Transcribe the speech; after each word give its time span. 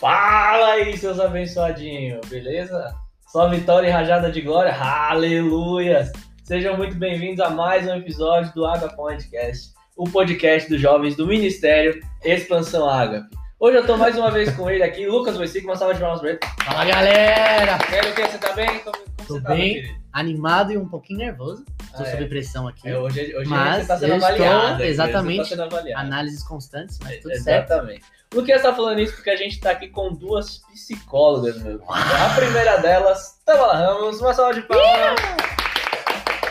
Fala 0.00 0.72
aí, 0.72 0.96
seus 0.96 1.20
abençoadinhos, 1.20 2.26
beleza? 2.26 2.96
Só 3.26 3.50
vitória 3.50 3.86
e 3.86 3.90
rajada 3.90 4.32
de 4.32 4.40
glória, 4.40 4.74
aleluia! 4.74 6.10
Sejam 6.42 6.74
muito 6.74 6.96
bem-vindos 6.96 7.38
a 7.44 7.50
mais 7.50 7.86
um 7.86 7.94
episódio 7.94 8.50
do 8.54 8.64
Água 8.64 8.88
Podcast, 8.88 9.74
o 9.98 10.08
podcast 10.08 10.70
dos 10.70 10.80
jovens 10.80 11.16
do 11.16 11.26
Ministério 11.26 12.00
Expansão 12.24 12.88
Ágape. 12.88 13.28
Hoje 13.58 13.76
eu 13.76 13.86
tô 13.86 13.98
mais 13.98 14.16
uma 14.16 14.30
vez 14.30 14.50
com 14.56 14.70
ele 14.70 14.82
aqui, 14.82 15.06
Lucas 15.06 15.36
Voicic, 15.36 15.66
uma 15.66 15.76
salva 15.76 15.92
de 15.92 16.00
palmas 16.00 16.20
pra 16.20 16.30
ele. 16.30 16.38
Fala 16.64 16.84
galera! 16.86 17.78
E 17.92 17.94
aí, 17.94 18.08
Luquinha, 18.08 18.26
você 18.26 18.38
tá 18.38 18.54
bem? 18.54 18.78
Tô 18.78 18.92
você 19.34 19.40
tá, 19.40 19.54
bem. 19.54 19.96
Animado 20.12 20.72
e 20.72 20.78
um 20.78 20.88
pouquinho 20.88 21.18
nervoso. 21.20 21.64
Tô 21.96 22.02
Ah, 22.02 22.06
é. 22.06 22.10
sob 22.12 22.26
pressão 22.26 22.68
aqui. 22.68 22.88
É, 22.88 22.98
hoje 22.98 23.34
hoje 23.36 23.48
Mas 23.48 23.82
você 23.82 23.88
tá 23.88 23.98
sendo 23.98 24.10
eu 24.10 24.16
estou- 24.16 24.28
avaliado. 24.34 24.74
aqui, 24.74 24.82
exatamente, 24.84 25.38
tá 25.38 25.44
sendo 25.44 25.62
avaliado. 25.62 26.00
Análises 26.06 26.42
constantes, 26.42 26.98
mas 27.02 27.20
tudo 27.20 27.34
certo. 27.38 27.70
Exatamente. 27.72 28.04
O 28.32 28.36
Luquinhas 28.36 28.62
tá 28.62 28.72
falando 28.74 29.00
isso 29.00 29.14
porque 29.16 29.30
a 29.30 29.36
gente 29.36 29.58
tá 29.60 29.70
aqui 29.72 29.88
com 29.88 30.12
duas 30.14 30.58
psicólogas, 30.72 31.60
meu. 31.62 31.82
A 31.88 32.34
primeira 32.36 32.76
delas, 32.78 33.40
Tamara 33.44 33.76
Ramos, 33.78 34.20
uma 34.20 34.32
salva 34.32 34.54
de 34.54 34.62
palmas. 34.62 35.20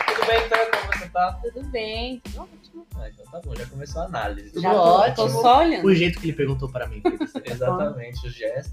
Tudo 0.06 0.26
bem, 0.26 0.44
então? 0.46 0.58
Como 0.80 0.92
você 0.98 1.08
tá? 1.08 1.32
Tudo 1.42 1.68
bem, 1.68 2.20
tudo 2.24 2.40
ótimo. 2.42 2.86
Ah, 2.96 3.08
então 3.08 3.24
tá 3.30 3.40
bom, 3.44 3.54
já 3.56 3.66
começou 3.66 4.02
a 4.02 4.04
análise. 4.04 4.50
Tudo 4.50 4.62
Já 4.62 4.72
ótimo. 4.74 5.16
tô 5.16 5.28
só 5.28 5.58
olhando. 5.60 5.86
O 5.86 5.94
jeito 5.94 6.18
que 6.20 6.26
ele 6.26 6.36
perguntou 6.36 6.68
para 6.68 6.86
mim. 6.86 7.02
Exatamente, 7.44 8.26
o 8.26 8.30
gesto. 8.30 8.72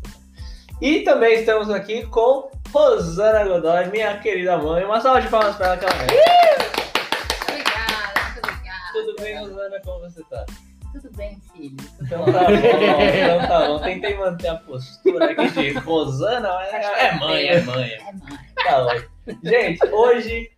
E 0.80 1.00
também 1.02 1.40
estamos 1.40 1.72
aqui 1.72 2.06
com 2.06 2.52
Rosana 2.72 3.44
Godoy, 3.46 3.88
minha 3.88 4.20
querida 4.20 4.58
mãe. 4.58 4.86
Uma 4.86 5.02
salva 5.02 5.22
de 5.22 5.28
palmas 5.28 5.56
pra 5.56 5.74
ela, 5.74 5.76
aí. 5.76 6.20
Obrigada, 7.50 8.22
muito 8.24 8.48
obrigada. 8.48 8.94
Tudo 8.94 9.16
bem, 9.20 9.40
Rosana? 9.40 9.82
Como 9.84 10.00
você 10.02 10.24
tá? 10.30 10.46
Tudo 10.94 11.12
bem, 11.18 11.42
filho. 11.52 11.78
Então 12.00 12.26
tá 12.26 12.44
bom, 12.44 13.02
então 13.02 13.48
tá 13.48 13.68
bom. 13.68 13.80
Tentei 13.80 14.18
manter 14.18 14.50
a 14.50 14.56
postura 14.56 15.32
aqui 15.32 15.50
de 15.50 15.72
Rosana, 15.80 16.48
mas 16.48 16.72
é 16.72 17.12
mãe, 17.16 17.48
é 17.48 17.62
mãe. 17.62 17.92
É 17.94 18.12
mãe. 18.14 18.40
Tá 18.64 18.84
ótimo. 18.84 19.10
Gente, 19.44 19.88
hoje, 19.88 20.52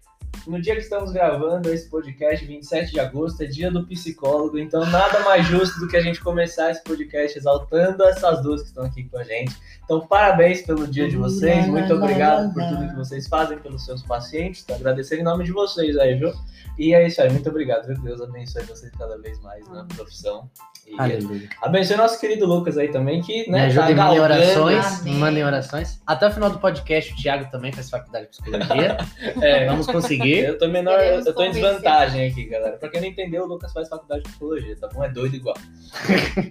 no 0.47 0.61
dia 0.61 0.75
que 0.75 0.81
estamos 0.81 1.11
gravando 1.11 1.69
esse 1.71 1.89
podcast, 1.89 2.45
27 2.45 2.91
de 2.91 2.99
agosto, 2.99 3.41
é 3.41 3.45
dia 3.45 3.69
do 3.69 3.85
psicólogo, 3.85 4.57
então 4.57 4.85
nada 4.85 5.19
mais 5.19 5.45
justo 5.45 5.79
do 5.79 5.87
que 5.87 5.95
a 5.95 6.01
gente 6.01 6.21
começar 6.21 6.71
esse 6.71 6.83
podcast 6.83 7.37
exaltando 7.37 8.03
essas 8.03 8.41
duas 8.41 8.61
que 8.61 8.67
estão 8.69 8.83
aqui 8.83 9.03
com 9.03 9.17
a 9.17 9.23
gente. 9.23 9.55
Então, 9.83 10.05
parabéns 10.07 10.61
pelo 10.61 10.87
dia 10.87 11.07
de 11.07 11.17
vocês, 11.17 11.67
muito 11.67 11.93
obrigado 11.93 12.53
por 12.53 12.63
tudo 12.63 12.89
que 12.89 12.95
vocês 12.95 13.27
fazem 13.27 13.59
pelos 13.59 13.85
seus 13.85 14.01
pacientes, 14.03 14.63
tô 14.63 14.73
agradecendo 14.73 15.21
em 15.21 15.25
nome 15.25 15.43
de 15.43 15.51
vocês 15.51 15.97
aí, 15.97 16.15
viu? 16.15 16.33
E 16.77 16.93
é 16.93 17.05
isso 17.05 17.21
aí, 17.21 17.29
muito 17.29 17.49
obrigado, 17.49 17.87
viu? 17.87 17.99
Deus 18.01 18.21
abençoe 18.21 18.63
vocês 18.63 18.91
cada 18.97 19.17
vez 19.17 19.39
mais 19.41 19.67
na 19.69 19.83
profissão. 19.85 20.49
Aleluia. 20.97 21.47
abençoe 21.61 21.95
nosso 21.97 22.19
querido 22.19 22.45
Lucas 22.45 22.77
aí 22.77 22.89
também, 22.89 23.21
que 23.21 23.45
Me 23.45 23.51
né, 23.51 23.65
ajudem, 23.67 23.95
tá 23.95 24.03
mandem 24.03 24.19
galgando- 24.19 24.43
orações. 24.43 25.01
Amém. 25.01 25.13
Mandem 25.15 25.43
orações. 25.45 26.01
Até 26.05 26.27
o 26.27 26.31
final 26.31 26.49
do 26.49 26.59
podcast, 26.59 27.13
o 27.13 27.15
Thiago 27.15 27.49
também 27.51 27.71
faz 27.71 27.89
faculdade 27.89 28.25
de 28.25 28.31
psicologia. 28.31 28.97
É, 29.41 29.65
Vamos 29.67 29.85
conseguir. 29.87 30.39
Eu 30.39 30.57
tô 30.57 30.67
menor, 30.67 30.93
eu 30.99 31.19
Queremos 31.23 31.33
tô 31.33 31.43
em 31.43 31.51
desvantagem 31.51 32.27
aqui, 32.29 32.45
galera. 32.45 32.77
Pra 32.77 32.89
quem 32.89 33.01
não 33.01 33.07
entendeu, 33.07 33.43
o 33.43 33.47
Lucas 33.47 33.71
faz 33.71 33.87
faculdade 33.87 34.23
de 34.23 34.29
psicologia, 34.29 34.75
tá 34.79 34.87
bom? 34.87 35.03
É 35.03 35.09
doido 35.09 35.35
igual. 35.35 35.55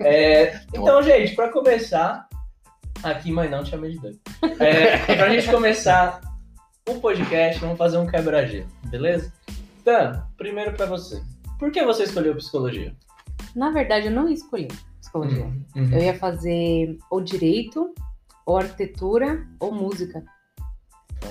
É, 0.00 0.60
então, 0.74 1.02
gente, 1.02 1.34
pra 1.34 1.48
começar. 1.50 2.26
Aqui, 3.02 3.30
mãe, 3.30 3.48
não 3.48 3.62
te 3.62 3.70
chamei 3.70 3.92
de 3.92 4.00
doido. 4.00 4.18
É, 4.58 5.14
pra 5.14 5.28
gente 5.28 5.48
começar 5.50 6.20
o 6.88 6.94
podcast, 7.00 7.60
vamos 7.60 7.78
fazer 7.78 7.96
um 7.98 8.06
quebra-gelo, 8.06 8.66
beleza? 8.86 9.32
Então, 9.80 10.22
primeiro 10.36 10.72
pra 10.72 10.86
você. 10.86 11.22
Por 11.58 11.70
que 11.70 11.84
você 11.84 12.04
escolheu 12.04 12.34
psicologia? 12.34 12.92
Na 13.54 13.70
verdade, 13.70 14.06
eu 14.06 14.12
não 14.12 14.28
escolhi 14.28 14.68
psicologia. 15.00 15.46
Uhum. 15.74 15.90
Eu 15.92 15.98
ia 16.00 16.14
fazer 16.18 16.98
ou 17.10 17.20
direito, 17.20 17.94
ou 18.44 18.56
arquitetura, 18.58 19.46
ou 19.60 19.72
música. 19.72 20.22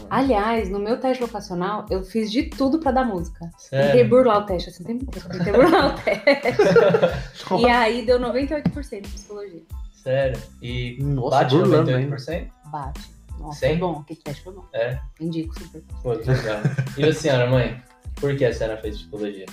Aliás, 0.09 0.69
no 0.69 0.79
meu 0.79 0.99
teste 0.99 1.23
vocacional, 1.23 1.85
eu 1.89 2.03
fiz 2.03 2.31
de 2.31 2.43
tudo 2.43 2.79
pra 2.79 2.91
dar 2.91 3.05
música. 3.05 3.39
Tentei 3.69 3.91
Sério? 3.91 4.09
burlar 4.09 4.39
o 4.39 4.45
teste, 4.45 4.69
assim, 4.69 4.83
tem 4.83 4.97
tentei 4.99 5.53
burlar 5.53 5.95
o 5.95 5.99
teste. 6.03 7.55
E 7.59 7.65
aí 7.67 8.05
deu 8.05 8.19
98% 8.19 9.01
de 9.01 9.09
psicologia. 9.09 9.61
Sério? 9.93 10.41
E 10.61 10.97
Nossa, 11.01 11.37
bate 11.37 11.55
burlando 11.55 11.91
ainda. 11.95 12.15
98%? 12.15 12.47
Bate. 12.71 13.17
Nossa, 13.39 13.59
Sim? 13.59 13.67
foi 13.67 13.75
bom. 13.77 13.99
Aquele 13.99 14.19
teste 14.21 14.43
foi 14.43 14.53
bom. 14.53 14.65
É. 14.73 14.99
Indico 15.19 15.59
super. 15.59 15.83
Pô, 16.01 16.17
que 16.17 16.29
legal. 16.29 16.59
E 16.97 17.03
a 17.05 17.13
senhora, 17.13 17.49
mãe? 17.49 17.81
Por 18.15 18.35
que 18.35 18.45
a 18.45 18.53
senhora 18.53 18.77
fez 18.77 18.97
psicologia? 18.97 19.45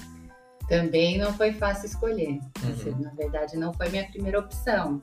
Também 0.68 1.18
não 1.18 1.32
foi 1.34 1.52
fácil 1.52 1.86
escolher. 1.86 2.40
Uhum. 2.62 3.00
Na 3.00 3.10
verdade, 3.10 3.56
não 3.56 3.72
foi 3.72 3.88
minha 3.88 4.08
primeira 4.08 4.38
opção. 4.38 5.02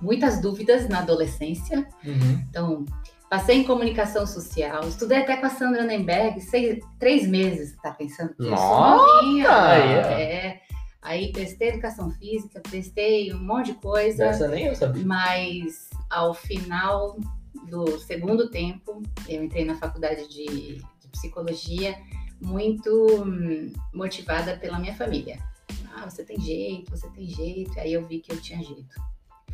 Muitas 0.00 0.40
dúvidas 0.40 0.88
na 0.88 0.98
adolescência. 0.98 1.88
Uhum. 2.04 2.44
Então, 2.48 2.84
passei 3.30 3.58
em 3.58 3.64
comunicação 3.64 4.26
social. 4.26 4.86
Estudei 4.86 5.18
até 5.18 5.36
com 5.36 5.46
a 5.46 5.50
Sandra 5.50 5.84
Nemberg. 5.84 6.40
Seis, 6.40 6.78
três 6.98 7.26
meses, 7.26 7.74
tá 7.82 7.90
pensando 7.92 8.34
que 8.34 8.48
Nossa! 8.48 9.22
novinha. 9.22 9.48
É. 9.48 10.60
Aí 11.00 11.32
prestei 11.32 11.68
educação 11.68 12.10
física, 12.10 12.60
prestei 12.60 13.32
um 13.32 13.42
monte 13.42 13.72
de 13.72 13.74
coisa. 13.74 14.26
Essa 14.26 14.48
nem 14.48 14.66
eu 14.66 14.74
sabia. 14.74 15.04
Mas 15.06 15.88
ao 16.10 16.34
final 16.34 17.16
do 17.68 17.98
segundo 17.98 18.50
tempo, 18.50 19.02
eu 19.28 19.42
entrei 19.42 19.64
na 19.64 19.76
faculdade 19.76 20.28
de, 20.28 20.76
de 20.76 21.08
psicologia 21.10 21.96
muito 22.40 23.22
hum, 23.24 23.72
motivada 23.92 24.56
pela 24.56 24.78
minha 24.78 24.94
família. 24.94 25.38
Ah, 25.94 26.08
você 26.08 26.22
tem 26.24 26.38
jeito, 26.40 26.90
você 26.90 27.08
tem 27.10 27.26
jeito. 27.26 27.78
Aí 27.80 27.92
eu 27.92 28.06
vi 28.06 28.20
que 28.20 28.32
eu 28.32 28.40
tinha 28.40 28.62
jeito. 28.62 28.94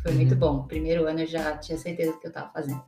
Foi 0.01 0.11
Uhum. 0.11 0.17
muito 0.17 0.35
bom. 0.35 0.63
Primeiro 0.63 1.07
ano 1.07 1.21
eu 1.21 1.27
já 1.27 1.57
tinha 1.57 1.77
certeza 1.77 2.11
do 2.11 2.19
que 2.19 2.27
eu 2.27 2.29
estava 2.29 2.49
fazendo. 2.51 2.81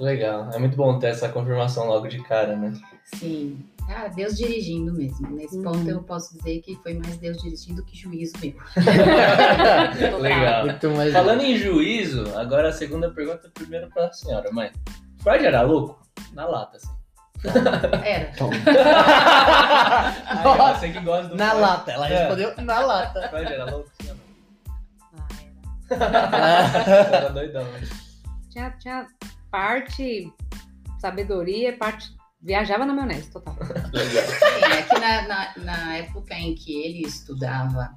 Legal. 0.00 0.50
É 0.52 0.58
muito 0.58 0.76
bom 0.76 0.98
ter 0.98 1.08
essa 1.08 1.28
confirmação 1.28 1.86
logo 1.88 2.06
de 2.08 2.22
cara, 2.22 2.56
né? 2.56 2.72
Sim. 3.16 3.58
Ah, 3.88 4.06
Deus 4.08 4.36
dirigindo 4.36 4.92
mesmo. 4.92 5.28
Nesse 5.30 5.56
Uhum. 5.56 5.62
ponto 5.62 5.88
eu 5.88 6.02
posso 6.02 6.36
dizer 6.36 6.60
que 6.60 6.76
foi 6.76 6.94
mais 6.94 7.16
Deus 7.16 7.38
dirigindo 7.38 7.82
que 7.84 7.96
juízo 7.96 8.34
meu. 8.42 8.54
Legal. 10.20 10.66
Muito 10.66 10.90
mais. 10.90 11.12
Falando 11.12 11.42
em 11.42 11.56
juízo, 11.56 12.24
agora 12.36 12.68
a 12.68 12.72
segunda 12.72 13.10
pergunta 13.10 13.50
primeiro 13.54 13.88
pra 13.90 14.12
senhora, 14.12 14.50
mãe. 14.52 14.70
Freud 15.20 15.44
era 15.44 15.62
louco? 15.62 16.00
Na 16.32 16.46
lata, 16.46 16.76
assim. 16.76 16.88
Era. 18.04 18.32
Aí, 20.26 20.46
ó, 20.46 20.74
você 20.74 20.90
que 20.90 21.00
gosta 21.00 21.28
do 21.28 21.36
Na 21.36 21.50
Freud. 21.50 21.62
lata. 21.62 21.92
Ela 21.92 22.08
É. 22.08 22.18
respondeu 22.18 22.54
na 22.64 22.80
lata. 22.80 23.28
Freud 23.28 23.52
era 23.52 23.64
ou 23.64 23.70
não? 23.70 23.84
Ah, 25.14 25.28
era. 25.90 27.16
Era 27.16 27.28
doidão, 27.30 27.64
né? 27.64 27.80
Tinha, 28.50 28.70
tinha 28.72 29.06
parte 29.50 30.32
sabedoria, 31.00 31.76
parte. 31.76 32.16
Viajava 32.40 32.86
na 32.86 32.94
maionese, 32.94 33.30
total. 33.30 33.56
Legal. 33.92 34.24
Sim, 34.24 34.72
é 34.72 34.82
que 34.82 34.98
na, 35.00 35.22
na, 35.26 35.52
na 35.56 35.96
época 35.96 36.34
em 36.34 36.54
que 36.54 36.72
ele 36.72 37.02
estudava 37.04 37.90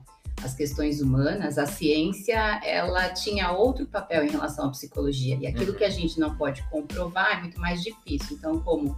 as 0.44 0.56
questões 0.56 1.00
humanas, 1.00 1.60
a 1.60 1.68
ciência 1.68 2.60
ela 2.64 3.10
tinha 3.10 3.52
outro 3.52 3.86
papel 3.86 4.24
em 4.26 4.32
relação 4.32 4.66
à 4.66 4.72
psicologia. 4.72 5.38
E 5.40 5.46
aquilo 5.46 5.74
Uhum. 5.74 5.78
que 5.78 5.84
a 5.84 5.90
gente 5.92 6.20
não 6.20 6.36
pode 6.36 6.64
comprovar 6.70 7.38
é 7.38 7.42
muito 7.42 7.60
mais 7.60 7.84
difícil. 7.84 8.36
Então, 8.38 8.60
como 8.62 8.98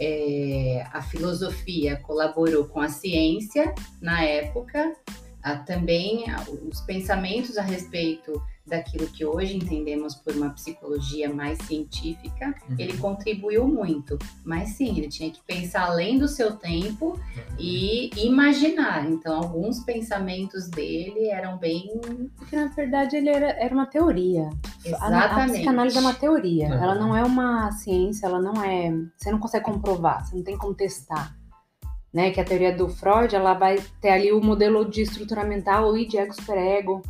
é, 0.00 0.84
a 0.92 1.02
filosofia 1.02 1.96
colaborou 1.96 2.64
com 2.66 2.80
a 2.80 2.88
ciência 2.88 3.74
na 4.00 4.22
época, 4.22 4.94
a- 5.42 5.56
também 5.56 6.28
a- 6.30 6.44
os 6.68 6.80
pensamentos 6.82 7.56
a 7.56 7.62
respeito 7.62 8.40
daquilo 8.66 9.06
que 9.06 9.24
hoje 9.24 9.56
entendemos 9.56 10.14
por 10.14 10.34
uma 10.34 10.50
psicologia 10.50 11.32
mais 11.32 11.58
científica, 11.62 12.54
Uhum. 12.68 12.76
ele 12.78 12.96
contribuiu 12.98 13.66
muito. 13.66 14.18
Mas 14.44 14.70
sim, 14.70 14.96
ele 14.98 15.08
tinha 15.08 15.30
que 15.30 15.40
pensar 15.46 15.86
além 15.86 16.18
do 16.18 16.26
seu 16.26 16.56
tempo 16.56 17.18
e 17.58 18.10
imaginar. 18.16 19.08
Então, 19.08 19.36
alguns 19.36 19.80
pensamentos 19.84 20.68
dele 20.68 21.28
eram 21.28 21.58
bem. 21.58 21.88
Porque 22.36 22.56
na 22.56 22.66
verdade 22.66 23.16
ele 23.16 23.28
era, 23.28 23.50
era 23.50 23.74
uma 23.74 23.86
teoria. 23.86 24.48
A, 25.00 25.06
a 25.06 25.08
Exatamente. 25.08 25.52
psicanálise 25.54 25.96
é 25.96 26.00
uma 26.00 26.14
teoria. 26.14 26.66
Uhum. 26.68 26.74
Ela 26.82 26.94
não 26.94 27.16
é 27.16 27.22
uma 27.22 27.70
ciência, 27.72 28.26
ela 28.26 28.40
não 28.40 28.62
é. 28.64 28.92
Você 29.16 29.30
não 29.30 29.38
consegue 29.38 29.64
comprovar, 29.64 30.24
você 30.26 30.36
não 30.36 30.42
tem 30.42 30.56
como 30.58 30.74
testar. 30.74 31.36
Né? 32.12 32.30
Que 32.30 32.40
a 32.40 32.44
teoria 32.44 32.74
do 32.74 32.88
Freud, 32.88 33.34
ela 33.34 33.52
vai 33.54 33.78
ter 34.00 34.08
ali 34.10 34.32
o 34.32 34.40
modelo 34.42 34.88
de 34.88 35.02
estrutura 35.02 35.44
mental, 35.44 35.90
o 35.90 35.96
id, 35.98 36.14
ego, 36.14 36.32
superego. 36.34 37.02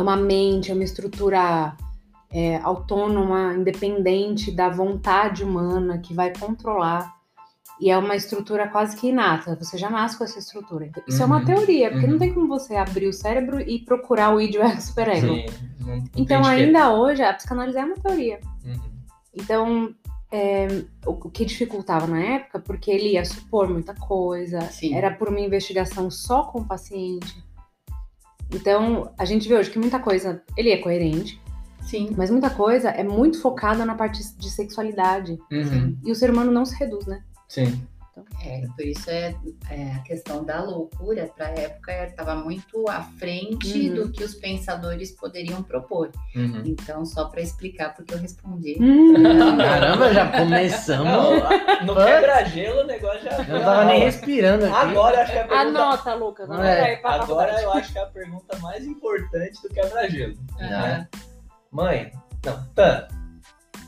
É 0.00 0.02
uma 0.02 0.16
mente, 0.16 0.70
é 0.70 0.74
uma 0.74 0.82
estrutura 0.82 1.76
é, 2.32 2.56
autônoma, 2.62 3.54
independente 3.54 4.50
da 4.50 4.70
vontade 4.70 5.44
humana 5.44 5.98
que 5.98 6.14
vai 6.14 6.32
controlar. 6.34 7.14
E 7.78 7.90
é 7.90 7.96
uma 7.98 8.16
estrutura 8.16 8.66
quase 8.68 8.96
que 8.96 9.08
inata. 9.08 9.56
Você 9.56 9.76
já 9.76 9.90
nasce 9.90 10.16
com 10.16 10.24
essa 10.24 10.38
estrutura. 10.38 10.86
Então, 10.86 11.02
Isso 11.06 11.22
é 11.22 11.26
uma 11.26 11.38
Uhum. 11.38 11.44
teoria, 11.44 11.90
porque 11.90 12.06
Uhum. 12.06 12.12
não 12.12 12.18
tem 12.18 12.32
como 12.32 12.46
você 12.48 12.76
abrir 12.76 13.08
o 13.08 13.12
cérebro 13.12 13.60
e 13.60 13.78
procurar 13.80 14.34
o 14.34 14.40
id, 14.40 14.54
ego, 14.56 14.80
superego. 14.80 15.34
Então, 16.16 16.44
ainda 16.44 16.92
hoje, 16.94 17.22
a 17.22 17.32
psicanálise 17.34 17.78
é 17.78 17.84
uma 17.84 17.96
teoria. 17.96 18.40
Uhum. 18.64 18.80
Então, 19.34 19.94
é, 20.32 20.66
o, 21.06 21.10
o 21.12 21.30
que 21.30 21.44
dificultava 21.44 22.06
na 22.06 22.20
época, 22.20 22.58
porque 22.60 22.90
ele 22.90 23.12
ia 23.14 23.24
supor 23.24 23.68
muita 23.68 23.94
coisa, 23.94 24.60
Sim. 24.62 24.94
era 24.94 25.10
por 25.10 25.28
uma 25.28 25.40
investigação 25.40 26.10
só 26.10 26.44
com 26.44 26.60
o 26.60 26.64
paciente. 26.64 27.42
Então, 28.52 29.12
a 29.16 29.24
gente 29.24 29.48
vê 29.48 29.54
hoje 29.54 29.70
que 29.70 29.78
muita 29.78 29.98
coisa, 29.98 30.42
ele 30.56 30.70
é 30.70 30.76
coerente, 30.76 31.40
Sim. 31.90 32.14
Mas 32.16 32.30
muita 32.30 32.50
coisa 32.50 32.90
é 32.90 33.02
muito 33.02 33.40
focada 33.40 33.84
na 33.84 33.96
parte 33.96 34.22
de 34.36 34.48
sexualidade. 34.48 35.38
Uhum. 35.50 35.98
E 36.04 36.12
o 36.12 36.14
ser 36.14 36.30
humano 36.30 36.52
não 36.52 36.64
se 36.64 36.76
reduz, 36.78 37.04
né? 37.06 37.22
Sim. 37.48 37.82
É, 38.44 38.66
por 38.76 38.84
isso 38.84 39.10
é, 39.10 39.34
é, 39.70 39.92
a 39.94 39.98
questão 40.00 40.44
da 40.44 40.62
loucura 40.62 41.30
para 41.36 41.46
a 41.46 41.50
época 41.50 42.04
estava 42.06 42.34
muito 42.34 42.88
à 42.88 43.02
frente 43.02 43.88
Uhum. 43.88 43.94
do 43.94 44.12
que 44.12 44.22
os 44.24 44.34
pensadores 44.34 45.10
poderiam 45.12 45.62
propor. 45.62 46.10
Uhum. 46.34 46.62
Então, 46.64 47.04
só 47.04 47.26
para 47.26 47.40
explicar 47.40 47.94
porque 47.94 48.14
eu 48.14 48.18
respondi. 48.18 48.76
Hum, 48.80 49.12
Caramba, 49.58 50.12
já 50.12 50.30
começamos. 50.30 51.04
Não, 51.10 51.86
no 51.86 51.94
quebra-gelo 51.96 52.80
o 52.82 52.86
negócio 52.86 53.22
já. 53.22 53.38
Eu 53.42 53.58
não 53.58 53.64
tava 53.64 53.84
nem 53.84 54.00
respirando 54.00 54.64
aqui. 54.66 54.74
Agora 54.74 55.16
eu 55.16 55.20
acho 55.22 55.32
que 55.32 55.38
a 55.38 55.44
pergunta. 55.48 55.68
Anota, 55.80 56.14
Lucas. 56.14 56.50
Anota 56.50 56.66
É, 56.68 56.96
pra 56.96 57.10
Agora 57.14 57.62
eu 57.62 57.72
acho 57.72 57.92
que 57.92 57.98
é 57.98 58.02
a 58.02 58.06
pergunta 58.06 58.58
mais 58.58 58.84
importante 58.86 59.62
do 59.62 59.68
quebra-gelo. 59.68 60.34
Aham. 60.60 61.06
Mãe, 61.70 62.10
não, 62.44 62.64
Tan. 62.74 63.06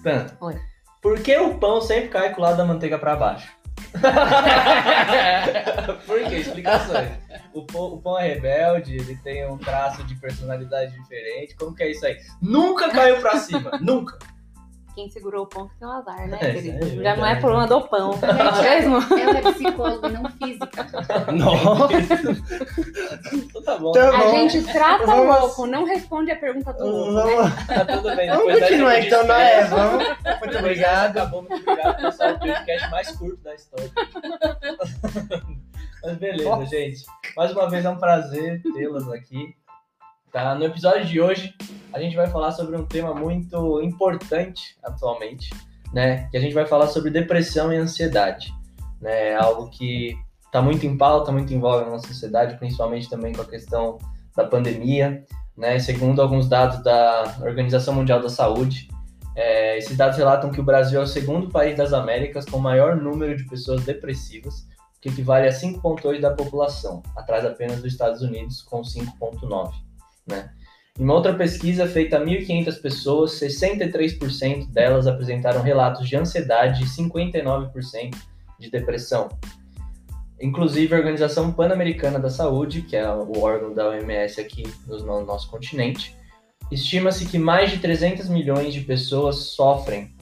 Tan. 0.03 0.27
Oi. 0.41 0.57
Por 1.01 1.21
que 1.21 1.37
o 1.37 1.59
pão 1.59 1.81
sempre 1.81 2.09
cai 2.11 2.33
com 2.33 2.41
o 2.41 2.45
lado 2.45 2.57
da 2.57 2.65
manteiga 2.65 2.97
pra 2.99 3.17
baixo? 3.17 3.51
Por 6.07 6.25
quê? 6.25 6.37
Explicações. 6.37 7.11
O 7.53 7.67
pão, 7.67 7.95
o 7.95 8.01
pão 8.01 8.19
é 8.19 8.35
rebelde, 8.35 8.97
ele 8.97 9.17
tem 9.17 9.47
um 9.49 9.59
traço 9.59 10.05
de 10.05 10.15
personalidade 10.15 10.93
diferente. 10.93 11.57
Como 11.57 11.75
que 11.75 11.83
é 11.83 11.91
isso 11.91 12.07
aí? 12.07 12.17
Nunca 12.41 12.89
caiu 12.91 13.21
pra 13.21 13.39
cima. 13.39 13.73
Nunca. 13.81 14.17
Quem 14.95 15.09
segurou 15.09 15.45
o 15.45 15.47
pão 15.47 15.69
que 15.69 15.75
tem 15.79 15.89
um 15.89 15.91
azar, 15.91 16.29
né, 16.29 16.39
É, 16.41 16.51
é 16.59 17.03
Já 17.03 17.17
não 17.17 17.25
é 17.27 17.37
problema 17.37 17.67
do 17.67 17.81
pão, 17.89 18.11
é 18.23 18.63
mesmo? 18.63 18.97
Ela 19.19 19.39
é 19.39 19.53
psicóloga, 19.53 20.09
não 20.11 20.31
física. 20.33 20.87
Nossa. 21.33 21.95
Então 23.33 23.63
tá 23.63 23.79
bom. 23.79 23.93
Tá 23.93 24.09
A 24.09 24.19
bom. 24.19 24.31
gente 24.49 24.63
trata 24.71 25.05
o 25.05 25.07
Vamos- 25.07 25.41
louco, 25.41 25.67
não 25.67 25.85
responde 25.85 26.31
a 26.31 26.37
pergunta 26.37 26.73
do 26.75 26.85
louco, 26.87 27.13
né? 27.13 27.23
Vamos, 27.37 27.67
Tá 27.67 27.85
tudo 27.87 28.17
bem. 28.17 28.29
vamos 28.31 28.59
continuar 28.61 29.01
então, 29.01 29.27
não 29.27 29.35
é? 29.35 29.65
Vamos. 29.65 30.05
Muito 30.41 30.59
obrigado. 30.59 31.11
Acabou, 31.19 31.43
muito 31.43 31.71
obrigado, 31.71 31.97
pessoal. 32.03 32.33
O 32.35 32.39
podcast 32.39 32.91
mais 32.91 33.11
curto 33.13 33.43
da 33.43 33.55
história. 33.55 33.91
Mas 36.05 36.17
beleza, 36.19 36.49
Nossa. 36.49 36.67
gente. 36.67 37.05
Mais 37.37 37.53
uma 37.53 37.71
vez 37.71 37.85
é 37.85 37.89
um 37.91 37.97
prazer 37.97 38.61
tê-las 38.75 39.09
aqui. 39.09 39.55
Tá? 40.33 40.55
No 40.55 40.65
episódio 40.65 41.05
de 41.05 41.21
hoje, 41.21 41.55
a 41.93 42.01
gente 42.01 42.17
vai 42.17 42.27
falar 42.27 42.53
sobre 42.53 42.75
um 42.75 42.87
tema 42.87 43.15
muito 43.15 43.83
importante 43.83 44.79
atualmente, 44.83 45.51
né? 45.93 46.27
Que 46.31 46.39
a 46.39 46.41
gente 46.41 46.55
vai 46.55 46.65
falar 46.65 46.87
sobre 46.87 47.11
depressão 47.11 47.71
e 47.71 47.77
ansiedade. 47.77 48.51
Né? 48.99 49.35
Algo 49.35 49.69
que 49.69 50.17
está 50.47 50.63
muito 50.63 50.87
em 50.87 50.97
pauta, 50.97 51.31
muito 51.31 51.53
em 51.53 51.61
voga 51.61 51.85
na 51.85 51.91
nossa 51.91 52.09
sociedade, 52.09 52.57
principalmente 52.57 53.11
também 53.11 53.35
com 53.35 53.43
a 53.43 53.47
questão 53.47 53.99
da 54.35 54.47
pandemia. 54.47 55.23
Né? 55.55 55.79
Segundo 55.79 56.23
alguns 56.23 56.49
dados 56.49 56.83
da 56.83 57.37
Organização 57.43 57.93
Mundial 57.93 58.23
da 58.23 58.31
Saúde, 58.31 58.89
é, 59.37 59.77
esses 59.77 59.99
dados 59.99 60.17
relatam 60.17 60.51
que 60.51 60.61
o 60.61 60.65
Brasil 60.65 60.99
é 60.99 61.05
o 61.05 61.07
segundo 61.07 61.51
país 61.51 61.77
das 61.77 61.93
Américas 61.93 62.47
com 62.47 62.59
maior 62.59 62.97
número 62.97 63.37
de 63.37 63.45
pessoas 63.45 63.85
depressivas, 63.85 64.67
que 64.99 65.11
equivale 65.11 65.47
a 65.47 65.53
5,8% 65.53 66.21
da 66.21 66.31
população, 66.31 67.03
atrás 67.15 67.45
apenas 67.45 67.83
dos 67.83 67.93
Estados 67.93 68.23
Unidos, 68.23 68.63
com 68.63 68.81
5,9%. 68.81 69.92
Né? 70.27 70.51
Em 70.99 71.05
uma 71.05 71.15
outra 71.15 71.35
pesquisa 71.35 71.87
feita 71.87 72.19
a 72.19 72.21
1.500 72.21 72.81
pessoas, 72.81 73.33
63% 73.41 74.71
delas 74.71 75.07
apresentaram 75.07 75.63
relatos 75.63 76.07
de 76.07 76.17
ansiedade 76.17 76.85
e 76.85 76.87
59% 76.87 78.15
de 78.59 78.71
depressão. 78.71 79.29
Inclusive, 80.41 80.95
a 80.95 80.99
Organização 80.99 81.53
Pan-Americana 81.53 82.19
da 82.19 82.29
Saúde, 82.29 82.83
que 82.83 82.97
é 82.97 83.09
o 83.09 83.41
órgão 83.41 83.73
da 83.73 83.89
OMS 83.89 84.41
aqui 84.41 84.65
no 84.87 84.99
no 84.99 85.25
nosso 85.25 85.49
continente, 85.49 86.17
estima-se 86.71 87.27
que 87.27 87.39
mais 87.39 87.71
de 87.71 87.79
300 87.79 88.29
milhões 88.29 88.75
de 88.75 88.81
pessoas 88.81 89.37
sofrem 89.37 90.15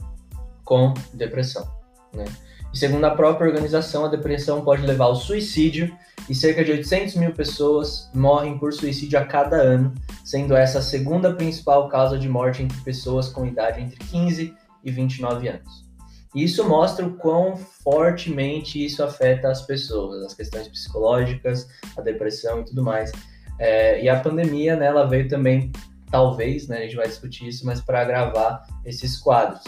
com 0.63 0.93
depressão. 1.13 1.67
Né? 2.13 2.25
E 2.73 2.77
segundo 2.77 3.03
a 3.05 3.11
própria 3.11 3.47
organização, 3.47 4.05
a 4.05 4.09
depressão 4.09 4.63
pode 4.63 4.85
levar 4.85 5.05
ao 5.05 5.15
suicídio 5.15 5.93
e 6.29 6.35
cerca 6.35 6.63
de 6.63 6.71
800 6.71 7.15
mil 7.15 7.33
pessoas 7.33 8.09
morrem 8.13 8.57
por 8.57 8.73
suicídio 8.73 9.19
a 9.19 9.25
cada 9.25 9.57
ano, 9.57 9.93
sendo 10.23 10.55
essa 10.55 10.79
a 10.79 10.81
segunda 10.81 11.33
principal 11.33 11.89
causa 11.89 12.17
de 12.17 12.29
morte 12.29 12.63
entre 12.63 12.79
pessoas 12.81 13.29
com 13.29 13.45
idade 13.45 13.81
entre 13.81 13.97
15 13.97 14.53
e 14.83 14.91
29 14.91 15.47
anos. 15.47 15.91
E 16.33 16.43
isso 16.43 16.67
mostra 16.67 17.05
o 17.05 17.15
quão 17.17 17.57
fortemente 17.57 18.83
isso 18.83 19.03
afeta 19.03 19.49
as 19.49 19.63
pessoas, 19.63 20.23
as 20.23 20.33
questões 20.33 20.67
psicológicas, 20.67 21.67
a 21.97 22.01
depressão 22.01 22.61
e 22.61 22.65
tudo 22.65 22.83
mais. 22.83 23.11
É, 23.59 24.01
e 24.01 24.07
a 24.07 24.19
pandemia, 24.19 24.75
né, 24.75 24.85
ela 24.85 25.05
veio 25.05 25.27
também, 25.27 25.71
talvez, 26.09 26.67
né, 26.67 26.77
a 26.77 26.81
gente 26.81 26.95
vai 26.95 27.07
discutir 27.07 27.47
isso, 27.47 27.65
mas 27.65 27.81
para 27.81 28.01
agravar 28.01 28.65
esses 28.85 29.17
quadros. 29.17 29.61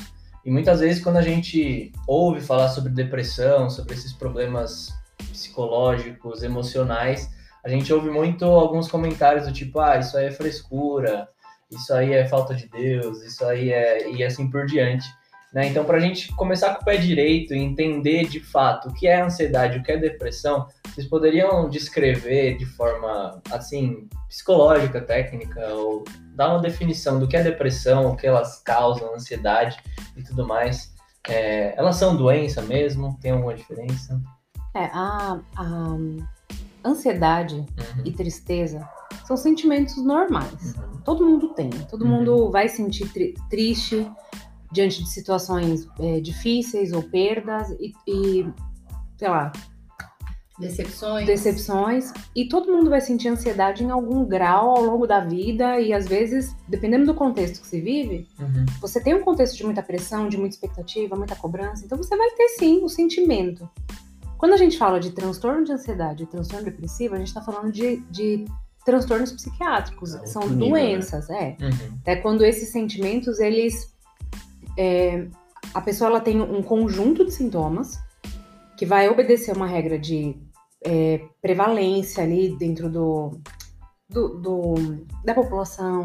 E 0.46 0.50
muitas 0.50 0.80
vezes, 0.80 1.04
quando 1.04 1.18
a 1.18 1.22
gente 1.22 1.92
ouve 2.08 2.42
falar 2.42 2.70
sobre 2.70 2.92
depressão, 2.92 3.70
sobre 3.70 3.94
esses 3.94 4.14
problemas 4.14 4.94
psicológicos, 5.18 6.44
emocionais, 6.44 7.30
a 7.64 7.70
gente 7.70 7.94
ouve 7.94 8.10
muito 8.10 8.46
alguns 8.46 8.90
comentários 8.90 9.48
do 9.48 9.54
tipo, 9.54 9.80
ah, 9.80 9.98
isso 9.98 10.18
aí 10.18 10.26
é 10.26 10.32
frescura, 10.32 11.28
isso 11.72 11.94
aí 11.94 12.14
é 12.14 12.28
falta 12.28 12.54
de 12.54 12.68
Deus, 12.68 13.22
isso 13.24 13.44
aí 13.46 13.72
é. 13.72 14.10
e 14.12 14.24
assim 14.24 14.50
por 14.50 14.66
diante. 14.66 15.08
Né? 15.54 15.68
Então, 15.68 15.86
para 15.86 15.98
a 15.98 16.00
gente 16.00 16.34
começar 16.36 16.74
com 16.74 16.82
o 16.82 16.86
pé 16.86 16.98
direito 16.98 17.54
e 17.54 17.60
entender 17.60 18.28
de 18.28 18.40
fato 18.40 18.90
o 18.90 18.94
que 18.94 19.08
é 19.08 19.22
ansiedade, 19.22 19.78
o 19.78 19.84
que 19.84 19.92
é 19.92 19.98
depressão, 19.98 20.68
vocês 20.88 21.08
poderiam 21.08 21.70
descrever 21.70 22.58
de 22.58 22.66
forma 22.66 23.40
assim 23.52 24.10
psicológica, 24.28 25.00
técnica, 25.00 25.62
ou 25.68 26.04
dar 26.36 26.50
uma 26.50 26.60
definição 26.60 27.20
do 27.20 27.28
que 27.28 27.38
é 27.38 27.44
depressão, 27.44 28.08
o 28.08 28.18
que 28.18 28.26
elas 28.26 28.62
causam, 28.64 29.14
ansiedade 29.14 29.78
e 30.18 30.24
tudo 30.24 30.46
mais. 30.46 30.92
É, 31.30 31.78
elas 31.78 31.96
são 31.98 32.18
doença 32.18 32.62
mesmo? 32.64 33.18
Tem 33.22 33.32
alguma 33.32 33.54
diferença? 33.54 34.20
É, 34.76 34.86
a, 34.86 35.40
a 35.56 35.98
ansiedade 36.84 37.56
Uhum, 37.56 37.66
e 38.06 38.12
tristeza 38.12 38.88
são 39.26 39.38
sentimentos 39.38 39.98
normais. 40.04 40.76
uhum, 40.76 41.00
Todo 41.06 41.26
mundo 41.26 41.50
tem. 41.50 41.70
Todo 41.90 42.04
Uhum. 42.06 42.12
mundo 42.12 42.52
vai 42.52 42.68
sentir 42.68 43.08
tri- 43.12 43.34
triste 43.50 44.10
diante 44.72 45.04
de 45.04 45.10
situações 45.10 45.88
é, 46.00 46.20
difíceis 46.20 46.92
ou 46.92 47.04
perdas 47.04 47.70
e, 47.80 47.94
e, 48.08 48.46
sei 49.18 49.30
lá, 49.30 49.52
Decepções. 50.60 51.26
decepções. 51.26 52.14
E 52.36 52.48
todo 52.48 52.72
mundo 52.72 52.90
vai 52.90 53.02
sentir 53.02 53.28
ansiedade 53.28 53.84
em 53.84 53.90
algum 53.92 54.24
grau 54.26 54.70
ao 54.78 54.84
longo 54.84 55.06
da 55.08 55.20
vida 55.20 55.80
e 55.80 55.92
às 55.94 56.08
vezes, 56.08 56.56
dependendo 56.68 57.06
do 57.06 57.14
contexto 57.16 57.62
que 57.62 57.68
se 57.68 57.80
vive, 57.82 58.28
uhum, 58.40 58.66
você 58.82 59.00
tem 59.02 59.14
um 59.16 59.22
contexto 59.24 59.58
de 59.58 59.64
muita 59.66 59.82
pressão, 59.84 60.28
de 60.30 60.38
muita 60.38 60.56
expectativa, 60.56 61.16
muita 61.16 61.36
cobrança, 61.36 61.84
então 61.86 61.98
você 61.98 62.16
vai 62.16 62.30
ter 62.32 62.50
sim 62.50 62.84
o 62.84 62.90
sentimento. 62.90 63.68
Quando 64.44 64.56
a 64.56 64.58
gente 64.58 64.78
fala 64.78 65.00
de 65.00 65.12
transtorno 65.12 65.64
de 65.64 65.72
ansiedade 65.72 66.24
e 66.24 66.26
transtorno 66.26 66.66
depressivo, 66.66 67.16
a 67.16 67.18
gente 67.18 67.30
está 67.30 67.42
falando 67.42 67.72
de, 67.72 68.02
de 68.12 68.44
transtornos 68.86 69.32
psiquiátricos, 69.32 70.16
É 70.16 70.26
são 70.26 70.42
nível, 70.50 70.68
doenças, 70.68 71.30
é. 71.30 71.56
uhum, 71.62 72.00
É 72.04 72.18
quando 72.18 72.44
esses 72.44 72.68
sentimentos, 72.68 73.40
eles. 73.40 73.96
é, 74.78 75.30
a 75.74 75.80
pessoa 75.80 76.10
ela 76.10 76.20
tem 76.20 76.42
um 76.42 76.62
conjunto 76.62 77.24
de 77.24 77.32
sintomas 77.32 77.98
que 78.78 78.86
vai 78.86 79.08
obedecer 79.08 79.56
uma 79.56 79.66
regra 79.66 79.98
de 79.98 80.36
é, 80.86 81.22
prevalência 81.42 82.22
ali 82.22 82.54
dentro 82.58 82.90
do, 82.90 83.40
do, 84.10 84.28
do- 84.42 85.06
da 85.24 85.34
população, 85.34 86.04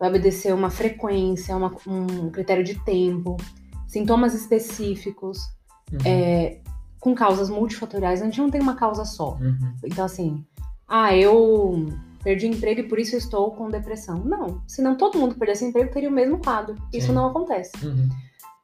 vai 0.00 0.08
obedecer 0.08 0.54
uma 0.54 0.70
frequência, 0.70 1.54
uma- 1.54 1.70
um 1.86 2.30
critério 2.30 2.64
de 2.64 2.82
tempo, 2.82 3.36
sintomas 3.86 4.32
específicos, 4.32 5.36
uhum, 5.92 5.98
é, 6.06 6.60
com 7.04 7.14
causas 7.14 7.50
multifatoriais. 7.50 8.22
A 8.22 8.24
gente 8.24 8.40
não 8.40 8.48
tem 8.50 8.62
uma 8.62 8.74
causa 8.74 9.04
só. 9.04 9.36
uhum, 9.38 9.74
Então, 9.84 10.06
assim, 10.06 10.42
ah, 10.88 11.14
eu 11.14 11.86
perdi 12.22 12.46
emprego 12.46 12.80
e 12.80 12.88
por 12.88 12.98
isso 12.98 13.14
estou 13.14 13.50
com 13.50 13.68
depressão. 13.68 14.24
Não, 14.24 14.62
senão 14.66 14.96
todo 14.96 15.18
mundo 15.18 15.34
perdesse 15.34 15.66
emprego 15.66 15.92
teria 15.92 16.08
o 16.08 16.12
mesmo 16.12 16.38
quadro. 16.38 16.74
Isso 16.90 17.08
Sim. 17.08 17.12
não 17.12 17.26
acontece. 17.26 17.72
uhum, 17.86 18.08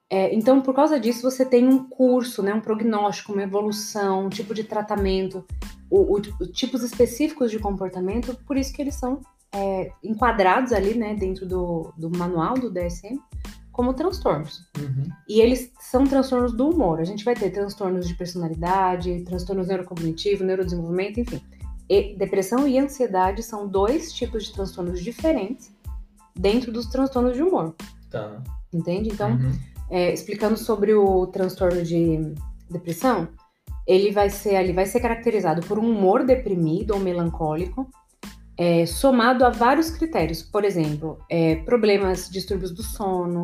É, 0.09 0.35
então, 0.35 0.61
por 0.63 0.75
causa 0.75 0.99
disso, 0.99 1.23
você 1.23 1.45
tem 1.45 1.69
um 1.69 1.85
curso, 1.85 2.43
né, 2.43 2.53
um 2.55 2.61
prognóstico, 2.63 3.33
uma 3.33 3.43
evolução, 3.43 4.25
um 4.27 4.29
tipo 4.31 4.55
de 4.55 4.65
tratamento, 4.65 5.45
o, 5.91 6.17
o- 6.17 6.23
o- 6.41 6.47
tipos 6.47 6.83
específicos 6.83 7.51
de 7.51 7.59
comportamento, 7.61 8.35
por 8.47 8.57
isso 8.57 8.73
que 8.73 8.81
eles 8.83 8.95
são 8.95 9.21
é, 9.53 9.91
enquadrados 10.03 10.73
ali, 10.73 10.95
né, 10.95 11.15
dentro 11.15 11.45
do, 11.47 11.93
do 11.97 12.09
manual 12.11 12.55
do 12.55 12.71
DSM, 12.71 13.19
como 13.73 13.95
transtornos. 13.95 14.69
uhum, 14.79 15.05
E 15.29 15.41
eles 15.41 15.73
são 15.81 16.05
transtornos 16.05 16.53
do 16.53 16.69
humor. 16.69 17.01
A 17.01 17.05
gente 17.05 17.25
vai 17.25 17.35
ter 17.35 17.51
transtornos 17.51 18.07
de 18.07 18.15
personalidade, 18.15 19.23
transtornos 19.25 19.69
neurocognitivos, 19.69 20.47
neurodesenvolvimento, 20.47 21.21
enfim. 21.21 21.41
E 21.89 22.15
depressão 22.17 22.69
e 22.69 22.79
ansiedade 22.79 23.43
são 23.43 23.67
dois 23.67 24.13
tipos 24.13 24.45
de 24.45 24.53
transtornos 24.53 25.03
diferentes 25.03 25.73
dentro 26.35 26.71
dos 26.71 26.87
transtornos 26.87 27.35
de 27.35 27.43
humor, 27.43 27.75
tá. 28.11 28.43
entende? 28.73 29.11
Então, 29.13 29.33
uhum, 29.33 29.53
é, 29.91 30.13
explicando 30.13 30.57
sobre 30.57 30.95
o 30.95 31.27
transtorno 31.27 31.83
de 31.83 32.35
depressão, 32.71 33.29
ele 33.87 34.13
vai 34.13 34.31
ser 34.31 34.55
ali 34.55 34.73
vai 34.73 34.87
ser 34.87 35.01
caracterizado 35.01 35.63
por 35.67 35.79
um 35.79 35.91
humor 35.91 36.25
deprimido 36.25 36.93
ou 36.93 37.01
melancólico, 37.01 37.91
é, 38.61 38.85
somado 38.85 39.43
a 39.43 39.49
vários 39.49 39.89
critérios. 39.89 40.43
Por 40.43 40.67
exemplo, 40.67 41.19
é, 41.31 41.57
problemas, 41.57 42.29
distúrbios 42.29 42.71
do 42.71 42.83
sono, 42.83 43.43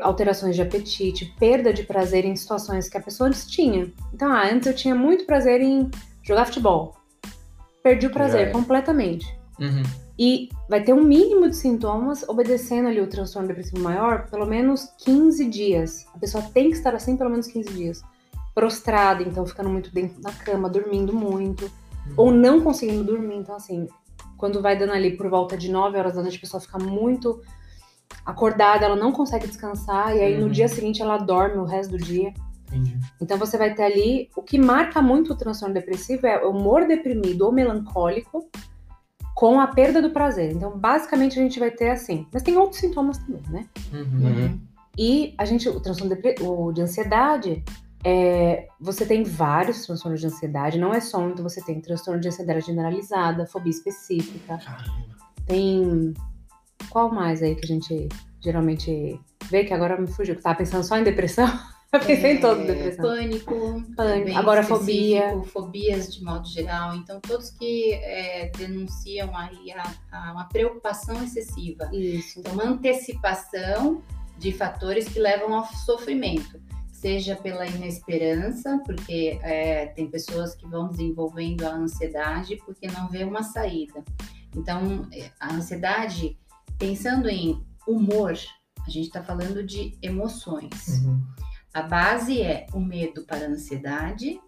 alterações 0.00 0.56
de 0.56 0.62
apetite, 0.62 1.34
perda 1.38 1.74
de 1.74 1.82
prazer 1.82 2.24
em 2.24 2.34
situações 2.34 2.88
que 2.88 2.96
a 2.96 3.02
pessoa 3.02 3.28
antes 3.28 3.46
tinha. 3.46 3.92
Então, 4.14 4.32
ah, 4.32 4.50
antes 4.50 4.66
eu 4.66 4.74
tinha 4.74 4.94
muito 4.94 5.26
prazer 5.26 5.60
em 5.60 5.90
jogar 6.22 6.46
futebol. 6.46 6.96
Perdi 7.82 8.06
o 8.06 8.10
prazer 8.10 8.40
era. 8.40 8.50
completamente. 8.50 9.26
Uhum. 9.60 9.82
E 10.18 10.48
vai 10.70 10.82
ter 10.82 10.94
um 10.94 11.04
mínimo 11.04 11.50
de 11.50 11.56
sintomas 11.56 12.26
obedecendo 12.26 12.88
ali 12.88 13.02
o 13.02 13.06
transtorno 13.06 13.48
depressivo 13.48 13.82
maior, 13.82 14.26
pelo 14.30 14.46
menos 14.46 14.88
15 15.04 15.44
dias. 15.50 16.06
A 16.14 16.18
pessoa 16.18 16.42
tem 16.42 16.70
que 16.70 16.78
estar 16.78 16.94
assim 16.94 17.14
pelo 17.14 17.28
menos 17.28 17.46
15 17.46 17.68
dias. 17.74 18.02
Prostrada, 18.54 19.22
então 19.22 19.44
ficando 19.44 19.68
muito 19.68 19.92
dentro 19.92 20.18
da 20.22 20.32
cama, 20.32 20.70
dormindo 20.70 21.12
muito, 21.12 21.70
ou 22.16 22.30
não 22.30 22.62
conseguindo 22.62 23.04
dormir. 23.04 23.36
Então, 23.36 23.54
assim, 23.54 23.86
quando 24.36 24.60
vai 24.62 24.76
dando 24.78 24.92
ali 24.92 25.16
por 25.16 25.28
volta 25.28 25.56
de 25.56 25.70
9 25.70 25.98
horas 25.98 26.14
da 26.14 26.22
noite, 26.22 26.36
a 26.38 26.40
pessoa 26.40 26.60
fica 26.60 26.78
muito 26.78 27.40
acordada, 28.24 28.84
ela 28.84 28.96
não 28.96 29.12
consegue 29.12 29.46
descansar, 29.46 30.16
e 30.16 30.20
aí 30.20 30.36
no 30.38 30.46
Uhum. 30.46 30.52
dia 30.52 30.68
seguinte 30.68 31.02
ela 31.02 31.16
dorme 31.18 31.56
o 31.58 31.64
resto 31.64 31.92
do 31.92 31.98
dia. 31.98 32.32
Entendi. 32.68 32.98
Então 33.20 33.38
você 33.38 33.56
vai 33.56 33.74
ter 33.74 33.84
ali. 33.84 34.28
O 34.36 34.42
que 34.42 34.58
marca 34.58 35.00
muito 35.00 35.32
o 35.32 35.36
transtorno 35.36 35.72
depressivo 35.74 36.26
é 36.26 36.44
o 36.44 36.50
humor 36.50 36.86
deprimido 36.86 37.42
ou 37.42 37.52
melancólico 37.52 38.48
com 39.34 39.60
a 39.60 39.66
perda 39.68 40.00
do 40.02 40.10
prazer. 40.10 40.50
Então, 40.52 40.76
basicamente, 40.76 41.38
a 41.38 41.42
gente 41.42 41.60
vai 41.60 41.70
ter 41.70 41.90
assim. 41.90 42.26
Mas 42.32 42.42
tem 42.42 42.56
outros 42.56 42.80
sintomas 42.80 43.18
também, 43.18 43.42
né? 43.50 43.66
Uhum. 43.92 44.00
Uhum. 44.26 44.60
E 44.98 45.34
a 45.38 45.44
gente, 45.44 45.68
o 45.68 45.78
transtorno 45.78 46.14
depre- 46.14 46.36
o 46.42 46.72
de 46.72 46.80
ansiedade, 46.80 47.62
é, 48.04 48.68
você 48.80 49.04
tem 49.04 49.22
vários 49.24 49.84
transtornos 49.84 50.20
de 50.20 50.26
ansiedade, 50.26 50.78
não 50.78 50.92
é 50.94 51.00
só 51.00 51.18
um, 51.18 51.30
então 51.30 51.42
você 51.42 51.60
tem 51.64 51.80
transtorno 51.80 52.20
de 52.20 52.28
ansiedade 52.28 52.66
generalizada, 52.66 53.46
fobia 53.46 53.70
específica, 53.70 54.58
Caramba. 54.58 55.16
tem. 55.46 56.14
Qual 56.90 57.10
mais 57.12 57.42
aí 57.42 57.54
que 57.54 57.64
a 57.64 57.68
gente 57.68 58.08
geralmente 58.40 59.18
vê 59.50 59.64
que 59.64 59.72
agora 59.74 59.98
me 60.00 60.06
fugiu? 60.06 60.36
que 60.36 60.42
Tava 60.42 60.58
pensando 60.58 60.84
só 60.84 60.96
em 60.98 61.02
depressão? 61.04 61.46
Eu 61.92 62.00
pensei 62.00 62.32
em 62.36 62.40
todo 62.40 62.60
É, 62.62 62.66
depressão. 62.66 63.04
Pânico, 63.04 63.82
Pânico, 63.96 64.38
agorafobia. 64.38 65.18
específico, 65.28 65.48
fobias 65.48 66.14
de 66.14 66.22
modo 66.22 66.46
geral. 66.46 66.94
Então, 66.96 67.20
todos 67.20 67.50
que 67.50 67.94
é, 67.94 68.50
denunciam 68.58 69.34
aí 69.36 69.72
a, 69.72 69.94
a 70.12 70.32
uma 70.32 70.44
preocupação 70.48 71.22
excessiva. 71.24 71.88
Isso. 71.92 72.40
Então, 72.40 72.52
uma 72.52 72.64
antecipação 72.64 74.02
de 74.36 74.52
fatores 74.52 75.08
que 75.08 75.18
levam 75.18 75.54
ao 75.54 75.64
sofrimento, 75.64 76.60
seja 77.06 77.36
pela 77.36 77.64
inesperança, 77.64 78.82
porque 78.84 79.38
é, 79.40 79.86
tem 79.86 80.10
pessoas 80.10 80.56
que 80.56 80.66
vão 80.66 80.88
desenvolvendo 80.88 81.62
a 81.62 81.72
ansiedade 81.72 82.56
porque 82.66 82.88
não 82.88 83.08
vê 83.08 83.22
uma 83.22 83.44
saída. 83.44 84.02
Então, 84.56 85.06
é, 85.12 85.30
a 85.38 85.54
ansiedade, 85.54 86.36
pensando 86.76 87.28
em 87.28 87.64
humor, 87.86 88.36
a 88.84 88.90
gente 88.90 89.06
está 89.06 89.22
falando 89.22 89.62
de 89.62 89.96
emoções. 90.02 90.98
Uhum. 91.04 91.22
A 91.72 91.82
base 91.82 92.42
é 92.42 92.66
o 92.74 92.80
medo 92.80 93.24
para 93.24 93.46
a 93.46 93.50
ansiedade 93.50 94.40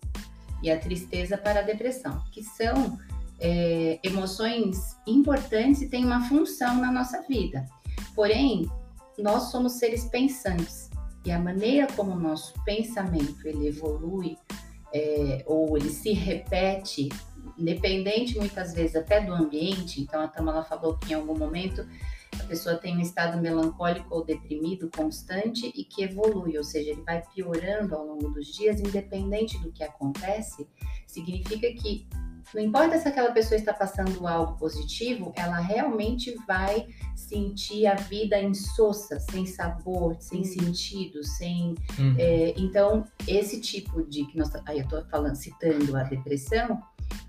e 0.60 0.68
a 0.68 0.80
tristeza 0.80 1.38
para 1.38 1.60
a 1.60 1.62
depressão, 1.62 2.24
que 2.32 2.42
são 2.42 2.98
é, 3.38 4.00
emoções 4.02 4.96
importantes 5.06 5.80
e 5.82 5.88
têm 5.88 6.04
uma 6.04 6.28
função 6.28 6.74
na 6.80 6.90
nossa 6.90 7.22
vida. 7.22 7.64
Porém, 8.16 8.68
nós 9.16 9.44
somos 9.52 9.74
seres 9.74 10.06
pensantes 10.06 10.87
e 11.28 11.30
a 11.30 11.38
maneira 11.38 11.86
como 11.94 12.12
o 12.12 12.18
nosso 12.18 12.54
pensamento 12.64 13.46
ele 13.46 13.68
evolui 13.68 14.38
é, 14.94 15.44
ou 15.46 15.76
ele 15.76 15.90
se 15.90 16.10
repete, 16.12 17.10
independente 17.58 18.38
muitas 18.38 18.72
vezes 18.72 18.96
até 18.96 19.20
do 19.20 19.34
ambiente. 19.34 20.00
Então, 20.00 20.22
a 20.22 20.28
Tamala 20.28 20.64
falou 20.64 20.96
que 20.96 21.12
em 21.12 21.16
algum 21.16 21.36
momento 21.36 21.86
a 22.40 22.44
pessoa 22.44 22.76
tem 22.76 22.96
um 22.96 23.00
estado 23.00 23.38
melancólico 23.42 24.14
ou 24.14 24.24
deprimido 24.24 24.88
constante 24.96 25.70
e 25.74 25.84
que 25.84 26.02
evolui, 26.02 26.56
ou 26.56 26.64
seja, 26.64 26.92
ele 26.92 27.02
vai 27.02 27.22
piorando 27.34 27.94
ao 27.94 28.06
longo 28.06 28.30
dos 28.30 28.46
dias, 28.46 28.80
independente 28.80 29.58
do 29.58 29.70
que 29.70 29.84
acontece, 29.84 30.66
significa 31.06 31.70
que 31.74 32.08
não 32.54 32.62
importa 32.62 32.98
se 32.98 33.08
aquela 33.08 33.32
pessoa 33.32 33.58
está 33.58 33.72
passando 33.72 34.26
algo 34.26 34.56
positivo, 34.56 35.32
ela 35.36 35.58
realmente 35.58 36.34
vai 36.46 36.88
sentir 37.14 37.86
a 37.86 37.94
vida 37.94 38.40
insossa, 38.40 39.20
sem 39.20 39.46
sabor, 39.46 40.16
sem 40.20 40.44
sentido, 40.44 41.22
sem. 41.24 41.74
Uhum. 41.98 42.16
é, 42.18 42.54
então, 42.56 43.04
esse 43.26 43.60
tipo 43.60 44.02
de 44.02 44.24
que 44.26 44.38
nós. 44.38 44.50
Aí 44.66 44.78
eu 44.78 44.84
estou 44.84 45.04
falando, 45.06 45.36
citando 45.36 45.96
a 45.96 46.04
depressão, 46.04 46.80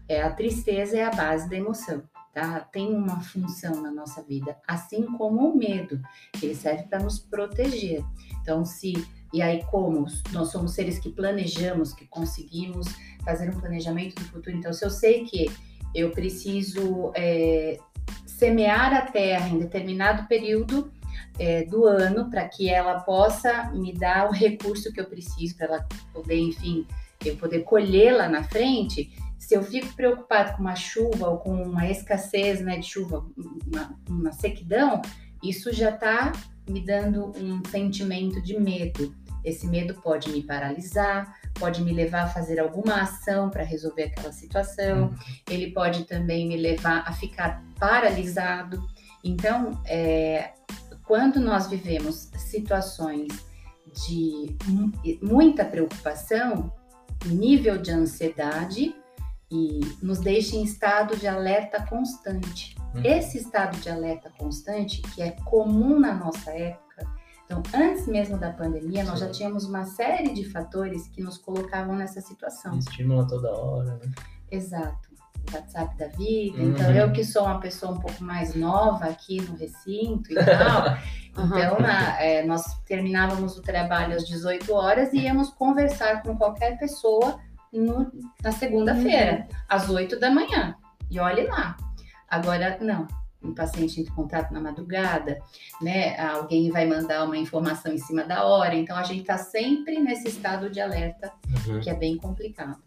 é 0.07 0.21
a 0.21 0.31
tristeza 0.31 0.97
é 0.97 1.03
a 1.03 1.11
base 1.11 1.49
da 1.49 1.57
emoção 1.57 2.03
tá? 2.33 2.59
Tem 2.59 2.93
uma 2.93 3.19
função 3.21 3.81
na 3.81 3.91
nossa 3.91 4.21
vida, 4.21 4.55
assim 4.67 5.03
como 5.17 5.49
o 5.49 5.57
medo, 5.57 5.99
que 6.33 6.45
ele 6.45 6.55
serve 6.55 6.83
para 6.83 6.99
nos 6.99 7.19
proteger. 7.19 8.03
Então, 8.41 8.63
se 8.63 8.93
e 9.31 9.43
aí 9.43 9.63
como 9.65 10.07
nós 10.31 10.49
somos 10.49 10.73
seres 10.73 10.97
que 10.97 11.09
planejamos, 11.09 11.93
que 11.93 12.07
conseguimos 12.07 12.87
fazer 13.29 13.49
um 13.49 13.59
planejamento 13.59 14.15
do 14.15 14.25
futuro, 14.25 14.57
então 14.57 14.73
se 14.73 14.83
eu 14.83 14.89
sei 14.89 15.23
que 15.23 15.51
eu 15.93 16.09
preciso 16.09 17.11
é, 17.15 17.77
semear 18.25 18.93
a 18.93 19.01
terra 19.01 19.49
em 19.49 19.59
determinado 19.59 20.27
período 20.27 20.91
é, 21.37 21.63
do 21.63 21.85
ano 21.85 22.29
para 22.29 22.47
que 22.47 22.69
ela 22.69 23.01
possa 23.01 23.71
me 23.71 23.93
dar 23.93 24.27
o 24.27 24.31
recurso 24.31 24.91
que 24.91 24.99
eu 24.99 25.05
preciso 25.05 25.55
para 25.55 25.67
ela 25.67 25.87
poder, 26.11 26.39
enfim, 26.39 26.87
eu 27.23 27.35
poder 27.35 27.59
colher 27.59 28.15
lá 28.15 28.27
na 28.27 28.43
frente, 28.43 29.11
se 29.37 29.55
eu 29.55 29.63
fico 29.63 29.93
preocupado 29.95 30.55
com 30.55 30.61
uma 30.61 30.75
chuva 30.75 31.29
ou 31.29 31.37
com 31.37 31.61
uma 31.61 31.89
escassez 31.89 32.61
né, 32.61 32.77
de 32.77 32.87
chuva, 32.87 33.25
uma, 33.67 33.95
uma 34.09 34.31
sequidão, 34.31 35.01
isso 35.43 35.71
já 35.71 35.91
está 35.91 36.31
me 36.67 36.81
dando 36.81 37.31
um 37.37 37.61
sentimento 37.69 38.41
de 38.41 38.59
medo. 38.59 39.13
Esse 39.43 39.67
medo 39.67 39.93
pode 40.01 40.29
me 40.29 40.41
paralisar, 40.43 41.35
pode 41.59 41.81
me 41.83 41.91
levar 41.93 42.23
a 42.23 42.27
fazer 42.27 42.59
alguma 42.59 43.01
ação 43.01 43.49
para 43.49 43.63
resolver 43.63 44.03
aquela 44.03 44.31
situação, 44.31 45.07
Uhum. 45.09 45.15
ele 45.49 45.71
pode 45.71 46.03
também 46.05 46.47
me 46.47 46.57
levar 46.57 47.03
a 47.07 47.13
ficar 47.13 47.63
paralisado. 47.79 48.81
Então, 49.23 49.81
é, 49.85 50.51
quando 51.05 51.39
nós 51.39 51.67
vivemos 51.67 52.29
situações 52.37 53.27
de 54.07 54.55
mu- 54.67 54.91
muita 55.21 55.65
preocupação, 55.65 56.71
nível 57.25 57.77
de 57.77 57.91
ansiedade, 57.91 58.95
e 59.51 59.79
nos 60.01 60.19
deixa 60.19 60.55
em 60.55 60.63
estado 60.63 61.17
de 61.17 61.25
alerta 61.27 61.83
constante. 61.87 62.75
Uhum. 62.93 63.01
Esse 63.03 63.39
estado 63.39 63.77
de 63.79 63.89
alerta 63.89 64.31
constante, 64.37 65.01
que 65.01 65.23
é 65.23 65.31
comum 65.43 65.99
na 65.99 66.13
nossa 66.13 66.51
época, 66.51 66.88
então 67.49 67.63
antes 67.73 68.05
mesmo 68.05 68.37
da 68.37 68.51
pandemia, 68.51 69.03
nós 69.03 69.19
já 69.19 69.27
tínhamos 69.29 69.65
uma 69.65 69.83
série 69.83 70.31
de 70.33 70.43
fatores 70.51 71.07
que 71.07 71.19
nos 71.23 71.37
colocavam 71.39 71.95
nessa 71.95 72.21
situação. 72.21 72.77
Estimula 72.77 73.27
toda 73.27 73.51
hora, 73.51 73.95
né? 73.95 74.11
Exato. 74.51 75.09
O 75.51 75.55
WhatsApp 75.55 75.97
da 75.97 76.07
vida. 76.09 76.59
Uhum. 76.61 76.69
Então, 76.69 76.91
eu 76.91 77.11
que 77.11 77.23
sou 77.23 77.43
uma 77.45 77.59
pessoa 77.59 77.93
um 77.93 77.99
pouco 77.99 78.23
mais 78.23 78.53
nova 78.53 79.05
aqui 79.05 79.41
no 79.41 79.55
recinto 79.55 80.31
e 80.31 80.35
tal. 80.35 80.95
então, 81.33 81.79
na- 81.79 82.21
é, 82.21 82.45
nós 82.45 82.61
terminávamos 82.85 83.57
o 83.57 83.61
trabalho 83.63 84.15
às 84.15 84.27
18 84.27 84.71
horas 84.71 85.11
e 85.13 85.21
íamos 85.21 85.49
conversar 85.49 86.21
com 86.21 86.37
qualquer 86.37 86.77
pessoa 86.77 87.39
no- 87.73 88.11
na 88.43 88.51
segunda-feira, 88.51 89.47
às 89.67 89.89
8 89.89 90.19
da 90.19 90.29
manhã. 90.29 90.75
E 91.09 91.19
olhe 91.19 91.47
lá. 91.47 91.75
Agora, 92.29 92.77
não. 92.81 93.07
Um 93.41 93.53
paciente 93.53 94.01
entra 94.01 94.11
em 94.11 94.15
contato 94.15 94.51
na 94.51 94.59
madrugada, 94.59 95.39
né? 95.81 96.19
Alguém 96.19 96.69
vai 96.69 96.85
mandar 96.85 97.23
uma 97.23 97.37
informação 97.37 97.91
em 97.91 97.97
cima 97.97 98.23
da 98.23 98.45
hora. 98.45 98.75
Então, 98.75 98.97
a 98.97 99.03
gente 99.03 99.21
está 99.21 99.37
sempre 99.37 99.99
nesse 99.99 100.27
estado 100.27 100.69
de 100.69 100.81
alerta 100.81 101.31
Uhum. 101.67 101.79
que 101.79 101.89
é 101.89 101.93
bem 101.95 102.17
complicado. 102.17 102.77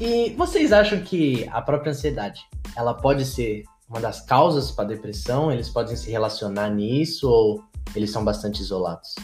E 0.00 0.30
vocês 0.36 0.72
acham 0.72 1.00
que 1.00 1.48
a 1.50 1.60
própria 1.60 1.90
ansiedade, 1.90 2.40
ela 2.76 2.94
pode 2.94 3.24
ser 3.24 3.64
uma 3.88 4.00
das 4.00 4.20
causas 4.20 4.70
para 4.70 4.84
depressão? 4.88 5.50
Eles 5.50 5.68
podem 5.68 5.96
se 5.96 6.10
relacionar 6.10 6.70
nisso 6.70 7.28
ou 7.28 7.64
eles 7.96 8.10
são 8.10 8.24
bastante 8.24 8.60
isolados? 8.62 9.14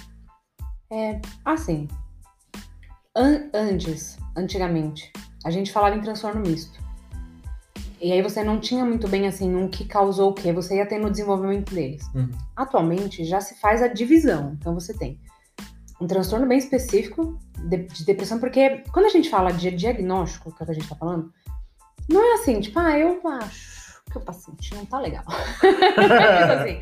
Assim, 1.44 1.88
an- 3.16 3.48
antes, 3.52 4.18
antigamente, 4.36 5.12
a 5.44 5.50
gente 5.50 5.72
falava 5.72 5.96
em 5.96 6.00
transtorno 6.00 6.40
misto. 6.40 6.82
E 8.00 8.12
aí 8.12 8.20
você 8.20 8.44
não 8.44 8.60
tinha 8.60 8.84
muito 8.84 9.08
bem 9.08 9.26
assim 9.26 9.54
um 9.54 9.68
que 9.68 9.84
causou 9.84 10.30
o 10.30 10.34
quê, 10.34 10.52
você 10.52 10.76
ia 10.76 10.86
ter 10.86 10.98
no 10.98 11.10
desenvolvimento 11.10 11.74
deles. 11.74 12.06
Uhum. 12.14 12.30
Atualmente 12.54 13.24
já 13.24 13.40
se 13.40 13.54
faz 13.60 13.82
a 13.82 13.88
divisão. 13.88 14.56
Então 14.58 14.74
você 14.74 14.92
tem 14.92 15.18
um 16.00 16.06
transtorno 16.06 16.46
bem 16.46 16.58
específico 16.58 17.38
de, 17.58 17.78
de 17.78 18.04
depressão, 18.04 18.38
porque 18.38 18.82
quando 18.92 19.06
a 19.06 19.10
gente 19.10 19.30
fala 19.30 19.52
de 19.52 19.70
diagnóstico, 19.70 20.52
que 20.52 20.62
é 20.62 20.64
o 20.64 20.66
que 20.66 20.72
a 20.72 20.74
gente 20.74 20.88
tá 20.88 20.96
falando, 20.96 21.32
não 22.08 22.22
é 22.22 22.34
assim, 22.34 22.60
tipo, 22.60 22.78
ah, 22.78 22.98
eu 22.98 23.20
acho 23.26 23.70
que 23.70 23.73
paciente 24.22 24.74
não 24.74 24.84
tá 24.86 25.00
legal. 25.00 25.24
Tipo 25.60 26.52
assim, 26.52 26.80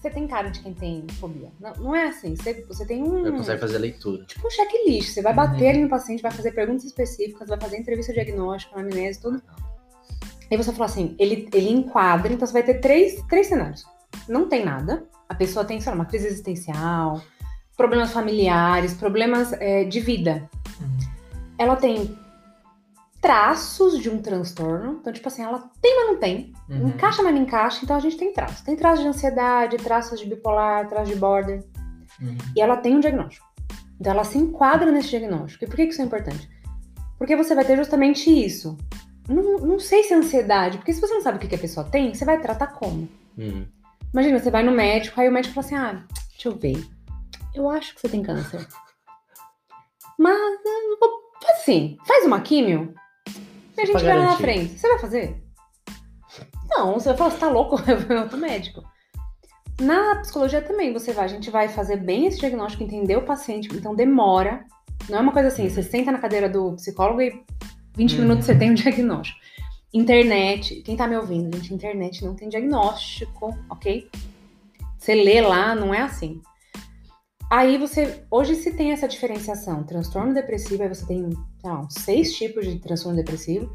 você 0.00 0.10
tem 0.10 0.26
cara 0.26 0.48
de 0.48 0.60
quem 0.60 0.72
tem 0.74 1.06
fobia. 1.18 1.50
Não, 1.60 1.72
não 1.74 1.96
é 1.96 2.08
assim. 2.08 2.34
Você, 2.34 2.64
você 2.66 2.86
tem 2.86 3.02
um. 3.02 3.22
Você 3.22 3.30
consegue 3.32 3.60
fazer 3.60 3.78
leitura. 3.78 4.24
Tipo 4.24 4.46
um 4.46 4.50
checklist. 4.50 5.12
Você 5.14 5.22
vai 5.22 5.34
bater 5.34 5.64
Uhum. 5.64 5.70
ali 5.70 5.82
no 5.82 5.88
paciente, 5.88 6.22
vai 6.22 6.30
fazer 6.30 6.52
perguntas 6.52 6.84
específicas, 6.84 7.48
vai 7.48 7.60
fazer 7.60 7.78
entrevista 7.78 8.12
diagnóstica, 8.12 8.78
anamnese, 8.78 9.20
tudo. 9.20 9.42
Aí 10.50 10.56
você 10.56 10.72
fala 10.72 10.86
assim, 10.86 11.14
ele, 11.18 11.48
ele 11.54 11.70
enquadra, 11.70 12.32
então 12.32 12.46
você 12.46 12.52
vai 12.52 12.62
ter 12.62 12.80
três, 12.80 13.22
três 13.28 13.46
cenários. 13.46 13.84
Não 14.28 14.48
tem 14.48 14.64
nada. 14.64 15.06
A 15.28 15.34
pessoa 15.34 15.64
tem, 15.64 15.80
sei 15.80 15.90
lá, 15.90 15.96
uma 15.96 16.04
crise 16.06 16.26
existencial, 16.26 17.20
problemas 17.76 18.12
familiares, 18.12 18.94
problemas 18.94 19.52
é, 19.52 19.84
de 19.84 20.00
vida. 20.00 20.48
Uhum. 20.80 20.98
Ela 21.56 21.76
tem 21.76 22.18
traços 23.20 23.98
de 23.98 24.08
um 24.08 24.20
transtorno. 24.20 24.98
Então, 25.00 25.12
tipo 25.12 25.28
assim, 25.28 25.42
ela 25.42 25.70
tem, 25.80 25.96
mas 25.96 26.06
não 26.08 26.16
tem. 26.16 26.52
Uhum. 26.68 26.88
Encaixa, 26.88 27.22
mas 27.22 27.34
não 27.34 27.42
encaixa. 27.42 27.80
Então 27.82 27.96
a 27.96 28.00
gente 28.00 28.16
tem 28.16 28.32
traços. 28.32 28.62
Tem 28.62 28.74
traços 28.74 29.00
de 29.00 29.08
ansiedade, 29.08 29.76
traços 29.76 30.18
de 30.18 30.26
bipolar, 30.26 30.88
traços 30.88 31.10
de 31.10 31.16
border. 31.16 31.62
Uhum. 32.20 32.36
E 32.56 32.60
ela 32.60 32.76
tem 32.76 32.96
um 32.96 33.00
diagnóstico. 33.00 33.46
Então 34.00 34.12
ela 34.12 34.24
se 34.24 34.38
enquadra 34.38 34.90
nesse 34.90 35.10
diagnóstico. 35.10 35.64
E 35.64 35.66
por 35.66 35.76
que 35.76 35.84
isso 35.84 36.00
é 36.00 36.04
importante? 36.04 36.48
Porque 37.18 37.36
você 37.36 37.54
vai 37.54 37.64
ter 37.64 37.76
justamente 37.76 38.30
isso. 38.30 38.78
Não, 39.28 39.58
não 39.58 39.78
sei 39.78 40.02
se 40.02 40.14
é 40.14 40.16
ansiedade, 40.16 40.78
porque 40.78 40.92
se 40.92 41.00
você 41.00 41.12
não 41.12 41.20
sabe 41.20 41.36
o 41.36 41.40
que 41.40 41.48
que 41.48 41.54
a 41.54 41.58
pessoa 41.58 41.86
tem, 41.86 42.14
você 42.14 42.24
vai 42.24 42.40
tratar 42.40 42.68
como? 42.68 43.06
Uhum. 43.36 43.66
Imagina, 44.12 44.38
você 44.38 44.50
vai 44.50 44.62
no 44.62 44.72
médico, 44.72 45.20
aí 45.20 45.28
o 45.28 45.32
médico 45.32 45.54
fala 45.54 45.66
assim: 45.66 45.76
ah, 45.76 46.04
deixa 46.30 46.48
eu 46.48 46.56
ver. 46.56 46.84
Eu 47.54 47.68
acho 47.68 47.94
que 47.94 48.00
você 48.00 48.08
tem 48.08 48.22
câncer. 48.22 48.66
Mas, 50.18 50.38
vou- 50.98 51.20
assim, 51.52 51.96
faz 52.06 52.24
uma 52.24 52.40
químio 52.40 52.94
e 53.80 53.82
a 53.82 53.86
gente 53.86 54.04
vai 54.04 54.18
lá 54.18 54.24
na 54.24 54.36
frente. 54.36 54.78
Você 54.78 54.88
vai 54.88 54.98
fazer? 54.98 55.42
Não, 56.68 56.94
você 56.94 57.08
vai 57.08 57.18
falar, 57.18 57.30
você 57.30 57.38
tá 57.38 57.48
louco? 57.48 57.80
Eu 57.90 57.98
vou 57.98 58.18
outro 58.18 58.38
médico. 58.38 58.82
Na 59.80 60.16
psicologia 60.16 60.60
também, 60.60 60.92
você 60.92 61.12
vai, 61.12 61.24
a 61.24 61.28
gente 61.28 61.50
vai 61.50 61.68
fazer 61.68 61.96
bem 61.96 62.26
esse 62.26 62.38
diagnóstico, 62.38 62.84
entender 62.84 63.16
o 63.16 63.22
paciente, 63.22 63.68
então 63.74 63.94
demora. 63.94 64.64
Não 65.08 65.18
é 65.18 65.20
uma 65.20 65.32
coisa 65.32 65.48
assim, 65.48 65.68
você 65.68 65.82
senta 65.82 66.12
na 66.12 66.18
cadeira 66.18 66.48
do 66.48 66.74
psicólogo 66.74 67.22
e 67.22 67.42
20 67.96 68.12
Uhum. 68.14 68.20
minutos 68.20 68.44
você 68.44 68.54
tem 68.54 68.70
um 68.70 68.74
diagnóstico. 68.74 69.38
Internet, 69.92 70.82
quem 70.82 70.96
tá 70.96 71.08
me 71.08 71.16
ouvindo, 71.16 71.56
gente, 71.56 71.74
internet 71.74 72.24
não 72.24 72.34
tem 72.34 72.48
diagnóstico, 72.48 73.56
ok? 73.68 74.08
Você 74.98 75.14
lê 75.14 75.40
lá, 75.40 75.74
não 75.74 75.92
é 75.94 76.02
assim. 76.02 76.40
Aí 77.50 77.76
você, 77.78 78.22
hoje 78.30 78.54
se 78.54 78.70
tem 78.72 78.92
essa 78.92 79.08
diferenciação, 79.08 79.82
transtorno 79.82 80.32
depressivo, 80.32 80.84
aí 80.84 80.88
você 80.88 81.04
tem, 81.04 81.24
uns 81.26 81.94
seis 81.94 82.32
tipos 82.34 82.64
de 82.64 82.78
transtorno 82.78 83.16
depressivo 83.16 83.74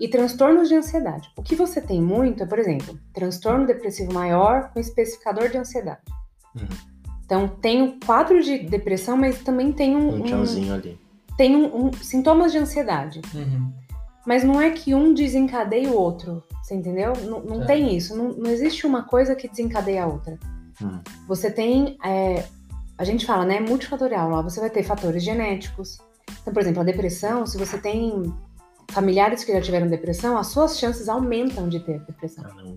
e 0.00 0.08
transtornos 0.08 0.68
de 0.70 0.74
ansiedade. 0.76 1.30
O 1.36 1.42
que 1.42 1.54
você 1.54 1.80
tem 1.82 2.00
muito 2.00 2.42
é, 2.42 2.46
por 2.46 2.58
exemplo, 2.58 2.98
transtorno 3.12 3.66
depressivo 3.66 4.14
maior 4.14 4.70
com 4.72 4.80
especificador 4.80 5.50
de 5.50 5.58
ansiedade. 5.58 6.00
Uhum. 6.56 6.66
Então, 7.24 7.48
tem 7.48 7.82
o 7.82 7.98
quadro 8.04 8.42
de 8.42 8.58
depressão, 8.60 9.16
mas 9.16 9.38
também 9.42 9.72
tem 9.72 9.94
um, 9.94 10.08
Um 10.08 10.14
um- 10.16 10.22
tchãozinho 10.22 10.74
ali. 10.74 10.98
tem 11.36 11.54
um- 11.54 11.86
um- 11.86 11.92
sintomas 11.92 12.50
de 12.50 12.58
ansiedade. 12.58 13.20
Uhum. 13.34 13.72
Mas 14.26 14.42
não 14.44 14.60
é 14.60 14.70
que 14.70 14.94
um 14.94 15.12
desencadeia 15.12 15.88
o 15.90 15.96
outro, 15.96 16.42
você 16.62 16.74
entendeu? 16.74 17.12
Não, 17.24 17.40
não 17.40 17.60
Tá. 17.60 17.66
tem 17.66 17.94
isso. 17.96 18.16
Não, 18.16 18.32
não 18.32 18.50
existe 18.50 18.86
uma 18.86 19.02
coisa 19.02 19.34
que 19.34 19.48
desencadeia 19.48 20.04
a 20.04 20.06
outra. 20.06 20.38
Hum. 20.80 21.00
Você 21.26 21.50
tem, 21.50 21.96
é, 22.04 22.44
a 22.98 23.04
gente 23.04 23.26
fala, 23.26 23.44
né, 23.44 23.60
multifatorial 23.60 24.28
lá. 24.28 24.42
Você 24.42 24.60
vai 24.60 24.70
ter 24.70 24.82
fatores 24.82 25.22
genéticos. 25.22 25.98
Então, 26.40 26.52
por 26.52 26.60
exemplo, 26.60 26.80
a 26.80 26.84
depressão, 26.84 27.46
se 27.46 27.58
você 27.58 27.78
tem 27.78 28.32
familiares 28.90 29.44
que 29.44 29.52
já 29.52 29.60
tiveram 29.60 29.88
depressão, 29.88 30.36
as 30.36 30.48
suas 30.48 30.78
chances 30.78 31.08
aumentam 31.08 31.68
de 31.68 31.80
ter 31.80 32.00
depressão. 32.00 32.44
Não. 32.56 32.76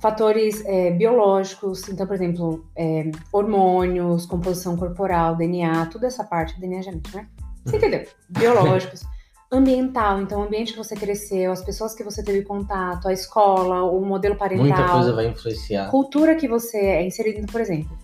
Fatores 0.00 0.62
é, 0.66 0.90
biológicos, 0.90 1.88
então, 1.88 2.06
por 2.06 2.14
exemplo, 2.14 2.66
é, 2.76 3.10
hormônios, 3.32 4.26
composição 4.26 4.76
corporal, 4.76 5.34
DNA, 5.34 5.86
toda 5.86 6.06
essa 6.06 6.22
parte, 6.22 6.60
DNA 6.60 6.82
genético, 6.82 7.16
né? 7.16 7.26
Você 7.64 7.76
entendeu? 7.78 8.06
Biológicos. 8.28 9.02
Ambiental, 9.50 10.20
então, 10.20 10.40
o 10.40 10.44
ambiente 10.44 10.72
que 10.72 10.78
você 10.78 10.94
cresceu, 10.94 11.52
as 11.52 11.62
pessoas 11.62 11.94
que 11.94 12.02
você 12.02 12.22
teve 12.22 12.42
contato, 12.42 13.08
a 13.08 13.12
escola, 13.12 13.82
o 13.82 14.04
modelo 14.04 14.36
parental. 14.36 14.66
Muita 14.66 14.88
coisa 14.88 15.12
vai 15.14 15.26
influenciar. 15.28 15.90
Cultura 15.90 16.34
que 16.34 16.48
você 16.48 16.76
é 16.76 17.06
inserido, 17.06 17.46
por 17.50 17.60
exemplo, 17.60 17.96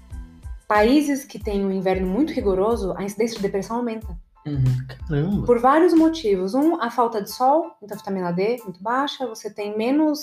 países 0.70 1.24
que 1.24 1.37
têm 1.37 1.66
um 1.66 1.72
inverno 1.72 2.06
muito 2.06 2.33
rigoroso, 2.33 2.94
a 2.96 3.02
incidência 3.02 3.37
de 3.37 3.42
depressão 3.42 3.78
aumenta. 3.78 4.06
Uhum. 4.46 4.62
Caramba. 5.09 5.44
Por 5.44 5.59
vários 5.59 5.92
motivos. 5.92 6.54
Um, 6.54 6.80
a 6.80 6.88
falta 6.92 7.20
de 7.20 7.28
sol, 7.28 7.72
então 7.83 7.98
vitamina 7.98 8.33
D 8.33 8.59
muito 8.62 8.80
baixa, 8.80 9.26
você 9.26 9.52
tem 9.52 9.76
menos 9.76 10.22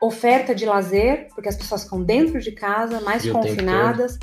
oferta 0.00 0.54
de 0.54 0.64
lazer, 0.64 1.26
porque 1.34 1.48
as 1.48 1.56
pessoas 1.56 1.82
ficam 1.82 2.00
dentro 2.00 2.38
de 2.40 2.52
casa, 2.52 3.00
mais 3.00 3.24
tempo 3.24 3.40
confinadas. 3.40 4.20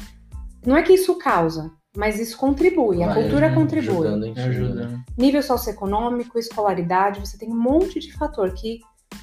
Não 0.65 0.77
é 0.77 0.81
que 0.81 0.93
isso 0.93 1.17
causa, 1.17 1.69
mas 1.93 2.17
isso 2.21 2.37
contribui, 2.37 3.03
a 3.03 3.07
Vai 3.07 3.15
cultura 3.15 3.47
ajudando, 3.47 3.61
contribui. 3.61 4.07
Ajudando, 4.07 4.27
enfim, 4.27 4.39
né? 4.39 4.47
Ajuda. 4.47 5.03
Nível 5.17 5.43
socioeconômico, 5.43 6.39
escolaridade, 6.39 7.19
você 7.19 7.37
tem 7.37 7.49
um 7.49 7.61
monte 7.61 7.99
de 7.99 8.13
fator 8.13 8.49
que 8.53 8.79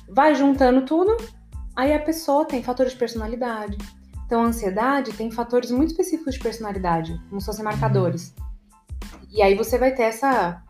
vai 0.06 0.34
juntando 0.34 0.82
tudo, 0.82 1.16
aí 1.74 1.94
a 1.94 1.98
pessoa 1.98 2.44
tem 2.44 2.62
fatores 2.62 2.92
de 2.92 2.98
personalidade. 2.98 3.78
Então, 4.26 4.42
a 4.42 4.46
ansiedade 4.46 5.12
tem 5.12 5.30
fatores 5.30 5.70
muito 5.70 5.90
específicos 5.92 6.34
de 6.34 6.40
personalidade, 6.40 7.18
como 7.28 7.40
se 7.40 7.46
fossem 7.46 7.64
marcadores. 7.64 8.34
E 9.30 9.40
aí 9.40 9.54
você 9.54 9.78
vai 9.78 9.94
ter 9.94 10.02
essa, 10.02 10.60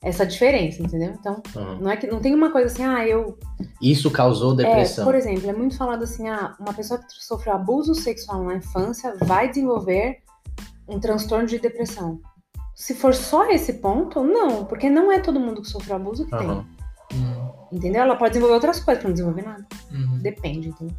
essa 0.00 0.24
diferença, 0.24 0.80
entendeu? 0.82 1.12
Então, 1.18 1.42
Uhum. 1.56 1.80
não 1.80 1.90
é 1.90 1.96
que 1.96 2.06
não 2.06 2.20
tem 2.20 2.32
uma 2.34 2.52
coisa 2.52 2.68
assim, 2.72 2.84
ah, 2.84 3.04
eu. 3.06 3.36
Isso 3.82 4.10
causou 4.12 4.52
É, 4.52 4.56
depressão. 4.64 5.04
por 5.04 5.14
exemplo, 5.16 5.50
é 5.50 5.52
muito 5.52 5.76
falado 5.76 6.04
assim, 6.04 6.28
ah, 6.28 6.54
uma 6.60 6.72
pessoa 6.72 7.00
que 7.00 7.06
sofreu 7.24 7.54
abuso 7.54 7.94
sexual 7.96 8.44
na 8.44 8.54
infância 8.54 9.16
vai 9.22 9.48
desenvolver 9.48 10.18
um 10.86 11.00
transtorno 11.00 11.46
de 11.46 11.58
depressão. 11.58 12.20
Se 12.76 12.94
for 12.94 13.12
só 13.12 13.50
esse 13.50 13.74
ponto, 13.74 14.22
não, 14.22 14.64
porque 14.66 14.88
não 14.88 15.10
é 15.10 15.18
todo 15.18 15.40
mundo 15.40 15.62
que 15.62 15.68
sofreu 15.68 15.96
abuso 15.96 16.26
que 16.26 16.34
Aham. 16.36 16.64
tem. 17.10 17.18
Uhum. 17.20 17.48
Entendeu? 17.72 18.02
Ela 18.02 18.14
pode 18.14 18.30
desenvolver 18.30 18.54
outras 18.54 18.78
coisas 18.78 19.02
pra 19.02 19.08
não 19.08 19.14
desenvolver 19.14 19.42
nada. 19.42 19.66
Uhum. 19.90 20.18
Depende, 20.18 20.68
entendeu? 20.68 20.94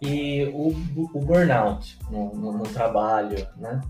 E 0.00 0.44
o, 0.54 0.68
o 1.14 1.20
burnout 1.20 1.98
no, 2.10 2.34
no- 2.34 2.52
no 2.58 2.62
trabalho, 2.64 3.46
né? 3.56 3.80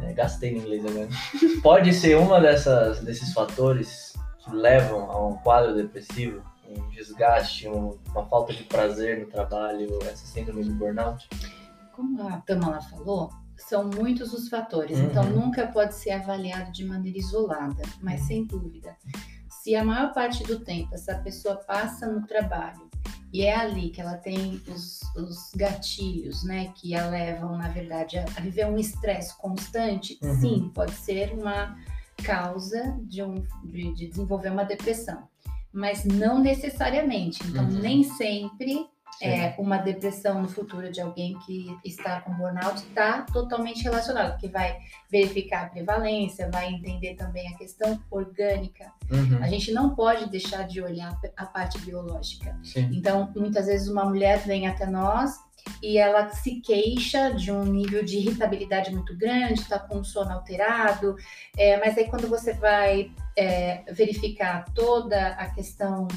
É, 0.00 0.12
gastei 0.12 0.54
em 0.54 0.58
inglês 0.58 0.84
agora. 0.84 1.08
Pode 1.62 1.92
ser 1.92 2.16
uma 2.16 2.40
dessas, 2.40 3.00
desses 3.00 3.32
fatores 3.32 4.14
que 4.38 4.50
levam 4.50 5.10
a 5.10 5.28
um 5.28 5.36
quadro 5.36 5.74
depressivo, 5.74 6.42
um 6.68 6.88
desgaste, 6.90 7.68
um- 7.68 7.96
uma 8.10 8.24
falta 8.26 8.52
de 8.52 8.64
prazer 8.64 9.20
no 9.20 9.26
trabalho, 9.26 9.98
essa 10.02 10.26
síndrome 10.26 10.64
do 10.64 10.74
burnout? 10.74 11.28
Como 11.94 12.26
a 12.26 12.38
Tamala 12.38 12.80
falou, 12.80 13.30
são 13.56 13.84
muitos 13.84 14.32
os 14.32 14.48
fatores, 14.48 14.98
Uhum. 14.98 15.04
então 15.04 15.24
nunca 15.30 15.66
pode 15.68 15.94
ser 15.94 16.10
avaliado 16.12 16.72
de 16.72 16.84
maneira 16.84 17.18
isolada, 17.18 17.82
mas 18.00 18.22
sem 18.22 18.44
dúvida. 18.44 18.96
Se 19.48 19.76
a 19.76 19.84
maior 19.84 20.12
parte 20.12 20.42
do 20.42 20.58
tempo 20.58 20.92
essa 20.94 21.14
pessoa 21.18 21.54
passa 21.56 22.06
no 22.08 22.26
trabalho 22.26 22.90
e 23.32 23.42
é 23.42 23.54
ali 23.56 23.90
que 23.90 24.00
ela 24.00 24.16
tem 24.18 24.60
os, 24.68 25.00
os 25.16 25.50
gatilhos, 25.56 26.42
né, 26.44 26.72
que 26.74 26.94
a 26.94 27.08
levam, 27.08 27.56
na 27.56 27.68
verdade, 27.68 28.18
a, 28.18 28.24
viver 28.40 28.66
um 28.66 28.78
estresse 28.78 29.36
constante, 29.38 30.18
Uhum. 30.22 30.34
sim, 30.40 30.70
pode 30.74 30.92
ser 30.92 31.32
uma 31.32 31.76
causa 32.22 32.96
de, 33.02 33.22
um, 33.22 33.34
de, 33.64 33.92
de 33.94 34.06
desenvolver 34.08 34.50
uma 34.50 34.64
depressão. 34.64 35.26
Mas 35.72 36.04
não 36.04 36.38
necessariamente. 36.38 37.42
Então, 37.46 37.64
Uhum. 37.64 37.80
nem 37.80 38.04
sempre. 38.04 38.86
É, 39.20 39.54
uma 39.58 39.78
depressão 39.78 40.42
no 40.42 40.48
futuro 40.48 40.90
de 40.90 41.00
alguém 41.00 41.38
que 41.40 41.76
está 41.84 42.20
com 42.20 42.32
burnout 42.34 42.78
está 42.78 43.22
totalmente 43.22 43.82
relacionado, 43.82 44.32
porque 44.32 44.48
vai 44.48 44.78
verificar 45.10 45.66
a 45.66 45.68
prevalência, 45.68 46.50
vai 46.50 46.68
entender 46.68 47.14
também 47.14 47.48
a 47.48 47.56
questão 47.56 48.00
orgânica. 48.10 48.92
Uhum. 49.10 49.38
A 49.42 49.48
gente 49.48 49.72
não 49.72 49.94
pode 49.94 50.28
deixar 50.30 50.66
de 50.66 50.80
olhar 50.80 51.18
a 51.36 51.46
parte 51.46 51.78
biológica. 51.78 52.58
Sim. 52.62 52.90
Então, 52.92 53.30
muitas 53.36 53.66
vezes 53.66 53.88
uma 53.88 54.04
mulher 54.04 54.38
vem 54.40 54.66
até 54.66 54.86
nós 54.86 55.36
e 55.80 55.98
ela 55.98 56.28
se 56.30 56.60
queixa 56.60 57.32
de 57.32 57.52
um 57.52 57.64
nível 57.64 58.04
de 58.04 58.18
irritabilidade 58.18 58.92
muito 58.92 59.16
grande, 59.16 59.60
está 59.60 59.78
com 59.78 60.00
o 60.00 60.04
sono 60.04 60.32
alterado, 60.32 61.14
é, 61.56 61.78
mas 61.78 61.96
aí 61.96 62.08
quando 62.08 62.28
você 62.28 62.52
vai 62.54 63.12
é, 63.36 63.82
verificar 63.92 64.64
toda 64.74 65.28
a 65.28 65.48
questão 65.50 66.08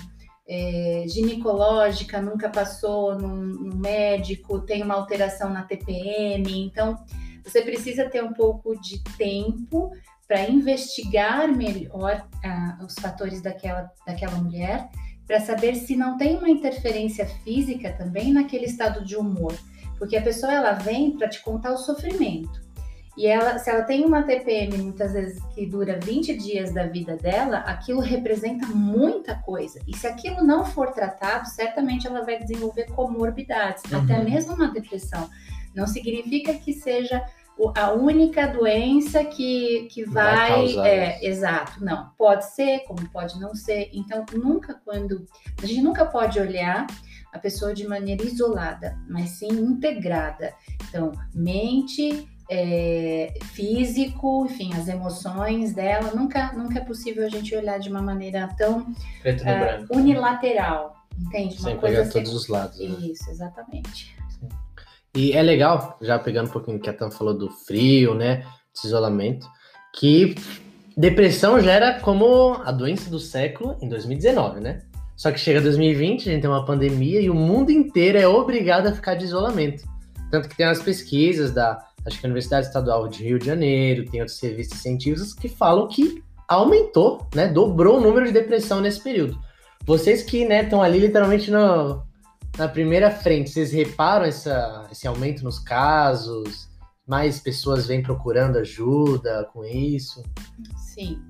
é, 0.47 1.05
ginecológica, 1.07 2.21
nunca 2.21 2.49
passou 2.49 3.17
num, 3.17 3.35
num 3.35 3.75
médico, 3.75 4.59
tem 4.59 4.83
uma 4.83 4.95
alteração 4.95 5.49
na 5.49 5.63
TPM, 5.63 6.65
então 6.65 6.97
você 7.43 7.61
precisa 7.61 8.09
ter 8.09 8.23
um 8.23 8.33
pouco 8.33 8.79
de 8.79 9.03
tempo 9.17 9.91
para 10.27 10.49
investigar 10.49 11.47
melhor 11.47 12.27
ah, 12.43 12.79
os 12.83 12.95
fatores 12.95 13.41
daquela, 13.41 13.91
daquela 14.05 14.35
mulher, 14.37 14.89
para 15.27 15.39
saber 15.39 15.75
se 15.75 15.95
não 15.95 16.17
tem 16.17 16.37
uma 16.37 16.49
interferência 16.49 17.25
física 17.43 17.93
também 17.93 18.33
naquele 18.33 18.65
estado 18.65 19.05
de 19.05 19.15
humor. 19.15 19.55
Porque 19.97 20.17
a 20.17 20.21
pessoa 20.21 20.51
ela 20.51 20.73
vem 20.73 21.17
para 21.17 21.29
te 21.29 21.41
contar 21.41 21.71
o 21.71 21.77
sofrimento. 21.77 22.64
E 23.17 23.27
ela, 23.27 23.57
se 23.59 23.69
ela 23.69 23.83
tem 23.83 24.03
uma 24.05 24.23
TPM 24.23 24.77
muitas 24.79 25.13
vezes 25.13 25.41
que 25.53 25.65
dura 25.65 25.97
20 26.03 26.35
dias 26.37 26.73
da 26.73 26.85
vida 26.85 27.15
dela, 27.15 27.59
aquilo 27.59 28.01
representa 28.01 28.67
muita 28.67 29.35
coisa. 29.35 29.79
E 29.87 29.95
se 29.95 30.05
aquilo 30.05 30.43
não 30.43 30.65
for 30.65 30.91
tratado, 30.91 31.47
certamente 31.47 32.05
ela 32.07 32.23
vai 32.25 32.37
desenvolver 32.37 32.85
comorbidades, 32.91 33.83
Uhum. 33.91 33.99
até 34.03 34.21
mesmo 34.21 34.53
uma 34.55 34.67
depressão. 34.67 35.29
Não 35.73 35.87
significa 35.87 36.53
que 36.53 36.73
seja 36.73 37.23
a 37.77 37.93
única 37.93 38.47
doença 38.47 39.23
que, 39.23 39.87
que 39.91 40.03
Vai 40.03 40.73
vai. 40.75 40.87
é, 40.87 41.25
exato, 41.25 41.81
não. 41.83 42.09
Pode 42.17 42.45
ser, 42.53 42.79
como 42.79 43.07
pode 43.09 43.39
não 43.39 43.55
ser. 43.55 43.89
Então, 43.93 44.25
nunca 44.33 44.73
quando. 44.83 45.25
A 45.63 45.65
gente 45.65 45.81
nunca 45.81 46.05
pode 46.05 46.37
olhar 46.37 46.85
a 47.31 47.39
pessoa 47.39 47.73
de 47.73 47.87
maneira 47.87 48.23
isolada, 48.23 48.97
mas 49.09 49.31
sim 49.31 49.47
integrada. 49.47 50.53
Então, 50.89 51.13
mente, 51.33 52.27
é, 52.49 53.33
físico, 53.53 54.45
enfim, 54.45 54.73
as 54.73 54.87
emoções 54.87 55.73
dela, 55.73 56.11
nunca, 56.15 56.53
nunca 56.53 56.79
é 56.79 56.81
possível 56.83 57.25
a 57.25 57.29
gente 57.29 57.55
olhar 57.55 57.79
de 57.79 57.89
uma 57.89 58.01
maneira 58.01 58.47
tão 58.57 58.85
branco. 59.23 59.95
unilateral, 59.95 60.95
entende? 61.19 61.59
Sem 61.61 61.77
pegar 61.77 62.01
assim- 62.01 62.11
todos 62.11 62.33
os 62.33 62.47
lados. 62.47 62.79
né? 62.79 62.85
Isso, 63.07 63.29
exatamente. 63.29 64.15
E 65.15 65.31
é 65.31 65.41
legal, 65.41 65.97
já 66.01 66.19
pegando 66.19 66.49
um 66.49 66.51
pouquinho 66.51 66.79
que 66.79 66.89
a 66.89 66.93
Tam 66.93 67.09
falou 67.09 67.33
do 67.33 67.49
frio, 67.49 68.13
né? 68.13 68.45
Desse 68.73 68.87
isolamento, 68.87 69.47
que 69.93 70.35
depressão 70.97 71.59
gera 71.61 71.99
como 72.01 72.53
a 72.65 72.71
doença 72.71 73.09
do 73.09 73.17
século 73.19 73.77
em 73.81 73.87
2019, 73.87 74.59
né? 74.59 74.81
Só 75.15 75.31
que 75.31 75.39
chega 75.39 75.61
2020, 75.61 76.27
a 76.27 76.33
gente 76.33 76.41
tem 76.41 76.49
uma 76.49 76.65
pandemia 76.65 77.21
e 77.21 77.29
o 77.29 77.33
mundo 77.33 77.71
inteiro 77.71 78.17
é 78.17 78.27
obrigado 78.27 78.87
a 78.87 78.91
ficar 78.93 79.15
de 79.15 79.23
isolamento. 79.23 79.85
Tanto 80.29 80.49
que 80.49 80.57
tem 80.57 80.65
as 80.65 80.81
pesquisas 80.81 81.53
da, 81.53 81.81
acho 82.05 82.19
que 82.19 82.25
a 82.25 82.29
Universidade 82.29 82.67
Estadual 82.67 83.07
de 83.07 83.23
Rio 83.23 83.39
de 83.39 83.45
Janeiro, 83.45 84.09
tem 84.09 84.21
outros 84.21 84.37
serviços 84.37 84.79
científicos 84.79 85.33
que 85.33 85.49
falam 85.49 85.87
que 85.87 86.23
aumentou, 86.47 87.27
né? 87.33 87.47
Dobrou 87.47 87.97
o 87.97 88.01
número 88.01 88.25
de 88.27 88.31
depressão 88.31 88.79
nesse 88.79 89.01
período. 89.01 89.39
Vocês 89.83 90.23
que, 90.23 90.45
né, 90.47 90.63
estão 90.63 90.81
ali 90.81 90.99
literalmente 90.99 91.49
no, 91.51 92.03
na 92.57 92.67
primeira 92.67 93.11
frente, 93.11 93.49
vocês 93.49 93.71
reparam 93.71 94.25
essa, 94.25 94.87
esse 94.91 95.07
aumento 95.07 95.43
nos 95.43 95.59
casos? 95.59 96.69
Mais 97.07 97.39
pessoas 97.39 97.85
vêm 97.85 98.01
procurando 98.01 98.57
ajuda 98.57 99.47
com 99.53 99.63
isso? 99.63 100.23
Sim. 100.77 101.21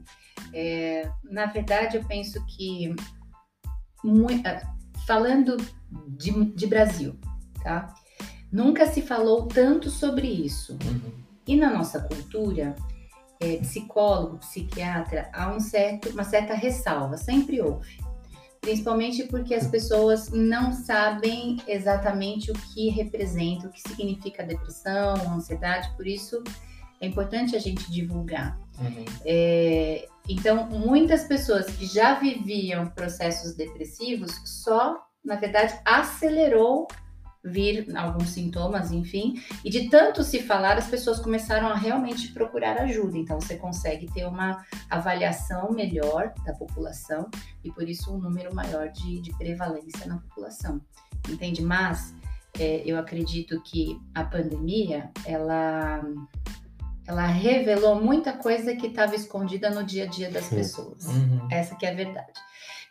É, 0.53 1.09
na 1.23 1.47
verdade, 1.47 1.97
eu 1.97 2.03
penso 2.05 2.41
que, 2.45 2.95
mui- 4.03 4.41
ah, 4.45 4.61
falando 5.05 5.57
de, 6.07 6.31
de 6.53 6.67
Brasil, 6.67 7.17
tá? 7.61 7.93
Nunca 8.51 8.86
se 8.88 9.01
falou 9.01 9.47
tanto 9.47 9.89
sobre 9.89 10.27
isso. 10.27 10.77
E 11.47 11.55
na 11.55 11.71
nossa 11.71 11.99
cultura, 12.01 12.75
é, 13.39 13.58
psicólogo, 13.58 14.38
psiquiatra, 14.38 15.29
há 15.34 15.53
um 15.53 15.60
certo, 15.60 16.10
uma 16.10 16.23
certa 16.23 16.53
ressalva, 16.53 17.17
sempre 17.17 17.62
houve. 17.62 17.99
Principalmente 18.62 19.25
porque 19.25 19.53
as 19.53 19.67
pessoas 19.67 20.31
não 20.31 20.71
sabem 20.71 21.58
exatamente 21.67 22.49
o 22.49 22.53
que 22.53 22.89
representa, 22.89 23.67
o 23.67 23.69
que 23.69 23.81
significa 23.81 24.43
depressão, 24.43 25.13
ansiedade, 25.34 25.91
por 25.95 26.08
isso 26.08 26.43
é 26.99 27.05
importante 27.05 27.55
a 27.55 27.60
gente 27.60 27.91
divulgar. 27.91 28.58
Uhum. 28.79 29.05
É, 29.23 30.08
então, 30.27 30.67
muitas 30.67 31.25
pessoas 31.25 31.67
que 31.67 31.86
já 31.86 32.15
viviam 32.15 32.88
processos 32.88 33.53
depressivos 33.53 34.31
só, 34.43 35.05
na 35.23 35.36
verdade, 35.36 35.79
acelerou 35.86 36.88
vir 37.45 37.95
alguns 37.95 38.29
sintomas, 38.29 38.91
enfim, 38.91 39.36
e 39.63 39.69
de 39.69 39.89
tanto 39.89 40.23
se 40.23 40.41
falar, 40.41 40.77
as 40.77 40.88
pessoas 40.88 41.19
começaram 41.19 41.67
a 41.67 41.75
realmente 41.75 42.29
procurar 42.34 42.77
ajuda. 42.81 43.17
Então, 43.17 43.39
você 43.39 43.55
consegue 43.55 44.12
ter 44.12 44.25
uma 44.25 44.65
avaliação 44.89 45.71
melhor 45.71 46.34
da 46.43 46.53
população 46.53 47.29
e, 47.63 47.71
por 47.71 47.88
isso, 47.88 48.13
um 48.13 48.17
número 48.17 48.53
maior 48.53 48.89
de, 48.89 49.21
de 49.21 49.31
prevalência 49.38 50.05
na 50.08 50.17
população. 50.17 50.81
Entende? 51.29 51.62
Mas 51.62 52.13
é, 52.60 52.81
eu 52.86 52.97
acredito 52.97 53.62
que 53.62 53.99
a 54.13 54.23
pandemia, 54.23 55.12
ela 55.25 56.01
ela 57.08 57.27
revelou 57.27 58.01
muita 58.01 58.34
coisa 58.34 58.75
que 58.75 58.88
estava 58.88 59.15
escondida 59.15 59.69
no 59.69 59.84
dia 59.84 60.05
a 60.05 60.08
dia 60.08 60.31
das 60.31 60.49
pessoas. 60.49 61.05
Uhum. 61.05 61.47
Essa 61.51 61.75
que 61.75 61.86
é 61.86 61.91
a 61.91 61.93
verdade. 61.93 62.34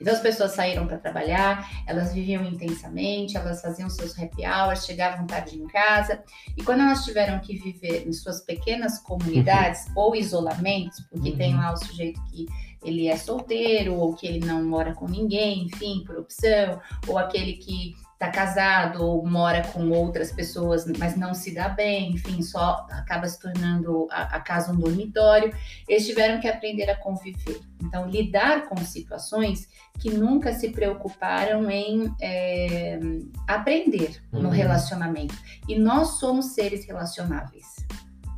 Então 0.00 0.12
as 0.12 0.20
pessoas 0.20 0.52
saíram 0.52 0.86
para 0.86 0.98
trabalhar, 0.98 1.68
elas 1.86 2.12
viviam 2.12 2.44
intensamente, 2.44 3.36
elas 3.36 3.60
faziam 3.60 3.88
seus 3.88 4.18
happy 4.18 4.44
hours, 4.46 4.84
chegavam 4.84 5.26
tarde 5.26 5.56
em 5.56 5.66
casa, 5.66 6.22
e 6.56 6.62
quando 6.62 6.80
elas 6.82 7.04
tiveram 7.04 7.38
que 7.40 7.56
viver 7.56 8.06
em 8.06 8.12
suas 8.12 8.40
pequenas 8.40 8.98
comunidades 8.98 9.86
ou 9.94 10.14
isolamentos, 10.14 11.00
porque 11.10 11.30
Uhum. 11.30 11.36
tem 11.36 11.56
lá 11.56 11.72
o 11.72 11.76
sujeito 11.76 12.22
que 12.26 12.46
ele 12.82 13.08
é 13.08 13.16
solteiro 13.16 13.94
ou 13.94 14.14
que 14.14 14.26
ele 14.26 14.44
não 14.44 14.62
mora 14.62 14.92
com 14.94 15.08
ninguém, 15.08 15.64
enfim, 15.64 16.02
por 16.04 16.18
opção, 16.18 16.80
ou 17.06 17.16
aquele 17.16 17.54
que 17.54 17.94
está 18.24 18.30
casado 18.30 19.04
ou 19.04 19.26
mora 19.26 19.62
com 19.68 19.90
outras 19.90 20.32
pessoas, 20.32 20.84
mas 20.98 21.16
não 21.16 21.34
se 21.34 21.54
dá 21.54 21.68
bem, 21.68 22.12
enfim, 22.12 22.42
só 22.42 22.86
acaba 22.90 23.26
se 23.28 23.38
tornando 23.38 24.06
a, 24.10 24.36
a 24.36 24.40
casa 24.40 24.72
um 24.72 24.76
dormitório. 24.76 25.54
Eles 25.88 26.06
tiveram 26.06 26.40
que 26.40 26.48
aprender 26.48 26.88
a 26.90 26.96
conviver. 26.96 27.60
Então, 27.82 28.08
lidar 28.08 28.68
com 28.68 28.76
situações 28.78 29.68
que 29.98 30.10
nunca 30.10 30.52
se 30.52 30.70
preocuparam 30.70 31.70
em 31.70 32.12
é, 32.20 32.98
aprender 33.46 34.22
no 34.32 34.44
Uhum. 34.44 34.50
relacionamento. 34.50 35.34
E 35.68 35.78
nós 35.78 36.18
somos 36.18 36.54
seres 36.54 36.86
relacionáveis. 36.86 37.66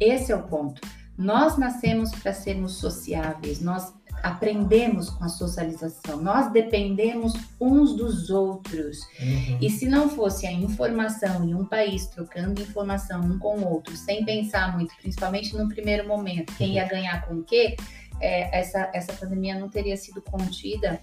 Esse 0.01 0.33
é 0.33 0.37
o 0.37 0.43
ponto. 0.43 0.81
Nós 1.17 1.57
nascemos 1.57 2.11
para 2.11 2.33
sermos 2.33 2.75
sociáveis, 2.75 3.61
nós 3.61 3.95
aprendemos 4.23 5.11
com 5.11 5.25
a 5.25 5.29
socialização, 5.29 6.21
nós 6.21 6.53
dependemos 6.53 7.35
uns 7.61 7.95
dos 7.95 8.31
outros. 8.31 8.99
Uhum. 9.21 9.59
E 9.61 9.71
se 9.71 9.87
não 9.89 10.09
fosse 10.09 10.47
a 10.47 10.53
informação 10.53 11.45
em 11.45 11.55
um 11.55 11.65
país 11.65 12.07
trocando 12.07 12.61
informação 12.61 13.21
um 13.21 13.39
com 13.39 13.59
o 13.59 13.69
outro, 13.69 13.97
sem 13.97 14.25
pensar 14.25 14.77
muito, 14.77 14.95
principalmente 14.97 15.57
no 15.57 15.69
primeiro 15.69 16.07
momento, 16.07 16.55
quem 16.57 16.75
ia 16.75 16.87
ganhar 16.87 17.27
com 17.27 17.35
o 17.37 17.45
quê, 17.45 17.77
é, 18.21 18.59
essa, 18.59 18.91
essa 18.95 19.13
pandemia 19.13 19.59
não 19.59 19.69
teria 19.69 19.97
sido 19.97 20.21
contida, 20.23 21.01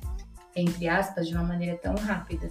entre 0.56 0.88
aspas, 0.88 1.28
de 1.28 1.34
uma 1.34 1.44
maneira 1.44 1.78
tão 1.78 1.96
rápida. 1.96 2.50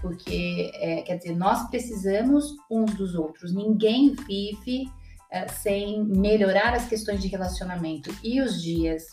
Porque, 0.00 0.72
é, 0.74 1.02
quer 1.02 1.16
dizer, 1.16 1.36
nós 1.36 1.68
precisamos 1.68 2.56
uns 2.70 2.92
dos 2.94 3.14
outros. 3.14 3.54
Ninguém 3.54 4.14
vive 4.26 4.90
é, 5.30 5.46
sem 5.48 6.04
melhorar 6.04 6.74
as 6.74 6.88
questões 6.88 7.22
de 7.22 7.28
relacionamento. 7.28 8.14
E 8.22 8.40
os 8.40 8.60
dias 8.60 9.06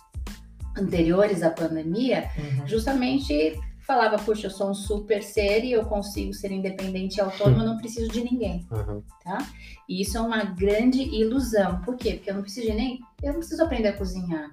anteriores 0.80 1.44
à 1.44 1.50
pandemia, 1.52 2.30
Uhum. 2.38 2.68
justamente 2.68 3.60
falava, 3.86 4.18
puxa, 4.18 4.46
eu 4.48 4.52
sou 4.52 4.70
um 4.70 4.74
super 4.74 5.24
ser 5.24 5.64
e 5.64 5.72
eu 5.72 5.84
consigo 5.86 6.32
ser 6.34 6.52
independente 6.52 7.18
e 7.18 7.22
autônomo, 7.22 7.62
eu 7.62 7.66
não 7.66 7.78
preciso 7.78 8.08
de 8.12 8.24
ninguém, 8.24 8.66
Uhum. 8.72 9.02
tá? 9.24 9.40
E 9.88 10.02
isso 10.02 10.16
é 10.18 10.22
uma 10.22 10.44
grande 10.44 11.02
ilusão. 11.02 11.82
Por 11.82 11.96
quê? 11.96 12.14
Porque 12.14 12.30
eu 12.30 12.36
não 12.36 12.44
preciso 12.44 12.68
de 12.68 12.74
nem, 12.74 13.00
eu 13.24 13.34
não 13.34 13.40
preciso 13.40 13.64
aprender 13.64 13.88
a 13.88 13.94
cozinhar. 13.94 14.52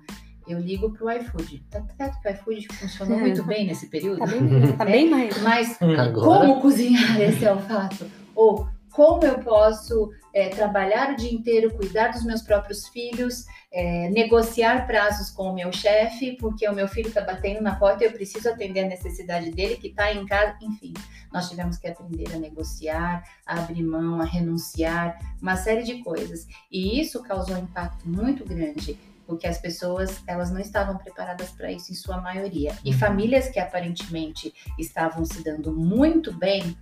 Eu 0.49 0.59
ligo 0.61 0.91
pro 0.93 1.11
iFood. 1.11 1.63
Tá 1.71 1.83
certo 1.97 2.21
que 2.23 2.29
o 2.29 2.33
iFood 2.33 2.69
funcionou 2.79 3.19
muito 3.19 3.43
bem 3.45 3.67
nesse 3.67 3.89
período, 3.91 4.21
Tá 4.21 4.27
bem, 4.27 4.73
tá 4.77 4.85
bem 4.85 5.11
mais. 5.11 5.43
mas 5.43 5.83
Agora, 5.83 6.47
como 6.47 6.61
cozinhar, 6.63 7.21
esse 7.21 7.45
é 7.45 7.53
o 7.53 7.59
fato. 7.59 8.07
Ou 8.35 8.67
como 8.97 9.23
eu 9.27 9.39
posso 9.41 10.11
é, 10.33 10.49
trabalhar 10.49 11.13
o 11.13 11.17
dia 11.17 11.31
inteiro, 11.31 11.77
cuidar 11.77 12.13
dos 12.13 12.25
meus 12.25 12.41
próprios 12.41 12.89
filhos, 12.89 13.45
é, 13.71 14.09
negociar 14.09 14.87
prazos 14.87 15.29
com 15.29 15.51
o 15.51 15.55
meu 15.55 15.71
chefe, 15.71 16.35
porque 16.41 16.67
o 16.67 16.75
meu 16.75 16.89
filho 16.89 17.09
está 17.09 17.21
batendo 17.21 17.61
na 17.61 17.77
porta 17.77 18.03
e 18.03 18.07
eu 18.07 18.13
preciso 18.13 18.49
atender 18.49 18.85
a 18.85 18.89
necessidade 18.89 19.51
dele, 19.51 19.77
que 19.77 19.89
está 19.89 20.11
em 20.11 20.25
casa. 20.25 20.57
Enfim, 20.63 20.95
nós 21.31 21.51
tivemos 21.51 21.77
que 21.77 21.87
aprender 21.87 22.35
a 22.35 22.39
negociar, 22.39 23.23
a 23.45 23.59
abrir 23.59 23.83
mão, 23.83 24.19
a 24.23 24.25
renunciar, 24.25 25.19
uma 25.43 25.57
série 25.57 25.83
de 25.83 26.03
coisas. 26.03 26.47
E 26.73 26.99
isso 26.99 27.23
causou 27.23 27.55
um 27.55 27.65
impacto 27.65 28.09
muito 28.09 28.47
grande 28.47 28.99
porque 29.27 29.47
as 29.47 29.59
pessoas 29.59 30.23
elas 30.27 30.51
não 30.51 30.61
estavam 30.61 30.97
preparadas 30.97 31.51
para 31.51 31.71
isso 31.71 31.93
em 31.93 31.97
sua 31.97 32.19
maioria. 32.19 32.75
E 32.83 32.93
Uhum. 32.93 32.99
famílias 32.99 33.51
que 33.51 33.61
aparentemente 33.61 34.55
estavam 34.79 35.23
se 35.27 35.45
dando 35.45 35.71
muito 35.71 36.33
bem, 36.33 36.79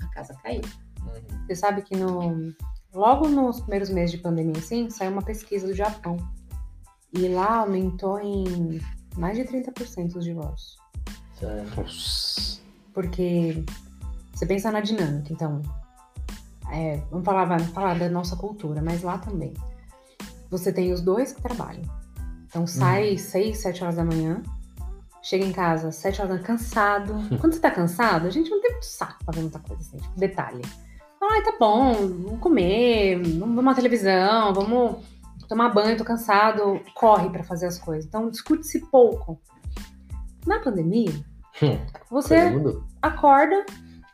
a 0.00 0.06
casa 0.06 0.34
caiu. 0.42 0.62
Você 1.46 1.56
sabe 1.56 1.82
que 1.82 1.96
no, 1.96 2.54
logo 2.92 3.28
nos 3.28 3.60
primeiros 3.60 3.90
meses 3.90 4.12
de 4.12 4.18
pandemia, 4.18 4.58
assim, 4.58 4.90
saiu 4.90 5.12
uma 5.12 5.22
pesquisa 5.22 5.66
do 5.66 5.74
Japão. 5.74 6.16
E 7.12 7.28
lá 7.28 7.60
aumentou 7.60 8.20
em 8.20 8.80
mais 9.16 9.36
de 9.36 9.44
30% 9.44 10.16
os 10.16 10.24
divórcios. 10.24 10.76
Nossa. 11.76 12.60
Porque 12.92 13.64
você 14.34 14.46
pensa 14.46 14.70
na 14.70 14.80
dinâmica, 14.80 15.32
então. 15.32 15.62
é, 16.70 17.02
vamos 17.10 17.24
falar, 17.24 17.44
vai 17.44 17.58
falar 17.60 17.98
da 17.98 18.08
nossa 18.08 18.36
cultura, 18.36 18.82
mas 18.82 19.02
lá 19.02 19.18
também. 19.18 19.54
Você 20.50 20.72
tem 20.72 20.92
os 20.92 21.00
dois 21.00 21.32
que 21.32 21.42
trabalham. 21.42 21.82
Então 22.46 22.66
sai 22.66 23.18
seis, 23.18 23.58
sete 23.58 23.82
horas 23.82 23.96
da 23.96 24.04
manhã, 24.04 24.42
chega 25.22 25.44
em 25.44 25.52
casa, 25.52 25.92
sete 25.92 26.20
horas 26.20 26.30
da 26.30 26.34
manhã, 26.36 26.46
cansado. 26.46 27.14
Quando 27.40 27.52
você 27.52 27.60
tá 27.60 27.70
cansado, 27.70 28.26
a 28.26 28.30
gente 28.30 28.50
não 28.50 28.60
tem 28.60 28.72
muito 28.72 28.86
saco 28.86 29.24
pra 29.24 29.34
ver 29.34 29.42
muita 29.42 29.58
coisa 29.58 29.82
assim, 29.82 29.98
tipo, 29.98 30.18
detalhe. 30.18 30.62
Ai, 31.20 31.42
tá 31.42 31.54
bom, 31.58 31.92
vamos 31.94 32.40
comer, 32.40 33.16
vamos 33.38 33.54
ver 33.54 33.60
uma 33.60 33.74
televisão, 33.74 34.54
vamos 34.54 35.04
tomar 35.48 35.70
banho, 35.70 35.96
tô 35.96 36.04
cansado, 36.04 36.80
corre 36.94 37.28
pra 37.30 37.42
fazer 37.42 37.66
as 37.66 37.78
coisas. 37.78 38.04
Então 38.06 38.30
discute-se 38.30 38.80
pouco. 38.86 39.40
Na 40.46 40.60
pandemia, 40.60 41.12
Hum, 41.60 41.76
você 42.08 42.52
acorda 43.02 43.66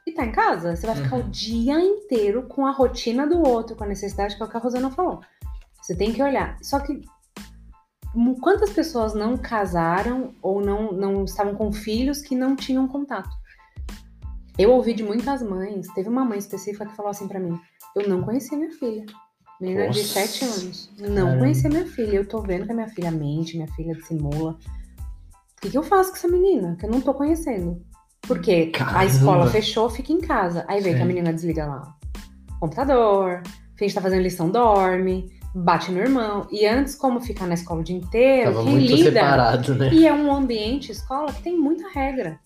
e 0.07 0.13
tá 0.13 0.25
em 0.25 0.33
casa. 0.33 0.75
Você 0.75 0.87
vai 0.87 0.97
ficar 0.97 1.17
Uhum. 1.17 1.27
o 1.27 1.31
dia 1.31 1.79
inteiro 1.79 2.45
com 2.45 2.67
a 2.67 2.71
rotina 2.71 3.27
do 3.27 3.47
outro, 3.47 3.77
com 3.77 3.85
a 3.85 3.87
necessidade 3.87 4.35
que 4.37 4.43
é 4.43 4.47
o 4.47 4.49
que 4.49 4.57
a 4.57 4.61
Rosana 4.61 4.91
falou. 4.91 5.21
Você 5.83 5.95
tem 5.95 6.11
que 6.13 6.23
olhar. 6.23 6.57
Só 6.63 6.81
que 6.81 7.03
quantas 8.41 8.71
pessoas 8.71 9.13
não 9.15 9.37
casaram 9.37 10.33
ou 10.41 10.63
não, 10.65 10.93
não 10.93 11.25
estavam 11.25 11.55
com 11.55 11.71
filhos 11.71 12.23
que 12.23 12.35
não 12.35 12.57
tinham 12.57 12.89
contato? 12.89 13.29
Eu 14.59 14.71
ouvi 14.73 14.95
de 14.95 15.03
muitas 15.03 15.43
mães, 15.43 15.87
teve 15.95 16.09
uma 16.09 16.25
mãe 16.25 16.39
específica 16.39 16.87
que 16.87 16.95
falou 16.97 17.11
assim 17.11 17.27
pra 17.27 17.41
mim: 17.41 17.59
Eu 17.97 18.09
não 18.09 18.23
conhecia 18.23 18.57
minha 18.57 18.71
filha. 18.73 19.05
Menina 19.61 19.89
de 19.89 20.01
Nossa. 20.01 20.27
7 20.27 20.45
anos. 20.45 20.91
Não 20.99 21.15
Caramba. 21.15 21.39
conhecia 21.39 21.71
minha 21.71 21.87
filha. 21.87 22.17
Eu 22.17 22.27
tô 22.29 22.41
vendo 22.43 22.67
que 22.67 22.73
a 22.73 22.75
minha 22.75 22.89
filha 22.89 23.11
mente, 23.11 23.57
minha 23.57 23.69
filha 23.75 23.95
dissimula. 23.95 24.53
O 24.53 25.61
que, 25.61 25.71
que 25.71 25.79
eu 25.79 25.83
faço 25.83 26.11
com 26.11 26.17
essa 26.17 26.29
menina? 26.29 26.77
Que 26.79 26.87
eu 26.87 26.91
não 26.91 27.01
tô 27.01 27.15
conhecendo. 27.15 27.81
Porque 28.23 28.71
a 28.75 28.79
Caramba. 28.79 29.05
escola 29.05 29.47
fechou, 29.47 29.89
fica 29.89 30.13
em 30.13 30.21
casa. 30.21 30.65
Aí 30.69 30.81
vem 30.81 30.93
Sim. 30.93 30.99
que 30.99 31.03
a 31.03 31.07
menina 31.07 31.33
desliga 31.33 31.67
lá 31.67 31.95
computador, 32.65 33.43
finge 33.77 33.95
tá 33.95 34.01
fazendo 34.01 34.23
lição, 34.23 34.51
dorme, 34.51 35.31
bate 35.55 35.93
no 35.93 35.99
irmão. 35.99 36.47
E 36.51 36.67
antes, 36.67 36.95
como 36.95 37.21
ficar 37.21 37.47
na 37.47 37.55
escola 37.55 37.81
o 37.81 37.85
dia 37.85 37.97
inteiro, 37.97 38.53
Tava 38.53 38.65
quem 38.65 38.73
muito 38.73 38.93
lida. 38.93 39.13
separado, 39.13 39.75
né? 39.75 39.91
E 39.93 40.07
é 40.07 40.13
um 40.13 40.35
ambiente, 40.35 40.91
escola, 40.93 41.33
que 41.33 41.43
tem 41.43 41.59
muita 41.59 41.89
regra. 41.91 42.41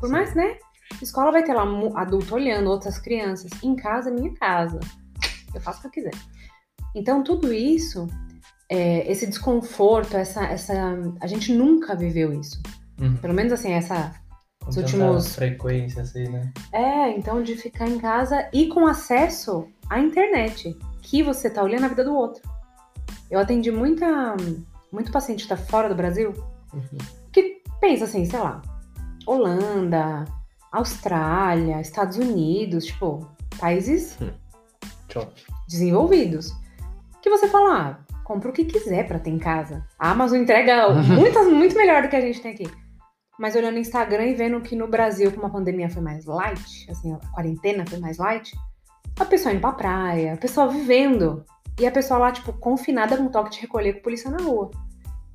Por 0.00 0.08
mais, 0.10 0.34
né? 0.34 0.56
Escola 1.02 1.30
vai 1.32 1.42
ter 1.42 1.52
lá 1.54 1.64
adulto 1.96 2.34
olhando, 2.34 2.70
outras 2.70 2.98
crianças. 2.98 3.50
Em 3.62 3.74
casa, 3.76 4.10
é 4.10 4.12
minha 4.12 4.32
casa. 4.34 4.80
Eu 5.54 5.60
faço 5.60 5.78
o 5.78 5.82
que 5.82 5.86
eu 6.00 6.04
quiser. 6.04 6.20
Então, 6.94 7.22
tudo 7.22 7.52
isso, 7.52 8.06
é, 8.70 9.10
esse 9.10 9.26
desconforto, 9.26 10.16
essa, 10.16 10.44
essa. 10.44 10.74
A 11.20 11.26
gente 11.26 11.52
nunca 11.52 11.94
viveu 11.94 12.32
isso. 12.32 12.60
Uhum. 13.00 13.16
Pelo 13.16 13.34
menos 13.34 13.52
assim, 13.52 13.72
essa. 13.72 14.14
Com 14.62 14.70
Os 14.70 14.76
últimos- 14.78 15.34
frequência, 15.36 16.02
assim, 16.02 16.28
né? 16.28 16.50
É, 16.72 17.10
então 17.16 17.42
de 17.42 17.54
ficar 17.56 17.86
em 17.88 17.98
casa 17.98 18.48
e 18.52 18.66
com 18.68 18.86
acesso 18.86 19.68
à 19.88 20.00
internet, 20.00 20.76
que 21.02 21.22
você 21.22 21.48
tá 21.48 21.62
olhando 21.62 21.84
a 21.84 21.88
vida 21.88 22.02
do 22.02 22.14
outro. 22.14 22.42
Eu 23.30 23.38
atendi 23.38 23.70
muita, 23.70 24.34
muito 24.92 25.12
paciente 25.12 25.44
que 25.44 25.48
tá 25.48 25.56
fora 25.56 25.88
do 25.88 25.94
Brasil, 25.94 26.32
Uhum. 26.74 26.98
que 27.32 27.62
pensa 27.80 28.04
assim, 28.04 28.24
sei 28.26 28.40
lá, 28.40 28.60
Holanda, 29.24 30.24
Austrália, 30.76 31.80
Estados 31.80 32.16
Unidos, 32.16 32.86
tipo, 32.86 33.28
países 33.58 34.18
Tchau. 35.08 35.32
desenvolvidos. 35.68 36.52
Que 37.22 37.30
você 37.30 37.48
fala, 37.48 37.78
ah, 37.78 38.14
compra 38.24 38.50
o 38.50 38.52
que 38.52 38.64
quiser 38.64 39.06
pra 39.06 39.18
ter 39.18 39.30
em 39.30 39.38
casa. 39.38 39.84
A 39.98 40.10
Amazon 40.10 40.40
entrega 40.40 40.88
muitas, 41.02 41.46
muito 41.46 41.76
melhor 41.76 42.02
do 42.02 42.08
que 42.08 42.16
a 42.16 42.20
gente 42.20 42.40
tem 42.40 42.52
aqui. 42.52 42.68
Mas 43.38 43.54
olhando 43.54 43.74
no 43.74 43.80
Instagram 43.80 44.26
e 44.26 44.34
vendo 44.34 44.60
que 44.60 44.74
no 44.74 44.88
Brasil, 44.88 45.30
como 45.30 45.46
a 45.46 45.50
pandemia 45.50 45.90
foi 45.90 46.02
mais 46.02 46.24
light, 46.24 46.90
assim, 46.90 47.12
a 47.12 47.18
quarentena 47.32 47.84
foi 47.86 47.98
mais 47.98 48.16
light, 48.16 48.56
a 49.18 49.24
pessoa 49.24 49.52
indo 49.52 49.60
pra 49.60 49.72
praia, 49.72 50.34
a 50.34 50.36
pessoa 50.36 50.68
vivendo. 50.68 51.44
E 51.78 51.86
a 51.86 51.90
pessoa 51.90 52.18
lá, 52.18 52.32
tipo, 52.32 52.52
confinada 52.54 53.16
com 53.16 53.28
toque 53.28 53.50
de 53.50 53.60
recolher 53.60 53.94
com 53.94 54.02
polícia 54.02 54.30
na 54.30 54.38
rua. 54.38 54.70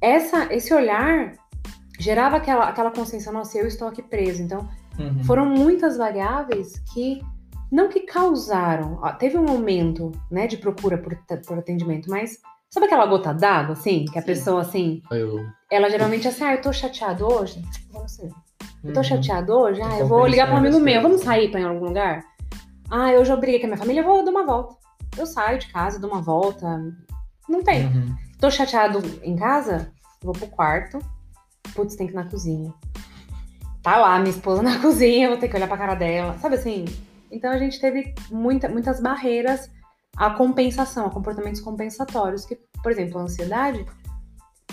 Essa, 0.02 0.52
esse 0.52 0.74
olhar 0.74 1.34
gerava 2.00 2.38
aquela, 2.38 2.66
aquela 2.66 2.90
consciência, 2.90 3.32
nossa, 3.32 3.58
eu 3.60 3.68
estou 3.68 3.88
aqui 3.88 4.02
preso. 4.02 4.42
Então, 4.42 4.68
Uhum. 5.02 5.24
foram 5.24 5.46
muitas 5.46 5.98
variáveis 5.98 6.80
que 6.94 7.22
não 7.72 7.88
que 7.90 8.02
causaram, 8.02 9.00
ó, 9.02 9.12
teve 9.14 9.38
um 9.38 9.48
aumento, 9.50 10.12
né, 10.30 10.46
de 10.48 10.58
procura 10.58 10.98
por, 10.98 11.16
por 11.48 11.58
atendimento, 11.58 12.10
mas 12.10 12.38
sabe 12.70 12.86
aquela 12.86 13.06
gota 13.06 13.34
d'água, 13.34 13.74
assim, 13.74 14.06
que 14.06 14.18
a 14.18 14.22
Sim. 14.22 14.28
pessoa 14.28 14.62
assim, 14.62 15.02
o. 15.12 15.46
ela 15.72 15.90
geralmente 15.90 16.28
assim, 16.28 16.44
ah, 16.44 16.54
eu 16.56 16.62
tô 16.62 16.74
chateado 16.74 17.26
hoje, 17.26 17.62
no 17.94 18.08
cinema. 18.10 18.36
Eu 18.84 18.94
tô 18.94 19.00
Uhum. 19.00 19.04
chateado 19.06 19.54
hoje, 19.54 19.82
ah, 19.82 20.00
eu 20.00 20.08
vou 20.08 20.26
ligar 20.28 20.48
para 20.48 20.56
um 20.56 20.60
amigo 20.60 20.80
meu, 20.80 21.02
vamos 21.02 21.22
sair 21.22 21.50
para 21.52 21.60
ir 21.60 21.64
em 21.64 21.68
algum 21.68 21.86
lugar? 21.86 22.24
Ah, 22.90 23.12
hoje 23.12 23.32
eu 23.32 23.38
briguei 23.40 23.60
com 23.60 23.68
a 23.68 23.70
minha 23.70 23.78
família, 23.78 24.02
eu 24.02 24.06
vou 24.06 24.26
dar 24.26 24.32
uma 24.32 24.46
volta. 24.46 24.76
Eu 25.18 25.26
saio 25.26 25.60
de 25.60 25.68
casa, 25.72 26.00
dou 26.00 26.10
uma 26.12 26.22
volta. 26.22 26.68
Não 27.48 27.62
tem. 27.64 27.86
Uhum. 27.86 28.16
Tô 28.40 28.50
chateado 28.52 29.00
em 29.24 29.36
casa, 29.36 29.92
vou 30.22 30.34
pro 30.34 30.48
quarto. 30.48 31.00
Putz, 31.76 31.96
tem 31.96 32.08
que 32.08 32.14
ir 32.14 32.16
na 32.16 32.26
cozinha. 32.26 32.74
Tá 33.82 33.98
lá, 33.98 34.20
minha 34.20 34.32
esposa 34.32 34.62
na 34.64 34.80
cozinha, 34.80 35.30
vou 35.30 35.38
ter 35.38 35.48
que 35.48 35.56
olhar 35.56 35.68
pra 35.68 35.78
cara 35.78 35.96
dela. 35.96 36.38
Sabe 36.40 36.56
assim? 36.56 36.86
Então 37.32 37.52
a 37.52 37.58
gente 37.58 37.80
teve 37.80 38.14
muita, 38.30 38.68
muitas 38.70 39.02
barreiras 39.02 39.70
à 40.16 40.30
compensação, 40.32 41.06
a 41.08 41.10
comportamentos 41.10 41.62
compensatórios. 41.62 42.46
Que, 42.46 42.60
por 42.84 42.92
exemplo, 42.92 43.20
a 43.20 43.24
ansiedade, 43.24 43.86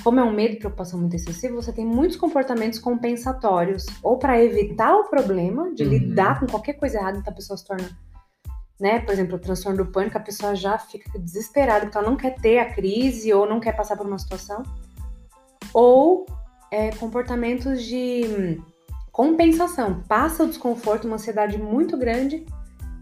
como 0.03 0.21
é 0.21 0.25
um 0.25 0.33
medo 0.33 0.55
e 0.55 0.59
preocupação 0.59 0.99
muito 0.99 1.15
excessivo, 1.17 1.57
você 1.57 1.73
tem 1.73 1.87
muitos 1.87 2.17
comportamentos 2.17 2.79
compensatórios. 2.79 3.87
Ou 4.03 4.19
pra 4.19 4.43
evitar 4.43 4.95
o 4.95 5.05
problema 5.05 5.73
de 5.75 5.85
Uhum. 5.85 5.91
lidar 5.91 6.41
com 6.41 6.47
qualquer 6.47 6.75
coisa 6.75 6.99
errada, 6.99 7.19
então 7.19 7.33
a 7.33 7.37
pessoa 7.37 7.57
se 7.57 7.65
torna 7.65 7.89
né? 8.81 9.01
Por 9.01 9.13
exemplo, 9.13 9.37
o 9.37 9.39
transtorno 9.41 9.85
do 9.85 9.91
pânico, 9.91 10.17
a 10.17 10.21
pessoa 10.21 10.55
já 10.55 10.79
fica 10.79 11.19
desesperada 11.19 11.87
porque 11.87 11.99
ela 11.99 12.09
não 12.09 12.17
quer 12.17 12.37
ter 12.37 12.61
a 12.61 12.73
crise 12.73 13.33
ou 13.33 13.45
não 13.45 13.59
quer 13.59 13.73
passar 13.77 13.97
por 13.97 14.07
uma 14.07 14.19
situação. 14.19 14.63
Ou 15.75 16.27
é, 16.71 16.91
comportamentos 16.93 17.83
de 17.83 18.23
hum, 18.25 18.63
compensação. 19.19 20.01
Passa 20.07 20.45
o 20.45 20.47
desconforto, 20.47 21.05
uma 21.09 21.17
ansiedade 21.17 21.59
muito 21.59 21.97
grande, 21.99 22.47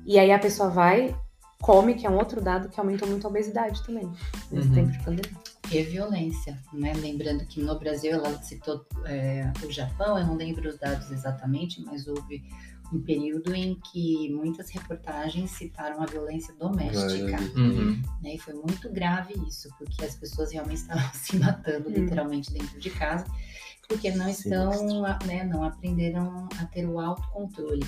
e 0.07 0.19
aí 0.19 0.33
a 0.33 0.39
pessoa 0.39 0.71
vai, 0.71 1.15
come, 1.61 1.95
que 1.95 2.07
é 2.07 2.11
um 2.11 2.17
outro 2.17 2.41
dado 2.41 2.71
que 2.71 2.81
aumentou 2.81 3.07
muito 3.07 3.27
a 3.27 3.31
obesidade 3.31 3.85
também, 3.85 4.11
nesse 4.51 4.69
Uhum. 4.69 4.75
tempo 4.75 4.93
de 4.93 4.99
pandemia. 5.05 5.37
E 5.71 5.83
violência, 5.83 6.59
né? 6.73 6.95
Lembrando 6.95 7.45
que 7.45 7.61
no 7.61 7.79
Brasil, 7.79 8.13
ela 8.13 8.41
citou 8.43 8.87
é, 9.05 9.53
o 9.63 9.71
Japão, 9.71 10.19
eu 10.19 10.27
não 10.27 10.37
lembro 10.37 10.67
os 10.71 10.79
dados 10.79 11.11
exatamente, 11.11 11.85
mas 11.85 12.07
houve 12.09 12.43
um 12.93 13.01
período 13.03 13.53
em 13.53 13.75
que 13.93 14.33
muitas 14.33 14.71
reportagens 14.71 15.51
citaram 15.51 16.01
a 16.01 16.07
violência 16.07 16.55
doméstica. 16.55 17.37
Uhum. 17.57 18.01
né? 18.23 18.37
E 18.37 18.39
foi 18.39 18.55
muito 18.55 18.91
grave 18.91 19.35
isso, 19.47 19.69
porque 19.77 20.03
as 20.05 20.15
pessoas 20.15 20.51
realmente 20.53 20.79
estavam 20.79 21.03
se 21.13 21.37
matando 21.37 21.89
Hum. 21.91 21.93
literalmente 21.93 22.51
dentro 22.53 22.79
de 22.81 22.89
casa, 22.91 23.27
porque 23.89 24.11
não 24.11 24.29
estão, 24.29 24.71
né, 25.27 25.45
não 25.45 25.63
aprenderam 25.65 26.49
a 26.61 26.65
ter 26.67 26.87
o 26.87 26.99
autocontrole. 27.01 27.85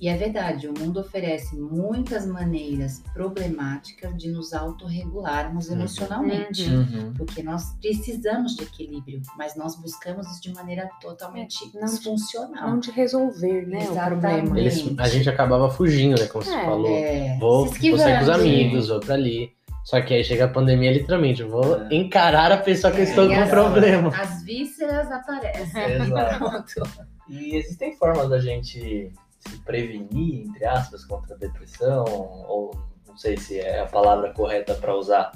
E 0.00 0.08
é 0.08 0.16
verdade, 0.16 0.66
o 0.66 0.72
mundo 0.78 0.98
oferece 0.98 1.54
muitas 1.56 2.24
maneiras 2.24 3.02
problemáticas 3.12 4.16
de 4.16 4.30
nos 4.30 4.54
autorregularmos 4.54 5.68
Uhum. 5.68 5.74
emocionalmente. 5.74 6.62
Uhum. 6.70 7.12
Porque 7.18 7.42
nós 7.42 7.74
precisamos 7.82 8.56
de 8.56 8.62
equilíbrio, 8.62 9.20
mas 9.36 9.56
nós 9.56 9.76
buscamos 9.76 10.26
isso 10.30 10.40
de 10.40 10.54
maneira 10.54 10.88
totalmente 11.02 11.70
Não- 11.74 11.84
disfuncional. 11.84 12.70
Não 12.70 12.78
de 12.80 12.90
resolver, 12.90 13.66
né, 13.66 13.78
o 13.80 13.92
Exatamente. 13.92 14.20
problema. 14.46 14.58
Eles, 14.60 14.98
a 14.98 15.06
gente 15.08 15.28
acabava 15.28 15.68
fugindo, 15.70 16.18
né? 16.18 16.26
Como 16.28 16.42
você 16.44 16.54
É, 16.54 16.64
falou. 16.64 16.90
É, 16.96 17.36
Vou, 17.38 17.66
se 17.68 17.90
vou 17.90 17.98
sair 17.98 18.16
com 18.16 18.22
os 18.22 18.28
amigos, 18.30 18.88
vou 18.88 19.00
pra 19.00 19.14
ali. 19.14 19.52
Só 19.84 20.00
que 20.00 20.14
aí 20.14 20.22
chega 20.22 20.44
a 20.44 20.48
pandemia, 20.48 20.92
literalmente, 20.92 21.40
eu 21.42 21.48
vou 21.50 21.82
É. 21.82 21.88
encarar 21.94 22.52
a 22.52 22.58
pessoa 22.58 22.92
que 22.92 23.00
eu 23.00 23.04
estou 23.04 23.24
E 23.30 23.34
com 23.34 23.40
as- 23.40 23.50
problema. 23.50 24.08
As 24.16 24.42
vísceras 24.44 25.10
aparecem. 25.10 25.82
Exato. 25.94 26.82
E 27.28 27.56
existem 27.56 27.96
formas 27.96 28.28
da 28.28 28.38
gente 28.38 29.12
se 29.38 29.58
prevenir, 29.64 30.46
entre 30.46 30.64
aspas, 30.66 31.04
contra 31.04 31.34
a 31.34 31.38
depressão, 31.38 32.04
ou 32.06 32.70
não 33.08 33.16
sei 33.16 33.36
se 33.36 33.58
é 33.58 33.80
a 33.80 33.86
palavra 33.86 34.32
correta 34.34 34.74
para 34.74 34.94
usar, 34.94 35.32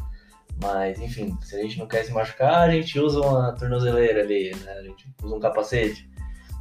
mas 0.62 1.00
enfim, 1.00 1.36
se 1.40 1.56
a 1.56 1.62
gente 1.62 1.78
não 1.78 1.86
quer 1.86 2.04
se 2.04 2.12
machucar, 2.12 2.68
a 2.68 2.70
gente 2.70 2.98
usa 3.00 3.20
uma 3.20 3.52
tornozeleira 3.52 4.20
ali, 4.22 4.54
né? 4.64 4.72
A 4.72 4.82
gente 4.82 5.06
usa 5.22 5.34
um 5.34 5.40
capacete. 5.40 6.08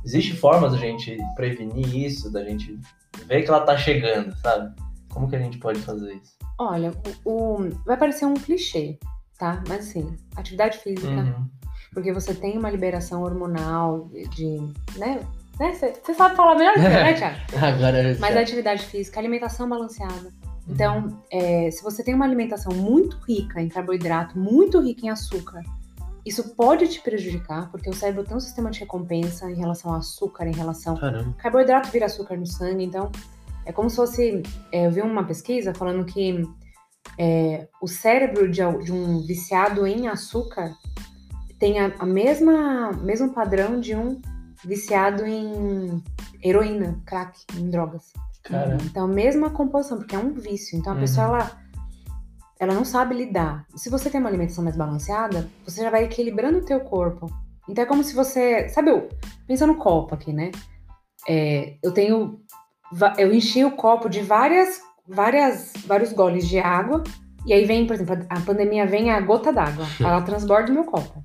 Existem 0.06 0.34
formas 0.36 0.72
da 0.72 0.78
gente 0.78 1.18
prevenir 1.36 1.96
isso, 1.96 2.32
da 2.32 2.44
gente 2.44 2.80
ver 3.26 3.44
que 3.44 3.50
ela 3.50 3.62
tá 3.62 3.78
chegando, 3.78 4.36
sabe? 4.38 4.74
Como 5.14 5.30
que 5.30 5.36
a 5.36 5.40
gente 5.40 5.58
pode 5.60 5.80
fazer 5.82 6.14
isso? 6.16 6.34
Olha, 6.58 6.92
o, 7.26 7.32
o- 7.62 7.70
vai 7.86 7.96
parecer 7.98 8.26
um 8.26 8.34
clichê, 8.34 8.98
tá? 9.38 9.62
Mas 9.68 9.88
assim, 9.90 10.16
atividade 10.36 10.78
física, 10.80 11.08
Uhum. 11.08 11.48
porque 11.94 12.12
você 12.12 12.34
tem 12.34 12.58
uma 12.58 12.70
liberação 12.70 13.22
hormonal 13.24 14.10
de, 14.36 14.58
né? 14.98 15.20
Você 15.58 16.14
sabe 16.16 16.36
falar 16.36 16.56
melhor 16.56 16.74
que 16.74 16.80
eu, 16.80 16.90
né, 16.90 17.14
Thiago? 17.14 17.38
Agora 17.62 18.18
Mas 18.20 18.34
já- 18.34 18.40
a 18.40 18.44
atividade 18.44 18.86
física, 18.86 19.20
alimentação 19.20 19.70
balanceada. 19.70 20.34
Então, 20.68 21.22
é, 21.30 21.70
se 21.70 21.84
você 21.84 22.04
tem 22.04 22.16
uma 22.16 22.26
alimentação 22.26 22.74
muito 22.74 23.18
rica 23.28 23.62
em 23.62 23.68
carboidrato, 23.70 24.40
muito 24.40 24.80
rica 24.82 25.06
em 25.06 25.10
açúcar, 25.10 25.62
isso 26.26 26.56
pode 26.56 26.88
te 26.88 27.02
prejudicar, 27.02 27.70
porque 27.70 27.90
o 27.90 27.94
cérebro 27.94 28.24
tem 28.24 28.36
um 28.36 28.40
sistema 28.40 28.72
de 28.72 28.80
recompensa 28.80 29.52
em 29.52 29.56
relação 29.56 29.92
ao 29.92 29.98
açúcar, 29.98 30.48
em 30.48 30.54
relação 30.56 30.96
Caramba. 30.96 31.34
carboidrato 31.38 31.90
vira 31.92 32.06
açúcar 32.06 32.38
no 32.38 32.48
sangue, 32.48 32.84
então 32.86 33.12
é 33.66 33.72
como 33.72 33.90
se 33.90 33.96
fosse. 33.96 34.44
é, 34.72 34.88
eu 34.88 34.92
vi 34.92 35.02
uma 35.02 35.24
pesquisa 35.24 35.74
falando 35.74 36.06
que 36.06 36.42
é, 37.18 37.68
o 37.82 37.88
cérebro 37.88 38.50
de, 38.50 38.62
de 38.84 38.92
um 38.92 39.22
viciado 39.26 39.86
em 39.86 40.08
açúcar 40.08 40.74
tem 41.60 41.80
a, 41.80 41.94
a 42.00 42.06
mesma 42.06 42.92
mesmo 42.92 43.34
padrão 43.34 43.80
de 43.80 43.96
um 43.96 44.22
viciado 44.66 45.26
em 45.26 46.02
heroína, 46.44 47.02
crack, 47.06 47.40
em 47.58 47.70
drogas. 47.70 48.12
Cara, 48.44 48.78
Então, 48.84 49.08
mesma 49.08 49.50
composição, 49.50 49.98
porque 49.98 50.16
é 50.16 50.20
um 50.20 50.34
vício. 50.34 50.78
Então, 50.78 50.92
a 50.92 50.96
Uhum. 50.96 51.02
pessoa, 51.02 51.26
ela, 51.28 51.52
ela 52.60 52.74
não 52.74 52.84
sabe 52.84 53.16
lidar. 53.16 53.66
Se 53.76 53.90
você 53.90 54.10
tem 54.10 54.20
uma 54.20 54.30
alimentação 54.30 54.64
mais 54.64 54.76
balanceada, 54.76 55.50
você 55.66 55.82
já 55.82 55.90
vai 55.90 56.04
equilibrando 56.04 56.58
o 56.60 56.66
teu 56.66 56.82
corpo. 56.82 57.30
Então 57.70 57.84
é 57.84 57.88
como 57.88 58.04
se 58.04 58.14
você, 58.14 58.68
sabe, 58.68 58.92
eu, 58.92 59.08
pensa 59.48 59.66
no 59.66 59.76
copo 59.78 60.14
aqui, 60.14 60.34
né? 60.34 60.52
É, 61.28 61.78
eu 61.82 61.94
tenho, 61.94 62.42
eu 63.18 63.34
enchi 63.34 63.64
o 63.64 63.72
copo 63.72 64.10
de 64.10 64.22
várias, 64.22 64.82
várias, 65.08 65.74
vários 65.86 66.14
goles 66.14 66.48
de 66.48 66.60
água 66.60 67.04
e 67.46 67.54
aí 67.54 67.66
vem, 67.66 67.86
por 67.86 67.94
exemplo, 67.94 68.26
a 68.30 68.40
pandemia 68.42 68.86
vem 68.86 69.12
a 69.12 69.20
gota 69.20 69.52
d'água, 69.52 69.86
ela 70.00 70.22
transborda 70.22 70.72
o 70.72 70.74
meu 70.74 70.86
copo. 70.86 71.24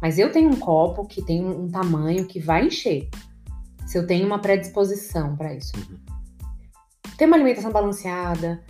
Mas 0.00 0.18
eu 0.18 0.30
tenho 0.30 0.48
um 0.48 0.56
copo 0.56 1.06
que 1.06 1.22
tem 1.22 1.44
um, 1.44 1.68
tamanho 1.68 2.24
que 2.26 2.38
vai 2.38 2.66
encher. 2.66 3.08
Se 3.86 3.98
eu 3.98 4.06
tenho 4.06 4.26
uma 4.26 4.38
predisposição 4.38 5.34
para 5.36 5.54
isso. 5.54 5.72
Uhum. 5.76 5.98
Ter 7.16 7.24
uma 7.24 7.36
alimentação 7.36 7.72
balanceada, 7.72 8.62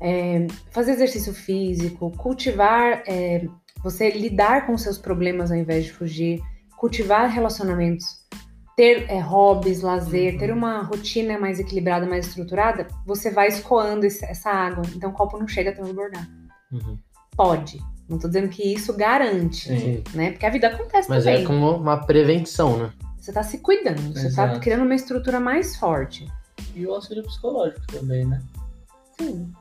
é, 0.00 0.46
fazer 0.72 0.92
exercício 0.92 1.32
físico, 1.32 2.10
cultivar, 2.16 3.02
é, 3.06 3.46
você 3.82 4.10
lidar 4.10 4.66
com 4.66 4.76
seus 4.76 4.98
problemas 4.98 5.52
ao 5.52 5.56
invés 5.56 5.84
de 5.84 5.92
fugir, 5.92 6.42
cultivar 6.76 7.30
relacionamentos, 7.30 8.21
ter 8.76 9.10
é, 9.10 9.18
hobbies, 9.20 9.82
lazer, 9.82 10.32
Uhum. 10.34 10.38
ter 10.38 10.52
uma 10.52 10.82
rotina 10.82 11.38
mais 11.38 11.60
equilibrada, 11.60 12.06
mais 12.06 12.26
estruturada, 12.26 12.86
você 13.06 13.30
vai 13.30 13.48
escoando 13.48 14.06
esse- 14.06 14.24
essa 14.24 14.50
água. 14.50 14.82
Então 14.94 15.10
o 15.10 15.12
copo 15.12 15.38
não 15.38 15.46
chega 15.46 15.70
a 15.70 15.74
transbordar. 15.74 16.28
Uhum. 16.72 16.98
Pode. 17.36 17.80
Não 18.08 18.18
tô 18.18 18.28
dizendo 18.28 18.48
que 18.48 18.62
isso 18.74 18.94
garante, 18.94 19.68
Sim. 19.68 20.04
né? 20.14 20.32
Porque 20.32 20.44
a 20.46 20.50
vida 20.50 20.68
acontece 20.68 21.08
Mas 21.08 21.24
também. 21.24 21.42
é 21.42 21.46
como 21.46 21.70
uma 21.76 21.98
prevenção, 22.04 22.76
né? 22.76 22.92
Você 23.18 23.32
tá 23.32 23.42
se 23.42 23.58
cuidando, 23.58 24.12
você 24.12 24.26
Exato. 24.26 24.54
tá 24.54 24.60
criando 24.60 24.82
uma 24.84 24.94
estrutura 24.94 25.38
mais 25.38 25.76
forte. 25.76 26.26
E 26.74 26.86
o 26.86 26.94
auxílio 26.94 27.22
psicológico 27.22 27.86
também, 27.86 28.26
né? 28.26 28.42
Sim. 29.20 29.52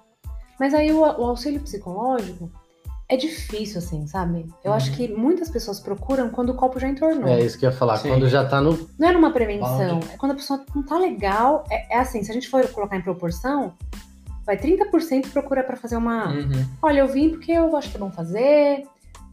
Mas 0.60 0.74
aí 0.74 0.92
o, 0.92 1.00
o 1.02 1.04
auxílio 1.26 1.62
psicológico 1.62 2.52
é 3.14 3.18
difícil, 3.18 3.80
assim, 3.80 4.08
sabe? 4.08 4.46
Eu 4.64 4.72
Uhum. 4.72 4.78
acho 4.78 4.92
que 4.96 5.08
muitas 5.14 5.50
pessoas 5.50 5.80
procuram 5.80 6.30
quando 6.30 6.50
o 6.52 6.54
copo 6.56 6.80
já 6.80 6.88
entornou. 6.88 7.28
É 7.28 7.40
isso 7.44 7.58
que 7.60 7.66
eu 7.66 7.70
ia 7.70 7.76
falar. 7.76 7.98
Sim. 7.98 8.10
Quando 8.10 8.28
já 8.30 8.46
tá 8.46 8.62
no. 8.62 8.88
Não 8.98 9.10
é 9.10 9.12
numa 9.12 9.32
prevenção, 9.32 10.00
Balde. 10.00 10.08
é 10.14 10.18
quando 10.18 10.32
a 10.32 10.36
pessoa 10.36 10.64
não 10.74 10.82
tá 10.84 10.98
legal. 10.98 11.64
É, 11.70 11.96
é 11.96 12.00
assim, 12.00 12.24
se 12.24 12.32
a 12.32 12.34
gente 12.34 12.48
for 12.50 12.66
colocar 12.70 12.96
em 12.98 13.02
proporção, 13.02 13.74
vai 14.46 14.58
30% 14.58 15.30
procura 15.32 15.64
pra 15.64 15.76
fazer 15.76 15.98
uma. 15.98 16.30
Uhum. 16.30 16.66
Olha, 16.82 17.00
eu 17.02 17.08
vim 17.08 17.30
porque 17.30 17.52
eu 17.52 17.76
acho 17.76 17.90
que 17.92 17.98
é 17.98 18.00
bom 18.00 18.12
fazer. 18.12 18.84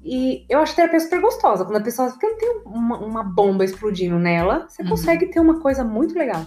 E 0.05 0.45
eu 0.49 0.61
acho 0.61 0.75
terapia 0.77 1.01
super 1.01 1.21
gostosa. 1.21 1.65
Quando 1.65 1.77
a 1.77 1.81
pessoa 1.81 2.09
porque 2.11 2.27
não 2.27 2.37
tem 2.39 2.63
uma, 2.67 2.99
uma 2.99 3.23
bomba 3.23 3.65
explodindo 3.65 4.19
nela, 4.19 4.67
você 4.69 4.83
Uhum. 4.83 4.89
consegue 4.91 5.27
ter 5.27 5.41
uma 5.41 5.61
coisa 5.61 5.83
muito 5.85 6.17
legal. 6.19 6.43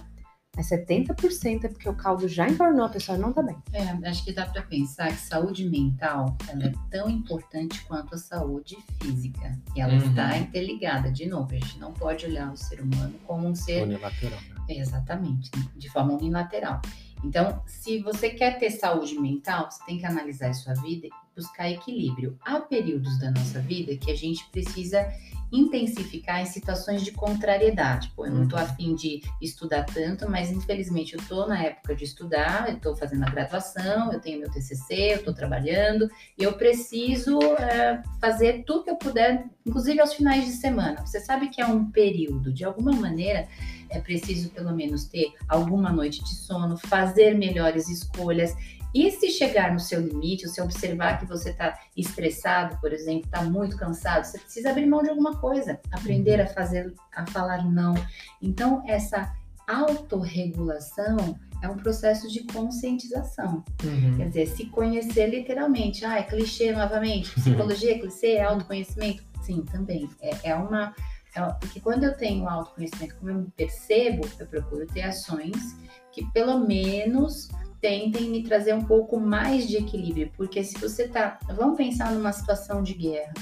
Mas 0.54 0.68
70% 0.68 1.64
é 1.64 1.68
porque 1.68 1.88
o 1.88 1.94
caldo 1.94 2.28
já 2.28 2.46
entornou, 2.46 2.84
a 2.84 2.88
pessoa 2.90 3.16
não 3.16 3.32
tá 3.32 3.42
bem. 3.42 3.56
É, 3.72 3.84
acho 4.08 4.22
que 4.22 4.32
dá 4.32 4.44
para 4.44 4.60
pensar 4.62 5.08
que 5.08 5.16
saúde 5.20 5.66
mental 5.68 6.36
ela 6.46 6.66
é 6.66 6.72
tão 6.90 7.08
importante 7.08 7.80
quanto 7.86 8.14
a 8.14 8.18
saúde 8.18 8.76
física. 9.00 9.58
E 9.74 9.80
ela 9.80 9.94
Uhum. 9.94 10.10
está 10.10 10.36
interligada. 10.36 11.10
De 11.10 11.24
novo, 11.26 11.50
a 11.52 11.54
gente 11.54 11.78
não 11.78 11.92
pode 11.94 12.26
olhar 12.26 12.52
o 12.52 12.56
ser 12.56 12.80
humano 12.82 13.14
como 13.26 13.48
um 13.48 13.54
ser 13.54 13.82
Unilateral. 13.84 14.38
né? 14.68 14.74
Exatamente, 14.76 15.50
de 15.74 15.88
forma 15.90 16.12
unilateral. 16.14 16.82
Então, 17.24 17.62
se 17.66 18.00
você 18.00 18.30
quer 18.30 18.58
ter 18.58 18.70
saúde 18.70 19.18
mental, 19.18 19.70
você 19.70 19.82
tem 19.86 19.98
que 19.98 20.04
analisar 20.04 20.50
a 20.50 20.54
sua 20.54 20.74
vida 20.74 21.06
e 21.06 21.10
buscar 21.34 21.70
equilíbrio. 21.70 22.36
Há 22.44 22.60
períodos 22.60 23.18
da 23.20 23.30
nossa 23.30 23.60
vida 23.60 23.96
que 23.96 24.10
a 24.10 24.16
gente 24.16 24.44
precisa 24.50 25.08
intensificar 25.52 26.40
em 26.40 26.46
situações 26.46 27.02
de 27.02 27.12
contrariedade. 27.12 28.10
Pô, 28.16 28.24
eu 28.26 28.32
não 28.32 28.48
tô 28.48 28.56
Uhum. 28.56 28.62
afim 28.62 28.94
de 28.94 29.20
estudar 29.40 29.84
tanto, 29.84 30.28
mas 30.28 30.50
infelizmente 30.50 31.14
eu 31.14 31.20
tô 31.28 31.46
na 31.46 31.62
época 31.62 31.94
de 31.94 32.04
estudar, 32.04 32.70
eu 32.70 32.80
tô 32.80 32.96
fazendo 32.96 33.24
a 33.24 33.30
graduação, 33.30 34.12
eu 34.12 34.18
tenho 34.18 34.40
meu 34.40 34.50
TCC, 34.50 35.14
eu 35.14 35.22
tô 35.22 35.32
trabalhando, 35.34 36.10
e 36.38 36.42
eu 36.42 36.54
preciso 36.54 37.38
é, 37.58 38.02
fazer 38.20 38.64
tudo 38.64 38.84
que 38.84 38.90
eu 38.90 38.96
puder, 38.96 39.44
inclusive 39.66 40.00
aos 40.00 40.14
finais 40.14 40.44
de 40.46 40.52
semana. 40.52 41.04
Você 41.04 41.20
sabe 41.20 41.48
que 41.48 41.60
é 41.60 41.66
um 41.66 41.90
período, 41.90 42.52
de 42.52 42.64
alguma 42.64 42.92
maneira, 42.92 43.46
é 43.90 44.00
preciso 44.00 44.48
pelo 44.50 44.74
menos 44.74 45.04
ter 45.04 45.34
alguma 45.46 45.92
noite 45.92 46.24
de 46.24 46.34
sono, 46.34 46.78
fazer 46.78 47.34
melhores 47.36 47.90
escolhas. 47.90 48.56
E 48.94 49.10
se 49.10 49.30
chegar 49.30 49.72
no 49.72 49.80
seu 49.80 50.00
limite, 50.00 50.48
se 50.48 50.60
observar 50.60 51.18
que 51.18 51.26
você 51.26 51.50
está 51.50 51.78
estressado, 51.96 52.78
por 52.78 52.92
exemplo, 52.92 53.24
está 53.24 53.42
muito 53.42 53.76
cansado, 53.76 54.24
você 54.24 54.38
precisa 54.38 54.70
abrir 54.70 54.86
mão 54.86 55.02
de 55.02 55.10
alguma 55.10 55.36
coisa, 55.36 55.80
aprender 55.90 56.40
a 56.40 56.46
fazer, 56.46 56.92
a 57.14 57.26
falar 57.26 57.64
não. 57.64 57.94
Então, 58.40 58.82
essa 58.86 59.34
autorregulação 59.66 61.38
é 61.62 61.68
um 61.68 61.76
processo 61.76 62.28
de 62.28 62.42
conscientização. 62.44 63.64
Uhum. 63.84 64.16
Quer 64.16 64.28
dizer, 64.28 64.46
se 64.48 64.66
conhecer 64.66 65.28
literalmente. 65.28 66.04
Ah, 66.04 66.18
é 66.18 66.22
clichê 66.24 66.72
novamente. 66.72 67.30
Psicologia 67.30 67.92
é 67.92 67.98
clichê, 67.98 68.32
é 68.32 68.42
autoconhecimento? 68.42 69.22
Sim, 69.40 69.62
também. 69.70 70.08
É, 70.20 70.50
é 70.50 70.54
uma. 70.54 70.94
é 71.34 71.40
porque 71.60 71.80
quando 71.80 72.04
eu 72.04 72.16
tenho 72.16 72.48
autoconhecimento, 72.48 73.14
como 73.16 73.30
eu 73.30 73.38
me 73.38 73.50
percebo, 73.56 74.28
eu 74.38 74.46
procuro 74.46 74.86
ter 74.86 75.02
ações 75.02 75.76
que 76.10 76.26
pelo 76.32 76.58
menos 76.66 77.48
tentem 77.82 78.30
me 78.30 78.44
trazer 78.44 78.72
um 78.72 78.84
pouco 78.84 79.20
mais 79.20 79.68
de 79.68 79.76
equilíbrio. 79.76 80.30
Porque 80.36 80.64
se 80.64 80.78
você 80.78 81.08
tá. 81.08 81.38
Vamos 81.54 81.76
pensar 81.76 82.12
numa 82.12 82.32
situação 82.32 82.82
de 82.82 82.94
guerra. 82.94 83.34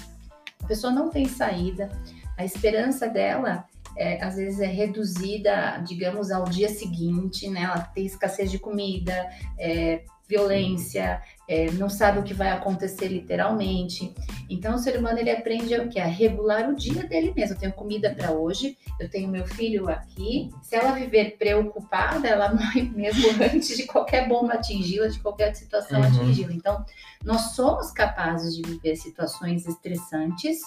A 0.65 0.67
pessoa 0.67 0.93
não 0.93 1.11
tem 1.11 1.27
saída, 1.27 1.91
a 2.37 2.45
esperança 2.45 3.07
dela 3.09 3.67
é, 3.97 4.23
às 4.23 4.37
vezes 4.37 4.61
é 4.61 4.67
reduzida, 4.67 5.79
digamos, 5.87 6.31
ao 6.31 6.45
dia 6.45 6.69
seguinte, 6.69 7.49
né? 7.49 7.63
Ela 7.63 7.81
tem 7.81 8.07
escassez 8.07 8.51
de 8.51 8.59
comida, 8.59 9.29
é, 9.59 10.05
violência, 10.29 11.21
é, 11.51 11.69
não 11.73 11.89
sabe 11.89 12.21
o 12.21 12.23
que 12.23 12.33
vai 12.33 12.51
acontecer 12.51 13.09
literalmente. 13.09 14.15
Então, 14.49 14.77
o 14.77 14.79
ser 14.79 14.97
humano 14.97 15.19
ele 15.19 15.33
aprende 15.33 15.75
o 15.75 15.89
que 15.89 15.99
a 15.99 16.07
regular 16.07 16.71
o 16.71 16.77
dia 16.77 17.03
dele 17.09 17.33
mesmo. 17.35 17.57
Eu 17.57 17.59
tenho 17.59 17.73
comida 17.73 18.15
para 18.15 18.31
hoje, 18.31 18.79
eu 19.01 19.11
tenho 19.11 19.29
meu 19.29 19.45
filho 19.45 19.89
aqui. 19.89 20.49
Se 20.63 20.77
ela 20.77 20.93
viver 20.93 21.37
preocupada, 21.37 22.29
ela 22.29 22.49
morre 22.55 22.83
mesmo 22.83 23.27
antes 23.43 23.77
de 23.77 23.85
qualquer 23.85 24.29
bomba 24.29 24.55
atingi-la, 24.55 25.09
de 25.09 25.19
qualquer 25.19 25.53
situação 25.57 25.99
Uhum. 25.99 26.07
atingi-la. 26.07 26.53
Então, 26.53 26.85
nós 27.25 27.57
somos 27.57 27.91
capazes 27.91 28.55
de 28.55 28.63
viver 28.63 28.95
situações 28.95 29.67
estressantes 29.67 30.61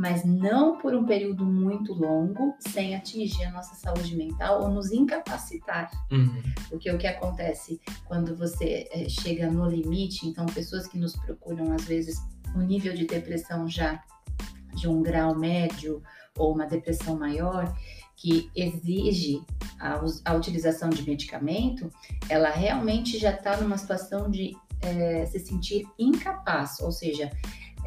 mas 0.00 0.24
não 0.24 0.78
por 0.78 0.94
um 0.94 1.04
período 1.04 1.44
muito 1.44 1.92
longo, 1.92 2.56
sem 2.58 2.96
atingir 2.96 3.44
a 3.44 3.50
nossa 3.50 3.74
saúde 3.74 4.16
mental 4.16 4.62
ou 4.62 4.70
nos 4.70 4.90
incapacitar. 4.90 5.90
Uhum. 6.10 6.42
Porque 6.70 6.90
o 6.90 6.96
que 6.96 7.06
acontece 7.06 7.78
quando 8.06 8.34
você 8.34 8.88
eh, 8.92 9.10
chega 9.10 9.50
no 9.50 9.68
limite, 9.68 10.26
então 10.26 10.46
pessoas 10.46 10.86
que 10.86 10.96
nos 10.96 11.14
procuram 11.16 11.70
às 11.74 11.84
vezes 11.84 12.16
um 12.56 12.62
nível 12.62 12.94
de 12.94 13.06
depressão 13.06 13.68
já 13.68 14.02
de 14.74 14.88
um 14.88 15.02
grau 15.02 15.38
médio 15.38 16.02
ou 16.38 16.54
uma 16.54 16.64
depressão 16.64 17.18
maior, 17.18 17.70
que 18.16 18.50
exige 18.56 19.44
a, 19.78 20.00
a 20.24 20.34
utilização 20.34 20.88
de 20.88 21.06
medicamento, 21.06 21.92
ela 22.26 22.48
realmente 22.48 23.18
já 23.18 23.32
está 23.32 23.58
numa 23.58 23.76
situação 23.76 24.30
de 24.30 24.56
eh, 24.80 25.26
se 25.26 25.38
sentir 25.40 25.86
incapaz, 25.98 26.80
ou 26.80 26.90
seja, 26.90 27.30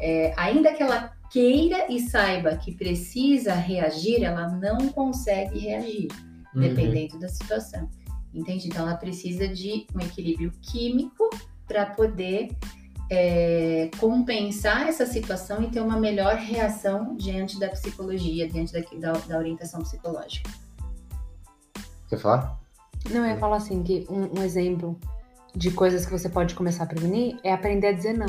eh, 0.00 0.32
ainda 0.36 0.72
que 0.72 0.82
ela 0.82 1.12
queira 1.30 1.92
e 1.92 2.00
saiba 2.00 2.56
que 2.56 2.74
precisa 2.74 3.54
reagir, 3.54 4.22
ela 4.22 4.48
não 4.48 4.88
consegue 4.88 5.58
reagir 5.58 6.08
Uhum. 6.54 6.60
dependendo 6.60 7.18
da 7.18 7.28
situação. 7.28 7.88
Entende? 8.32 8.68
Então 8.68 8.86
ela 8.86 8.96
precisa 8.96 9.46
de 9.46 9.86
um 9.94 10.00
equilíbrio 10.00 10.52
químico 10.62 11.28
para 11.66 11.86
poder 11.86 12.56
é, 13.10 13.90
compensar 13.98 14.88
essa 14.88 15.06
situação 15.06 15.62
e 15.62 15.70
ter 15.70 15.80
uma 15.80 15.98
melhor 15.98 16.36
reação 16.36 17.16
diante 17.16 17.58
da 17.58 17.68
psicologia, 17.68 18.48
diante 18.48 18.72
da, 18.72 19.12
da, 19.12 19.18
da 19.20 19.38
orientação 19.38 19.82
psicológica. 19.82 20.50
Quer 22.08 22.18
falar? 22.18 22.58
Não, 23.10 23.24
eu 23.24 23.36
falar 23.38 23.56
assim, 23.56 23.82
que 23.82 24.06
um, 24.08 24.40
um 24.40 24.42
exemplo 24.42 24.98
de 25.54 25.70
coisas 25.70 26.04
que 26.04 26.12
você 26.12 26.28
pode 26.28 26.54
começar 26.54 26.84
a 26.84 26.86
prevenir 26.86 27.38
é 27.44 27.52
aprender 27.52 27.88
a 27.88 27.92
dizer 27.92 28.14
não. 28.14 28.26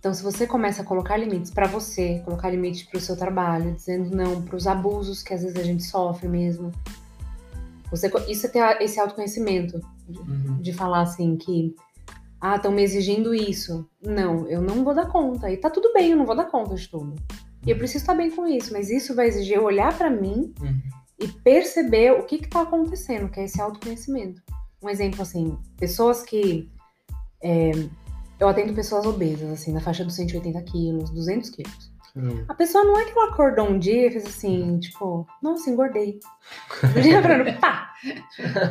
Então, 0.00 0.14
se 0.14 0.22
você 0.22 0.46
começa 0.46 0.80
a 0.80 0.84
colocar 0.84 1.18
limites 1.18 1.50
pra 1.50 1.66
você, 1.66 2.22
colocar 2.24 2.48
limites 2.50 2.84
pro 2.84 2.98
seu 2.98 3.14
trabalho, 3.16 3.72
dizendo 3.74 4.16
não 4.16 4.40
pros 4.40 4.66
abusos 4.66 5.22
que 5.22 5.34
às 5.34 5.42
vezes 5.42 5.58
a 5.58 5.62
gente 5.62 5.82
sofre 5.84 6.26
mesmo. 6.26 6.72
Você, 7.90 8.10
isso 8.26 8.46
é 8.46 8.48
ter 8.48 8.82
esse 8.82 8.98
autoconhecimento 8.98 9.78
Uhum. 10.08 10.56
de 10.60 10.72
falar 10.72 11.02
assim 11.02 11.36
que 11.36 11.74
ah, 12.40 12.56
estão 12.56 12.72
me 12.72 12.82
exigindo 12.82 13.32
isso. 13.34 13.86
Não, 14.02 14.48
eu 14.48 14.60
não 14.62 14.82
vou 14.82 14.94
dar 14.94 15.06
conta. 15.06 15.50
E 15.50 15.56
tá 15.58 15.68
tudo 15.70 15.92
bem, 15.92 16.10
eu 16.12 16.16
não 16.16 16.24
vou 16.26 16.34
dar 16.34 16.46
conta 16.46 16.74
de 16.74 16.88
tudo. 16.88 17.14
E 17.66 17.70
eu 17.70 17.76
preciso 17.76 18.02
estar 18.02 18.14
bem 18.14 18.30
com 18.30 18.46
isso, 18.46 18.72
mas 18.72 18.88
isso 18.90 19.14
vai 19.14 19.28
exigir 19.28 19.56
eu 19.58 19.64
olhar 19.64 19.96
pra 19.96 20.08
mim 20.08 20.52
Uhum. 20.60 20.80
e 21.20 21.28
perceber 21.28 22.12
o 22.12 22.24
que 22.24 22.36
está 22.36 22.62
acontecendo, 22.62 23.28
que 23.28 23.38
é 23.38 23.44
esse 23.44 23.60
autoconhecimento. 23.60 24.40
Um 24.82 24.88
exemplo 24.88 25.20
assim, 25.22 25.58
pessoas 25.78 26.22
que. 26.22 26.68
é, 27.42 27.70
eu 28.40 28.48
atendo 28.48 28.72
pessoas 28.72 29.04
obesas, 29.04 29.50
assim, 29.50 29.72
na 29.72 29.80
faixa 29.80 30.04
dos 30.04 30.16
180 30.16 30.62
quilos, 30.62 31.10
200 31.10 31.50
quilos. 31.50 31.92
Hum. 32.16 32.44
A 32.48 32.54
pessoa 32.54 32.82
não 32.82 32.98
é 32.98 33.04
que 33.04 33.12
ela 33.12 33.28
acordou 33.28 33.68
um 33.68 33.78
dia 33.78 34.06
e 34.06 34.10
fez 34.10 34.26
assim, 34.26 34.78
tipo, 34.80 35.26
nossa, 35.42 35.70
engordei. 35.70 36.18
Do 36.94 37.00
dia 37.00 37.20
pra 37.20 37.38
noite, 37.38 37.58
pá! 37.58 37.92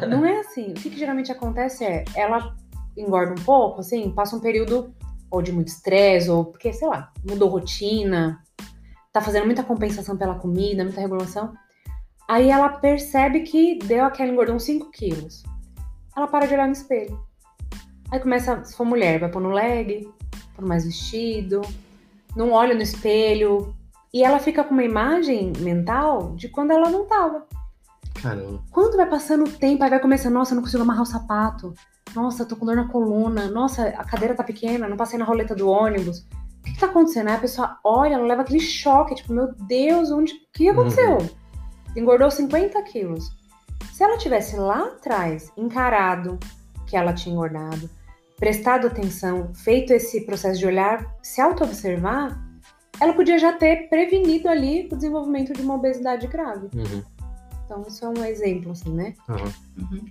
Não 0.09 0.25
é 0.25 0.39
assim. 0.39 0.71
O 0.71 0.73
que, 0.73 0.89
que 0.89 0.97
geralmente 0.97 1.31
acontece 1.31 1.85
é, 1.85 2.03
ela 2.15 2.55
engorda 2.97 3.31
um 3.31 3.45
pouco, 3.45 3.79
assim, 3.79 4.11
passa 4.11 4.35
um 4.35 4.41
período 4.41 4.93
ou 5.31 5.41
de 5.41 5.51
muito 5.51 5.67
estresse, 5.67 6.29
ou 6.29 6.45
porque, 6.45 6.73
sei 6.73 6.87
lá, 6.87 7.13
mudou 7.23 7.47
rotina, 7.47 8.43
tá 9.13 9.21
fazendo 9.21 9.45
muita 9.45 9.63
compensação 9.63 10.17
pela 10.17 10.35
comida, 10.35 10.83
muita 10.83 10.99
regulação. 10.99 11.53
Aí 12.27 12.49
ela 12.49 12.69
percebe 12.69 13.41
que 13.41 13.77
deu 13.79 14.03
aquela 14.03 14.31
engordou 14.31 14.59
5 14.59 14.89
quilos. 14.91 15.43
Ela 16.17 16.27
para 16.27 16.47
de 16.47 16.53
olhar 16.55 16.65
no 16.65 16.73
espelho. 16.73 17.28
Aí 18.11 18.19
começa, 18.19 18.63
se 18.63 18.75
for 18.75 18.85
mulher, 18.85 19.19
vai 19.19 19.29
pôr 19.29 19.41
no 19.41 19.51
leg, 19.51 20.09
pôr 20.55 20.65
mais 20.65 20.85
vestido, 20.85 21.61
não 22.35 22.51
olha 22.51 22.73
no 22.73 22.81
espelho. 22.81 23.75
E 24.13 24.23
ela 24.23 24.39
fica 24.39 24.63
com 24.63 24.73
uma 24.73 24.83
imagem 24.83 25.53
mental 25.59 26.33
de 26.35 26.49
quando 26.49 26.71
ela 26.71 26.89
não 26.89 27.05
tava. 27.05 27.45
Caramba. 28.21 28.59
Quando 28.71 28.97
vai 28.97 29.07
passando 29.07 29.45
o 29.45 29.51
tempo, 29.51 29.83
aí 29.83 29.89
vai 29.89 29.99
começar, 29.99 30.29
nossa, 30.29 30.55
não 30.55 30.63
consigo 30.63 30.83
amarrar 30.83 31.03
o 31.03 31.05
sapato. 31.05 31.73
Nossa, 32.15 32.45
tô 32.45 32.55
com 32.55 32.65
dor 32.65 32.75
na 32.75 32.87
coluna. 32.87 33.49
Nossa, 33.49 33.89
a 33.89 34.03
cadeira 34.03 34.35
tá 34.35 34.43
pequena, 34.43 34.87
não 34.87 34.97
passei 34.97 35.19
na 35.19 35.25
roleta 35.25 35.55
do 35.55 35.69
ônibus. 35.69 36.19
O 36.59 36.63
que, 36.63 36.73
que 36.73 36.79
tá 36.79 36.87
acontecendo? 36.87 37.27
Aí 37.27 37.35
a 37.35 37.39
pessoa 37.39 37.77
olha, 37.83 38.15
ela 38.15 38.25
leva 38.25 38.41
aquele 38.41 38.59
choque, 38.59 39.15
tipo, 39.15 39.31
meu 39.31 39.53
Deus, 39.53 40.11
onde. 40.11 40.33
O 40.33 40.37
que 40.53 40.67
aconteceu? 40.67 41.17
Engordou 41.95 42.29
50 42.29 42.81
quilos. 42.83 43.29
Se 43.93 44.03
ela 44.03 44.17
tivesse 44.17 44.55
lá 44.57 44.87
atrás 44.87 45.51
encarado 45.55 46.39
que 46.85 46.97
ela 46.97 47.13
tinha 47.13 47.33
engordado, 47.33 47.89
prestado 48.39 48.87
atenção, 48.87 49.53
feito 49.53 49.91
esse 49.91 50.21
processo 50.21 50.59
de 50.59 50.65
olhar, 50.65 51.15
se 51.21 51.41
auto-observar, 51.41 52.39
ela 52.99 53.13
podia 53.13 53.37
já 53.37 53.53
ter 53.53 53.89
prevenido 53.89 54.47
ali 54.47 54.87
o 54.91 54.95
desenvolvimento 54.95 55.53
de 55.53 55.61
uma 55.61 55.75
obesidade 55.75 56.27
grave. 56.27 56.67
Uhum. 56.73 57.03
Então, 57.65 57.83
isso 57.87 58.03
é 58.03 58.09
um 58.09 58.25
exemplo, 58.25 58.71
assim, 58.71 58.93
né? 58.93 59.13
Aham. 59.27 59.53
Uhum. 59.77 60.05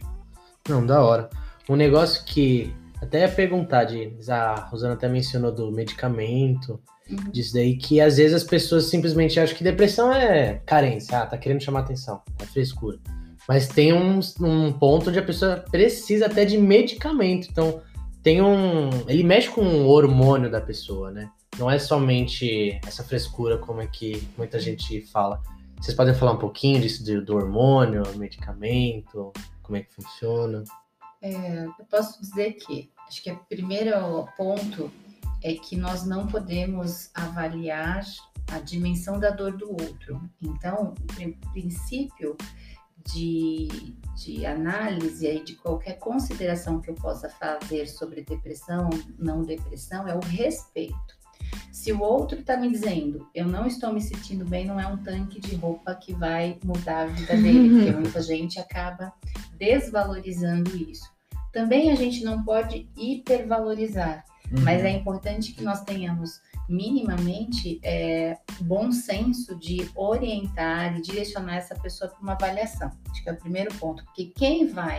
Não, 0.68 0.86
da 0.86 1.02
hora. 1.02 1.28
Um 1.68 1.76
negócio 1.76 2.24
que 2.24 2.74
até 3.02 3.20
ia 3.20 3.28
perguntar, 3.28 3.84
de, 3.84 4.14
a 4.28 4.54
Rosana 4.70 4.94
até 4.94 5.08
mencionou 5.08 5.52
do 5.52 5.72
medicamento, 5.72 6.80
Uhum. 7.10 7.30
disso 7.30 7.54
daí, 7.54 7.74
que 7.76 8.00
às 8.00 8.18
vezes 8.18 8.34
as 8.34 8.44
pessoas 8.44 8.84
simplesmente 8.84 9.40
acham 9.40 9.56
que 9.56 9.64
depressão 9.64 10.12
é 10.12 10.60
carência, 10.66 11.18
ah, 11.18 11.26
tá 11.26 11.38
querendo 11.38 11.62
chamar 11.62 11.80
atenção, 11.80 12.20
é 12.38 12.44
frescura. 12.44 12.98
Mas 13.48 13.66
tem 13.66 13.94
um, 13.94 14.20
um 14.42 14.70
ponto 14.72 15.08
onde 15.08 15.18
a 15.18 15.22
pessoa 15.22 15.64
precisa 15.70 16.26
até 16.26 16.44
de 16.44 16.58
medicamento, 16.58 17.48
então 17.50 17.80
tem 18.22 18.42
um. 18.42 18.90
Ele 19.06 19.22
mexe 19.22 19.48
com 19.48 19.62
o 19.62 19.88
hormônio 19.88 20.50
da 20.50 20.60
pessoa, 20.60 21.10
né? 21.10 21.30
Não 21.58 21.70
é 21.70 21.78
somente 21.78 22.78
essa 22.86 23.02
frescura 23.02 23.58
como 23.58 23.80
é 23.80 23.86
que 23.86 24.26
muita 24.36 24.60
gente 24.60 25.00
fala. 25.06 25.42
Vocês 25.80 25.96
podem 25.96 26.14
falar 26.14 26.32
um 26.32 26.38
pouquinho 26.38 26.80
disso 26.80 27.04
do, 27.04 27.24
do 27.24 27.36
hormônio, 27.36 28.02
medicamento, 28.16 29.32
como 29.62 29.76
é 29.76 29.82
que 29.82 29.92
funciona? 29.94 30.64
Eu 31.22 31.84
posso 31.90 32.20
dizer 32.20 32.54
que 32.54 32.90
acho 33.08 33.22
que 33.22 33.30
o 33.30 33.36
primeiro 33.48 34.26
ponto 34.36 34.90
é 35.42 35.54
que 35.54 35.76
nós 35.76 36.04
não 36.04 36.26
podemos 36.26 37.10
avaliar 37.14 38.04
a 38.52 38.58
dimensão 38.60 39.18
da 39.18 39.30
dor 39.30 39.56
do 39.56 39.70
outro. 39.70 40.20
Então, 40.42 40.94
o 41.00 41.14
prin- 41.14 41.38
princípio 41.52 42.36
de, 43.12 43.68
de 44.16 44.44
análise 44.44 45.26
aí 45.26 45.42
de 45.42 45.54
qualquer 45.54 45.98
consideração 45.98 46.80
que 46.80 46.90
eu 46.90 46.94
possa 46.94 47.28
fazer 47.28 47.86
sobre 47.86 48.22
depressão, 48.22 48.90
não 49.18 49.42
depressão, 49.42 50.06
é 50.06 50.14
o 50.14 50.20
respeito. 50.20 51.18
Se 51.72 51.92
o 51.92 52.00
outro 52.00 52.40
está 52.40 52.56
me 52.56 52.70
dizendo, 52.70 53.26
eu 53.34 53.46
não 53.46 53.66
estou 53.66 53.92
me 53.92 54.00
sentindo 54.00 54.44
bem, 54.44 54.66
não 54.66 54.78
é 54.78 54.86
um 54.86 54.98
tanque 54.98 55.40
de 55.40 55.54
roupa 55.54 55.94
que 55.94 56.12
vai 56.12 56.58
mudar 56.64 57.02
a 57.02 57.06
vida 57.06 57.34
dele, 57.36 57.70
porque 57.86 57.92
muita 57.92 58.22
gente 58.22 58.58
acaba 58.58 59.12
desvalorizando 59.56 60.76
isso. 60.76 61.08
Também 61.52 61.90
a 61.90 61.94
gente 61.94 62.22
não 62.22 62.44
pode 62.44 62.88
hipervalorizar, 62.96 64.24
mas 64.62 64.82
é 64.82 64.90
importante 64.90 65.52
que 65.52 65.62
nós 65.62 65.82
tenhamos 65.82 66.40
minimamente 66.68 67.80
é, 67.82 68.36
bom 68.60 68.92
senso 68.92 69.56
de 69.56 69.90
orientar 69.94 70.98
e 70.98 71.02
direcionar 71.02 71.56
essa 71.56 71.74
pessoa 71.74 72.10
para 72.10 72.20
uma 72.20 72.32
avaliação. 72.32 72.92
Acho 73.10 73.22
que 73.22 73.28
é 73.28 73.32
o 73.32 73.36
primeiro 73.36 73.74
ponto, 73.76 74.04
porque 74.04 74.26
quem 74.26 74.66
vai 74.66 74.98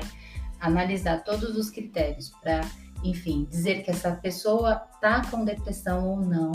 analisar 0.59 1.23
todos 1.23 1.55
os 1.55 1.69
critérios 1.69 2.29
para, 2.41 2.61
enfim, 3.03 3.45
dizer 3.49 3.83
que 3.83 3.91
essa 3.91 4.11
pessoa 4.11 4.87
está 4.93 5.25
com 5.29 5.45
depressão 5.45 6.07
ou 6.07 6.19
não 6.19 6.51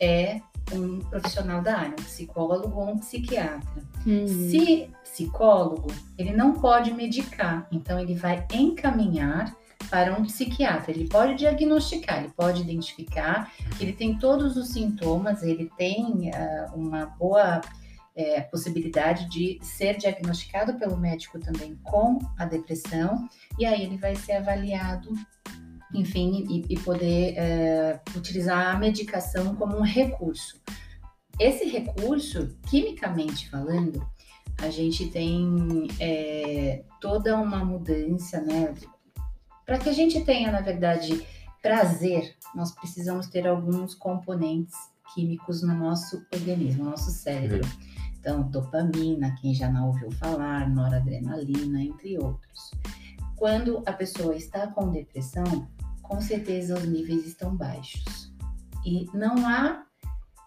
é 0.00 0.40
um 0.72 0.98
profissional 1.00 1.62
da 1.62 1.78
área, 1.78 1.92
um 1.92 2.04
psicólogo 2.04 2.78
ou 2.78 2.90
um 2.90 2.98
psiquiatra. 2.98 3.82
Se 4.26 4.90
psicólogo, 5.02 5.88
ele 6.18 6.32
não 6.32 6.54
pode 6.54 6.92
medicar, 6.92 7.66
então 7.70 7.98
ele 7.98 8.14
vai 8.14 8.46
encaminhar 8.52 9.54
para 9.92 10.18
um 10.18 10.22
psiquiatra. 10.22 10.90
Ele 10.90 11.06
pode 11.06 11.34
diagnosticar, 11.34 12.20
ele 12.20 12.32
pode 12.34 12.62
identificar 12.62 13.52
que 13.76 13.84
ele 13.84 13.92
tem 13.92 14.18
todos 14.18 14.56
os 14.56 14.68
sintomas, 14.68 15.42
ele 15.42 15.70
tem 15.76 16.30
ah, 16.34 16.72
uma 16.74 17.04
boa 17.04 17.60
eh, 18.16 18.40
possibilidade 18.40 19.28
de 19.28 19.58
ser 19.60 19.98
diagnosticado 19.98 20.78
pelo 20.78 20.96
médico 20.96 21.38
também 21.38 21.78
com 21.82 22.18
a 22.38 22.46
depressão, 22.46 23.28
e 23.58 23.66
aí 23.66 23.82
ele 23.82 23.98
vai 23.98 24.16
ser 24.16 24.32
avaliado, 24.32 25.12
enfim, 25.94 26.46
e, 26.48 26.72
e 26.72 26.78
poder 26.80 27.34
eh, 27.36 28.00
utilizar 28.16 28.74
a 28.74 28.78
medicação 28.78 29.54
como 29.56 29.76
um 29.76 29.82
recurso. 29.82 30.58
Esse 31.38 31.66
recurso, 31.66 32.56
quimicamente 32.70 33.50
falando, 33.50 34.02
a 34.56 34.70
gente 34.70 35.08
tem 35.08 35.86
eh, 36.00 36.82
toda 36.98 37.36
uma 37.36 37.62
mudança, 37.62 38.40
né? 38.40 38.72
Para 39.72 39.78
que 39.78 39.88
a 39.88 39.94
gente 39.94 40.22
tenha, 40.22 40.52
na 40.52 40.60
verdade, 40.60 41.26
prazer, 41.62 42.36
nós 42.54 42.72
precisamos 42.72 43.28
ter 43.28 43.46
alguns 43.46 43.94
componentes 43.94 44.74
químicos 45.14 45.62
no 45.62 45.74
nosso 45.74 46.22
organismo, 46.30 46.84
no 46.84 46.90
nosso 46.90 47.10
cérebro. 47.10 47.66
Então, 48.20 48.42
dopamina, 48.42 49.34
quem 49.40 49.54
já 49.54 49.70
não 49.70 49.86
ouviu 49.86 50.10
falar, 50.10 50.68
noradrenalina, 50.68 51.82
entre 51.82 52.18
outros. 52.18 52.70
Quando 53.34 53.82
a 53.86 53.94
pessoa 53.94 54.36
está 54.36 54.66
com 54.66 54.90
depressão, 54.90 55.66
com 56.02 56.20
certeza 56.20 56.74
os 56.74 56.86
níveis 56.86 57.26
estão 57.26 57.56
baixos. 57.56 58.30
E 58.84 59.06
não 59.14 59.48
há 59.48 59.86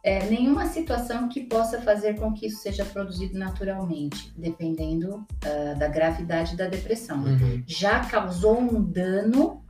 é, 0.08 0.26
nenhuma 0.30 0.66
situação 0.68 1.28
que 1.28 1.42
possa 1.42 1.82
fazer 1.82 2.12
com 2.20 2.32
que 2.32 2.46
isso 2.48 2.60
seja 2.62 2.86
produzido 2.86 3.36
naturalmente, 3.40 4.32
dependendo 4.38 5.26
ah, 5.44 5.74
da 5.74 5.88
gravidade 5.88 6.56
da 6.56 6.68
depressão 6.68 7.24
Uhum. 7.24 7.64
já 7.66 8.02
causou 8.02 8.60
um 8.60 8.84
dano 8.84 9.64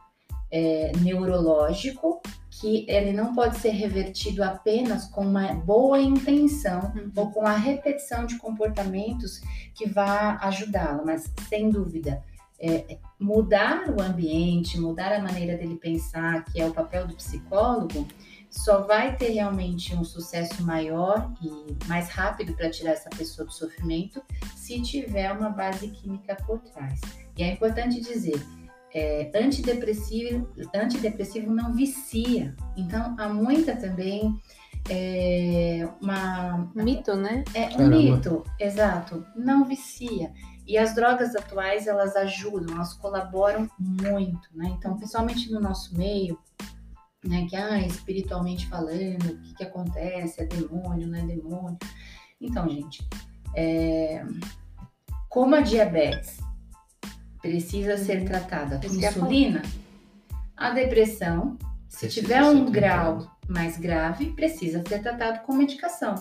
é, 0.51 0.91
neurológico 1.01 2.21
que 2.57 2.85
ele 2.89 3.11
não 3.13 3.33
pode 3.33 3.57
ser 3.57 3.71
revertido 3.71 4.43
apenas 4.43 5.05
com 5.13 5.21
uma 5.25 5.53
boa 5.53 5.99
intenção 6.01 6.79
Uhum. 6.95 7.11
ou 7.15 7.31
com 7.31 7.45
a 7.45 7.55
repetição 7.55 8.25
de 8.25 8.37
comportamentos 8.37 9.39
que 9.73 9.85
vá 9.87 10.37
ajudá-la, 10.41 11.01
mas 11.05 11.31
sem 11.49 11.69
dúvida. 11.69 12.21
é, 12.57 12.97
mudar 13.19 13.89
o 13.89 14.01
ambiente, 14.01 14.79
mudar 14.79 15.11
a 15.13 15.21
maneira 15.21 15.57
dele 15.57 15.75
pensar, 15.75 16.45
que 16.45 16.59
é 16.61 16.65
o 16.65 16.73
papel 16.73 17.05
do 17.05 17.13
psicólogo, 17.13 18.07
só 18.55 18.81
vai 18.81 19.15
ter 19.15 19.29
realmente 19.29 19.93
um 19.95 20.03
sucesso 20.03 20.63
maior 20.63 21.31
e 21.41 21.87
mais 21.87 22.09
rápido 22.09 22.53
para 22.53 22.69
tirar 22.69 22.91
essa 22.91 23.09
pessoa 23.09 23.45
do 23.45 23.51
sofrimento 23.51 24.21
se 24.55 24.81
tiver 24.81 25.31
uma 25.31 25.49
base 25.49 25.89
química 25.89 26.35
por 26.47 26.59
trás. 26.59 27.01
E 27.37 27.43
é 27.43 27.51
importante 27.51 27.99
dizer, 27.99 28.41
é, 28.93 29.29
antidepressivo, 29.35 30.49
antidepressivo 30.73 31.51
não 31.51 31.73
vicia. 31.73 32.55
Então, 32.77 33.13
há 33.19 33.27
muita 33.27 33.75
também 33.75 34.33
é, 34.89 35.87
uma, 36.01 36.71
Mito, 36.73 37.15
né? 37.15 37.43
é 37.53 37.65
um 37.65 37.69
Caramba. 37.71 37.97
mito, 37.97 38.43
exato, 38.59 39.25
não 39.35 39.65
vicia. 39.65 40.31
E 40.65 40.77
as 40.77 40.95
drogas 40.95 41.35
atuais, 41.35 41.87
elas 41.87 42.15
ajudam, 42.15 42.75
elas 42.75 42.93
colaboram 42.93 43.69
muito, 43.77 44.49
né? 44.55 44.73
Então, 44.77 44.97
principalmente 44.97 45.51
no 45.51 45.59
nosso 45.59 45.95
meio, 45.95 46.39
né, 47.27 47.47
que, 47.49 47.55
ah, 47.55 47.79
espiritualmente 47.79 48.67
falando, 48.67 49.25
o 49.25 49.41
que, 49.41 49.55
que 49.55 49.63
acontece, 49.63 50.41
é 50.41 50.45
demônio, 50.45 51.07
não 51.07 51.17
é 51.17 51.25
demônio. 51.25 51.77
Então, 52.39 52.69
gente, 52.69 53.07
é, 53.55 54.23
como 55.29 55.55
a 55.55 55.61
diabetes 55.61 56.39
precisa 57.41 57.97
ser 57.97 58.25
tratada 58.25 58.79
com 58.79 58.93
insulina, 58.93 59.61
a 60.55 60.71
depressão, 60.71 61.57
se 61.87 62.05
Precisa 62.07 62.27
tiver 62.27 62.43
um 62.43 62.71
grau 62.71 63.31
mais 63.47 63.77
grave, 63.77 64.31
precisa 64.33 64.83
ser 64.87 65.01
tratado 65.01 65.39
com 65.43 65.53
medicação. 65.53 66.15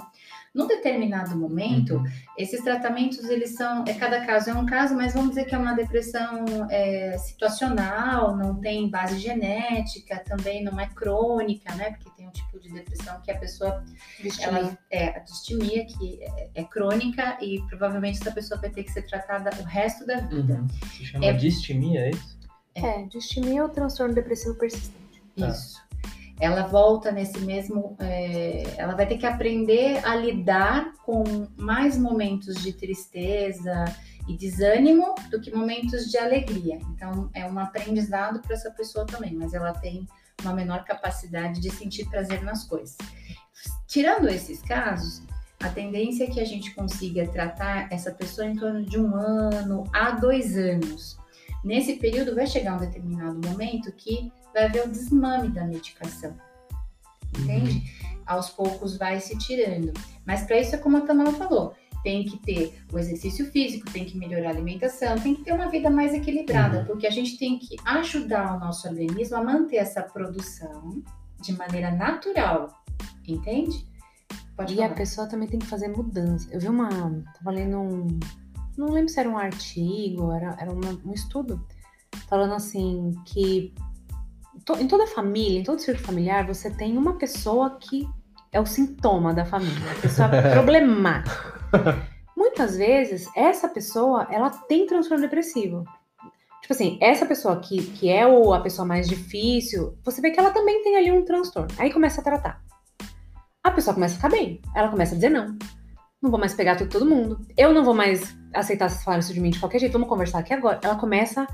Num 0.54 0.68
determinado 0.68 1.36
momento, 1.36 1.96
Uhum. 1.96 2.04
esses 2.38 2.60
tratamentos, 2.62 3.24
eles 3.28 3.56
são, 3.56 3.84
é 3.88 3.94
cada 3.94 4.24
caso 4.24 4.50
é 4.50 4.54
um 4.54 4.64
caso, 4.64 4.94
mas 4.94 5.12
vamos 5.12 5.30
dizer 5.30 5.46
que 5.46 5.54
é 5.54 5.58
uma 5.58 5.74
depressão 5.74 6.44
é, 6.70 7.18
situacional, 7.18 8.36
não 8.36 8.54
tem 8.60 8.88
base 8.88 9.18
genética, 9.18 10.18
também 10.24 10.62
não 10.62 10.78
é 10.78 10.86
crônica, 10.86 11.74
né? 11.74 11.90
Porque 11.90 12.08
tem 12.16 12.28
um 12.28 12.30
tipo 12.30 12.60
de 12.60 12.72
depressão 12.72 13.20
que 13.22 13.32
a 13.32 13.36
pessoa 13.38 13.84
ela 14.40 14.78
é 14.92 15.08
a 15.08 15.18
distimia 15.20 15.84
que 15.86 16.22
é, 16.22 16.50
é 16.54 16.64
crônica 16.64 17.36
e 17.42 17.60
provavelmente 17.68 18.20
essa 18.20 18.30
pessoa 18.30 18.60
vai 18.60 18.70
ter 18.70 18.84
que 18.84 18.92
ser 18.92 19.02
tratada 19.02 19.50
o 19.60 19.64
resto 19.64 20.06
da 20.06 20.20
vida. 20.20 20.54
Uhum. 20.54 20.68
Se 20.90 21.04
chama 21.04 21.24
É- 21.26 21.32
distimia, 21.32 22.00
é 22.06 22.10
isso? 22.10 22.38
É, 22.76 23.02
distimia 23.04 23.62
ou 23.62 23.68
transtorno 23.68 24.14
depressivo 24.14 24.54
persistente. 24.56 24.94
Tá. 25.36 25.48
Isso. 25.48 25.82
Ela 26.40 26.66
volta 26.66 27.12
nesse 27.12 27.40
mesmo. 27.40 27.96
É, 28.00 28.64
ela 28.76 28.94
vai 28.94 29.06
ter 29.06 29.18
que 29.18 29.26
aprender 29.26 30.04
a 30.04 30.16
lidar 30.16 30.92
com 31.04 31.46
mais 31.56 31.96
momentos 31.96 32.56
de 32.62 32.72
tristeza 32.72 33.84
e 34.28 34.36
desânimo 34.36 35.14
do 35.30 35.40
que 35.40 35.54
momentos 35.54 36.10
de 36.10 36.18
alegria. 36.18 36.78
Então, 36.90 37.30
é 37.34 37.46
um 37.46 37.58
aprendizado 37.58 38.40
para 38.40 38.54
essa 38.54 38.70
pessoa 38.70 39.06
também, 39.06 39.34
mas 39.34 39.54
ela 39.54 39.72
tem 39.72 40.06
uma 40.42 40.52
menor 40.52 40.84
capacidade 40.84 41.60
de 41.60 41.70
sentir 41.70 42.08
prazer 42.08 42.42
nas 42.42 42.64
coisas. 42.64 42.96
Tirando 43.86 44.28
esses 44.28 44.60
casos, 44.62 45.22
a 45.62 45.68
tendência 45.68 46.24
é 46.24 46.26
que 46.26 46.40
a 46.40 46.44
gente 46.44 46.74
consiga 46.74 47.26
tratar 47.28 47.90
essa 47.92 48.10
pessoa 48.12 48.46
em 48.46 48.56
torno 48.56 48.84
de 48.84 48.98
um 48.98 49.14
ano 49.14 49.84
a 49.92 50.10
dois 50.10 50.56
anos. 50.56 51.16
Nesse 51.62 51.96
período, 51.96 52.34
vai 52.34 52.46
chegar 52.46 52.74
um 52.74 52.80
determinado 52.80 53.40
momento 53.48 53.92
que 53.92 54.30
vai 54.54 54.64
haver 54.66 54.86
o 54.86 54.90
desmame 54.90 55.48
da 55.48 55.64
medicação. 55.64 56.34
Entende? 57.38 57.78
Uhum. 57.78 58.22
Aos 58.26 58.48
poucos 58.48 58.96
vai 58.96 59.20
se 59.20 59.36
tirando. 59.36 59.92
Mas 60.24 60.44
para 60.44 60.58
isso 60.58 60.74
é 60.74 60.78
como 60.78 60.96
a 60.96 61.00
Tamara 61.02 61.32
falou: 61.32 61.74
tem 62.02 62.24
que 62.24 62.38
ter 62.38 62.78
o 62.92 62.98
exercício 62.98 63.50
físico, 63.50 63.90
tem 63.90 64.04
que 64.04 64.16
melhorar 64.16 64.48
a 64.48 64.52
alimentação, 64.52 65.18
tem 65.18 65.34
que 65.34 65.42
ter 65.42 65.52
uma 65.52 65.68
vida 65.68 65.90
mais 65.90 66.14
equilibrada, 66.14 66.80
uhum. 66.80 66.84
porque 66.86 67.06
a 67.06 67.10
gente 67.10 67.36
tem 67.36 67.58
que 67.58 67.76
ajudar 67.84 68.56
o 68.56 68.60
nosso 68.60 68.86
organismo 68.88 69.36
a 69.36 69.42
manter 69.42 69.76
essa 69.76 70.02
produção 70.02 71.02
de 71.40 71.52
maneira 71.52 71.90
natural, 71.90 72.84
entende? 73.26 73.86
Pode 74.56 74.74
e 74.74 74.76
falar. 74.76 74.88
a 74.88 74.94
pessoa 74.94 75.26
também 75.26 75.48
tem 75.48 75.58
que 75.58 75.66
fazer 75.66 75.88
mudança. 75.88 76.48
Eu 76.52 76.60
vi 76.60 76.68
uma. 76.68 76.88
Tava 77.38 77.50
lendo 77.50 77.78
um. 77.78 78.06
Não 78.76 78.90
lembro 78.90 79.08
se 79.08 79.18
era 79.18 79.28
um 79.28 79.38
artigo, 79.38 80.32
era, 80.32 80.56
era 80.58 80.72
uma, 80.72 80.90
um 81.04 81.12
estudo, 81.12 81.64
falando 82.28 82.54
assim 82.54 83.12
que 83.24 83.72
em 84.78 84.88
toda 84.88 85.06
família, 85.06 85.60
em 85.60 85.62
todo 85.62 85.80
círculo 85.80 86.06
familiar, 86.06 86.46
você 86.46 86.70
tem 86.70 86.96
uma 86.96 87.18
pessoa 87.18 87.78
que 87.78 88.08
é 88.50 88.60
o 88.60 88.66
sintoma 88.66 89.34
da 89.34 89.44
família, 89.44 89.90
a 89.90 90.00
pessoa 90.00 90.28
problemática. 90.52 92.08
Muitas 92.36 92.76
vezes, 92.76 93.28
essa 93.36 93.68
pessoa, 93.68 94.26
ela 94.30 94.50
tem 94.50 94.86
transtorno 94.86 95.22
depressivo. 95.22 95.84
Tipo 96.62 96.72
assim, 96.72 96.98
essa 97.00 97.26
pessoa 97.26 97.60
que, 97.60 97.82
que 97.92 98.08
é 98.08 98.26
o, 98.26 98.54
a 98.54 98.60
pessoa 98.60 98.86
mais 98.86 99.06
difícil, 99.06 99.98
você 100.02 100.20
vê 100.20 100.30
que 100.30 100.40
ela 100.40 100.50
também 100.50 100.82
tem 100.82 100.96
ali 100.96 101.12
um 101.12 101.24
transtorno. 101.24 101.68
Aí 101.76 101.92
começa 101.92 102.20
a 102.20 102.24
tratar. 102.24 102.62
A 103.62 103.70
pessoa 103.70 103.92
começa 103.92 104.14
a 104.14 104.16
ficar 104.16 104.30
bem. 104.30 104.62
Ela 104.74 104.88
começa 104.88 105.12
a 105.12 105.14
dizer 105.14 105.30
não. 105.30 105.58
Não 106.22 106.30
vou 106.30 106.40
mais 106.40 106.54
pegar 106.54 106.76
tudo 106.76 106.88
todo 106.88 107.04
mundo. 107.04 107.46
Eu 107.56 107.74
não 107.74 107.84
vou 107.84 107.92
mais 107.92 108.34
aceitar 108.54 108.88
vocês 108.88 109.04
falarem 109.04 109.20
isso 109.20 109.34
de 109.34 109.40
mim 109.40 109.50
de 109.50 109.60
qualquer 109.60 109.78
jeito. 109.78 109.92
Vamos 109.92 110.08
conversar 110.08 110.38
aqui 110.38 110.54
agora. 110.54 110.80
Ela 110.82 110.96
começa 110.96 111.46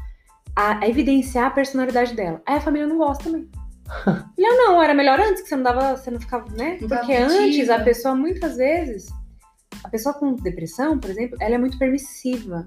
a, 0.60 0.86
evidenciar 0.86 1.46
a 1.46 1.50
personalidade 1.50 2.14
dela. 2.14 2.42
Aí 2.46 2.56
a 2.56 2.60
família 2.60 2.86
não 2.86 2.98
gosta 2.98 3.24
também. 3.24 3.48
Não, 4.38 4.56
não, 4.56 4.82
era 4.82 4.94
melhor 4.94 5.18
antes 5.18 5.42
que 5.42 5.48
você 5.48 5.56
não 5.56 5.64
dava, 5.64 5.96
você 5.96 6.12
não 6.12 6.20
ficava, 6.20 6.48
né? 6.52 6.78
Não 6.80 6.88
Porque 6.88 7.12
antes 7.12 7.68
a 7.68 7.80
pessoa 7.80 8.14
muitas 8.14 8.56
vezes, 8.56 9.12
a 9.82 9.88
pessoa 9.88 10.14
com 10.14 10.32
depressão, 10.36 10.96
por 10.96 11.10
exemplo, 11.10 11.36
ela 11.40 11.56
é 11.56 11.58
muito 11.58 11.76
permissiva. 11.76 12.66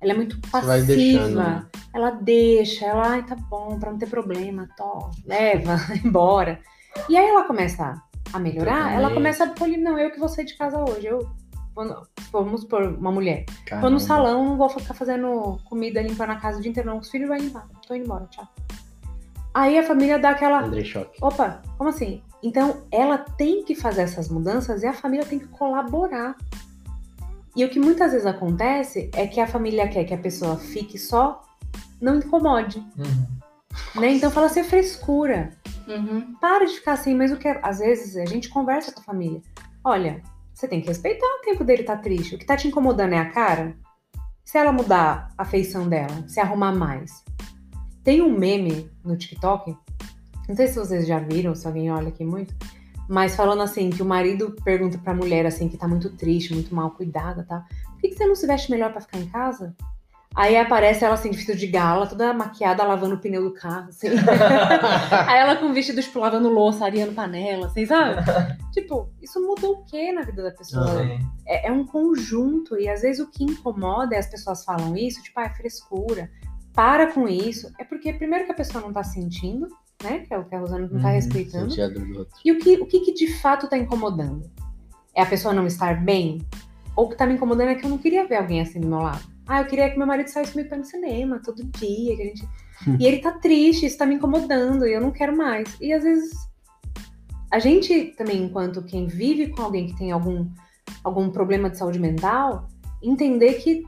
Ela 0.00 0.12
é 0.12 0.14
muito 0.14 0.40
passiva. 0.48 0.78
Deixando, 0.78 1.36
né? 1.36 1.66
Ela 1.92 2.10
deixa, 2.10 2.86
ela, 2.86 3.08
ai, 3.08 3.26
tá 3.26 3.34
bom, 3.34 3.80
pra 3.80 3.90
não 3.90 3.98
ter 3.98 4.08
problema, 4.08 4.68
to, 4.76 5.10
leva, 5.26 5.76
embora. 6.04 6.60
E 7.08 7.16
aí 7.16 7.26
ela 7.26 7.42
começa 7.42 8.00
a 8.32 8.38
melhorar, 8.38 8.94
ela 8.94 9.12
começa 9.12 9.44
a 9.44 9.48
polir, 9.48 9.76
não, 9.76 9.98
eu 9.98 10.12
que 10.12 10.20
vou 10.20 10.28
sair 10.28 10.44
de 10.44 10.56
casa 10.56 10.78
hoje, 10.78 11.06
eu 11.06 11.28
vamos 12.32 12.64
por 12.64 12.82
uma 12.82 13.12
mulher. 13.12 13.44
Caramba. 13.66 13.88
Vou 13.88 13.90
no 13.90 14.00
salão, 14.00 14.44
não 14.44 14.56
vou 14.56 14.68
ficar 14.68 14.94
fazendo 14.94 15.58
comida, 15.64 16.02
limpando 16.02 16.30
a 16.30 16.36
casa 16.36 16.58
o 16.58 16.60
dia 16.60 16.70
inteiro, 16.70 16.90
não. 16.90 16.98
Os 16.98 17.10
filhos 17.10 17.28
vão 17.28 17.38
limpar. 17.38 17.68
Tô 17.86 17.94
indo 17.94 18.04
embora, 18.04 18.26
tchau. 18.26 18.48
Aí 19.52 19.78
a 19.78 19.82
família 19.82 20.18
dá 20.18 20.30
aquela. 20.30 20.62
André 20.62 20.84
Choque. 20.84 21.18
Opa, 21.22 21.62
como 21.76 21.90
assim? 21.90 22.22
Então 22.42 22.82
ela 22.90 23.18
tem 23.18 23.64
que 23.64 23.74
fazer 23.74 24.02
essas 24.02 24.28
mudanças 24.28 24.82
e 24.82 24.86
a 24.86 24.92
família 24.92 25.26
tem 25.26 25.38
que 25.38 25.48
colaborar. 25.48 26.36
E 27.54 27.64
o 27.64 27.68
que 27.68 27.80
muitas 27.80 28.12
vezes 28.12 28.26
acontece 28.26 29.10
é 29.12 29.26
que 29.26 29.40
a 29.40 29.46
família 29.46 29.88
quer 29.88 30.04
que 30.04 30.14
a 30.14 30.18
pessoa 30.18 30.56
fique 30.56 30.96
só, 30.98 31.42
não 32.00 32.16
incomode. 32.16 32.78
Uhum. 32.96 34.00
Né? 34.00 34.12
Então 34.12 34.30
fala 34.30 34.46
assim, 34.46 34.60
é 34.60 34.64
frescura. 34.64 35.50
Uhum. 35.88 36.34
Para 36.40 36.64
de 36.64 36.74
ficar 36.74 36.92
assim, 36.92 37.14
mas 37.14 37.32
o 37.32 37.36
que 37.36 37.48
é, 37.48 37.58
às 37.62 37.80
vezes 37.80 38.16
a 38.16 38.24
gente 38.24 38.48
conversa 38.48 38.92
com 38.92 39.00
a 39.00 39.04
família. 39.04 39.42
Olha, 39.84 40.22
você 40.60 40.68
tem 40.68 40.80
que 40.82 40.88
respeitar 40.88 41.26
o 41.26 41.42
tempo 41.42 41.64
dele 41.64 41.82
tá 41.82 41.96
triste. 41.96 42.34
O 42.34 42.38
que 42.38 42.44
tá 42.44 42.54
te 42.54 42.68
incomodando 42.68 43.14
é 43.14 43.18
a 43.18 43.30
cara? 43.30 43.74
Se 44.44 44.58
ela 44.58 44.70
mudar 44.70 45.32
a 45.38 45.44
feição 45.44 45.88
dela, 45.88 46.28
se 46.28 46.38
arrumar 46.38 46.72
mais. 46.72 47.24
Tem 48.04 48.20
um 48.20 48.38
meme 48.38 48.90
no 49.02 49.16
TikTok, 49.16 49.74
não 50.46 50.56
sei 50.56 50.68
se 50.68 50.78
vocês 50.78 51.06
já 51.06 51.18
viram, 51.18 51.54
se 51.54 51.66
alguém 51.66 51.90
olha 51.90 52.08
aqui 52.08 52.24
muito, 52.24 52.54
mas 53.08 53.34
falando 53.34 53.62
assim, 53.62 53.88
que 53.88 54.02
o 54.02 54.06
marido 54.06 54.54
pergunta 54.62 54.98
pra 54.98 55.14
mulher 55.14 55.46
assim, 55.46 55.68
que 55.68 55.78
tá 55.78 55.88
muito 55.88 56.10
triste, 56.10 56.52
muito 56.52 56.74
mal 56.74 56.90
cuidada, 56.90 57.42
tá? 57.42 57.64
Por 57.92 58.00
que, 58.00 58.08
que 58.08 58.16
você 58.16 58.26
não 58.26 58.34
se 58.34 58.46
veste 58.46 58.70
melhor 58.70 58.92
para 58.92 59.00
ficar 59.00 59.18
em 59.18 59.28
casa? 59.28 59.74
Aí 60.34 60.56
aparece 60.56 61.04
ela 61.04 61.14
assim, 61.14 61.30
de 61.30 61.36
vestido 61.36 61.58
de 61.58 61.66
gala, 61.66 62.06
toda 62.06 62.32
maquiada, 62.32 62.84
lavando 62.84 63.16
o 63.16 63.18
pneu 63.18 63.42
do 63.42 63.52
carro, 63.52 63.88
assim. 63.88 64.08
Aí 65.26 65.40
ela 65.40 65.56
com 65.56 65.72
vestido, 65.72 66.00
tipo, 66.00 66.20
lavando 66.20 66.48
louça, 66.48 66.84
areando 66.84 67.12
panela, 67.12 67.66
assim, 67.66 67.84
sabe? 67.84 68.22
tipo, 68.72 69.10
isso 69.20 69.40
mudou 69.44 69.72
o 69.72 69.84
que 69.84 70.12
na 70.12 70.22
vida 70.22 70.44
da 70.44 70.52
pessoa? 70.52 71.02
É, 71.46 71.68
é, 71.68 71.72
um 71.72 71.84
conjunto, 71.84 72.78
e 72.78 72.88
às 72.88 73.02
vezes 73.02 73.20
o 73.20 73.28
que 73.28 73.42
incomoda 73.42 74.14
é 74.14 74.18
as 74.18 74.28
pessoas 74.28 74.64
falam 74.64 74.96
isso, 74.96 75.20
tipo, 75.20 75.40
ah, 75.40 75.46
é 75.46 75.50
frescura. 75.50 76.30
Para 76.72 77.12
com 77.12 77.26
isso. 77.28 77.72
É 77.78 77.84
porque, 77.84 78.12
primeiro, 78.12 78.46
que 78.46 78.52
a 78.52 78.54
pessoa 78.54 78.82
não 78.82 78.92
tá 78.92 79.02
sentindo, 79.02 79.66
né? 80.02 80.20
Que 80.20 80.32
é 80.32 80.38
o 80.38 80.44
que 80.44 80.54
a 80.54 80.60
Rosana 80.60 80.88
não 80.90 81.00
tá 81.00 81.08
uhum, 81.08 81.14
respeitando. 81.14 81.74
E 82.44 82.52
o 82.52 82.58
que, 82.60 82.74
o 82.76 82.86
que, 82.86 83.00
que 83.00 83.12
de 83.12 83.34
fato 83.40 83.68
tá 83.68 83.76
incomodando? 83.76 84.48
É 85.12 85.22
a 85.22 85.26
pessoa 85.26 85.52
não 85.52 85.66
estar 85.66 86.00
bem? 86.02 86.38
Ou 86.94 87.06
o 87.06 87.08
que 87.08 87.16
tá 87.16 87.26
me 87.26 87.34
incomodando 87.34 87.70
é 87.70 87.74
que 87.74 87.84
eu 87.84 87.90
não 87.90 87.98
queria 87.98 88.26
ver 88.26 88.36
alguém 88.36 88.60
assim 88.60 88.78
do 88.78 88.86
meu 88.86 89.00
lado. 89.00 89.24
Ah, 89.50 89.62
eu 89.62 89.66
queria 89.66 89.90
que 89.90 89.98
meu 89.98 90.06
marido 90.06 90.28
saísse 90.28 90.52
comigo 90.52 90.68
pra 90.68 90.78
ir 90.78 90.82
no 90.82 90.86
cinema 90.86 91.42
todo 91.44 91.64
dia. 91.64 92.16
Que 92.16 92.22
a 92.22 92.26
gente... 92.26 92.48
e 93.00 93.04
ele 93.04 93.18
tá 93.18 93.32
triste, 93.32 93.84
isso 93.84 93.98
tá 93.98 94.06
me 94.06 94.14
incomodando 94.14 94.86
e 94.86 94.92
eu 94.92 95.00
não 95.00 95.10
quero 95.10 95.36
mais. 95.36 95.76
E 95.80 95.92
às 95.92 96.04
vezes 96.04 96.30
a 97.50 97.58
gente 97.58 98.14
também, 98.16 98.44
enquanto 98.44 98.80
quem 98.84 99.08
vive 99.08 99.48
com 99.48 99.62
alguém 99.62 99.88
que 99.88 99.96
tem 99.98 100.12
algum, 100.12 100.48
algum 101.02 101.30
problema 101.30 101.68
de 101.68 101.78
saúde 101.78 101.98
mental, 101.98 102.68
entender 103.02 103.54
que 103.54 103.82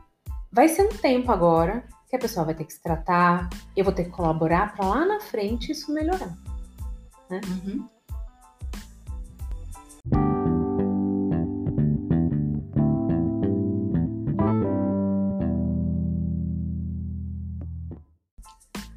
vai 0.51 0.67
ser 0.67 0.83
um 0.83 0.97
tempo 0.97 1.31
agora 1.31 1.85
que 2.11 2.17
a 2.17 2.19
pessoa 2.19 2.45
vai 2.45 2.57
ter 2.57 2.65
que 2.65 2.73
se 2.73 2.83
tratar, 2.83 3.49
eu 3.77 3.85
vou 3.85 3.95
ter 3.95 4.07
que 4.07 4.11
colaborar 4.11 4.75
para 4.75 4.85
lá 4.85 5.07
na 5.07 5.21
frente 5.21 5.71
isso 5.71 5.95
melhorar. 5.95 6.37
Né? 7.31 7.41
Uhum. 7.47 7.87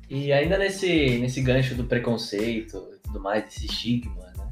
E 0.09 0.31
ainda 0.31 0.57
nesse, 0.57 1.17
nesse 1.17 1.41
gancho 1.41 1.75
do 1.75 1.85
preconceito 1.85 2.87
e 2.95 2.99
tudo 2.99 3.19
mais, 3.19 3.43
desse 3.45 3.65
estigma, 3.65 4.31
né? 4.37 4.47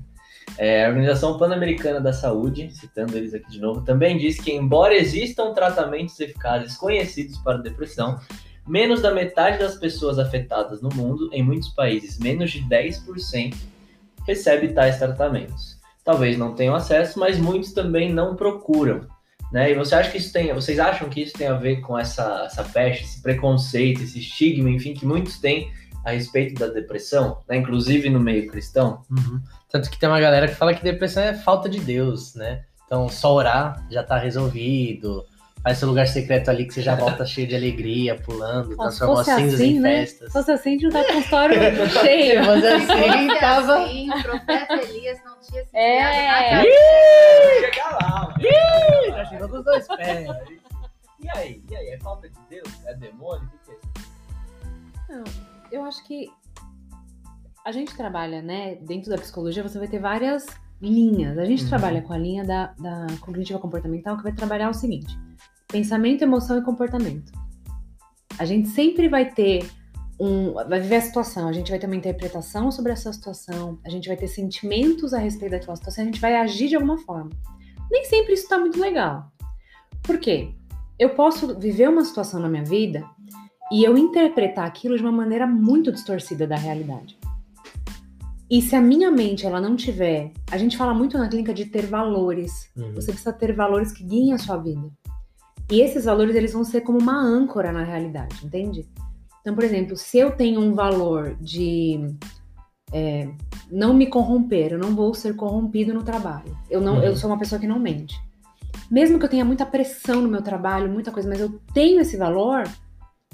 É, 0.58 0.86
a 0.86 0.90
Organização 0.90 1.38
Pan-Americana 1.38 2.00
da 2.00 2.14
Saúde, 2.14 2.70
citando 2.72 3.18
eles 3.18 3.34
aqui 3.34 3.50
de 3.50 3.60
novo, 3.60 3.82
também 3.82 4.18
diz 4.18 4.40
que, 4.40 4.52
embora 4.52 4.96
existam 4.96 5.54
tratamentos 5.54 6.20
eficazes 6.20 6.78
conhecidos 6.78 7.38
para 7.40 7.58
depressão, 7.58 8.20
menos 8.68 9.02
da 9.02 9.14
metade 9.14 9.60
das 9.60 9.76
pessoas 9.76 10.20
afetadas 10.20 10.82
no 10.82 10.90
mundo, 10.90 11.30
em 11.32 11.44
muitos 11.44 11.70
países, 11.70 12.20
menos 12.20 12.52
de 12.52 12.62
10%, 12.64 13.56
recebe 14.26 14.70
tais 14.70 14.98
tratamentos. 14.98 15.78
Talvez 16.04 16.38
não 16.38 16.54
tenham 16.54 16.76
acesso, 16.76 17.20
mas 17.20 17.40
muitos 17.40 17.74
também 17.74 18.12
não 18.12 18.36
procuram. 18.36 19.08
Né? 19.54 19.72
E 19.72 19.76
você 19.76 19.94
acha 19.94 20.10
que 20.10 20.18
isso 20.18 20.34
tem, 20.34 20.52
vocês 20.52 20.80
acham 20.80 21.08
que 21.08 21.22
isso 21.22 21.34
tem 21.34 21.48
a 21.48 21.54
ver 21.54 21.80
com 21.82 21.98
essa, 21.98 22.46
essa 22.48 22.64
peste, 22.64 23.04
esse 23.04 23.22
preconceito, 23.22 24.02
esse 24.02 24.18
estigma, 24.18 24.68
enfim, 24.68 24.96
que 24.96 25.06
muitos 25.06 25.38
têm 25.40 25.72
a 26.04 26.10
respeito 26.10 26.60
da 26.60 26.68
depressão, 26.68 27.38
né? 27.48 27.58
inclusive 27.58 28.10
no 28.10 28.20
meio 28.20 28.48
cristão? 28.48 29.04
Uhum. 29.12 29.40
Tanto 29.70 29.92
que 29.92 30.00
tem 30.00 30.10
uma 30.10 30.20
galera 30.20 30.48
que 30.48 30.56
fala 30.56 30.74
que 30.74 30.84
depressão 30.84 31.22
é 31.22 31.36
falta 31.36 31.70
de 31.70 31.80
Deus, 31.80 32.34
né? 32.34 32.64
Então, 32.88 33.08
só 33.08 33.34
orar 33.34 33.86
já 33.92 34.04
tá 34.04 34.18
resolvido. 34.18 35.24
Faz 35.64 35.78
seu 35.78 35.88
lugar 35.88 36.06
secreto 36.08 36.50
ali 36.50 36.66
que 36.66 36.74
você 36.74 36.82
já 36.82 36.94
volta 36.94 37.26
cheio 37.26 37.48
de 37.48 37.56
alegria, 37.56 38.20
pulando, 38.20 38.76
transformou 38.76 39.20
as 39.20 39.28
cinzas 39.28 39.54
assim, 39.54 39.78
em 39.78 39.80
né? 39.80 40.00
festas. 40.02 40.28
Se 40.28 40.34
fosse 40.34 40.52
assim, 40.52 40.90
tá 40.90 41.04
com 41.06 41.14
história 41.14 41.88
cheio. 41.88 42.44
Mas 42.46 42.66
assim, 42.66 43.40
tava... 43.40 43.84
assim, 43.84 44.10
o 44.10 44.24
profeta 44.24 44.74
Elias 44.74 45.20
não 45.24 45.40
tinha 45.40 45.64
se 45.64 45.70
é. 45.78 46.64
Chegar 47.62 47.98
lá, 48.02 48.36
Ih, 48.40 49.12
já 49.12 49.26
chegou 49.26 49.48
com 49.48 49.58
os 49.60 49.64
dois 49.64 49.88
pés. 49.88 50.30
E 51.22 51.30
aí? 51.38 51.64
E 51.72 51.76
aí? 51.78 51.88
É 51.92 52.00
falta 52.00 52.30
de 52.30 52.36
Deus? 52.50 52.86
É 52.86 52.94
demônio? 52.96 53.46
O 53.46 53.50
que, 53.50 53.58
que 53.66 53.72
é 53.72 53.76
isso? 53.76 54.14
Não, 55.10 55.24
eu 55.72 55.86
acho 55.86 56.04
que 56.04 56.30
a 57.66 57.72
gente 57.72 57.96
trabalha, 57.96 58.42
né? 58.42 58.76
Dentro 58.82 59.10
da 59.10 59.18
psicologia, 59.18 59.64
você 59.64 59.80
vai 59.80 59.88
ter 59.88 60.00
várias 60.00 60.46
linhas. 60.82 61.38
A 61.38 61.46
gente 61.46 61.64
uhum. 61.64 61.70
trabalha 61.70 62.02
com 62.02 62.12
a 62.12 62.18
linha 62.18 62.44
da, 62.44 62.74
da 62.78 63.08
cognitiva 63.22 63.58
comportamental, 63.60 64.18
que 64.18 64.24
vai 64.24 64.34
trabalhar 64.34 64.70
o 64.70 64.74
seguinte: 64.74 65.18
pensamento, 65.74 66.22
emoção 66.22 66.60
e 66.60 66.62
comportamento. 66.62 67.32
A 68.38 68.46
gente 68.46 68.70
sempre 68.70 69.10
vai 69.10 69.26
ter 69.30 69.66
um, 70.20 70.54
vai 70.54 70.80
viver 70.80 70.98
a 70.98 71.02
situação, 71.02 71.48
a 71.48 71.52
gente 71.52 71.72
vai 71.72 71.80
ter 71.80 71.88
uma 71.88 71.96
interpretação 71.96 72.72
sobre 72.72 72.92
essa 72.92 73.12
situação, 73.12 73.80
a 73.84 73.90
gente 73.90 74.08
vai 74.08 74.16
ter 74.16 74.28
sentimentos 74.28 75.14
a 75.14 75.18
respeito 75.18 75.52
daquela 75.52 75.76
situação, 75.76 76.04
a 76.04 76.06
gente 76.06 76.22
vai 76.22 76.36
agir 76.36 76.70
de 76.70 76.76
alguma 76.76 76.98
forma. 77.00 77.32
Nem 77.92 78.06
sempre 78.06 78.34
isso 78.34 78.48
tá 78.48 78.60
muito 78.60 78.80
legal. 78.80 79.32
Por 80.04 80.20
quê? 80.20 80.54
Eu 81.00 81.10
posso 81.16 81.58
viver 81.60 81.90
uma 81.90 82.06
situação 82.06 82.40
na 82.40 82.48
minha 82.48 82.64
vida 82.64 83.04
e 83.72 83.84
eu 83.84 83.98
interpretar 83.98 84.66
aquilo 84.66 84.96
de 84.96 85.02
uma 85.02 85.12
maneira 85.12 85.48
muito 85.48 85.92
distorcida 85.92 86.46
da 86.46 86.56
realidade. 86.56 87.18
E 88.50 88.62
se 88.62 88.76
a 88.76 88.82
minha 88.82 89.10
mente 89.10 89.48
ela 89.48 89.60
não 89.60 89.76
tiver, 89.76 90.32
a 90.52 90.58
gente 90.60 90.78
fala 90.78 90.94
muito 90.94 91.18
na 91.18 91.28
clínica 91.28 91.54
de 91.54 91.66
ter 91.66 91.88
valores. 91.88 92.70
Uhum. 92.78 92.94
Você 92.94 93.12
precisa 93.12 93.34
ter 93.34 93.52
valores 93.56 93.92
que 93.92 94.04
guiem 94.04 94.34
a 94.34 94.38
sua 94.38 94.58
vida. 94.58 94.92
E 95.72 95.82
esses 95.82 96.06
valores 96.06 96.36
eles 96.36 96.54
vão 96.54 96.64
ser 96.64 96.82
como 96.82 97.00
uma 97.00 97.18
âncora 97.20 97.72
na 97.72 97.84
realidade, 97.84 98.36
entende? 98.46 98.88
Então, 99.42 99.56
por 99.56 99.64
exemplo, 99.64 99.98
se 99.98 100.18
eu 100.18 100.32
tenho 100.32 100.62
um 100.62 100.74
valor 100.74 101.36
de 101.40 102.14
é, 102.92 103.28
não 103.72 103.94
me 103.94 104.08
corromper, 104.08 104.74
eu 104.74 104.78
não 104.80 104.96
vou 104.96 105.14
ser 105.14 105.36
corrompido 105.36 105.94
no 105.94 106.04
trabalho. 106.04 106.56
Eu 106.70 106.80
não, 106.80 107.02
eu 107.04 107.12
Uhum. 107.12 107.18
sou 107.18 107.30
uma 107.30 107.40
pessoa 107.40 107.60
que 107.60 107.68
não 107.68 107.80
mente. 107.80 108.16
Mesmo 108.92 109.18
que 109.18 109.26
eu 109.26 109.30
tenha 109.30 109.44
muita 109.44 109.66
pressão 109.66 110.22
no 110.22 110.30
meu 110.30 110.42
trabalho, 110.42 110.92
muita 110.92 111.12
coisa, 111.12 111.28
mas 111.28 111.40
eu 111.40 111.60
tenho 111.74 112.00
esse 112.02 112.16
valor, 112.16 112.64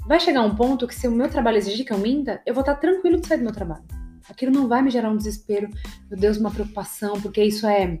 vai 0.06 0.18
chegar 0.18 0.40
um 0.42 0.54
ponto 0.54 0.86
que 0.86 0.94
se 0.94 1.06
o 1.06 1.12
meu 1.12 1.28
trabalho 1.28 1.58
exigir 1.58 1.84
que 1.84 1.92
eu 1.92 1.98
minta, 1.98 2.40
eu 2.46 2.54
vou 2.54 2.62
estar 2.62 2.76
tranquilo 2.76 3.20
de 3.20 3.26
sair 3.26 3.38
do 3.38 3.44
meu 3.44 3.52
trabalho. 3.52 3.84
Aquilo 4.28 4.52
não 4.52 4.66
vai 4.66 4.80
me 4.80 4.90
gerar 4.90 5.10
um 5.10 5.16
desespero, 5.16 5.68
meu 6.08 6.18
Deus, 6.18 6.38
uma 6.38 6.50
preocupação, 6.50 7.20
porque 7.20 7.42
isso 7.44 7.66
é, 7.66 8.00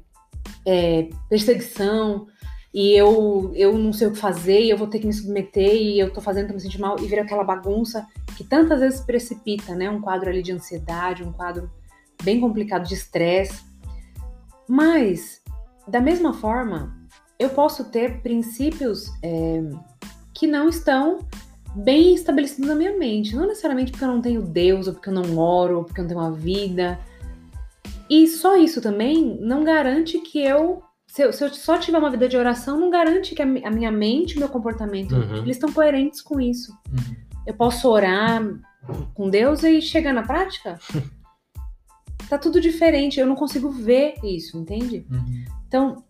é 0.66 1.10
perseguição 1.28 2.26
e 2.72 2.92
eu, 2.92 3.52
eu 3.54 3.76
não 3.76 3.92
sei 3.92 4.06
o 4.06 4.12
que 4.12 4.18
fazer 4.18 4.60
e 4.60 4.70
eu 4.70 4.78
vou 4.78 4.86
ter 4.86 5.00
que 5.00 5.06
me 5.06 5.12
submeter 5.12 5.74
e 5.74 5.98
eu 5.98 6.12
tô 6.12 6.20
fazendo 6.20 6.46
pra 6.46 6.54
me 6.54 6.60
sentir 6.60 6.80
mal 6.80 6.96
e 7.00 7.06
vira 7.06 7.22
aquela 7.22 7.42
bagunça 7.42 8.06
que 8.36 8.44
tantas 8.44 8.80
vezes 8.80 9.00
precipita, 9.00 9.74
né? 9.74 9.90
Um 9.90 10.00
quadro 10.00 10.30
ali 10.30 10.42
de 10.42 10.52
ansiedade, 10.52 11.24
um 11.24 11.32
quadro 11.32 11.70
bem 12.22 12.40
complicado 12.40 12.86
de 12.86 12.94
estresse. 12.94 13.64
Mas, 14.68 15.42
da 15.88 16.00
mesma 16.00 16.32
forma, 16.32 16.96
eu 17.38 17.50
posso 17.50 17.84
ter 17.90 18.20
princípios 18.20 19.10
é, 19.22 19.62
que 20.32 20.46
não 20.46 20.68
estão 20.68 21.18
bem 21.74 22.14
estabelecidos 22.14 22.68
na 22.68 22.74
minha 22.74 22.96
mente. 22.96 23.34
Não 23.34 23.46
necessariamente 23.46 23.90
porque 23.90 24.04
eu 24.04 24.08
não 24.08 24.20
tenho 24.20 24.42
Deus, 24.42 24.86
ou 24.86 24.94
porque 24.94 25.08
eu 25.08 25.14
não 25.14 25.38
oro, 25.38 25.78
ou 25.78 25.84
porque 25.84 26.00
eu 26.00 26.04
não 26.04 26.08
tenho 26.08 26.20
uma 26.20 26.32
vida. 26.32 27.00
E 28.08 28.26
só 28.26 28.56
isso 28.56 28.80
também 28.80 29.38
não 29.40 29.64
garante 29.64 30.18
que 30.18 30.40
eu. 30.40 30.82
Se 31.12 31.22
eu, 31.22 31.32
se 31.32 31.42
eu 31.44 31.52
só 31.52 31.76
tiver 31.76 31.98
uma 31.98 32.10
vida 32.10 32.28
de 32.28 32.36
oração, 32.36 32.78
não 32.78 32.88
garante 32.88 33.34
que 33.34 33.42
a, 33.42 33.46
mi- 33.46 33.64
a 33.64 33.70
minha 33.70 33.90
mente 33.90 34.34
e 34.34 34.36
o 34.36 34.38
meu 34.40 34.48
comportamento 34.48 35.14
Uhum. 35.14 35.38
eles 35.38 35.56
estão 35.56 35.72
coerentes 35.72 36.20
com 36.22 36.40
isso. 36.40 36.72
Uhum. 36.88 37.16
Eu 37.46 37.54
posso 37.54 37.88
orar 37.88 38.42
com 39.14 39.28
Deus 39.28 39.62
e 39.64 39.80
chegar 39.82 40.12
na 40.12 40.22
prática? 40.22 40.78
tá 42.28 42.38
tudo 42.38 42.60
diferente. 42.60 43.18
Eu 43.18 43.26
não 43.26 43.34
consigo 43.34 43.70
ver 43.70 44.14
isso, 44.22 44.56
entende? 44.56 45.04
Uhum. 45.10 45.44
Então, 45.66 46.04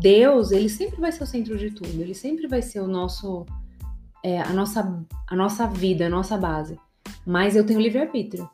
Deus, 0.00 0.52
ele 0.52 0.68
sempre 0.68 1.00
vai 1.00 1.10
ser 1.12 1.24
o 1.24 1.26
centro 1.26 1.58
de 1.58 1.70
tudo. 1.70 2.00
Ele 2.00 2.14
sempre 2.14 2.46
vai 2.46 2.62
ser 2.62 2.80
o 2.80 2.86
nosso, 2.86 3.44
é, 4.24 4.40
a 4.40 4.52
nossa, 4.52 5.04
a 5.28 5.34
nossa 5.36 5.66
vida, 5.66 6.06
a 6.06 6.10
nossa 6.10 6.36
base. 6.36 6.78
Mas 7.26 7.56
eu 7.56 7.64
tenho 7.66 7.80
livre-arbítrio. 7.80 8.48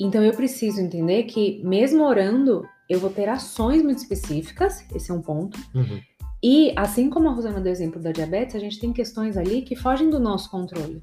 Então 0.00 0.22
eu 0.22 0.32
preciso 0.32 0.80
entender 0.80 1.24
que, 1.24 1.60
mesmo 1.64 2.04
orando, 2.04 2.66
eu 2.88 2.98
vou 3.00 3.10
ter 3.10 3.28
ações 3.28 3.82
muito 3.82 3.98
específicas. 3.98 4.84
Esse 4.94 5.10
é 5.10 5.14
um 5.14 5.20
ponto. 5.22 5.58
Uhum. 5.74 6.00
E 6.42 6.72
assim 6.76 7.10
como 7.10 7.28
a 7.28 7.32
Rosana 7.32 7.60
deu 7.60 7.70
o 7.72 7.74
exemplo 7.74 8.00
da 8.00 8.12
diabetes, 8.12 8.54
a 8.54 8.58
gente 8.60 8.78
tem 8.78 8.92
questões 8.92 9.36
ali 9.36 9.62
que 9.62 9.74
fogem 9.76 10.08
do 10.08 10.20
nosso 10.20 10.50
controle. 10.50 11.02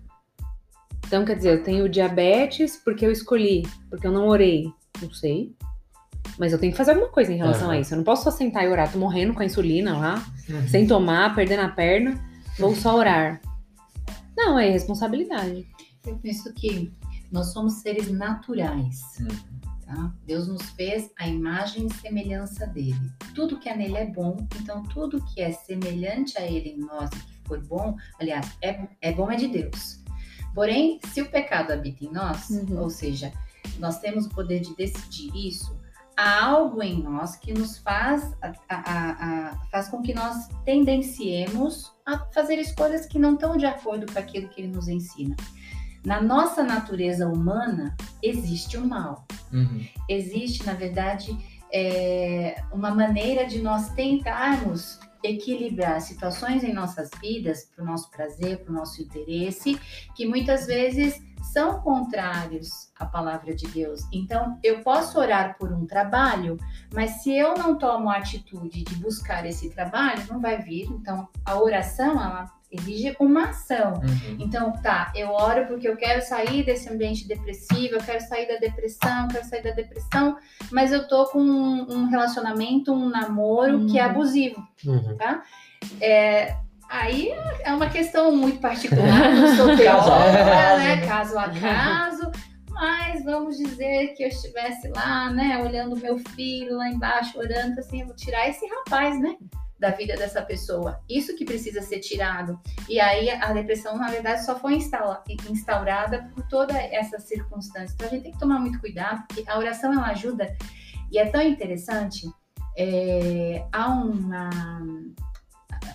Então, 1.05 1.23
quer 1.25 1.35
dizer, 1.35 1.53
eu 1.59 1.63
tenho 1.63 1.87
diabetes 1.89 2.77
porque 2.83 3.05
eu 3.05 3.11
escolhi, 3.11 3.63
porque 3.89 4.07
eu 4.07 4.11
não 4.11 4.27
orei. 4.27 4.71
Não 5.01 5.11
sei. 5.13 5.53
Mas 6.39 6.51
eu 6.51 6.57
tenho 6.59 6.71
que 6.71 6.77
fazer 6.77 6.91
alguma 6.91 7.09
coisa 7.09 7.31
em 7.31 7.37
relação 7.37 7.65
Aham. 7.67 7.73
a 7.77 7.79
isso. 7.79 7.93
Eu 7.93 7.97
não 7.97 8.03
posso 8.03 8.23
só 8.23 8.31
sentar 8.31 8.63
e 8.63 8.67
orar. 8.67 8.91
Tô 8.91 8.97
morrendo 8.97 9.33
com 9.33 9.41
a 9.41 9.45
insulina 9.45 9.95
lá, 9.97 10.25
Uhum. 10.49 10.67
sem 10.67 10.87
tomar, 10.87 11.35
perdendo 11.35 11.61
a 11.61 11.69
perna. 11.69 12.19
Vou 12.57 12.73
só 12.75 12.95
orar. 12.95 13.39
Não, 14.35 14.57
é 14.57 14.69
responsabilidade. 14.69 15.67
Eu 16.07 16.17
penso 16.17 16.51
que 16.53 16.91
nós 17.31 17.53
somos 17.53 17.73
seres 17.81 18.09
naturais. 18.11 19.01
Uhum. 19.19 19.27
Tá? 19.85 20.11
Deus 20.25 20.47
nos 20.47 20.63
fez 20.71 21.11
a 21.19 21.27
imagem 21.27 21.85
e 21.87 21.93
semelhança 21.93 22.65
dele. 22.65 23.11
Tudo 23.35 23.59
que 23.59 23.69
é 23.69 23.75
nele 23.77 23.97
é 23.97 24.05
bom, 24.05 24.35
então 24.59 24.81
tudo 24.83 25.23
que 25.25 25.39
é 25.41 25.51
semelhante 25.51 26.37
a 26.39 26.41
ele 26.41 26.69
em 26.69 26.77
nós 26.79 27.09
e 27.11 27.19
que 27.19 27.39
for 27.47 27.61
bom, 27.63 27.95
aliás, 28.19 28.51
é, 28.63 28.87
é 28.99 29.11
bom 29.11 29.29
é 29.31 29.35
de 29.35 29.47
Deus. 29.47 30.03
Porém, 30.55 30.99
se 31.13 31.21
o 31.21 31.29
pecado 31.29 31.71
habita 31.71 32.03
em 32.03 32.11
nós, 32.11 32.49
Uhum. 32.49 32.79
ou 32.81 32.89
seja, 32.89 33.31
nós 33.77 33.99
temos 33.99 34.25
o 34.25 34.29
poder 34.29 34.61
de 34.61 34.75
decidir 34.75 35.31
isso, 35.35 35.77
há 36.17 36.45
algo 36.45 36.81
em 36.81 37.03
nós 37.03 37.35
que 37.35 37.53
nos 37.53 37.77
faz, 37.77 38.23
a- 38.41 38.53
a- 38.69 38.79
a- 39.51 39.61
faz 39.69 39.87
com 39.89 40.01
que 40.01 40.13
nós 40.15 40.47
tendenciemos 40.63 41.93
a 42.05 42.17
fazer 42.33 42.55
escolhas 42.57 43.05
que 43.05 43.19
não 43.19 43.33
estão 43.35 43.57
de 43.57 43.65
acordo 43.65 44.11
com 44.11 44.17
aquilo 44.17 44.47
que 44.49 44.61
ele 44.61 44.71
nos 44.75 44.87
ensina. 44.87 45.35
Na 46.05 46.21
nossa 46.21 46.63
natureza 46.63 47.27
humana 47.27 47.95
existe 48.21 48.77
o 48.77 48.85
mal 48.85 49.25
Uhum. 49.51 49.85
existe, 50.09 50.65
na 50.65 50.73
verdade, 50.73 51.37
é, 51.71 52.61
uma 52.71 52.91
maneira 52.91 53.45
de 53.45 53.61
nós 53.61 53.89
tentarmos 53.89 54.99
equilibrar 55.23 56.01
situações 56.01 56.63
em 56.63 56.73
nossas 56.73 57.09
vidas 57.19 57.69
para 57.73 57.83
o 57.83 57.87
nosso 57.87 58.09
prazer, 58.11 58.59
para 58.59 58.71
o 58.71 58.75
nosso 58.75 59.01
interesse, 59.01 59.79
que 60.13 60.25
muitas 60.25 60.67
vezes 60.67 61.21
são 61.51 61.79
contrários 61.81 62.91
à 62.99 63.05
palavra 63.05 63.55
de 63.55 63.67
Deus. 63.67 64.01
Então, 64.11 64.59
eu 64.63 64.81
posso 64.81 65.19
orar 65.19 65.57
por 65.57 65.71
um 65.71 65.85
trabalho, 65.85 66.57
mas 66.93 67.23
se 67.23 67.35
eu 67.35 67.55
não 67.55 67.77
tomo 67.77 68.09
a 68.09 68.17
atitude 68.17 68.83
de 68.83 68.95
buscar 68.95 69.45
esse 69.45 69.69
trabalho, 69.69 70.23
não 70.29 70.39
vai 70.39 70.61
vir. 70.61 70.87
Então, 70.91 71.27
a 71.43 71.59
oração, 71.59 72.11
ela 72.11 72.51
exige 72.75 73.15
uma 73.19 73.49
ação. 73.49 73.93
Uhum. 73.95 74.37
Então, 74.39 74.71
tá, 74.81 75.11
eu 75.15 75.29
oro 75.29 75.65
porque 75.67 75.87
eu 75.87 75.95
quero 75.97 76.21
sair 76.21 76.63
desse 76.63 76.89
ambiente 76.89 77.27
depressivo, 77.27 77.95
eu 77.95 78.03
quero 78.03 78.21
sair 78.21 78.47
da 78.47 78.55
depressão, 78.57 79.23
eu 79.23 79.27
quero 79.29 79.45
sair 79.45 79.63
da 79.63 79.71
depressão, 79.71 80.37
mas 80.71 80.91
eu 80.91 81.07
tô 81.07 81.25
com 81.27 81.39
um, 81.39 81.87
um 81.91 82.05
relacionamento, 82.07 82.93
um 82.93 83.09
namoro 83.09 83.85
que 83.85 83.97
é 83.99 84.03
Uhum. 84.05 84.09
abusivo. 84.11 84.67
Uhum. 84.85 85.17
É, 86.01 86.55
aí 86.89 87.31
é 87.63 87.73
uma 87.73 87.89
questão 87.89 88.35
muito 88.35 88.59
particular, 88.59 89.03
sou 89.57 89.75
teóloga, 89.75 90.77
né? 90.77 91.05
Caso 91.07 91.37
a 91.37 91.49
caso. 91.49 92.31
Mas 92.71 93.23
vamos 93.23 93.57
dizer 93.57 94.13
que 94.15 94.23
eu 94.23 94.27
estivesse 94.27 94.89
lá, 94.89 95.29
né, 95.29 95.63
olhando 95.63 95.95
meu 95.95 96.17
filho 96.35 96.75
lá 96.75 96.89
embaixo, 96.89 97.37
orando 97.39 97.79
assim, 97.79 98.01
eu 98.01 98.07
vou 98.07 98.15
tirar 98.17 98.49
esse 98.49 98.67
rapaz, 98.67 99.17
né? 99.21 99.37
Da 99.77 99.89
vida 99.91 100.15
dessa 100.15 100.41
pessoa. 100.41 101.01
Isso 101.09 101.35
que 101.35 101.43
precisa 101.43 101.81
ser 101.81 101.99
tirado. 101.99 102.57
E 102.87 102.97
aí 102.99 103.29
a 103.29 103.51
depressão, 103.51 103.97
na 103.97 104.09
verdade, 104.09 104.45
só 104.45 104.57
foi 104.57 104.75
instaurada 105.49 106.29
por 106.33 106.47
toda 106.47 106.73
essa 106.77 107.19
circunstância. 107.19 107.93
Então 107.93 108.07
a 108.07 108.09
gente 108.09 108.23
tem 108.23 108.31
que 108.31 108.39
tomar 108.39 108.57
muito 108.59 108.79
cuidado, 108.79 109.25
porque 109.27 109.43
a 109.49 109.57
oração 109.57 109.91
ela 109.91 110.07
ajuda. 110.07 110.55
E 111.11 111.17
é 111.19 111.25
tão 111.25 111.41
interessante. 111.41 112.25
é, 112.77 113.65
há 113.71 113.87
uma. 113.89 114.49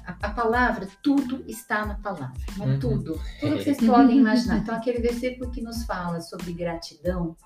A, 0.06 0.16
a 0.28 0.30
palavra, 0.30 0.86
tudo 1.02 1.42
está 1.48 1.84
na 1.86 1.94
palavra, 1.94 2.38
né? 2.58 2.66
Uhum. 2.66 2.78
tudo. 2.78 3.20
Tudo 3.40 3.56
que 3.56 3.64
vocês 3.64 3.78
podem 3.78 4.18
imaginar. 4.18 4.58
Então, 4.58 4.74
aquele 4.74 4.98
versículo 5.00 5.50
que 5.50 5.60
nos 5.62 5.84
fala 5.84 6.20
sobre 6.20 6.52
gratidão, 6.52 7.36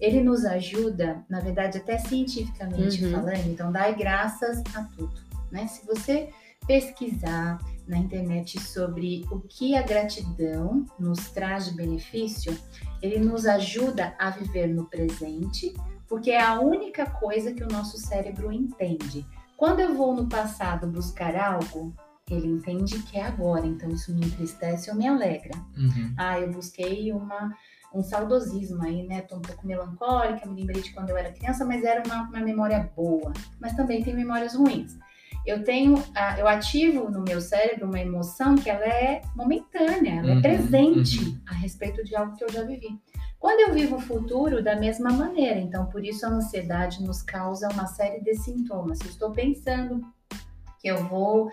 ele 0.00 0.22
nos 0.22 0.44
ajuda, 0.44 1.24
na 1.28 1.40
verdade, 1.40 1.78
até 1.78 1.98
cientificamente 1.98 3.04
Uhum. 3.04 3.12
falando, 3.12 3.46
então, 3.46 3.72
dai 3.72 3.94
graças 3.94 4.62
a 4.74 4.82
tudo. 4.96 5.23
Né? 5.54 5.68
Se 5.68 5.86
você 5.86 6.30
pesquisar 6.66 7.58
na 7.86 7.96
internet 7.96 8.60
sobre 8.60 9.24
o 9.30 9.40
que 9.40 9.76
a 9.76 9.82
gratidão 9.82 10.84
nos 10.98 11.30
traz 11.30 11.66
de 11.66 11.76
benefício, 11.76 12.58
ele 13.00 13.20
nos 13.20 13.46
ajuda 13.46 14.16
a 14.18 14.30
viver 14.30 14.66
no 14.66 14.86
presente, 14.86 15.72
porque 16.08 16.32
é 16.32 16.42
a 16.42 16.58
única 16.58 17.06
coisa 17.08 17.52
que 17.52 17.62
o 17.62 17.68
nosso 17.68 17.98
cérebro 17.98 18.50
entende. 18.50 19.24
Quando 19.56 19.78
eu 19.78 19.94
vou 19.94 20.12
no 20.12 20.28
passado 20.28 20.88
buscar 20.88 21.36
algo, 21.36 21.94
ele 22.28 22.48
entende 22.48 23.00
que 23.02 23.16
é 23.16 23.22
agora, 23.22 23.64
então 23.64 23.88
isso 23.90 24.12
me 24.12 24.26
entristece 24.26 24.90
ou 24.90 24.96
me 24.96 25.06
alegra. 25.06 25.56
Uhum. 25.76 26.14
Ah, 26.16 26.40
eu 26.40 26.50
busquei 26.50 27.12
uma, 27.12 27.54
um 27.94 28.02
saudosismo 28.02 28.82
aí, 28.82 29.06
né? 29.06 29.20
Tô 29.20 29.36
um 29.36 29.42
pouco 29.42 29.64
melancólica, 29.64 30.46
me 30.46 30.56
lembrei 30.56 30.82
de 30.82 30.92
quando 30.92 31.10
eu 31.10 31.16
era 31.16 31.32
criança, 31.32 31.64
mas 31.64 31.84
era 31.84 32.02
uma, 32.04 32.22
uma 32.22 32.40
memória 32.40 32.90
boa. 32.96 33.32
Mas 33.60 33.74
também 33.74 34.02
tem 34.02 34.14
memórias 34.14 34.54
ruins. 34.54 34.98
Eu 35.46 35.62
tenho, 35.62 36.02
eu 36.38 36.48
ativo 36.48 37.10
no 37.10 37.22
meu 37.22 37.40
cérebro 37.40 37.86
uma 37.86 38.00
emoção 38.00 38.54
que 38.54 38.70
ela 38.70 38.84
é 38.84 39.20
momentânea, 39.36 40.20
ela 40.20 40.32
Uhum, 40.32 40.38
é 40.38 40.42
presente 40.42 41.18
uhum. 41.18 41.38
a 41.46 41.54
respeito 41.54 42.02
de 42.02 42.16
algo 42.16 42.34
que 42.34 42.44
eu 42.44 42.50
já 42.50 42.62
vivi. 42.62 42.88
Quando 43.38 43.60
eu 43.60 43.74
vivo 43.74 43.96
o 43.96 44.00
futuro, 44.00 44.62
da 44.62 44.74
mesma 44.74 45.12
maneira. 45.12 45.60
Então, 45.60 45.84
por 45.86 46.02
isso 46.02 46.24
a 46.24 46.30
ansiedade 46.30 47.02
nos 47.02 47.20
causa 47.22 47.68
uma 47.68 47.86
série 47.86 48.22
de 48.22 48.34
sintomas. 48.36 48.98
Se 48.98 49.04
eu 49.04 49.10
estou 49.10 49.32
pensando 49.32 50.00
que 50.80 50.88
eu 50.88 51.04
vou 51.08 51.50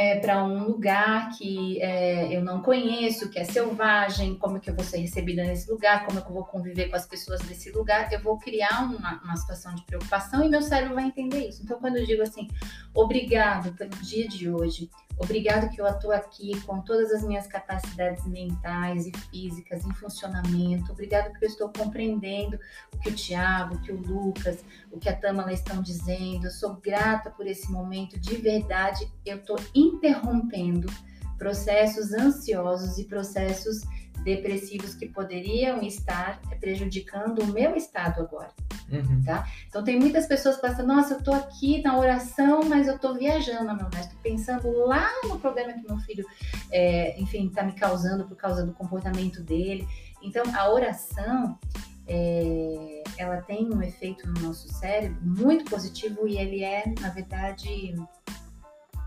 é, 0.00 0.18
para 0.18 0.42
um 0.42 0.64
lugar 0.64 1.28
que 1.36 1.78
é, 1.82 2.34
eu 2.34 2.42
não 2.42 2.62
conheço, 2.62 3.28
que 3.28 3.38
é 3.38 3.44
selvagem, 3.44 4.34
como 4.34 4.56
é 4.56 4.60
que 4.60 4.70
eu 4.70 4.74
vou 4.74 4.82
ser 4.82 4.96
recebida 4.96 5.44
nesse 5.44 5.70
lugar, 5.70 6.06
como 6.06 6.18
é 6.18 6.22
que 6.22 6.28
eu 6.28 6.32
vou 6.32 6.44
conviver 6.46 6.88
com 6.88 6.96
as 6.96 7.06
pessoas 7.06 7.38
desse 7.42 7.70
lugar, 7.70 8.10
eu 8.10 8.18
vou 8.18 8.38
criar 8.38 8.84
uma, 8.84 9.20
uma 9.22 9.36
situação 9.36 9.74
de 9.74 9.82
preocupação 9.82 10.42
e 10.42 10.48
meu 10.48 10.62
cérebro 10.62 10.94
vai 10.94 11.04
entender 11.04 11.46
isso. 11.46 11.62
Então, 11.62 11.78
quando 11.78 11.98
eu 11.98 12.06
digo 12.06 12.22
assim, 12.22 12.48
obrigado 12.94 13.74
pelo 13.74 13.90
dia 13.90 14.26
de 14.26 14.48
hoje, 14.48 14.88
Obrigado 15.22 15.68
que 15.68 15.78
eu 15.78 15.86
atuo 15.86 16.12
aqui 16.12 16.58
com 16.62 16.80
todas 16.80 17.12
as 17.12 17.22
minhas 17.22 17.46
capacidades 17.46 18.26
mentais 18.26 19.06
e 19.06 19.12
físicas 19.30 19.84
em 19.84 19.92
funcionamento. 19.92 20.92
Obrigado 20.92 21.30
porque 21.30 21.44
eu 21.44 21.50
estou 21.50 21.70
compreendendo 21.70 22.58
o 22.94 22.98
que 22.98 23.10
o 23.10 23.14
Tiago, 23.14 23.74
o 23.74 23.82
que 23.82 23.92
o 23.92 24.00
Lucas, 24.00 24.64
o 24.90 24.98
que 24.98 25.10
a 25.10 25.14
Tamala 25.14 25.52
estão 25.52 25.82
dizendo. 25.82 26.46
Eu 26.46 26.50
sou 26.50 26.76
grata 26.76 27.30
por 27.30 27.46
esse 27.46 27.70
momento. 27.70 28.18
De 28.18 28.34
verdade, 28.36 29.12
eu 29.26 29.36
estou 29.36 29.58
interrompendo 29.74 30.90
processos 31.36 32.14
ansiosos 32.14 32.96
e 32.96 33.04
processos 33.04 33.82
depressivos 34.24 34.94
que 34.94 35.06
poderiam 35.06 35.82
estar 35.82 36.40
prejudicando 36.60 37.42
o 37.42 37.46
meu 37.46 37.76
estado 37.76 38.22
agora. 38.22 38.54
Uhum. 38.90 39.22
Tá? 39.24 39.46
Então 39.68 39.84
tem 39.84 39.98
muitas 39.98 40.26
pessoas 40.26 40.56
que 40.56 40.62
pensam, 40.62 40.86
nossa, 40.86 41.14
eu 41.14 41.22
tô 41.22 41.32
aqui 41.32 41.82
na 41.82 41.98
oração, 41.98 42.62
mas 42.64 42.88
eu 42.88 42.98
tô 42.98 43.14
viajando, 43.14 43.74
meu 43.74 43.88
mestre, 43.94 44.16
pensando 44.22 44.68
lá 44.86 45.08
no 45.24 45.38
problema 45.38 45.72
que 45.72 45.86
meu 45.86 45.98
filho, 45.98 46.26
é, 46.70 47.18
enfim, 47.20 47.48
tá 47.48 47.62
me 47.62 47.72
causando 47.72 48.24
por 48.24 48.36
causa 48.36 48.66
do 48.66 48.72
comportamento 48.72 49.42
dele. 49.42 49.86
Então 50.22 50.42
a 50.54 50.70
oração, 50.70 51.58
é, 52.06 53.02
ela 53.16 53.40
tem 53.42 53.72
um 53.72 53.80
efeito 53.80 54.26
no 54.26 54.40
nosso 54.40 54.68
cérebro 54.68 55.18
muito 55.22 55.70
positivo 55.70 56.26
e 56.26 56.36
ele 56.36 56.64
é, 56.64 56.92
na 57.00 57.10
verdade, 57.10 57.94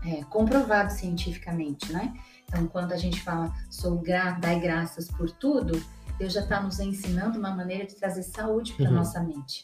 é, 0.06 0.22
comprovado 0.24 0.92
cientificamente, 0.92 1.92
né? 1.92 2.14
Então, 2.46 2.66
quando 2.66 2.92
a 2.92 2.96
gente 2.96 3.20
fala 3.20 3.52
sou 3.70 3.98
grata, 3.98 4.40
dai 4.40 4.60
graças 4.60 5.08
por 5.08 5.30
tudo, 5.30 5.82
Deus 6.18 6.32
já 6.32 6.40
está 6.40 6.60
nos 6.60 6.80
ensinando 6.80 7.38
uma 7.38 7.54
maneira 7.54 7.86
de 7.86 7.94
trazer 7.94 8.22
saúde 8.22 8.72
para 8.74 8.86
uhum. 8.86 8.96
nossa 8.96 9.20
mente. 9.20 9.62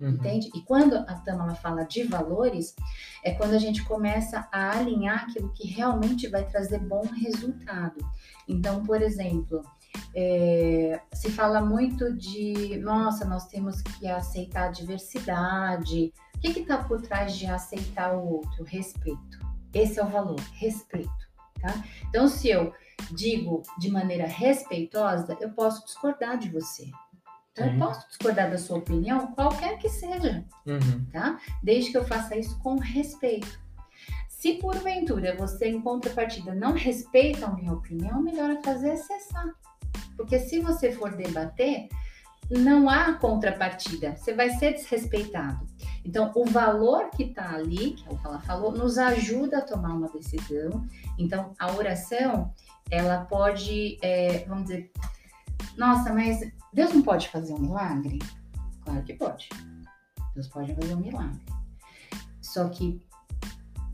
Uhum. 0.00 0.10
Entende? 0.10 0.50
E 0.54 0.62
quando 0.62 0.96
a 0.96 1.14
Tamala 1.16 1.54
fala 1.54 1.84
de 1.84 2.04
valores, 2.04 2.74
é 3.22 3.32
quando 3.32 3.52
a 3.52 3.58
gente 3.58 3.84
começa 3.84 4.48
a 4.50 4.78
alinhar 4.78 5.24
aquilo 5.24 5.52
que 5.52 5.68
realmente 5.68 6.26
vai 6.26 6.44
trazer 6.46 6.78
bom 6.78 7.02
resultado. 7.02 7.98
Então, 8.48 8.82
por 8.82 9.02
exemplo, 9.02 9.62
é, 10.14 11.00
se 11.12 11.30
fala 11.30 11.60
muito 11.60 12.12
de, 12.16 12.78
nossa, 12.78 13.24
nós 13.24 13.46
temos 13.46 13.82
que 13.82 14.08
aceitar 14.08 14.68
a 14.68 14.72
diversidade. 14.72 16.12
O 16.34 16.40
que 16.40 16.60
está 16.60 16.78
por 16.78 17.02
trás 17.02 17.36
de 17.36 17.46
aceitar 17.46 18.16
o 18.16 18.26
outro? 18.26 18.64
Respeito. 18.64 19.38
Esse 19.74 20.00
é 20.00 20.04
o 20.04 20.08
valor, 20.08 20.40
respeito. 20.54 21.30
Tá? 21.60 21.74
Então, 22.08 22.26
se 22.26 22.48
eu 22.48 22.72
digo 23.10 23.62
de 23.78 23.90
maneira 23.90 24.26
respeitosa, 24.26 25.36
eu 25.40 25.50
posso 25.50 25.84
discordar 25.84 26.38
de 26.38 26.48
você. 26.50 26.90
Então, 27.52 27.66
eu 27.66 27.78
posso 27.78 28.08
discordar 28.08 28.50
da 28.50 28.58
sua 28.58 28.78
opinião, 28.78 29.32
qualquer 29.32 29.78
que 29.78 29.88
seja, 29.88 30.44
uhum. 30.66 31.04
tá? 31.12 31.38
Desde 31.62 31.90
que 31.90 31.98
eu 31.98 32.04
faça 32.04 32.36
isso 32.36 32.58
com 32.60 32.78
respeito. 32.78 33.60
Se 34.28 34.54
porventura 34.54 35.36
você, 35.36 35.68
em 35.68 35.80
contrapartida, 35.82 36.54
não 36.54 36.72
respeita 36.72 37.46
a 37.46 37.52
minha 37.52 37.72
opinião, 37.72 38.22
melhor 38.22 38.50
é 38.50 38.62
fazer 38.62 38.90
é 38.90 38.96
cessar. 38.96 39.52
Porque 40.16 40.38
se 40.38 40.60
você 40.60 40.92
for 40.92 41.14
debater, 41.14 41.88
não 42.50 42.88
há 42.88 43.12
contrapartida, 43.14 44.16
você 44.16 44.32
vai 44.32 44.50
ser 44.50 44.72
desrespeitado. 44.72 45.66
Então, 46.04 46.32
o 46.34 46.44
valor 46.46 47.10
que 47.10 47.24
está 47.24 47.50
ali, 47.54 47.92
que 47.92 48.08
é 48.08 48.12
o 48.12 48.16
que 48.16 48.26
ela 48.26 48.40
falou, 48.40 48.72
nos 48.72 48.96
ajuda 48.96 49.58
a 49.58 49.62
tomar 49.62 49.94
uma 49.94 50.08
decisão. 50.08 50.86
Então, 51.18 51.52
a 51.58 51.72
oração, 51.72 52.52
ela 52.90 53.24
pode, 53.24 53.98
é, 54.02 54.44
vamos 54.46 54.64
dizer, 54.64 54.90
nossa, 55.76 56.12
mas 56.12 56.40
Deus 56.72 56.92
não 56.92 57.02
pode 57.02 57.28
fazer 57.28 57.52
um 57.54 57.60
milagre? 57.60 58.18
Claro 58.84 59.02
que 59.02 59.14
pode. 59.14 59.48
Deus 60.34 60.48
pode 60.48 60.74
fazer 60.74 60.94
um 60.94 61.00
milagre. 61.00 61.40
Só 62.40 62.68
que 62.68 63.00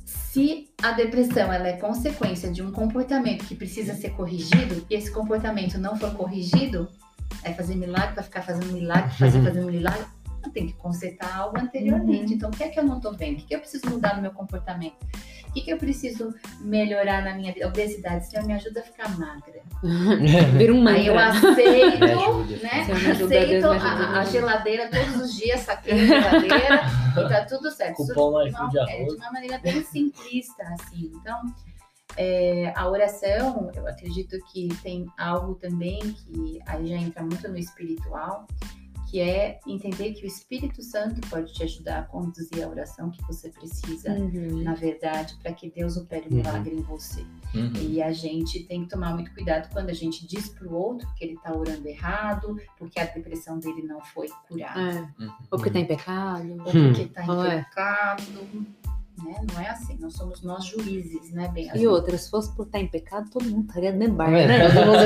se 0.05 0.71
a 0.83 0.93
depressão 0.93 1.53
ela 1.53 1.69
é 1.69 1.77
consequência 1.79 2.51
de 2.51 2.63
um 2.63 2.71
comportamento 2.71 3.47
que 3.47 3.55
precisa 3.55 3.95
ser 3.95 4.11
corrigido 4.11 4.87
e 4.89 4.95
esse 4.95 5.11
comportamento 5.11 5.79
não 5.79 5.97
for 5.97 6.15
corrigido, 6.15 6.89
é 7.43 7.53
fazer 7.53 7.75
milagre 7.75 8.15
para 8.15 8.23
ficar 8.23 8.43
fazendo 8.43 8.73
milagre, 8.73 9.11
fazer 9.17 9.41
fazendo 9.45 9.71
milagre, 9.71 10.07
eu 10.47 10.53
tenho 10.53 10.67
que 10.69 10.75
consertar 10.75 11.37
algo 11.37 11.59
anteriormente. 11.59 12.27
Uhum. 12.27 12.33
Então, 12.35 12.51
o 12.51 12.53
que 12.53 12.65
é 12.65 12.69
que 12.69 12.79
eu 12.79 12.85
não 12.85 12.97
estou 12.97 13.13
vendo? 13.13 13.35
O 13.35 13.37
que, 13.37 13.45
é 13.45 13.47
que 13.49 13.55
eu 13.55 13.61
preciso 13.61 13.89
mudar 13.91 14.17
no 14.17 14.23
meu 14.23 14.33
comportamento? 14.33 14.97
O 15.49 15.53
que, 15.53 15.61
é 15.61 15.65
que 15.65 15.73
eu 15.73 15.79
preciso 15.79 16.35
melhorar 16.61 17.23
na 17.23 17.35
minha 17.35 17.55
obesidade? 17.67 18.27
Se 18.27 18.41
me 18.43 18.53
ajuda 18.53 18.81
a 18.81 18.83
ficar 18.83 19.19
magra. 19.19 19.63
Vira 20.57 20.75
um 20.75 20.87
Aí 20.87 21.07
eu 21.07 21.19
aceito, 21.19 22.05
né? 22.63 22.87
Aceito 23.11 23.67
a, 23.67 24.21
a, 24.21 24.25
geladeira 24.25 24.91
todos 24.91 25.23
os 25.23 25.35
dias, 25.35 25.61
saquei 25.61 25.95
a 25.95 26.07
geladeira 26.07 26.83
e 27.13 27.29
tá 27.29 27.45
tudo 27.47 27.71
certo. 27.71 27.97
Cupom 27.97 28.43
Isso, 28.43 28.59
não, 28.59 28.89
é, 28.89 29.05
de 29.05 29.15
uma 29.15 29.33
maneira 29.33 29.59
bem 29.59 29.83
simplista, 29.83 30.63
assim. 30.63 31.11
Então, 31.15 31.41
é, 32.17 32.73
a 32.75 32.89
oração, 32.89 33.71
eu 33.75 33.87
acredito 33.87 34.39
que 34.53 34.69
tem 34.83 35.07
algo 35.19 35.55
também 35.55 35.99
que 36.01 36.61
aí 36.67 36.87
já 36.87 36.97
entra 36.97 37.23
muito 37.23 37.49
no 37.49 37.59
espiritual, 37.59 38.47
que 39.11 39.21
é 39.21 39.59
entender 39.67 40.13
que 40.13 40.25
o 40.25 40.27
Espírito 40.27 40.83
Santo 40.83 41.21
pode 41.29 41.53
te 41.53 41.63
ajudar 41.63 42.01
a 42.01 42.03
conduzir 42.03 42.65
a 42.65 42.69
oração 42.69 43.11
que 43.11 43.23
você 43.27 43.51
precisa, 43.51 44.11
uhum. 44.11 44.63
na 44.63 44.75
verdade, 44.75 45.37
para 45.43 45.53
que 45.53 45.71
Deus 45.71 45.97
opere 45.97 46.27
um 46.27 46.31
uhum. 46.31 46.37
milagre 46.37 46.75
em 46.75 46.83
você. 46.83 47.25
Uhum. 47.55 47.73
E 47.81 48.03
a 48.03 48.13
gente 48.13 48.65
tem 48.65 48.83
que 48.83 48.91
tomar 48.91 49.15
muito 49.15 49.33
cuidado 49.33 49.73
quando 49.73 49.91
a 49.91 49.95
gente 49.95 50.27
diz 50.27 50.49
para 50.49 50.67
o 50.67 50.75
outro 50.75 51.09
que 51.17 51.25
ele 51.25 51.35
está 51.35 51.57
orando 51.57 51.87
errado, 51.87 52.57
porque 52.79 53.01
a 53.01 53.05
depressão 53.05 53.59
dele 53.59 53.83
não 53.83 54.01
foi 54.01 54.29
curada. 54.49 54.81
É. 54.81 55.23
Uhum. 55.23 55.33
Ou 55.51 55.59
porque 55.59 55.69
está 55.69 55.81
em 55.81 55.87
pecado. 55.87 56.51
Ou 56.51 56.73
porque 56.73 57.03
está 57.03 57.25
em 57.25 57.47
é. 57.47 57.63
pecado 57.63 58.23
né? 59.27 59.35
Não 59.53 59.61
é 59.61 59.69
assim, 59.69 59.99
nós 60.01 60.15
somos 60.15 60.43
nós 60.43 60.65
juízes, 60.65 61.33
né? 61.33 61.49
Bem 61.49 61.69
assim. 61.69 61.81
E 61.81 61.87
outra, 61.87 62.17
se 62.17 62.31
fosse 62.31 62.55
por 62.55 62.67
estar 62.67 62.79
em 62.79 62.87
pecado, 62.87 63.29
todo 63.31 63.45
mundo 63.45 63.67
estaria 63.69 63.93
dentro 63.93 64.15
bar, 64.15 64.33
é, 64.33 64.47
né? 64.47 64.69
Todo 64.69 64.87
mundo 64.87 64.99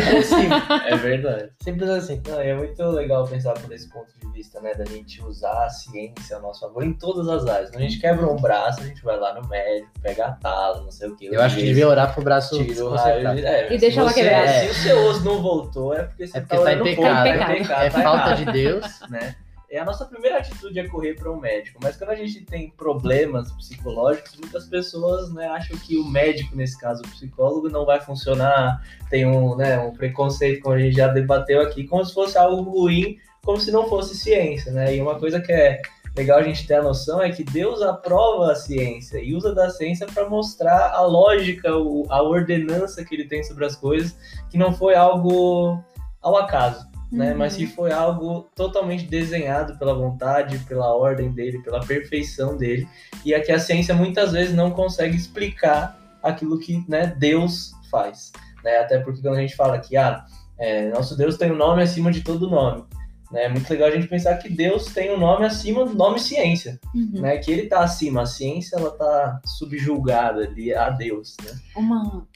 é 0.86 0.96
verdade. 0.96 1.50
Simples 1.62 1.88
assim. 1.88 2.22
Não, 2.28 2.40
é 2.40 2.54
muito 2.54 2.82
legal 2.82 3.26
pensar 3.26 3.54
por 3.54 3.72
esse 3.72 3.88
ponto 3.88 4.12
de 4.18 4.30
vista, 4.32 4.60
né? 4.60 4.74
Da 4.74 4.84
gente 4.84 5.22
usar 5.22 5.64
a 5.64 5.70
ciência 5.70 6.36
a 6.36 6.40
nosso 6.40 6.60
favor 6.60 6.84
em 6.84 6.92
todas 6.92 7.28
as 7.28 7.46
áreas. 7.46 7.70
Quando 7.70 7.82
a 7.82 7.88
gente 7.88 8.00
quebra 8.00 8.30
um 8.30 8.36
braço, 8.36 8.80
a 8.80 8.84
gente 8.84 9.02
vai 9.02 9.18
lá 9.18 9.34
no 9.34 9.48
médico, 9.48 9.90
pega 10.02 10.26
a 10.26 10.32
tala, 10.32 10.82
não 10.82 10.90
sei 10.90 11.08
o 11.08 11.16
que. 11.16 11.26
Eu 11.26 11.40
acho 11.40 11.56
que 11.56 11.62
devia 11.62 11.88
orar 11.88 12.12
pro 12.12 12.22
braço 12.22 12.62
tira 12.62 12.84
o 12.84 12.90
raio, 12.90 13.28
é, 13.28 13.72
E 13.72 13.78
deixa 13.78 14.00
ela 14.00 14.12
quebrar. 14.12 14.48
Se 14.48 14.70
o 14.70 14.74
seu 14.74 15.06
osso 15.06 15.24
não 15.24 15.40
voltou, 15.40 15.94
é 15.94 16.02
porque 16.04 16.26
você 16.26 16.38
é 16.38 16.40
porque 16.40 16.56
tá, 16.56 16.64
tá 16.64 16.72
em 16.74 16.82
pecado. 16.82 17.26
É, 17.26 17.58
pecado, 17.58 17.82
é 17.82 17.90
tá 17.90 18.02
falta 18.02 18.30
errado. 18.30 18.44
de 18.44 18.52
Deus, 18.52 19.00
né? 19.08 19.34
É 19.70 19.78
a 19.78 19.84
nossa 19.84 20.04
primeira 20.04 20.38
atitude 20.38 20.80
é 20.80 20.88
correr 20.88 21.14
para 21.14 21.30
um 21.30 21.38
médico. 21.38 21.78
Mas 21.80 21.96
quando 21.96 22.10
a 22.10 22.16
gente 22.16 22.44
tem 22.44 22.70
problemas 22.70 23.52
psicológicos, 23.52 24.36
muitas 24.36 24.66
pessoas 24.66 25.32
né, 25.32 25.46
acham 25.46 25.78
que 25.78 25.96
o 25.96 26.04
médico, 26.04 26.56
nesse 26.56 26.78
caso 26.78 27.02
o 27.04 27.08
psicólogo, 27.08 27.68
não 27.68 27.86
vai 27.86 28.00
funcionar. 28.00 28.84
Tem 29.08 29.24
um, 29.24 29.54
né, 29.54 29.78
um 29.78 29.92
preconceito, 29.92 30.60
como 30.62 30.74
a 30.74 30.78
gente 30.78 30.96
já 30.96 31.06
debateu 31.06 31.62
aqui, 31.62 31.86
como 31.86 32.04
se 32.04 32.12
fosse 32.12 32.36
algo 32.36 32.68
ruim, 32.68 33.16
como 33.44 33.60
se 33.60 33.70
não 33.70 33.88
fosse 33.88 34.16
ciência. 34.16 34.72
Né? 34.72 34.96
E 34.96 35.00
uma 35.00 35.16
coisa 35.20 35.40
que 35.40 35.52
é 35.52 35.80
legal 36.16 36.40
a 36.40 36.42
gente 36.42 36.66
ter 36.66 36.74
a 36.74 36.82
noção 36.82 37.22
é 37.22 37.30
que 37.30 37.44
Deus 37.44 37.80
aprova 37.80 38.50
a 38.50 38.56
ciência 38.56 39.18
e 39.22 39.32
usa 39.36 39.54
da 39.54 39.70
ciência 39.70 40.04
para 40.04 40.28
mostrar 40.28 40.90
a 40.90 41.02
lógica, 41.02 41.70
a 41.70 42.22
ordenança 42.22 43.04
que 43.04 43.14
ele 43.14 43.28
tem 43.28 43.44
sobre 43.44 43.64
as 43.64 43.76
coisas, 43.76 44.18
que 44.50 44.58
não 44.58 44.72
foi 44.72 44.96
algo 44.96 45.80
ao 46.20 46.36
acaso 46.36 46.89
né? 47.10 47.32
Uhum. 47.32 47.38
Mas 47.38 47.56
que 47.56 47.66
foi 47.66 47.92
algo 47.92 48.48
totalmente 48.54 49.04
desenhado 49.04 49.78
pela 49.78 49.94
vontade, 49.94 50.58
pela 50.60 50.94
ordem 50.94 51.30
dele, 51.30 51.62
pela 51.62 51.80
perfeição 51.80 52.56
dele, 52.56 52.88
e 53.24 53.34
é 53.34 53.40
que 53.40 53.52
a 53.52 53.58
ciência 53.58 53.94
muitas 53.94 54.32
vezes 54.32 54.54
não 54.54 54.70
consegue 54.70 55.16
explicar 55.16 55.98
aquilo 56.22 56.58
que 56.58 56.84
né, 56.88 57.14
Deus 57.18 57.72
faz. 57.90 58.32
Né? 58.62 58.76
Até 58.78 58.98
porque 58.98 59.20
quando 59.20 59.36
a 59.36 59.40
gente 59.40 59.56
fala 59.56 59.78
que 59.78 59.96
ah, 59.96 60.24
é, 60.58 60.88
nosso 60.90 61.16
Deus 61.16 61.36
tem 61.36 61.50
um 61.50 61.56
nome 61.56 61.82
acima 61.82 62.12
de 62.12 62.22
todo 62.22 62.50
nome. 62.50 62.84
Né? 63.32 63.44
É 63.44 63.48
muito 63.48 63.70
legal 63.70 63.88
a 63.88 63.92
gente 63.92 64.08
pensar 64.08 64.36
que 64.36 64.48
Deus 64.48 64.86
tem 64.86 65.10
um 65.10 65.18
nome 65.18 65.46
acima 65.46 65.84
do 65.84 65.94
nome 65.94 66.18
ciência, 66.18 66.78
uhum. 66.94 67.20
né? 67.20 67.38
Que 67.38 67.52
ele 67.52 67.62
está 67.62 67.80
acima, 67.80 68.22
a 68.22 68.26
ciência 68.26 68.76
ela 68.76 68.88
está 68.88 69.40
subjulgada 69.44 70.42
ali 70.42 70.74
a 70.74 70.90
Deus, 70.90 71.36
né? 71.44 71.52
Uma 71.76 72.26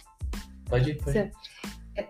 pode 0.66 0.91
ir, 0.91 1.03
pode. 1.03 1.31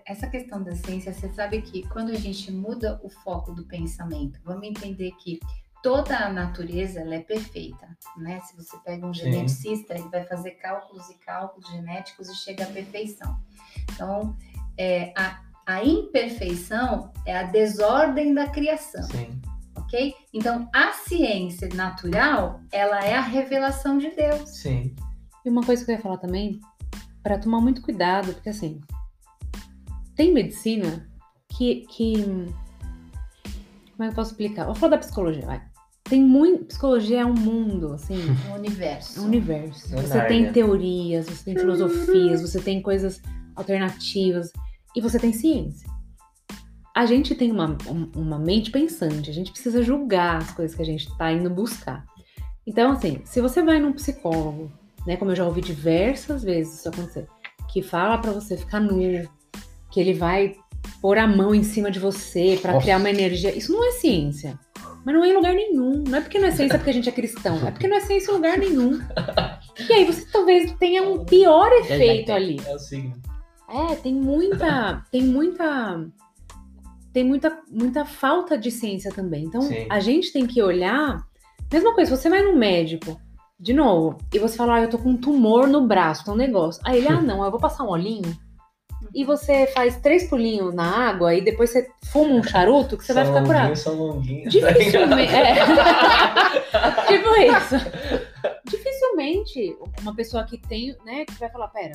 Essa 0.06 0.26
questão 0.26 0.62
da 0.62 0.74
ciência, 0.74 1.12
você 1.12 1.32
sabe 1.32 1.60
que 1.60 1.86
quando 1.88 2.10
a 2.10 2.16
gente 2.16 2.50
muda 2.50 3.00
o 3.02 3.10
foco 3.10 3.52
do 3.52 3.64
pensamento, 3.66 4.40
vamos 4.44 4.66
entender 4.66 5.12
que 5.12 5.38
toda 5.82 6.16
a 6.16 6.32
natureza 6.32 7.00
ela 7.00 7.16
é 7.16 7.20
perfeita, 7.20 7.86
né? 8.16 8.40
Se 8.40 8.56
você 8.56 8.74
pega 8.78 9.06
um 9.06 9.12
geneticista, 9.12 9.92
ele 9.92 10.08
vai 10.08 10.24
fazer 10.24 10.52
cálculos 10.52 11.10
e 11.10 11.14
cálculos 11.18 11.68
genéticos 11.68 12.30
e 12.30 12.34
chega 12.34 12.64
à 12.64 12.66
perfeição. 12.68 13.38
Então, 13.92 14.34
é, 14.78 15.12
a, 15.14 15.42
a 15.66 15.84
imperfeição 15.84 17.12
é 17.26 17.36
a 17.36 17.42
desordem 17.42 18.32
da 18.32 18.48
criação. 18.48 19.02
Sim. 19.02 19.38
Ok? 19.76 20.14
Então, 20.32 20.70
a 20.74 20.92
ciência 20.92 21.68
natural, 21.74 22.62
ela 22.72 23.04
é 23.04 23.14
a 23.14 23.20
revelação 23.20 23.98
de 23.98 24.10
Deus. 24.10 24.48
Sim. 24.48 24.96
E 25.44 25.50
uma 25.50 25.62
coisa 25.62 25.84
que 25.84 25.90
eu 25.90 25.96
ia 25.96 26.00
falar 26.00 26.16
também, 26.16 26.58
para 27.22 27.38
tomar 27.38 27.60
muito 27.60 27.82
cuidado, 27.82 28.32
porque 28.32 28.48
assim, 28.48 28.80
tem 30.16 30.32
medicina 30.32 31.08
que, 31.48 31.86
que. 31.90 32.14
Como 32.22 34.00
é 34.00 34.06
que 34.06 34.12
eu 34.12 34.14
posso 34.14 34.32
explicar? 34.32 34.66
Vou 34.66 34.74
falar 34.74 34.92
da 34.92 34.98
psicologia, 34.98 35.46
vai. 35.46 35.62
Tem 36.04 36.20
muito. 36.22 36.64
Psicologia 36.66 37.20
é 37.20 37.26
um 37.26 37.34
mundo, 37.34 37.92
assim. 37.94 38.18
O 38.50 38.54
universo. 38.58 39.18
É 39.18 39.22
um 39.22 39.26
universo. 39.26 39.94
É 39.94 40.02
Você 40.02 40.20
tem 40.26 40.52
teorias, 40.52 41.26
você 41.26 41.44
tem 41.44 41.56
filosofias, 41.58 42.42
você 42.42 42.60
tem 42.60 42.82
coisas 42.82 43.22
alternativas 43.56 44.50
e 44.96 45.00
você 45.00 45.18
tem 45.18 45.32
ciência. 45.32 45.88
A 46.94 47.06
gente 47.06 47.34
tem 47.34 47.50
uma, 47.50 47.76
um- 47.88 48.10
uma 48.14 48.38
mente 48.38 48.70
pensante, 48.70 49.28
a 49.28 49.32
gente 49.32 49.50
precisa 49.50 49.82
julgar 49.82 50.38
as 50.38 50.52
coisas 50.52 50.76
que 50.76 50.82
a 50.82 50.86
gente 50.86 51.08
tá 51.16 51.32
indo 51.32 51.50
buscar. 51.50 52.04
Então, 52.66 52.92
assim, 52.92 53.20
se 53.24 53.40
você 53.40 53.62
vai 53.62 53.80
num 53.80 53.92
psicólogo, 53.92 54.70
né, 55.06 55.16
como 55.16 55.32
eu 55.32 55.36
já 55.36 55.44
ouvi 55.44 55.60
diversas 55.60 56.42
vezes 56.44 56.78
isso 56.78 56.88
acontecer, 56.88 57.26
que 57.72 57.82
fala 57.82 58.18
pra 58.18 58.30
você 58.30 58.56
ficar 58.56 58.78
nu, 58.80 59.28
que 59.94 60.00
ele 60.00 60.12
vai 60.12 60.56
pôr 61.00 61.16
a 61.18 61.26
mão 61.26 61.54
em 61.54 61.62
cima 61.62 61.88
de 61.88 62.00
você 62.00 62.58
pra 62.60 62.72
Nossa. 62.72 62.82
criar 62.82 62.98
uma 62.98 63.08
energia, 63.08 63.56
isso 63.56 63.72
não 63.72 63.86
é 63.86 63.92
ciência. 63.92 64.58
Mas 65.04 65.14
não 65.14 65.22
é 65.22 65.28
em 65.28 65.34
lugar 65.34 65.54
nenhum. 65.54 66.02
Não 66.02 66.18
é 66.18 66.20
porque 66.20 66.38
não 66.38 66.48
é 66.48 66.50
ciência 66.50 66.78
porque 66.78 66.90
a 66.90 66.94
gente 66.94 67.08
é 67.08 67.12
cristão. 67.12 67.64
É 67.64 67.70
porque 67.70 67.86
não 67.86 67.96
é 67.96 68.00
ciência 68.00 68.32
em 68.32 68.34
lugar 68.34 68.58
nenhum. 68.58 69.00
E 69.88 69.92
aí 69.92 70.04
você 70.04 70.26
talvez 70.32 70.72
tenha 70.78 71.02
um 71.02 71.24
pior 71.24 71.70
efeito 71.72 72.32
ali. 72.32 72.60
É 72.66 72.74
o 72.74 72.78
signo. 72.78 73.14
É, 73.68 73.94
tem 73.96 74.14
muita. 74.14 75.04
Tem 75.10 75.22
muita. 75.22 76.06
Tem 77.12 77.22
muita, 77.22 77.58
muita 77.70 78.04
falta 78.04 78.58
de 78.58 78.70
ciência 78.70 79.12
também. 79.12 79.44
Então, 79.44 79.62
Sim. 79.62 79.86
a 79.88 80.00
gente 80.00 80.32
tem 80.32 80.46
que 80.46 80.60
olhar. 80.62 81.24
Mesma 81.72 81.94
coisa, 81.94 82.16
você 82.16 82.28
vai 82.28 82.42
no 82.42 82.56
médico, 82.56 83.20
de 83.60 83.72
novo, 83.72 84.18
e 84.32 84.38
você 84.38 84.56
fala, 84.56 84.76
ah, 84.76 84.82
eu 84.82 84.90
tô 84.90 84.98
com 84.98 85.10
um 85.10 85.16
tumor 85.16 85.68
no 85.68 85.86
braço, 85.86 86.24
tem 86.24 86.34
um 86.34 86.36
negócio. 86.36 86.80
Aí 86.84 86.98
ele, 86.98 87.08
ah, 87.08 87.20
não, 87.20 87.44
eu 87.44 87.50
vou 87.50 87.60
passar 87.60 87.84
um 87.84 87.90
olhinho. 87.90 88.36
E 89.12 89.24
você 89.24 89.66
faz 89.68 89.96
três 89.98 90.28
pulinhos 90.28 90.74
na 90.74 91.08
água 91.08 91.34
e 91.34 91.40
depois 91.40 91.70
você 91.70 91.90
fuma 92.04 92.34
um 92.34 92.42
charuto 92.42 92.96
que 92.96 93.04
você 93.04 93.12
vai 93.12 93.24
São 93.24 93.34
ficar 93.34 93.46
curado. 93.46 93.76
São 93.76 93.94
longuinhos. 93.94 94.52
Dificilmente. 94.52 95.32
é. 95.34 95.54
tipo 97.08 97.28
isso. 97.40 97.76
Dificilmente 98.64 99.76
uma 100.00 100.14
pessoa 100.14 100.44
que 100.44 100.58
tem, 100.58 100.96
né, 101.04 101.24
que 101.24 101.34
vai 101.34 101.50
falar, 101.50 101.68
pera, 101.68 101.94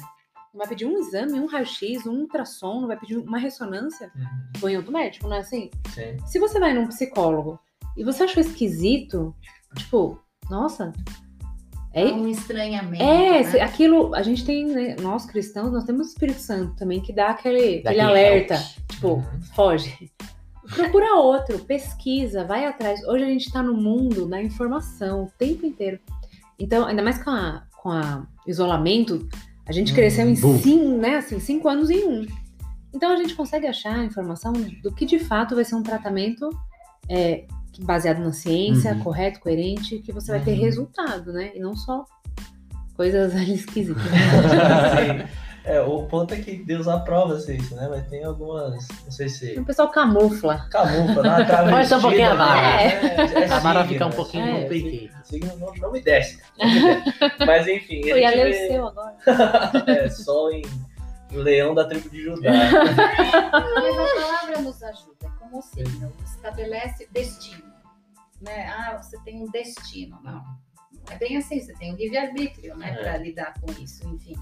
não 0.53 0.59
vai 0.59 0.67
pedir 0.67 0.85
um 0.85 0.97
exame, 0.97 1.39
um 1.39 1.45
raio-x, 1.45 2.05
um 2.05 2.21
ultrassom, 2.21 2.81
não 2.81 2.87
vai 2.87 2.97
pedir 2.97 3.17
uma 3.17 3.37
ressonância, 3.37 4.11
Uhum, 4.15 4.59
põe 4.59 4.77
outro 4.77 4.91
médico, 4.91 5.27
não 5.27 5.37
é 5.37 5.39
assim? 5.39 5.69
Sim. 5.93 6.17
Se 6.25 6.39
você 6.39 6.59
vai 6.59 6.73
num 6.73 6.87
psicólogo 6.87 7.59
e 7.95 8.03
você 8.03 8.23
achou 8.23 8.41
esquisito, 8.41 9.35
tipo, 9.75 10.19
nossa, 10.49 10.91
é, 11.93 12.03
É 12.09 12.13
um 12.13 12.27
estranhamento. 12.27 13.01
é, 13.03 13.43
né? 13.43 13.61
aquilo, 13.61 14.13
a 14.15 14.21
gente 14.21 14.45
tem, 14.45 14.65
né, 14.65 14.95
nós 15.01 15.25
cristãos, 15.25 15.71
nós 15.71 15.83
temos 15.83 16.07
o 16.07 16.09
Espírito 16.09 16.39
Santo 16.39 16.75
também 16.75 17.01
que 17.01 17.11
dá 17.13 17.29
aquele, 17.29 17.79
aquele 17.79 18.01
alerta, 18.01 18.53
help. 18.55 18.87
tipo, 18.89 19.07
Uhum. 19.07 19.41
foge. 19.55 20.11
Procura 20.75 21.15
outro, 21.15 21.57
pesquisa, 21.59 22.43
vai 22.45 22.65
atrás. 22.65 23.03
Hoje 23.07 23.23
a 23.23 23.27
gente 23.27 23.51
tá 23.51 23.63
no 23.63 23.73
mundo 23.73 24.27
da 24.27 24.41
informação 24.41 25.23
o 25.23 25.31
tempo 25.37 25.65
inteiro. 25.65 25.99
Então, 26.59 26.85
ainda 26.85 27.01
mais 27.01 27.17
com 27.23 27.31
a, 27.31 27.63
com 27.81 27.89
a 27.89 28.27
isolamento, 28.45 29.27
a 29.67 29.71
gente 29.71 29.91
Hum, 29.91 29.95
cresceu 29.95 30.29
em 30.29 30.35
boom. 30.35 30.59
cinco, 30.59 30.97
né, 30.97 31.15
assim, 31.17 31.39
cinco 31.39 31.67
anos 31.69 31.89
em 31.89 32.03
um. 32.05 32.25
Então 32.93 33.11
a 33.11 33.15
gente 33.15 33.33
consegue 33.35 33.65
achar 33.67 33.95
a 33.99 34.03
informação 34.03 34.51
do 34.53 34.91
que 34.93 35.05
de 35.05 35.19
fato 35.19 35.55
vai 35.55 35.63
ser 35.63 35.75
um 35.75 35.83
tratamento 35.83 36.49
é, 37.07 37.45
baseado 37.81 38.19
na 38.19 38.31
ciência, 38.33 38.93
Uhum. 38.93 38.99
correto, 39.03 39.39
coerente, 39.39 39.99
que 39.99 40.11
você 40.11 40.31
vai 40.31 40.41
ter 40.41 40.51
Uhum. 40.51 40.61
resultado, 40.61 41.31
né? 41.33 41.51
E 41.55 41.59
não 41.59 41.75
só 41.75 42.05
coisas 42.95 43.33
ali 43.35 43.53
esquisitas. 43.55 44.03
É, 45.65 45.79
o 45.81 46.03
ponto 46.03 46.33
é 46.33 46.37
que 46.39 46.63
Deus 46.63 46.87
aprova 46.87 47.35
isso, 47.35 47.75
né? 47.75 47.87
Mas 47.89 48.07
tem 48.07 48.23
algumas, 48.23 48.87
não 49.03 49.11
sei 49.11 49.29
se 49.29 49.59
o 49.59 49.65
pessoal 49.65 49.89
camufla. 49.89 50.65
camufla, 50.71 51.21
dá 51.21 51.29
uma 51.37 51.45
travestida. 51.45 51.71
Pode 51.75 51.87
ser 51.87 51.95
um 51.95 52.01
pouquinho 52.01 52.31
a 52.31 52.35
vara. 52.35 52.61
né? 52.61 52.93
É, 52.93 53.41
é 53.43 53.51
A 53.53 53.59
vara 53.59 53.85
fica 53.85 54.05
um 54.05 54.09
é 54.09 54.13
pouquinho 54.13 54.43
signo, 54.45 54.61
complicada. 54.61 55.23
Signo 55.25 55.57
não, 55.57 55.73
não 55.75 55.91
me 55.91 56.01
desce. 56.01 56.39
não 56.57 56.67
me 56.67 56.81
desce. 56.81 57.45
Mas 57.45 57.67
enfim, 57.67 58.01
Fui 58.01 58.25
a 58.25 58.29
ler 58.31 58.49
o 58.49 58.67
seu 58.67 58.87
agora. 58.87 59.15
é, 59.87 60.09
sol 60.09 60.51
em 60.51 60.63
leão 61.31 61.75
da 61.75 61.85
tribo 61.85 62.09
de 62.09 62.23
Judá. 62.23 62.49
Mas 62.51 62.97
a 62.97 63.51
palavra 64.21 64.61
nos 64.61 64.81
ajuda, 64.81 65.15
é 65.25 65.29
como 65.39 65.59
o 65.59 65.61
signo, 65.61 66.11
estabelece 66.25 67.07
destino. 67.11 67.68
Né? 68.41 68.67
Ah, 68.67 68.97
você 69.01 69.19
tem 69.21 69.41
um 69.41 69.49
destino. 69.49 70.19
Não. 70.23 70.43
É 71.09 71.17
bem 71.17 71.37
assim, 71.37 71.59
você 71.59 71.73
tem 71.73 71.93
um 71.93 71.95
livre-arbítrio, 71.95 72.75
né? 72.77 72.91
É. 72.91 73.03
Para 73.03 73.17
lidar 73.17 73.53
com 73.59 73.71
isso, 73.81 74.07
enfim. 74.07 74.35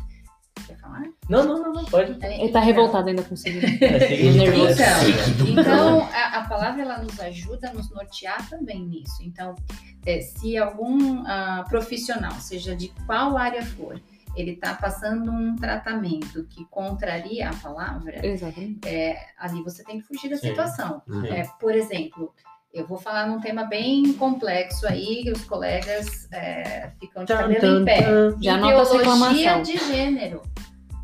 Quer 0.66 0.78
falar? 0.78 1.04
Não, 1.30 1.45
não, 1.45 1.62
não, 1.62 1.72
não, 1.74 1.86
pode. 1.86 2.12
É, 2.26 2.41
Ele 2.41 2.52
tá 2.52 2.60
então- 2.60 2.62
revoltado 2.64 3.10
ainda 3.10 3.24
com 3.24 3.36
o. 3.36 3.38
É, 3.48 4.08
de 4.08 4.38
Nervoso. 4.38 4.70
Judá. 4.72 5.04
Então, 5.48 5.62
então 5.62 6.10
a, 6.12 6.39
a 6.39 6.48
palavra 6.48 6.82
ela 6.82 6.98
nos 6.98 7.20
ajuda 7.20 7.70
a 7.70 7.74
nos 7.74 7.89
nortear 7.91 8.50
também 8.50 8.86
nisso. 8.86 9.24
Então, 9.24 9.56
é, 10.06 10.20
se 10.20 10.58
algum 10.58 11.26
ah, 11.26 11.64
profissional, 11.70 12.34
seja 12.34 12.76
de 12.76 12.89
qual 13.06 13.38
área 13.38 13.64
for, 13.64 14.02
ele 14.36 14.52
está 14.52 14.74
passando 14.76 15.32
um 15.32 15.56
tratamento 15.56 16.43
que 16.45 16.66
contraria 16.66 17.50
a 17.50 17.56
palavra, 17.56 18.26
Exatamente. 18.26 18.80
ali 19.38 19.64
você 19.64 19.84
tem 19.84 20.00
que 20.00 20.08
fugir 20.08 20.30
da 20.30 20.38
Sim. 20.38 20.50
situação. 20.50 21.02
Uhum. 21.08 21.26
É, 21.26 21.48
por 21.60 21.74
exemplo, 21.74 22.34
eu 22.80 22.88
vou 22.88 22.98
falar 22.98 23.28
num 23.28 23.40
tema 23.40 23.64
bem 23.64 24.14
complexo 24.14 24.88
aí, 24.88 25.24
que 25.24 25.32
os 25.32 25.44
colegas 25.46 26.28
é, 26.32 26.92
ficam 27.00 27.24
de 27.26 27.34
cabelo 27.34 27.60
tan, 27.60 27.82
em 27.82 27.86
pé. 27.86 28.02
Já 28.42 28.58
essa 28.58 28.96
Ideologia 28.96 29.62
de 29.62 29.78
gênero. 29.78 30.42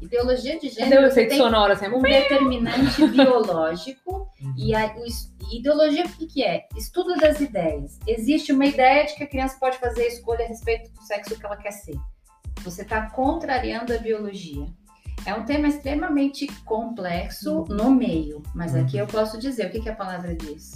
Ideologia 0.01 0.59
de 0.59 0.69
Cadê 0.69 0.89
gênero, 0.89 1.13
tem 1.13 1.37
sonoro 1.37 1.71
assim? 1.73 1.87
um 1.87 2.01
determinante 2.01 3.07
biológico 3.07 4.23
Uhum. 4.43 4.53
e 4.57 4.75
a 4.75 4.93
ideologia 5.51 6.05
o 6.05 6.09
que, 6.09 6.27
que 6.27 6.43
é? 6.43 6.67
Estudo 6.75 7.15
das 7.15 7.39
ideias. 7.39 7.97
Existe 8.05 8.51
uma 8.51 8.65
ideia 8.65 9.05
de 9.05 9.15
que 9.15 9.23
a 9.23 9.27
criança 9.27 9.57
pode 9.57 9.77
fazer 9.77 10.05
escolha 10.05 10.43
a 10.43 10.47
respeito 10.47 10.91
do 10.91 11.01
sexo 11.03 11.39
que 11.39 11.45
ela 11.45 11.55
quer 11.55 11.71
ser. 11.71 11.95
Você 12.63 12.81
está 12.81 13.09
contrariando 13.09 13.93
a 13.93 13.97
biologia. 13.97 14.65
É 15.25 15.33
um 15.33 15.45
tema 15.45 15.69
extremamente 15.69 16.45
complexo 16.65 17.63
no 17.69 17.89
meio, 17.91 18.43
mas 18.53 18.75
aqui 18.75 18.97
eu 18.97 19.07
posso 19.07 19.39
dizer 19.39 19.67
o 19.67 19.71
que, 19.71 19.79
que 19.79 19.89
a 19.89 19.95
palavra 19.95 20.35
diz. 20.35 20.73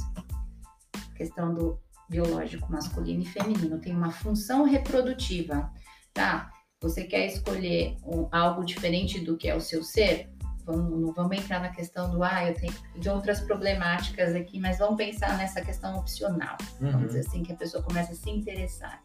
Questão 1.17 1.53
do 1.53 1.79
biológico 2.09 2.71
masculino 2.71 3.23
e 3.23 3.25
feminino 3.25 3.79
tem 3.79 3.93
uma 3.95 4.11
função 4.11 4.63
reprodutiva, 4.65 5.69
tá? 6.13 6.49
Você 6.79 7.03
quer 7.03 7.25
escolher 7.25 7.97
um- 8.05 8.27
algo 8.31 8.63
diferente 8.63 9.19
do 9.19 9.35
que 9.35 9.47
é 9.49 9.55
o 9.55 9.59
seu 9.61 9.83
ser? 9.83 10.29
Vamos, 10.63 10.99
não 11.01 11.11
vamos 11.13 11.37
entrar 11.37 11.59
na 11.59 11.69
questão 11.69 12.11
do 12.11 12.23
ah, 12.23 12.45
eu 12.45 12.53
tenho 12.53 12.73
de 12.99 13.09
outras 13.09 13.39
problemáticas 13.39 14.35
aqui, 14.35 14.59
mas 14.59 14.77
vamos 14.77 14.95
pensar 14.97 15.37
nessa 15.37 15.61
questão 15.61 15.97
opcional. 15.97 16.55
Vamos 16.79 16.95
Uhum. 16.95 17.07
dizer 17.07 17.19
assim, 17.21 17.41
que 17.43 17.51
a 17.51 17.55
pessoa 17.55 17.81
começa 17.81 18.11
a 18.11 18.15
se 18.15 18.29
interessar 18.29 19.01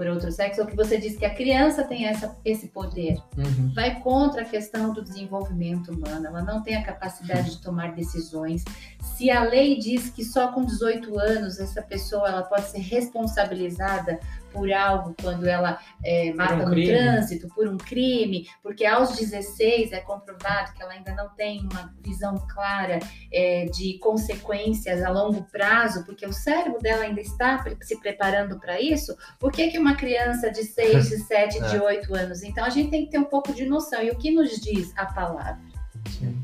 por 0.00 0.06
outro 0.06 0.32
sexo, 0.32 0.62
ou 0.62 0.66
que 0.66 0.74
você 0.74 0.96
diz 0.96 1.14
que 1.14 1.26
a 1.26 1.34
criança 1.34 1.84
tem 1.84 2.06
essa, 2.06 2.34
esse 2.42 2.68
poder. 2.68 3.22
Uhum. 3.36 3.70
Vai 3.74 4.00
contra 4.00 4.40
a 4.40 4.44
questão 4.46 4.94
do 4.94 5.02
desenvolvimento 5.02 5.92
humano, 5.92 6.26
ela 6.26 6.40
não 6.40 6.62
tem 6.62 6.74
a 6.74 6.82
capacidade 6.82 7.50
de 7.50 7.60
tomar 7.60 7.92
decisões. 7.92 8.64
Se 9.02 9.30
a 9.30 9.44
lei 9.44 9.78
diz 9.78 10.08
que 10.08 10.24
só 10.24 10.52
com 10.52 10.64
18 10.64 11.18
anos 11.18 11.60
essa 11.60 11.82
pessoa 11.82 12.28
ela 12.28 12.42
pode 12.42 12.70
ser 12.70 12.78
responsabilizada 12.78 14.18
por 14.52 14.72
algo 14.72 15.14
quando 15.20 15.46
ela 15.46 15.78
é, 16.04 16.32
mata 16.34 16.56
no 16.64 16.70
crime. 16.72 16.88
trânsito, 16.88 17.48
por 17.54 17.68
um 17.68 17.76
crime, 17.76 18.46
porque 18.62 18.84
aos 18.84 19.16
16 19.16 19.92
é 19.92 20.00
comprovado 20.00 20.72
que 20.74 20.82
ela 20.82 20.92
ainda 20.92 21.14
não 21.14 21.28
tem 21.30 21.60
uma 21.70 21.94
visão 22.00 22.34
clara 22.52 22.98
é, 23.32 23.66
de 23.66 23.98
consequências 23.98 25.02
a 25.02 25.10
longo 25.10 25.42
prazo, 25.44 26.04
porque 26.04 26.26
o 26.26 26.32
cérebro 26.32 26.80
dela 26.80 27.02
ainda 27.04 27.20
está 27.20 27.58
pre- 27.58 27.76
se 27.82 27.98
preparando 28.00 28.58
para 28.58 28.80
isso, 28.80 29.16
por 29.38 29.52
que, 29.52 29.68
que 29.70 29.78
uma 29.78 29.94
criança 29.94 30.50
de 30.50 30.64
6, 30.64 31.08
de 31.08 31.16
7, 31.24 31.60
de 31.68 31.76
É. 31.76 31.82
8 31.82 32.14
anos? 32.14 32.42
Então 32.42 32.64
a 32.64 32.70
gente 32.70 32.90
tem 32.90 33.04
que 33.04 33.10
ter 33.10 33.18
um 33.18 33.24
pouco 33.24 33.52
de 33.52 33.64
noção. 33.66 34.02
E 34.02 34.10
o 34.10 34.16
que 34.16 34.30
nos 34.30 34.60
diz 34.60 34.92
a 34.96 35.06
palavra? 35.06 35.60
Sim. 36.08 36.36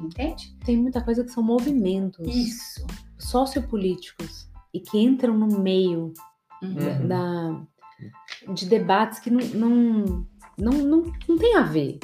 Entende? 0.00 0.54
Tem 0.64 0.76
muita 0.76 1.00
coisa 1.00 1.22
que 1.22 1.30
são 1.30 1.42
movimentos 1.42 2.26
Isso. 2.26 2.84
sociopolíticos 3.18 4.48
e 4.74 4.80
que 4.80 4.98
entram 4.98 5.34
no 5.34 5.46
meio 5.60 6.12
Uhum. 6.62 6.70
Uhum. 6.70 7.08
da, 7.08 8.52
de 8.54 8.66
debates 8.66 9.18
que 9.18 9.30
não, 9.30 9.44
não, 9.48 10.26
não, 10.56 10.72
não, 10.72 11.12
não 11.28 11.38
tem 11.38 11.56
a 11.56 11.62
ver. 11.62 11.98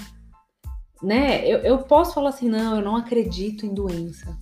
Né? 1.03 1.47
Eu, 1.47 1.59
eu 1.59 1.79
posso 1.79 2.15
falar 2.15 2.31
assim, 2.31 2.49
não, 2.49 2.77
eu 2.77 2.83
não 2.83 2.97
acredito 2.97 3.65
em 3.65 3.73
doença. 3.73 4.37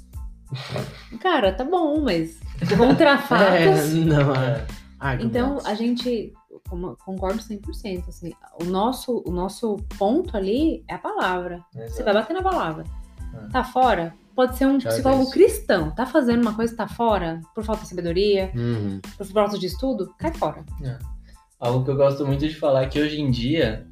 Cara, 1.21 1.53
tá 1.53 1.65
bom, 1.65 2.01
mas 2.01 2.41
contra 2.77 3.13
É, 3.15 3.19
fatos. 3.19 3.95
não, 3.95 4.35
é. 4.35 4.67
É. 5.03 5.23
Então, 5.23 5.59
a 5.65 5.75
gente, 5.75 6.33
concordo 7.05 7.39
100%, 7.39 8.09
assim, 8.09 8.33
o 8.61 8.65
nosso, 8.65 9.23
o 9.27 9.31
nosso 9.31 9.77
ponto 9.99 10.37
ali 10.37 10.83
é 10.89 10.95
a 10.95 10.99
palavra. 10.99 11.63
Você 11.71 11.85
Exato. 11.85 12.05
vai 12.05 12.15
bater 12.15 12.33
na 12.33 12.43
palavra. 12.43 12.85
É. 13.35 13.49
Tá 13.49 13.63
fora? 13.63 14.15
Pode 14.37 14.57
ser 14.59 14.67
um 14.67 14.79
Já 14.79 14.91
psicólogo 14.91 15.25
disse. 15.25 15.33
cristão. 15.33 15.91
Tá 15.93 16.05
fazendo 16.07 16.43
uma 16.43 16.55
coisa 16.55 16.71
que 16.73 16.77
tá 16.77 16.87
fora, 16.87 17.41
por 17.55 17.65
falta 17.65 17.83
de 17.83 17.89
sabedoria, 17.89 18.53
Uhum. 18.55 19.01
por 19.17 19.27
falta 19.27 19.59
de 19.59 19.67
estudo, 19.67 20.15
cai 20.19 20.33
fora. 20.35 20.63
Algo 21.59 21.83
que 21.85 21.91
eu 21.91 21.97
gosto 21.97 22.27
muito 22.27 22.47
de 22.47 22.55
falar 22.55 22.83
é 22.83 22.87
que 22.87 23.01
hoje 23.01 23.19
em 23.21 23.31
dia 23.31 23.87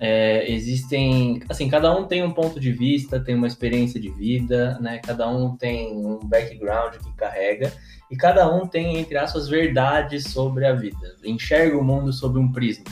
é, 0.00 0.50
existem, 0.50 1.42
assim, 1.48 1.68
cada 1.68 1.94
um 1.94 2.04
tem 2.06 2.24
um 2.24 2.32
ponto 2.32 2.58
de 2.58 2.72
vista, 2.72 3.20
tem 3.20 3.34
uma 3.34 3.46
experiência 3.46 4.00
de 4.00 4.08
vida, 4.10 4.78
né? 4.80 4.98
Cada 4.98 5.28
um 5.28 5.54
tem 5.56 5.94
um 5.94 6.18
background 6.24 6.94
que 6.96 7.12
carrega 7.12 7.70
e 8.10 8.16
cada 8.16 8.50
um 8.52 8.66
tem, 8.66 8.96
entre 8.96 9.18
aspas, 9.18 9.46
verdades 9.48 10.24
sobre 10.24 10.64
a 10.66 10.72
vida, 10.72 11.14
enxerga 11.22 11.76
o 11.76 11.84
mundo 11.84 12.12
sob 12.12 12.38
um 12.38 12.50
prisma, 12.50 12.86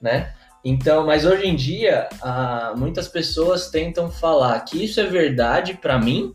né? 0.00 0.32
Então, 0.64 1.06
mas 1.06 1.24
hoje 1.24 1.46
em 1.46 1.54
dia, 1.54 2.08
ah, 2.22 2.74
muitas 2.76 3.06
pessoas 3.06 3.68
tentam 3.70 4.10
falar 4.10 4.58
que 4.60 4.82
isso 4.84 4.98
é 4.98 5.04
verdade 5.04 5.74
para 5.74 5.96
mim, 5.98 6.32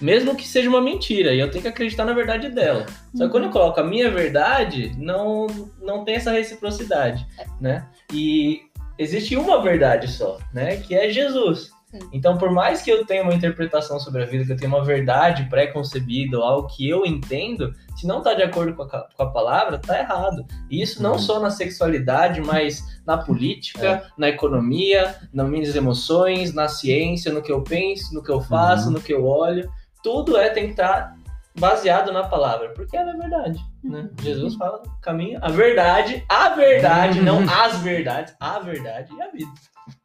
mesmo 0.00 0.34
que 0.34 0.46
seja 0.46 0.68
uma 0.68 0.80
mentira, 0.80 1.34
e 1.34 1.40
eu 1.40 1.50
tenho 1.50 1.62
que 1.62 1.68
acreditar 1.68 2.04
na 2.04 2.12
verdade 2.12 2.48
dela. 2.48 2.86
Só 3.14 3.26
que 3.26 3.30
quando 3.30 3.44
eu 3.44 3.50
coloco 3.50 3.80
a 3.80 3.84
minha 3.84 4.10
verdade, 4.10 4.92
não, 4.96 5.46
não 5.80 6.04
tem 6.04 6.16
essa 6.16 6.32
reciprocidade, 6.32 7.26
né? 7.60 7.86
E 8.12 8.62
existe 8.98 9.36
uma 9.36 9.62
verdade 9.62 10.08
só, 10.08 10.38
né? 10.52 10.76
Que 10.76 10.94
é 10.94 11.10
Jesus. 11.10 11.70
Então, 12.12 12.38
por 12.38 12.52
mais 12.52 12.82
que 12.82 12.90
eu 12.90 13.04
tenha 13.04 13.22
uma 13.22 13.34
interpretação 13.34 13.98
sobre 13.98 14.22
a 14.22 14.26
vida, 14.26 14.44
que 14.44 14.52
eu 14.52 14.56
tenha 14.56 14.68
uma 14.68 14.84
verdade 14.84 15.48
pré-concebida, 15.48 16.38
ou 16.38 16.44
algo 16.44 16.68
que 16.68 16.88
eu 16.88 17.04
entendo, 17.04 17.74
se 17.96 18.06
não 18.06 18.18
está 18.18 18.32
de 18.32 18.42
acordo 18.42 18.74
com 18.74 18.82
a, 18.82 18.86
com 18.86 19.22
a 19.22 19.30
palavra, 19.30 19.76
está 19.76 19.98
errado. 19.98 20.46
E 20.70 20.80
isso 20.80 21.02
não 21.02 21.12
uhum. 21.12 21.18
só 21.18 21.40
na 21.40 21.50
sexualidade, 21.50 22.40
mas 22.40 23.00
na 23.04 23.18
política, 23.18 23.86
é. 23.86 24.02
na 24.16 24.28
economia, 24.28 25.16
nas 25.32 25.48
minhas 25.48 25.74
emoções, 25.74 26.54
na 26.54 26.68
ciência, 26.68 27.32
no 27.32 27.42
que 27.42 27.50
eu 27.50 27.62
penso, 27.62 28.14
no 28.14 28.22
que 28.22 28.30
eu 28.30 28.40
faço, 28.40 28.86
uhum. 28.86 28.92
no 28.92 29.00
que 29.00 29.12
eu 29.12 29.26
olho. 29.26 29.68
Tudo 30.02 30.36
é 30.36 30.50
tem 30.50 30.66
que 30.66 30.70
estar 30.70 31.14
baseado 31.58 32.12
na 32.12 32.24
palavra, 32.24 32.70
porque 32.70 32.96
ela 32.96 33.12
é 33.12 33.16
verdade. 33.16 33.64
Né? 33.82 34.00
Uhum. 34.00 34.10
Jesus 34.22 34.54
fala 34.54 34.82
caminho, 35.02 35.38
a 35.42 35.48
verdade, 35.50 36.24
a 36.28 36.50
verdade, 36.50 37.20
não 37.20 37.44
as 37.48 37.78
verdades, 37.78 38.34
a 38.38 38.58
verdade 38.58 39.12
e 39.14 39.22
a 39.22 39.30
vida. 39.30 39.52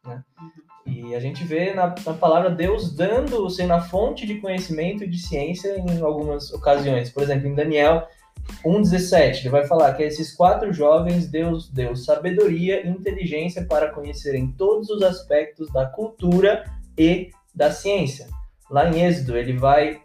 Né? 0.04 0.22
E 0.86 1.14
a 1.14 1.20
gente 1.20 1.44
vê 1.44 1.74
na, 1.74 1.94
na 2.04 2.14
palavra 2.14 2.50
Deus 2.50 2.94
dando, 2.94 3.48
sendo 3.50 3.72
a 3.72 3.80
fonte 3.80 4.26
de 4.26 4.40
conhecimento 4.40 5.04
e 5.04 5.08
de 5.08 5.18
ciência 5.18 5.76
em 5.78 6.00
algumas 6.00 6.52
ocasiões. 6.52 7.10
Por 7.10 7.22
exemplo, 7.22 7.48
em 7.48 7.54
Daniel 7.54 8.06
1,17, 8.64 9.40
ele 9.40 9.48
vai 9.48 9.66
falar 9.66 9.92
que 9.94 10.02
esses 10.02 10.34
quatro 10.34 10.72
jovens 10.72 11.26
Deus 11.26 11.68
deu 11.68 11.96
sabedoria 11.96 12.86
e 12.86 12.88
inteligência 12.88 13.64
para 13.64 13.90
conhecerem 13.90 14.52
todos 14.52 14.88
os 14.88 15.02
aspectos 15.02 15.72
da 15.72 15.86
cultura 15.86 16.64
e 16.96 17.30
da 17.54 17.72
ciência. 17.72 18.28
Lá 18.70 18.88
em 18.90 19.04
Êxodo, 19.04 19.36
ele 19.36 19.52
vai 19.52 20.00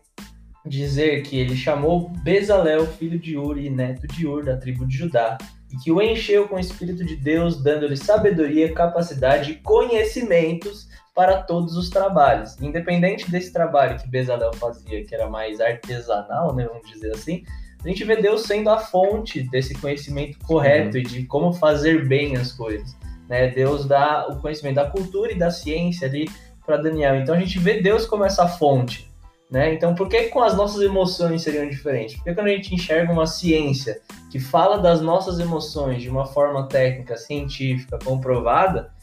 dizer 0.65 1.23
que 1.23 1.39
ele 1.39 1.55
chamou 1.55 2.09
Bezalel, 2.23 2.85
filho 2.85 3.19
de 3.19 3.37
Uri, 3.37 3.69
neto 3.69 4.07
de 4.07 4.27
Ur, 4.27 4.43
da 4.43 4.57
tribo 4.57 4.85
de 4.85 4.95
Judá, 4.95 5.37
e 5.71 5.77
que 5.77 5.91
o 5.91 6.01
encheu 6.01 6.47
com 6.47 6.55
o 6.55 6.59
Espírito 6.59 7.03
de 7.03 7.15
Deus, 7.15 7.63
dando-lhe 7.63 7.97
sabedoria, 7.97 8.73
capacidade 8.73 9.51
e 9.51 9.55
conhecimentos 9.55 10.87
para 11.15 11.41
todos 11.41 11.75
os 11.75 11.89
trabalhos. 11.89 12.59
Independente 12.61 13.29
desse 13.29 13.51
trabalho 13.51 13.97
que 13.99 14.07
Bezalel 14.07 14.53
fazia, 14.53 15.03
que 15.03 15.15
era 15.15 15.27
mais 15.27 15.59
artesanal, 15.59 16.53
né, 16.55 16.67
vamos 16.67 16.89
dizer 16.89 17.11
assim, 17.15 17.43
a 17.83 17.87
gente 17.87 18.03
vê 18.03 18.15
Deus 18.15 18.43
sendo 18.43 18.69
a 18.69 18.77
fonte 18.77 19.41
desse 19.41 19.73
conhecimento 19.73 20.37
correto 20.45 20.97
uhum. 20.97 21.01
e 21.01 21.05
de 21.05 21.25
como 21.25 21.51
fazer 21.51 22.07
bem 22.07 22.37
as 22.37 22.51
coisas. 22.51 22.95
Né? 23.27 23.47
Deus 23.47 23.85
dá 23.85 24.27
o 24.27 24.39
conhecimento 24.39 24.75
da 24.75 24.89
cultura 24.89 25.31
e 25.31 25.37
da 25.37 25.49
ciência 25.49 26.07
ali 26.07 26.29
para 26.71 26.81
Daniel. 26.81 27.17
Então 27.17 27.35
a 27.35 27.39
gente 27.39 27.59
vê 27.59 27.81
Deus 27.81 28.05
como 28.05 28.23
essa 28.23 28.47
fonte. 28.47 29.11
Né? 29.49 29.73
Então, 29.73 29.93
por 29.93 30.07
que 30.07 30.29
com 30.29 30.41
as 30.41 30.55
nossas 30.55 30.81
emoções 30.81 31.41
seriam 31.41 31.67
diferentes? 31.67 32.15
Porque 32.15 32.33
quando 32.33 32.47
a 32.47 32.51
gente 32.51 32.73
enxerga 32.73 33.11
uma 33.11 33.27
ciência 33.27 33.99
que 34.31 34.39
fala 34.39 34.77
das 34.77 35.01
nossas 35.01 35.39
emoções 35.39 36.01
de 36.01 36.09
uma 36.09 36.25
forma 36.25 36.69
técnica, 36.69 37.17
científica, 37.17 37.99
comprovada, 38.01 38.93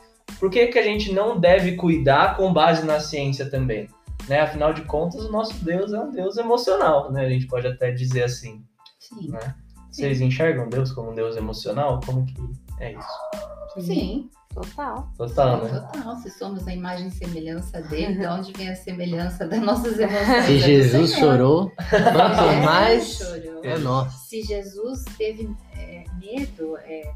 por 0.41 0.51
que, 0.51 0.69
que 0.69 0.79
a 0.79 0.83
gente 0.83 1.13
não 1.13 1.39
deve 1.39 1.77
cuidar 1.77 2.35
com 2.35 2.51
base 2.51 2.87
na 2.87 2.99
ciência 2.99 3.51
também? 3.51 3.91
Né? 4.27 4.41
Afinal 4.41 4.73
de 4.73 4.83
contas, 4.83 5.27
o 5.27 5.31
nosso 5.31 5.63
Deus 5.63 5.93
é 5.93 6.01
um 6.01 6.11
Deus 6.11 6.39
emocional, 6.39 7.13
né? 7.13 7.27
A 7.27 7.29
gente 7.29 7.47
pode 7.47 7.67
até 7.67 7.91
dizer 7.91 8.25
assim. 8.25 8.63
Sim. 8.99 9.29
Né? 9.29 9.55
Vocês 9.91 10.23
enxergam 10.23 10.71
Deus 10.71 10.93
como 10.93 11.11
um 11.11 11.15
Deus 11.15 11.37
emocional? 11.37 12.01
Como 12.07 12.25
que 12.25 12.35
é 12.81 12.93
isso? 12.93 13.87
Sim. 13.87 14.31
Total. 14.61 15.09
Total, 15.17 15.65
né? 15.65 15.81
Total. 15.93 16.17
Se 16.17 16.31
somos 16.31 16.67
a 16.67 16.73
imagem 16.73 17.09
e 17.09 17.11
semelhança 17.11 17.81
dele, 17.83 18.19
de 18.19 18.27
onde 18.27 18.53
vem 18.53 18.69
a 18.69 18.75
semelhança 18.75 19.47
das 19.47 19.61
nossas 19.61 19.99
emoções? 19.99 20.45
Se 20.47 20.59
Jesus 20.59 21.15
chorou, 21.15 21.71
quanto 21.89 22.65
mais 22.65 23.05
chorou. 23.19 23.65
é 23.65 23.79
nosso. 23.79 24.29
Se 24.29 24.43
Jesus 24.43 25.05
teve 25.17 25.49
é, 25.77 26.05
medo, 26.19 26.77
é, 26.79 27.13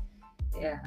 é, 0.57 0.79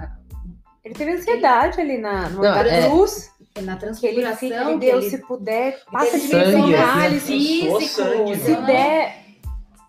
ele 0.83 0.93
teve 0.93 1.11
ansiedade 1.11 1.81
ele... 1.81 1.93
ali 1.93 2.01
na, 2.01 2.29
no 2.29 2.41
Não, 2.41 2.55
é... 2.55 2.87
cruz. 2.87 3.33
Na 3.63 3.77
transfiguração, 3.77 4.37
que 4.37 4.53
ele, 4.53 4.77
Deus, 4.79 5.05
ele... 5.05 5.09
se 5.11 5.17
puder, 5.25 5.81
passa 5.89 6.19
de 6.19 6.27
vez 6.27 6.53
em 6.53 6.73
cálice 6.73 7.25
físico, 7.25 7.81
sangue, 7.81 8.35
se 8.35 8.55
der... 8.63 9.25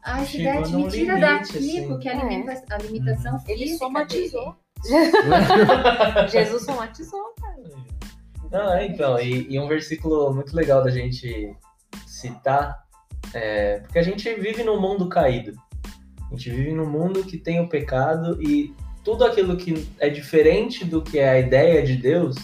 Ai, 0.05 0.25
se 0.25 0.39
der, 0.39 0.69
me 0.69 0.89
tira 0.89 1.19
daqui, 1.19 1.59
assim. 1.59 1.89
porque 1.89 2.09
a, 2.09 2.15
limita... 2.15 2.65
a 2.71 2.79
limitação 2.79 3.41
física 3.41 3.53
Ele 3.53 3.77
somatizou. 3.77 4.55
Jesus 6.31 6.65
somatizou, 6.65 7.35
cara. 7.41 7.57
Não, 8.51 8.73
é, 8.75 8.87
então, 8.87 9.19
e, 9.19 9.47
e, 9.53 9.59
um 9.59 9.67
versículo 9.67 10.33
muito 10.33 10.55
legal 10.55 10.83
da 10.83 10.91
gente 10.91 11.55
citar, 12.07 12.85
é, 13.35 13.81
porque 13.81 13.99
a 13.99 14.03
gente 14.03 14.33
vive 14.35 14.63
num 14.63 14.81
mundo 14.81 15.09
caído. 15.09 15.53
A 16.31 16.35
gente 16.35 16.51
vive 16.51 16.73
num 16.73 16.89
mundo 16.89 17.25
que 17.25 17.39
tem 17.39 17.61
o 17.61 17.69
pecado 17.69 18.41
e 18.41 18.75
tudo 19.05 19.25
aquilo 19.25 19.57
que 19.57 19.89
é 19.99 20.09
diferente 20.09 20.85
do 20.85 21.03
que 21.03 21.19
é 21.19 21.29
a 21.29 21.39
ideia 21.39 21.83
de 21.83 21.97
Deus 21.97 22.37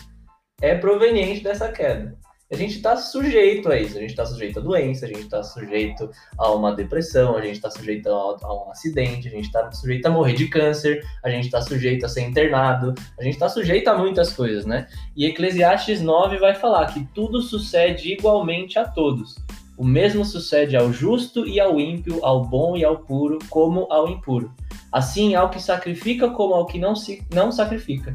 é 0.60 0.76
proveniente 0.76 1.42
dessa 1.42 1.70
queda 1.70 2.16
a 2.52 2.56
gente 2.56 2.76
está 2.76 2.94
sujeito 2.96 3.70
a 3.70 3.80
isso. 3.80 3.96
A 3.96 4.00
gente 4.00 4.10
está 4.10 4.26
sujeito 4.26 4.58
a 4.58 4.62
doença, 4.62 5.06
a 5.06 5.08
gente 5.08 5.22
está 5.22 5.42
sujeito 5.42 6.10
a 6.36 6.52
uma 6.52 6.76
depressão, 6.76 7.34
a 7.34 7.40
gente 7.40 7.54
está 7.54 7.70
sujeito 7.70 8.08
a, 8.10 8.36
a, 8.42 8.66
um 8.66 8.70
acidente, 8.70 9.26
a 9.26 9.30
gente 9.30 9.46
está 9.46 9.72
sujeito 9.72 10.04
a 10.04 10.10
morrer 10.10 10.34
de 10.34 10.48
câncer, 10.48 11.02
a 11.24 11.30
gente 11.30 11.46
está 11.46 11.62
sujeito 11.62 12.04
a 12.04 12.10
ser 12.10 12.20
internado, 12.20 12.92
a 13.18 13.24
gente 13.24 13.32
está 13.32 13.48
sujeito 13.48 13.88
a 13.88 13.96
muitas 13.96 14.34
coisas, 14.34 14.66
né? 14.66 14.86
E 15.16 15.24
Eclesiastes 15.24 16.02
9 16.02 16.36
vai 16.38 16.54
falar 16.54 16.92
que 16.92 17.02
tudo 17.14 17.40
sucede 17.40 18.12
igualmente 18.12 18.78
a 18.78 18.86
todos. 18.86 19.36
O 19.78 19.84
mesmo 19.84 20.22
sucede 20.22 20.76
ao 20.76 20.92
justo 20.92 21.48
e 21.48 21.58
ao 21.58 21.80
ímpio, 21.80 22.22
ao 22.22 22.44
bom 22.44 22.76
e 22.76 22.84
ao 22.84 22.98
puro, 22.98 23.38
como 23.48 23.90
ao 23.90 24.06
impuro. 24.10 24.52
Assim, 24.92 25.34
ao 25.34 25.48
que 25.48 25.60
sacrifica 25.60 26.28
como 26.28 26.52
ao 26.52 26.66
que 26.66 26.78
não, 26.78 26.94
se, 26.94 27.26
não 27.32 27.50
sacrifica. 27.50 28.14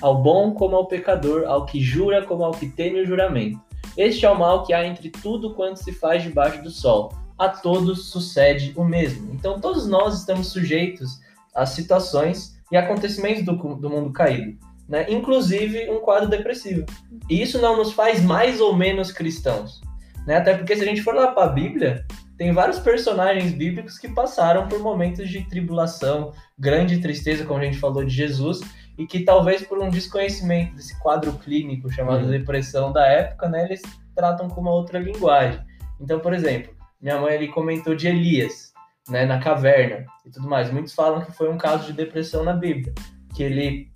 Ao 0.00 0.22
bom 0.22 0.52
como 0.52 0.76
ao 0.76 0.86
pecador, 0.86 1.46
ao 1.48 1.66
que 1.66 1.80
jura 1.80 2.24
como 2.24 2.44
ao 2.44 2.52
que 2.52 2.68
teme 2.68 3.00
o 3.00 3.06
juramento. 3.06 3.71
Este 3.96 4.24
é 4.24 4.30
o 4.30 4.38
mal 4.38 4.64
que 4.64 4.72
há 4.72 4.86
entre 4.86 5.10
tudo 5.10 5.54
quanto 5.54 5.82
se 5.82 5.92
faz 5.92 6.22
debaixo 6.22 6.62
do 6.62 6.70
sol. 6.70 7.12
A 7.38 7.48
todos 7.48 8.06
sucede 8.06 8.72
o 8.76 8.84
mesmo. 8.84 9.32
Então, 9.34 9.60
todos 9.60 9.86
nós 9.86 10.18
estamos 10.18 10.48
sujeitos 10.48 11.20
a 11.54 11.66
situações 11.66 12.56
e 12.70 12.76
acontecimentos 12.76 13.44
do, 13.44 13.52
do 13.76 13.90
mundo 13.90 14.12
caído, 14.12 14.56
né? 14.88 15.06
inclusive 15.10 15.90
um 15.90 16.00
quadro 16.00 16.28
depressivo. 16.28 16.86
E 17.28 17.42
isso 17.42 17.60
não 17.60 17.76
nos 17.76 17.92
faz 17.92 18.22
mais 18.22 18.60
ou 18.60 18.74
menos 18.74 19.12
cristãos. 19.12 19.82
Né? 20.26 20.36
Até 20.36 20.54
porque, 20.54 20.76
se 20.76 20.82
a 20.82 20.86
gente 20.86 21.02
for 21.02 21.14
lá 21.14 21.32
para 21.32 21.44
a 21.44 21.52
Bíblia, 21.52 22.06
tem 22.38 22.52
vários 22.52 22.78
personagens 22.78 23.52
bíblicos 23.52 23.98
que 23.98 24.08
passaram 24.08 24.66
por 24.68 24.78
momentos 24.78 25.28
de 25.28 25.44
tribulação, 25.48 26.32
grande 26.58 26.98
tristeza, 26.98 27.44
como 27.44 27.60
a 27.60 27.64
gente 27.64 27.78
falou 27.78 28.04
de 28.04 28.14
Jesus, 28.14 28.60
e 29.02 29.06
que 29.06 29.24
talvez 29.24 29.62
por 29.62 29.80
um 29.80 29.90
desconhecimento 29.90 30.76
desse 30.76 30.96
quadro 31.00 31.32
clínico 31.32 31.90
chamado 31.90 32.24
uhum. 32.24 32.30
depressão 32.30 32.92
da 32.92 33.04
época, 33.04 33.48
né, 33.48 33.64
eles 33.64 33.82
tratam 34.14 34.48
com 34.48 34.60
uma 34.60 34.70
outra 34.70 35.00
linguagem. 35.00 35.60
Então, 36.00 36.20
por 36.20 36.32
exemplo, 36.32 36.72
minha 37.00 37.20
mãe 37.20 37.34
ali 37.34 37.48
comentou 37.48 37.96
de 37.96 38.06
Elias, 38.06 38.72
né, 39.08 39.26
na 39.26 39.40
caverna 39.40 40.06
e 40.24 40.30
tudo 40.30 40.48
mais. 40.48 40.70
Muitos 40.70 40.94
falam 40.94 41.24
que 41.24 41.32
foi 41.32 41.50
um 41.50 41.58
caso 41.58 41.86
de 41.86 41.92
depressão 41.94 42.44
na 42.44 42.52
Bíblia, 42.52 42.94
que 43.34 43.42
ele 43.42 43.90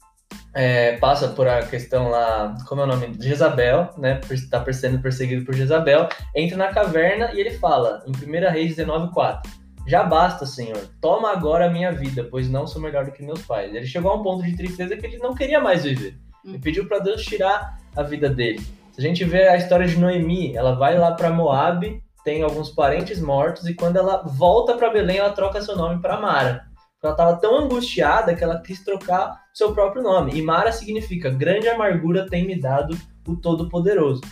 é, 0.52 0.96
passa 0.96 1.28
por 1.28 1.46
a 1.46 1.64
questão 1.64 2.08
lá, 2.08 2.56
como 2.66 2.80
é 2.80 2.84
o 2.84 2.88
nome? 2.88 3.06
De 3.08 3.28
Jezabel, 3.28 3.90
né? 3.96 4.20
Está 4.28 4.64
sendo 4.72 5.00
perseguido 5.00 5.44
por 5.44 5.54
Jezabel, 5.54 6.08
entra 6.34 6.56
na 6.56 6.72
caverna 6.72 7.30
e 7.32 7.38
ele 7.38 7.52
fala, 7.52 8.02
em 8.08 8.10
1 8.10 8.50
Reis 8.50 8.76
19,4 8.76 9.65
já 9.86 10.02
basta, 10.02 10.44
Senhor. 10.44 10.88
Toma 11.00 11.30
agora 11.30 11.66
a 11.66 11.70
minha 11.70 11.92
vida, 11.92 12.26
pois 12.30 12.48
não 12.48 12.66
sou 12.66 12.82
melhor 12.82 13.04
do 13.04 13.12
que 13.12 13.22
meus 13.22 13.42
pais. 13.42 13.74
Ele 13.74 13.86
chegou 13.86 14.10
a 14.10 14.16
um 14.16 14.22
ponto 14.22 14.42
de 14.42 14.56
tristeza 14.56 14.96
que 14.96 15.06
ele 15.06 15.18
não 15.18 15.34
queria 15.34 15.60
mais 15.60 15.84
viver. 15.84 16.18
Ele 16.44 16.58
pediu 16.58 16.86
para 16.88 16.98
Deus 16.98 17.24
tirar 17.24 17.78
a 17.94 18.02
vida 18.02 18.28
dele. 18.28 18.60
Se 18.92 19.00
a 19.00 19.02
gente 19.02 19.24
vê 19.24 19.46
a 19.48 19.56
história 19.56 19.86
de 19.86 19.98
Noemi, 19.98 20.56
ela 20.56 20.74
vai 20.74 20.98
lá 20.98 21.12
para 21.12 21.30
Moab, 21.30 22.02
tem 22.24 22.42
alguns 22.42 22.70
parentes 22.70 23.20
mortos 23.20 23.66
e 23.66 23.74
quando 23.74 23.96
ela 23.96 24.22
volta 24.22 24.74
para 24.76 24.90
Belém, 24.90 25.18
ela 25.18 25.30
troca 25.30 25.62
seu 25.62 25.76
nome 25.76 26.00
para 26.00 26.20
Mara. 26.20 26.64
Ela 27.02 27.12
estava 27.12 27.36
tão 27.36 27.56
angustiada 27.58 28.34
que 28.34 28.42
ela 28.42 28.60
quis 28.60 28.82
trocar 28.82 29.40
seu 29.54 29.72
próprio 29.72 30.02
nome. 30.02 30.32
E 30.34 30.42
Mara 30.42 30.72
significa 30.72 31.30
grande 31.30 31.68
amargura 31.68 32.26
tem 32.26 32.44
me 32.44 32.60
dado 32.60 32.98
o 33.28 33.36
Todo-Poderoso, 33.36 34.22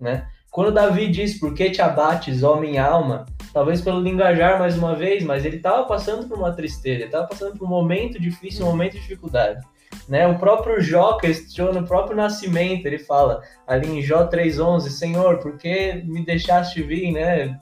né? 0.00 0.26
Quando 0.50 0.72
Davi 0.72 1.08
diz: 1.10 1.38
"Por 1.38 1.52
que 1.52 1.70
te 1.70 1.82
abates, 1.82 2.42
ó 2.42 2.56
minha 2.56 2.86
alma?", 2.86 3.26
talvez 3.52 3.80
pelo 3.80 4.00
lingajar 4.00 4.58
mais 4.58 4.76
uma 4.76 4.94
vez, 4.94 5.22
mas 5.22 5.44
ele 5.44 5.56
estava 5.56 5.84
passando 5.84 6.26
por 6.26 6.38
uma 6.38 6.52
tristeza, 6.52 6.96
ele 6.96 7.04
estava 7.04 7.26
passando 7.26 7.56
por 7.56 7.64
um 7.64 7.68
momento 7.68 8.20
difícil, 8.20 8.64
um 8.64 8.70
momento 8.70 8.92
de 8.92 9.00
dificuldade. 9.00 9.60
Né? 10.08 10.26
O 10.26 10.38
próprio 10.38 10.80
Jó 10.80 11.18
questiona, 11.18 11.80
o 11.80 11.86
próprio 11.86 12.16
nascimento, 12.16 12.86
ele 12.86 12.98
fala 12.98 13.42
ali 13.66 13.88
em 13.88 14.02
Jó 14.02 14.26
3,11, 14.26 14.88
Senhor, 14.88 15.38
por 15.38 15.58
que 15.58 16.02
me 16.06 16.24
deixaste 16.24 16.82
vir, 16.82 17.12
né? 17.12 17.60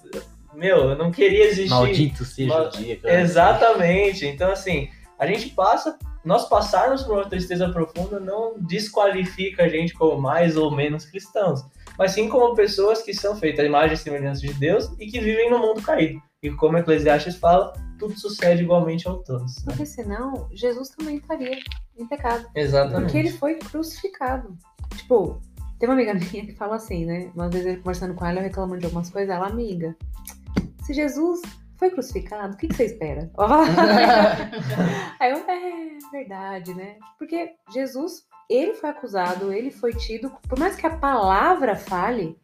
Meu, 0.55 0.91
eu 0.91 0.97
não 0.97 1.11
queria 1.11 1.47
existir. 1.47 1.70
Maldito 1.70 2.24
seja 2.24 2.49
Mal- 2.49 2.66
o 2.66 2.70
dia. 2.70 2.97
cara. 2.97 3.20
Exatamente. 3.20 4.26
Então, 4.26 4.51
assim, 4.51 4.88
a 5.18 5.26
gente 5.26 5.51
passa, 5.51 5.99
nós 6.24 6.49
passarmos 6.49 7.03
por 7.03 7.14
uma 7.16 7.28
tristeza 7.28 7.68
profunda 7.68 8.18
não 8.20 8.55
desqualifica 8.59 9.64
a 9.64 9.68
gente 9.68 9.93
como 9.95 10.20
mais 10.20 10.57
ou 10.57 10.70
menos 10.70 11.05
cristãos, 11.05 11.64
mas 12.01 12.12
sim 12.12 12.30
como 12.30 12.55
pessoas 12.55 13.03
que 13.03 13.12
são 13.12 13.36
feitas 13.36 13.62
à 13.62 13.68
imagem 13.68 13.92
e 13.92 13.98
semelhança 13.98 14.40
de 14.40 14.55
Deus 14.55 14.90
e 14.98 15.07
que 15.07 15.20
vivem 15.20 15.51
no 15.51 15.59
mundo 15.59 15.82
caído. 15.82 16.18
E 16.42 16.51
como 16.51 16.78
Eclesiastes 16.78 17.36
fala, 17.36 17.74
tudo 17.98 18.18
sucede 18.18 18.62
igualmente 18.62 19.07
a 19.07 19.12
todos. 19.12 19.59
né? 19.59 19.64
Porque 19.66 19.84
senão, 19.84 20.48
Jesus 20.51 20.88
também 20.88 21.18
estaria 21.18 21.59
em 21.98 22.07
pecado. 22.07 22.46
Exatamente. 22.55 23.03
Porque 23.03 23.18
ele 23.18 23.32
foi 23.32 23.57
crucificado. 23.57 24.57
Tipo, 24.96 25.42
tem 25.78 25.86
uma 25.86 25.94
amiga 25.94 26.14
minha 26.32 26.46
que 26.46 26.55
fala 26.55 26.76
assim, 26.76 27.05
né? 27.05 27.30
Uma 27.34 27.51
vez 27.51 27.66
eu 27.66 27.76
conversando 27.76 28.14
com 28.14 28.24
ela, 28.24 28.38
eu 28.38 28.44
reclamando 28.44 28.80
de 28.80 28.86
algumas 28.86 29.11
coisas, 29.11 29.28
ela, 29.28 29.48
amiga, 29.48 29.94
se 30.86 30.94
Jesus 30.94 31.42
foi 31.76 31.90
crucificado, 31.90 32.55
o 32.55 32.57
que, 32.57 32.68
que 32.68 32.76
você 32.76 32.84
espera? 32.84 33.30
Aí 35.20 35.32
eu, 35.32 35.36
é 35.36 35.98
verdade, 36.11 36.72
né? 36.72 36.96
Porque 37.18 37.51
Jesus, 37.74 38.24
ele 38.51 38.74
foi 38.74 38.90
acusado, 38.90 39.53
ele 39.53 39.70
foi 39.70 39.92
tido, 39.94 40.30
por 40.48 40.59
mais 40.59 40.74
que 40.76 40.86
a 40.86 40.90
palavra 40.96 41.76
fale, 41.76 42.36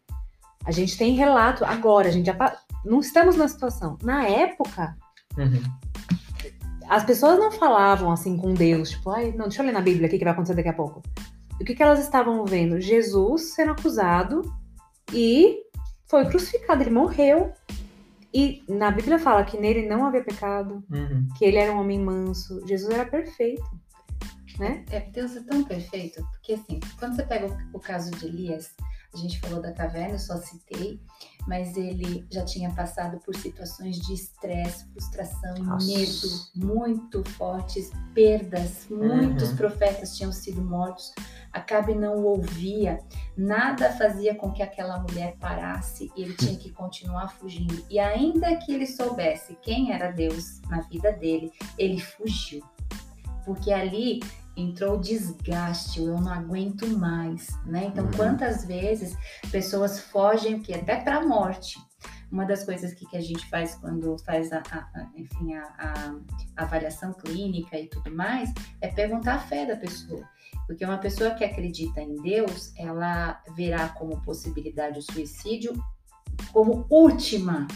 a 0.65 0.71
gente 0.71 0.97
tem 0.97 1.15
relato 1.15 1.65
agora, 1.65 2.09
a 2.09 2.11
gente 2.13 2.27
já 2.27 2.57
não 2.85 3.01
estamos 3.01 3.37
na 3.37 3.49
situação. 3.49 3.99
Na 4.03 4.25
época, 4.27 4.97
Uhum. 5.37 5.63
as 6.89 7.05
pessoas 7.05 7.39
não 7.39 7.51
falavam 7.51 8.11
assim 8.13 8.37
com 8.37 8.55
Deus, 8.55 8.91
tipo, 8.91 9.11
ai, 9.11 9.33
não, 9.33 9.49
deixa 9.49 9.61
eu 9.63 9.67
ler 9.67 9.73
na 9.73 9.81
Bíblia 9.83 10.07
o 10.07 10.11
que 10.11 10.17
que 10.19 10.25
vai 10.25 10.33
acontecer 10.33 10.55
daqui 10.55 10.69
a 10.69 10.73
pouco. 10.73 11.03
E 11.59 11.63
o 11.63 11.67
que, 11.67 11.75
que 11.75 11.83
elas 11.83 11.99
estavam 12.01 12.45
vendo? 12.45 12.81
Jesus 12.81 13.55
sendo 13.55 13.73
acusado 13.73 14.43
e 15.13 15.59
foi 16.09 16.25
crucificado, 16.27 16.83
ele 16.83 16.91
morreu. 16.91 17.53
E 18.33 18.63
na 18.69 18.91
Bíblia 18.91 19.19
fala 19.19 19.45
que 19.45 19.57
nele 19.59 19.87
não 19.89 20.05
havia 20.07 20.23
pecado, 20.23 20.85
Uhum. 20.91 21.27
que 21.37 21.45
ele 21.45 21.57
era 21.57 21.73
um 21.73 21.81
homem 21.81 21.99
manso. 21.99 22.61
Jesus 22.67 22.93
era 22.93 23.05
perfeito, 23.07 23.63
né? 24.59 24.85
É, 24.91 25.01
Deus 25.01 25.37
é 25.37 25.41
tão 25.41 25.65
perfeito, 25.65 26.23
porque 26.33 26.55
assim, 26.55 26.81
quando 26.99 27.17
você 27.17 27.25
pega 27.25 27.47
o, 27.47 27.77
o 27.77 27.81
caso 27.81 28.11
de 28.13 28.27
Elias, 28.27 28.75
a 29.15 29.17
gente 29.17 29.41
falou 29.41 29.63
da 29.63 29.73
caverna, 29.73 30.15
eu 30.15 30.19
só 30.19 30.37
citei, 30.37 31.01
mas 31.47 31.77
ele 31.77 32.27
já 32.31 32.45
tinha 32.45 32.71
passado 32.71 33.19
por 33.21 33.35
situações 33.35 33.99
de 33.99 34.13
estresse, 34.13 34.87
frustração, 34.93 35.55
Nossa. 35.59 35.87
medo 35.87 36.29
muito 36.55 37.25
fortes, 37.31 37.91
perdas, 38.15 38.87
muitos 38.91 39.51
Uhum. 39.51 39.57
profetas 39.57 40.17
tinham 40.17 40.33
sido 40.33 40.63
mortos, 40.63 41.15
Acabe 41.57 41.95
não 41.95 42.23
ouvia, 42.23 42.99
nada 43.35 43.91
fazia 43.93 44.35
com 44.35 44.53
que 44.53 44.63
aquela 44.63 44.99
mulher 44.99 45.37
parasse 45.41 46.13
e 46.15 46.21
ele 46.23 46.35
tinha 46.35 46.55
que 46.55 46.71
continuar 46.71 47.29
fugindo. 47.29 47.83
E 47.89 47.99
ainda 47.99 48.55
que 48.57 48.75
ele 48.75 48.87
soubesse 48.87 49.57
quem 49.63 49.91
era 49.91 50.11
Deus 50.11 50.61
na 50.69 50.83
vida 50.83 51.11
dele, 51.13 51.51
ele 51.79 51.99
fugiu. 51.99 52.63
Porque 53.43 53.73
ali 53.73 54.21
entrou 54.57 54.97
o 54.97 55.01
desgaste, 55.01 56.01
eu 56.03 56.21
não 56.21 56.33
aguento 56.33 56.87
mais, 56.99 57.49
né? 57.67 57.87
Então, 57.87 58.05
Uhum. 58.05 58.11
quantas 58.13 58.65
vezes 58.65 59.17
pessoas 59.51 60.01
fogem 60.01 60.55
o 60.55 60.61
quê? 60.63 60.75
Até 60.75 60.97
para 60.97 61.19
a 61.19 61.27
morte. 61.27 61.79
Uma 62.31 62.45
das 62.45 62.65
coisas 62.65 62.93
que, 62.93 63.07
que 63.07 63.17
a 63.17 63.21
gente 63.21 63.49
faz 63.49 63.75
quando 63.77 64.17
faz 64.25 64.53
a, 64.53 64.59
a- 64.71 64.89
a- 64.95 65.09
enfim, 65.15 65.55
a, 65.55 66.15
a 66.57 66.63
avaliação 66.65 67.13
clínica 67.13 67.79
e 67.79 67.87
tudo 67.89 68.11
mais 68.15 68.53
é 68.81 68.89
perguntar 68.89 69.35
a 69.35 69.39
fé 69.41 69.65
da 69.67 69.77
pessoa. 69.77 70.27
Porque 70.67 70.85
uma 70.85 70.99
pessoa 70.99 71.31
que 71.31 71.45
acredita 71.45 72.01
em 72.01 72.17
Deus, 72.17 72.73
ela 72.77 73.41
verá 73.55 73.89
como 73.91 74.21
possibilidade 74.23 74.99
o 74.99 75.03
suicídio 75.03 75.73
como 76.53 76.87
última 76.91 77.69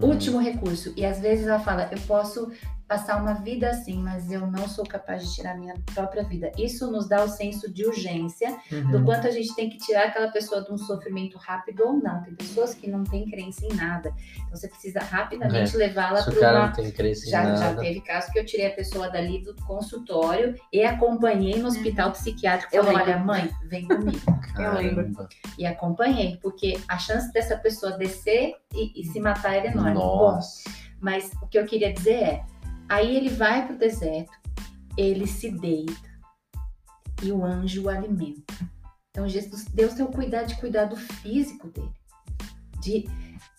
Uhum. 0.00 0.08
último 0.08 0.38
recurso. 0.38 0.92
E 0.96 1.04
às 1.04 1.20
vezes 1.20 1.46
ela 1.46 1.60
fala, 1.60 1.90
eu 1.92 2.00
posso 2.06 2.50
passar 2.92 3.16
uma 3.16 3.32
vida 3.32 3.70
assim, 3.70 4.02
mas 4.02 4.30
eu 4.30 4.46
não 4.46 4.68
sou 4.68 4.84
capaz 4.84 5.26
de 5.26 5.34
tirar 5.34 5.56
minha 5.56 5.74
própria 5.94 6.22
vida. 6.22 6.52
Isso 6.58 6.90
nos 6.90 7.08
dá 7.08 7.24
o 7.24 7.28
senso 7.28 7.72
de 7.72 7.86
urgência 7.86 8.54
do 8.90 8.98
Uhum. 8.98 9.04
quanto 9.06 9.26
a 9.26 9.30
gente 9.30 9.54
tem 9.56 9.70
que 9.70 9.78
tirar 9.78 10.08
aquela 10.08 10.28
pessoa 10.28 10.62
de 10.62 10.70
um 10.70 10.76
sofrimento 10.76 11.38
rápido 11.38 11.84
ou 11.84 11.94
não. 11.94 12.22
Tem 12.22 12.34
pessoas 12.34 12.74
que 12.74 12.90
não 12.90 13.02
têm 13.02 13.24
crença 13.30 13.64
em 13.64 13.72
nada. 13.74 14.12
Então 14.36 14.50
você 14.54 14.68
precisa 14.68 15.00
rapidamente 15.00 15.74
levá-la 15.74 16.22
Se 16.22 16.28
o 16.28 16.32
para 16.32 16.40
cara 16.42 16.58
uma 16.58 16.66
não 16.66 16.74
tem 16.74 16.90
crença 16.90 17.26
em 17.26 17.30
já, 17.30 17.42
já 17.44 17.52
nada. 17.68 17.80
teve 17.80 18.00
caso 18.02 18.30
que 18.30 18.38
eu 18.38 18.44
tirei 18.44 18.66
a 18.66 18.74
pessoa 18.74 19.08
dali 19.08 19.42
do 19.42 19.54
consultório 19.64 20.54
e 20.70 20.84
acompanhei 20.84 21.58
no 21.58 21.68
hospital 21.68 22.12
psiquiátrico. 22.12 22.76
Eu 22.76 22.84
Falei, 22.84 23.02
olha, 23.04 23.18
mãe, 23.18 23.50
vem 23.64 23.88
comigo. 23.88 24.20
Eu 24.58 24.74
lembro. 24.74 25.02
Caramba. 25.14 25.28
E 25.56 25.64
acompanhei, 25.64 26.36
porque 26.42 26.78
a 26.86 26.98
chance 26.98 27.32
dessa 27.32 27.56
pessoa 27.56 27.92
descer 27.96 28.54
e, 28.74 29.00
e 29.00 29.04
se 29.06 29.18
matar 29.18 29.54
era 29.54 29.68
enorme. 29.68 29.94
Bom, 29.94 30.32
Nossa. 30.32 30.68
mas 31.00 31.30
o 31.40 31.46
que 31.46 31.58
eu 31.58 31.64
queria 31.64 31.90
dizer 31.90 32.12
é, 32.22 32.44
aí 32.88 33.16
ele 33.16 33.30
vai 33.30 33.66
pro 33.66 33.76
deserto, 33.78 34.32
ele 34.96 35.26
se 35.26 35.50
deita 35.50 35.92
e 37.22 37.30
o 37.32 37.44
anjo 37.44 37.84
o 37.84 37.88
alimenta. 37.88 38.54
Então 39.10 39.28
Jesus, 39.28 39.64
Deus 39.66 39.94
tem 39.94 40.04
o 40.04 40.10
cuidado 40.10 40.48
de 40.48 40.56
cuidar 40.60 40.86
do 40.86 40.96
físico 40.96 41.68
dele. 41.68 41.92
De, 42.80 43.04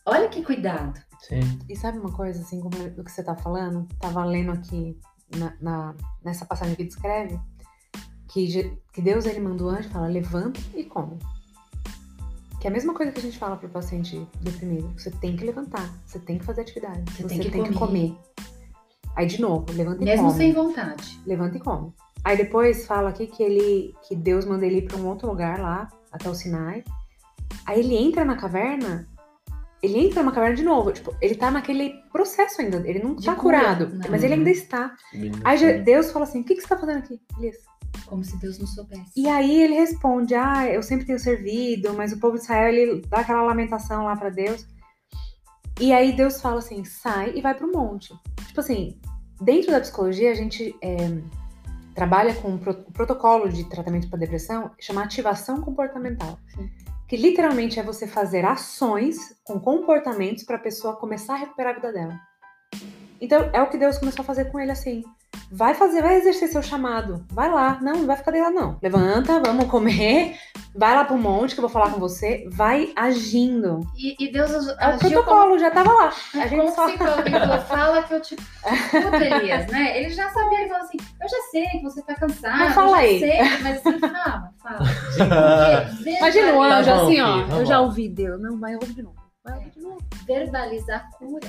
olha 0.05 0.27
que 0.27 0.43
cuidado. 0.43 0.99
Sim. 1.21 1.59
E 1.69 1.75
sabe 1.75 1.97
uma 1.99 2.11
coisa, 2.11 2.41
assim, 2.41 2.59
como 2.59 2.75
do 2.89 3.03
que 3.03 3.11
você 3.11 3.23
tá 3.23 3.35
falando? 3.35 3.87
Tava 3.99 4.25
lendo 4.25 4.51
aqui 4.51 4.99
na, 5.37 5.55
na- 5.61 5.95
nessa 6.23 6.45
passagem 6.45 6.75
que 6.75 6.83
descreve 6.83 7.39
que, 8.27 8.77
que 8.91 9.01
Deus 9.01 9.25
ele 9.25 9.39
manda 9.39 9.63
o 9.63 9.69
anjo 9.69 9.87
e 9.87 9.91
fala: 9.91 10.07
levanta 10.07 10.59
e 10.75 10.83
come. 10.83 11.17
Que 12.59 12.67
é 12.67 12.69
a 12.69 12.73
mesma 12.73 12.93
coisa 12.93 13.11
que 13.11 13.19
a 13.19 13.23
gente 13.23 13.37
fala 13.37 13.55
pro 13.55 13.69
paciente 13.69 14.27
deprimido. 14.41 14.89
Você 14.99 15.11
tem 15.11 15.35
que 15.37 15.45
levantar, 15.45 15.89
você 16.05 16.19
tem 16.19 16.39
que 16.39 16.45
fazer 16.45 16.61
atividade, 16.61 17.09
Você 17.11 17.23
você, 17.23 17.27
tem 17.29 17.39
que 17.39 17.51
tem 17.51 17.63
que 17.63 17.73
comer. 17.73 18.17
Aí 19.15 19.25
de 19.27 19.39
novo, 19.41 19.65
levanta 19.71 20.01
e 20.01 20.05
Mesmo 20.05 20.27
come. 20.27 20.37
sem 20.37 20.53
vontade. 20.53 21.19
Levanta 21.25 21.57
e 21.57 21.59
come. 21.59 21.93
Aí 22.23 22.37
depois 22.37 22.85
fala 22.87 23.09
aqui 23.09 23.27
que 23.27 23.43
ele 23.43 23.93
que 24.07 24.15
Deus 24.15 24.45
manda 24.45 24.65
ele 24.65 24.77
ir 24.77 24.81
pra 24.87 24.97
um 24.97 25.05
outro 25.07 25.27
lugar 25.27 25.59
lá, 25.59 25.87
até 26.11 26.29
o 26.29 26.33
Sinai. 26.33 26.83
Aí 27.65 27.79
ele 27.79 27.95
entra 27.95 28.23
na 28.25 28.35
caverna, 28.35 29.07
ele 29.81 29.99
entra 29.99 30.21
numa 30.23 30.31
caverna 30.31 30.55
de 30.55 30.63
novo, 30.63 30.91
tipo, 30.91 31.13
ele 31.21 31.35
tá 31.35 31.51
naquele 31.51 31.93
processo 32.11 32.61
ainda, 32.61 32.77
ele 32.87 32.99
não 33.03 33.15
De 33.15 33.25
tá 33.25 33.35
cura, 33.35 33.59
curado, 33.59 33.89
não. 33.93 34.09
mas 34.09 34.23
ele 34.23 34.33
ainda 34.35 34.49
está. 34.49 34.95
Aí 35.43 35.81
Deus 35.83 36.11
fala 36.11 36.25
assim: 36.25 36.41
"O 36.41 36.43
que 36.45 36.55
que 36.55 36.61
você 36.61 36.67
tá 36.67 36.77
fazendo 36.77 36.99
aqui?" 36.99 37.19
Elias? 37.37 37.57
Como 38.07 38.23
se 38.23 38.35
Deus 38.39 38.57
não 38.57 38.65
soubesse. 38.65 39.11
E 39.15 39.27
aí 39.29 39.61
ele 39.61 39.75
responde: 39.75 40.33
"Ah, 40.33 40.65
eu 40.67 40.81
sempre 40.81 41.05
tenho 41.05 41.19
servido, 41.19 41.93
mas 41.93 42.11
o 42.11 42.19
povo 42.19 42.37
de 42.37 42.43
Israel 42.43 42.73
ele 42.73 43.01
dá 43.07 43.19
aquela 43.19 43.43
lamentação 43.43 44.05
lá 44.05 44.15
pra 44.15 44.29
Deus". 44.29 44.65
E 45.79 45.91
aí 45.91 46.11
Deus 46.13 46.41
fala 46.41 46.59
assim: 46.59 46.83
"Sai 46.83 47.33
e 47.35 47.41
vai 47.41 47.53
pro 47.53 47.71
monte". 47.71 48.13
Tipo 48.47 48.59
assim, 48.59 48.99
dentro 49.41 49.71
da 49.71 49.79
psicologia 49.79 50.31
a 50.31 50.35
gente 50.35 50.75
é, 50.81 50.97
trabalha 51.93 52.33
com 52.35 52.49
um 52.49 52.57
pro- 52.57 52.83
protocolo 52.91 53.49
de 53.49 53.63
tratamento 53.65 54.09
para 54.09 54.19
depressão 54.19 54.71
chama 54.79 55.03
ativação 55.03 55.61
comportamental. 55.61 56.37
Sim. 56.55 56.69
Que 57.07 57.17
literalmente 57.17 57.79
é 57.79 57.83
você 57.83 58.07
fazer 58.07 58.45
ações 58.45 59.37
com 59.43 59.59
comportamentos 59.59 60.43
para 60.43 60.55
a 60.55 60.59
pessoa 60.59 60.95
começar 60.95 61.35
a 61.35 61.37
recuperar 61.37 61.73
a 61.73 61.75
vida 61.75 61.91
dela. 61.91 62.19
Então 63.23 63.49
é 63.53 63.61
o 63.61 63.69
que 63.69 63.77
Deus 63.77 63.97
começou 63.97 64.21
a 64.23 64.25
fazer 64.25 64.45
com 64.45 64.59
ele 64.59 64.71
assim. 64.71 65.01
Vai 65.51 65.73
fazer, 65.73 66.01
vai 66.01 66.15
exercer 66.15 66.47
seu 66.47 66.61
chamado. 66.61 67.25
Vai 67.31 67.49
lá. 67.49 67.79
Não, 67.81 67.93
não 67.93 68.05
vai 68.05 68.15
ficar 68.17 68.31
dela, 68.31 68.49
não. 68.51 68.77
Levanta, 68.81 69.39
vamos 69.39 69.65
comer. 69.65 70.35
Vai 70.75 70.95
lá 70.95 71.05
pro 71.05 71.17
monte 71.17 71.53
que 71.53 71.59
eu 71.59 71.63
vou 71.63 71.69
falar 71.69 71.91
com 71.91 71.99
você. 71.99 72.47
Vai 72.51 72.91
agindo. 72.95 73.79
E, 73.95 74.15
e 74.23 74.31
Deus 74.31 74.51
É 74.51 74.55
o 74.57 74.89
agiu 74.89 74.99
como 74.99 74.99
protocolo, 74.99 75.59
já 75.59 75.71
tava 75.71 75.91
lá. 75.91 76.11
A 76.35 76.39
É 76.39 76.47
gente 76.47 76.59
como 76.59 76.75
só. 76.75 76.89
falou, 76.89 77.59
fala 77.61 78.03
que 78.03 78.13
eu 78.13 78.21
te 78.21 78.35
Elias, 79.21 79.67
né? 79.67 79.97
Ele 79.99 80.09
já 80.09 80.29
sabia, 80.29 80.59
ele 80.59 80.69
falou 80.69 80.83
assim, 80.83 80.97
eu 81.21 81.29
já 81.29 81.37
sei 81.51 81.65
que 81.67 81.83
você 81.83 82.01
tá 82.03 82.15
cansado, 82.15 82.57
Mas 82.57 82.73
fala 82.75 82.87
eu 82.89 82.91
já 82.91 82.97
aí. 82.97 83.19
sei, 83.19 83.59
mas 83.63 83.77
assim, 83.87 83.99
fala, 83.99 84.49
fala. 84.61 84.79
Porque 85.97 86.09
Imagina 86.17 86.53
o 86.53 86.61
anjo 86.63 86.89
Tá 86.89 86.95
bom, 86.95 87.01
assim, 87.03 87.11
filho, 87.15 87.25
ó. 87.25 87.47
tá 87.47 87.55
Eu 87.57 87.65
já 87.65 87.79
ouvi 87.81 88.09
Deus. 88.09 88.41
Não, 88.41 88.59
vai 88.59 88.73
ouvir 88.75 88.93
de 88.93 89.03
novo. 89.03 89.15
Vai 89.43 89.57
ouvir 89.57 89.71
de 89.71 89.81
novo. 89.81 89.97
verbalizar 90.25 91.07
a 91.11 91.17
cura. 91.17 91.47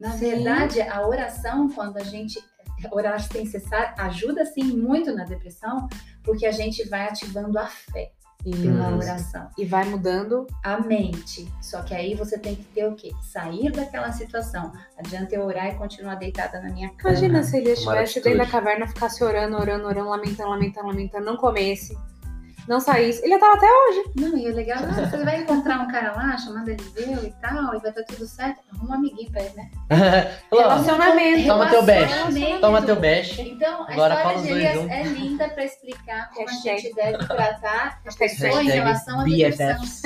Na 0.00 0.12
Sim. 0.12 0.30
verdade, 0.30 0.80
a 0.80 1.06
oração, 1.06 1.68
quando 1.68 1.98
a 1.98 2.02
gente 2.04 2.42
orar 2.90 3.20
sem 3.20 3.44
cessar, 3.44 3.94
ajuda 3.98 4.44
sim 4.46 4.64
muito 4.64 5.14
na 5.14 5.24
depressão, 5.24 5.86
porque 6.22 6.46
a 6.46 6.52
gente 6.52 6.88
vai 6.88 7.06
ativando 7.06 7.58
a 7.58 7.66
fé 7.66 8.10
pela 8.42 8.88
Isso. 8.88 8.96
oração, 9.10 9.50
E 9.58 9.66
vai 9.66 9.84
mudando. 9.84 10.46
a 10.64 10.80
mente. 10.80 11.46
Só 11.60 11.82
que 11.82 11.94
aí 11.94 12.14
você 12.14 12.38
tem 12.38 12.54
que 12.56 12.64
ter 12.64 12.86
o 12.86 12.94
quê? 12.94 13.10
Sair 13.20 13.70
daquela 13.70 14.10
situação. 14.12 14.72
Adianta 14.96 15.34
eu 15.34 15.42
orar 15.42 15.66
e 15.66 15.74
continuar 15.74 16.14
deitada 16.14 16.58
na 16.62 16.70
minha 16.70 16.88
cama. 16.94 17.10
Imagina 17.10 17.42
se 17.42 17.58
ele 17.58 17.72
estivesse 17.72 18.18
dentro 18.22 18.38
da 18.38 18.46
caverna, 18.46 18.86
ficasse 18.86 19.22
orando, 19.22 19.58
orando, 19.58 19.86
orando, 19.86 20.08
lamentando, 20.08 20.48
lamentando, 20.48 20.86
lamentando, 20.86 21.26
não 21.26 21.36
comesse. 21.36 21.94
Não 22.68 22.80
só 22.80 22.94
isso, 22.94 23.24
ele 23.24 23.38
tava 23.38 23.54
até 23.54 23.66
hoje. 23.66 24.10
Não, 24.16 24.36
e 24.36 24.48
o 24.50 24.54
legal, 24.54 24.78
ah, 24.82 25.06
você 25.06 25.24
vai 25.24 25.40
encontrar 25.40 25.80
um 25.80 25.88
cara 25.88 26.12
lá 26.12 26.36
chamado 26.38 26.68
Eliseu 26.68 27.24
e 27.24 27.32
tal, 27.40 27.74
e 27.74 27.80
vai 27.80 27.90
estar 27.90 28.04
tudo 28.04 28.26
certo. 28.26 28.60
Arruma 28.72 28.90
um 28.90 28.98
amiguinho 28.98 29.30
pra 29.30 29.42
ele, 29.42 29.54
né? 29.56 29.70
Relacionamento. 30.52 31.46
Toma 31.46 31.70
teu 31.70 31.82
best. 31.82 32.14
Toma 32.60 32.82
teu 32.82 32.96
best. 32.96 33.40
Então, 33.40 33.82
a 33.84 33.92
Agora 33.92 34.14
história 34.14 34.42
de 34.42 34.48
Elias 34.50 34.74
juntos. 34.74 34.90
é 34.90 35.02
linda 35.02 35.48
pra 35.48 35.64
explicar 35.64 36.30
como 36.30 36.48
a 36.48 36.52
Hashtag. 36.52 36.80
gente 36.82 36.94
deve 36.94 37.18
tratar 37.26 38.00
a 38.00 38.04
Hashtag 38.04 38.18
pessoa 38.18 38.62
em 38.62 38.68
relação 38.68 39.20
à 39.20 39.24
depressão. 39.24 39.76
BFFs. 39.78 40.02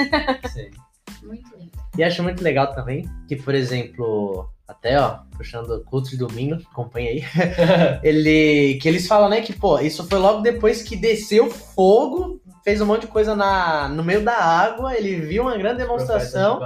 Muito 1.22 1.56
lindo. 1.56 1.72
E 1.96 2.02
acho 2.02 2.22
muito 2.22 2.42
legal 2.42 2.74
também 2.74 3.08
que, 3.28 3.36
por 3.36 3.54
exemplo, 3.54 4.48
até 4.66 4.98
ó, 4.98 5.18
puxando 5.36 5.70
o 5.70 5.84
culto 5.84 6.10
de 6.10 6.16
domingo, 6.16 6.56
acompanha 6.70 7.10
aí. 7.10 7.24
ele 8.02 8.78
que 8.80 8.88
eles 8.88 9.06
falam, 9.06 9.28
né, 9.28 9.40
que 9.40 9.52
pô, 9.52 9.78
isso 9.78 10.06
foi 10.08 10.18
logo 10.18 10.40
depois 10.40 10.82
que 10.82 10.96
desceu 10.96 11.50
fogo, 11.50 12.40
fez 12.64 12.80
um 12.80 12.86
monte 12.86 13.02
de 13.02 13.08
coisa 13.08 13.36
na, 13.36 13.88
no 13.88 14.02
meio 14.02 14.24
da 14.24 14.36
água, 14.36 14.96
ele 14.96 15.20
viu 15.20 15.42
uma 15.42 15.56
grande 15.56 15.78
demonstração, 15.78 16.60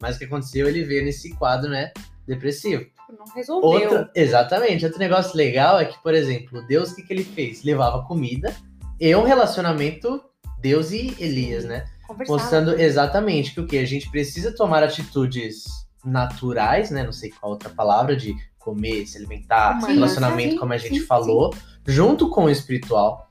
mas 0.00 0.14
o 0.14 0.18
que 0.18 0.24
aconteceu, 0.24 0.68
ele 0.68 0.84
veio 0.84 1.04
nesse 1.04 1.34
quadro, 1.34 1.68
né, 1.68 1.92
depressivo. 2.26 2.86
Não 3.10 3.34
resolveu. 3.34 3.90
Outro, 3.90 4.10
exatamente. 4.14 4.84
Outro 4.84 4.98
negócio 4.98 5.36
legal 5.36 5.78
é 5.78 5.84
que, 5.84 6.00
por 6.02 6.14
exemplo, 6.14 6.64
Deus, 6.66 6.90
o 6.90 6.96
que, 6.96 7.02
que 7.02 7.12
ele 7.12 7.24
fez? 7.24 7.62
Levava 7.62 8.04
comida 8.04 8.54
e 9.00 9.14
um 9.14 9.22
relacionamento 9.22 10.22
Deus 10.60 10.90
e 10.90 11.14
Elias, 11.18 11.64
né? 11.64 11.84
Mostrando 12.28 12.80
exatamente 12.80 13.52
que 13.52 13.60
o 13.60 13.66
que? 13.66 13.78
A 13.78 13.84
gente 13.84 14.10
precisa 14.10 14.52
tomar 14.52 14.82
atitudes 14.82 15.64
naturais, 16.04 16.90
né? 16.90 17.02
Não 17.02 17.12
sei 17.12 17.30
qual 17.30 17.52
outra 17.52 17.68
palavra, 17.68 18.16
de 18.16 18.34
comer, 18.58 19.06
se 19.06 19.18
alimentar, 19.18 19.78
relacionamento, 19.86 20.52
Sim, 20.52 20.58
como 20.58 20.72
a 20.72 20.78
gente 20.78 21.00
sim, 21.00 21.06
falou, 21.06 21.54
junto 21.86 22.28
com 22.28 22.44
o 22.44 22.50
espiritual. 22.50 23.25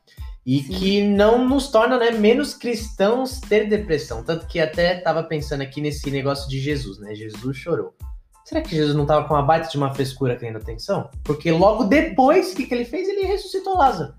E 0.46 0.62
Sim. 0.62 0.74
que 0.74 1.04
não 1.04 1.48
nos 1.48 1.70
torna 1.70 1.98
né, 1.98 2.12
menos 2.12 2.54
cristãos 2.54 3.40
ter 3.42 3.68
depressão. 3.68 4.24
Tanto 4.24 4.46
que 4.46 4.60
até 4.60 4.96
tava 5.00 5.24
pensando 5.24 5.62
aqui 5.62 5.82
nesse 5.82 6.12
negócio 6.12 6.48
de 6.48 6.60
Jesus, 6.60 7.00
né? 7.00 7.16
Jesus 7.16 7.58
chorou. 7.58 7.96
Será 8.46 8.62
que 8.62 8.76
Jesus 8.76 8.96
não 8.96 9.08
tava 9.08 9.28
com 9.28 9.34
uma 9.34 9.42
baita 9.42 9.68
de 9.70 9.76
uma 9.76 9.92
frescura 9.92 10.36
querendo 10.36 10.58
atenção? 10.58 11.10
Porque 11.24 11.52
logo 11.52 11.86
depois, 11.86 12.54
o 12.54 12.56
que, 12.56 12.68
que 12.68 12.74
ele 12.76 12.86
fez? 12.86 13.10
Ele 13.10 13.26
ressuscitou 13.26 13.76
Lázaro. 13.76 14.14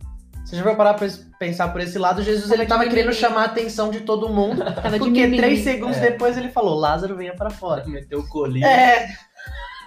Você 0.44 0.56
já 0.56 0.64
vai 0.64 0.76
parar 0.76 0.94
pra 0.94 1.08
pensar 1.38 1.68
por 1.68 1.80
esse 1.80 1.98
lado, 1.98 2.22
Jesus 2.22 2.48
Tava 2.48 2.54
ele 2.54 2.66
tava 2.66 2.88
querendo 2.88 3.12
chamar 3.12 3.42
a 3.42 3.46
atenção 3.46 3.90
de 3.90 4.00
todo 4.00 4.28
mundo. 4.28 4.64
Tava 4.74 4.98
Porque 4.98 5.28
três 5.36 5.60
segundos 5.60 5.96
É. 5.98 6.10
depois 6.10 6.36
ele 6.36 6.48
falou, 6.48 6.76
Lázaro 6.76 7.16
venha 7.16 7.34
pra 7.34 7.50
fora. 7.50 7.84
Meteu 7.86 8.20
o 8.20 8.28
colírio. 8.28 8.66
É. 8.66 9.08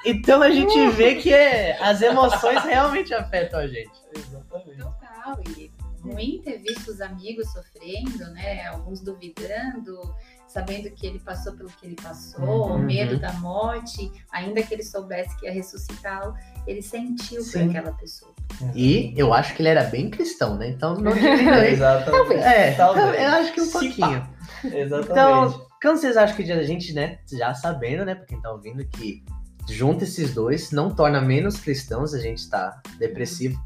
Então 0.06 0.41
a 0.41 0.49
gente 0.49 0.90
vê 0.91 1.16
que 1.16 1.34
é, 1.34 1.78
as 1.82 2.02
emoções 2.02 2.64
realmente 2.64 3.14
afetam 3.14 3.60
a 3.60 3.68
gente. 3.68 3.91
Exatamente. 4.16 4.78
Total. 4.78 5.40
E 5.57 5.69
ruim 6.02 6.42
ter 6.44 6.58
visto 6.60 6.90
os 6.92 7.02
amigos 7.02 7.52
sofrendo, 7.52 8.32
né? 8.34 8.66
Alguns 8.68 9.02
duvidando, 9.02 10.00
sabendo 10.48 10.90
que 10.92 11.06
ele 11.06 11.20
passou 11.20 11.54
pelo 11.54 11.70
que 11.70 11.86
ele 11.86 11.96
passou, 11.96 12.44
Uhum. 12.70 12.76
o 12.76 12.80
medo 12.80 13.20
da 13.20 13.32
morte, 13.34 14.12
ainda 14.32 14.62
que 14.64 14.74
ele 14.74 14.84
soubesse 14.84 15.38
que 15.40 15.46
ia 15.46 15.52
ressuscitá-lo, 15.52 16.34
ele 16.66 16.82
sentiu 16.82 17.38
por 17.44 17.52
Sim. 17.52 17.70
aquela 17.70 17.92
pessoa. 17.94 18.34
E 18.76 19.14
eu 19.16 19.34
acho 19.34 19.56
que 19.56 19.62
ele 19.62 19.70
era 19.70 19.84
bem 19.86 20.10
cristão, 20.10 20.58
né? 20.58 20.70
Então 20.70 20.96
não 20.96 21.12
É, 21.14 21.72
Exatamente. 21.72 22.12
Talvez. 22.12 22.42
É, 22.44 22.72
Talvez. 22.74 23.22
eu 23.22 23.30
acho 23.30 23.54
que 23.54 23.62
um 23.62 23.66
Se 23.66 23.72
pouquinho. 23.72 24.30
Exatamente. 24.64 25.12
Então, 25.12 25.68
quando 25.82 25.98
vocês 25.98 26.18
acham 26.18 26.36
que 26.36 26.52
a 26.52 26.64
gente, 26.64 26.94
né, 26.94 27.20
já 27.32 27.54
sabendo, 27.54 28.04
né, 28.04 28.16
pra 28.16 28.26
quem 28.26 28.42
tá 28.42 28.52
ouvindo, 28.52 28.86
que 28.86 29.24
junta 29.70 30.04
esses 30.04 30.34
dois, 30.34 30.72
não 30.72 30.94
torna 30.94 31.22
menos 31.22 31.60
cristãos, 31.60 32.14
a 32.14 32.20
gente 32.20 32.50
tá 32.50 32.82
depressivo. 32.98 33.58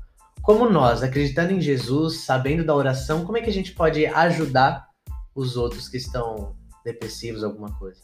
Como 0.43 0.69
nós, 0.69 1.01
acreditando 1.01 1.53
em 1.53 1.61
Jesus, 1.61 2.25
sabendo 2.25 2.65
da 2.65 2.75
oração, 2.75 3.23
como 3.23 3.37
é 3.37 3.41
que 3.41 3.49
a 3.49 3.53
gente 3.53 3.71
pode 3.71 4.05
ajudar 4.05 4.89
os 5.33 5.55
outros 5.55 5.87
que 5.87 5.95
estão 5.95 6.53
depressivos, 6.83 7.45
alguma 7.45 7.71
coisa? 7.79 8.01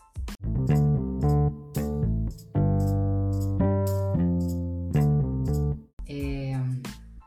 É, 6.08 6.54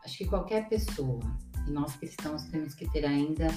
acho 0.02 0.16
que 0.16 0.24
qualquer 0.24 0.66
pessoa, 0.70 1.20
e 1.68 1.70
nós 1.70 1.94
cristãos 1.96 2.44
temos 2.44 2.74
que 2.74 2.90
ter 2.90 3.04
ainda 3.04 3.48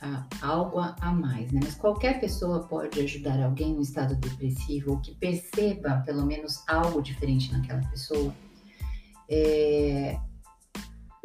ah, 0.00 0.26
algo 0.40 0.78
a, 0.78 0.96
a 0.98 1.12
mais, 1.12 1.52
né? 1.52 1.60
Mas 1.62 1.74
qualquer 1.74 2.18
pessoa 2.20 2.66
pode 2.66 2.98
ajudar 3.02 3.38
alguém 3.44 3.74
no 3.74 3.82
estado 3.82 4.16
depressivo 4.16 4.92
ou 4.92 5.00
que 5.02 5.14
perceba 5.16 6.02
pelo 6.06 6.24
menos 6.24 6.66
algo 6.66 7.02
diferente 7.02 7.52
naquela 7.52 7.86
pessoa, 7.90 8.34
é, 9.28 10.18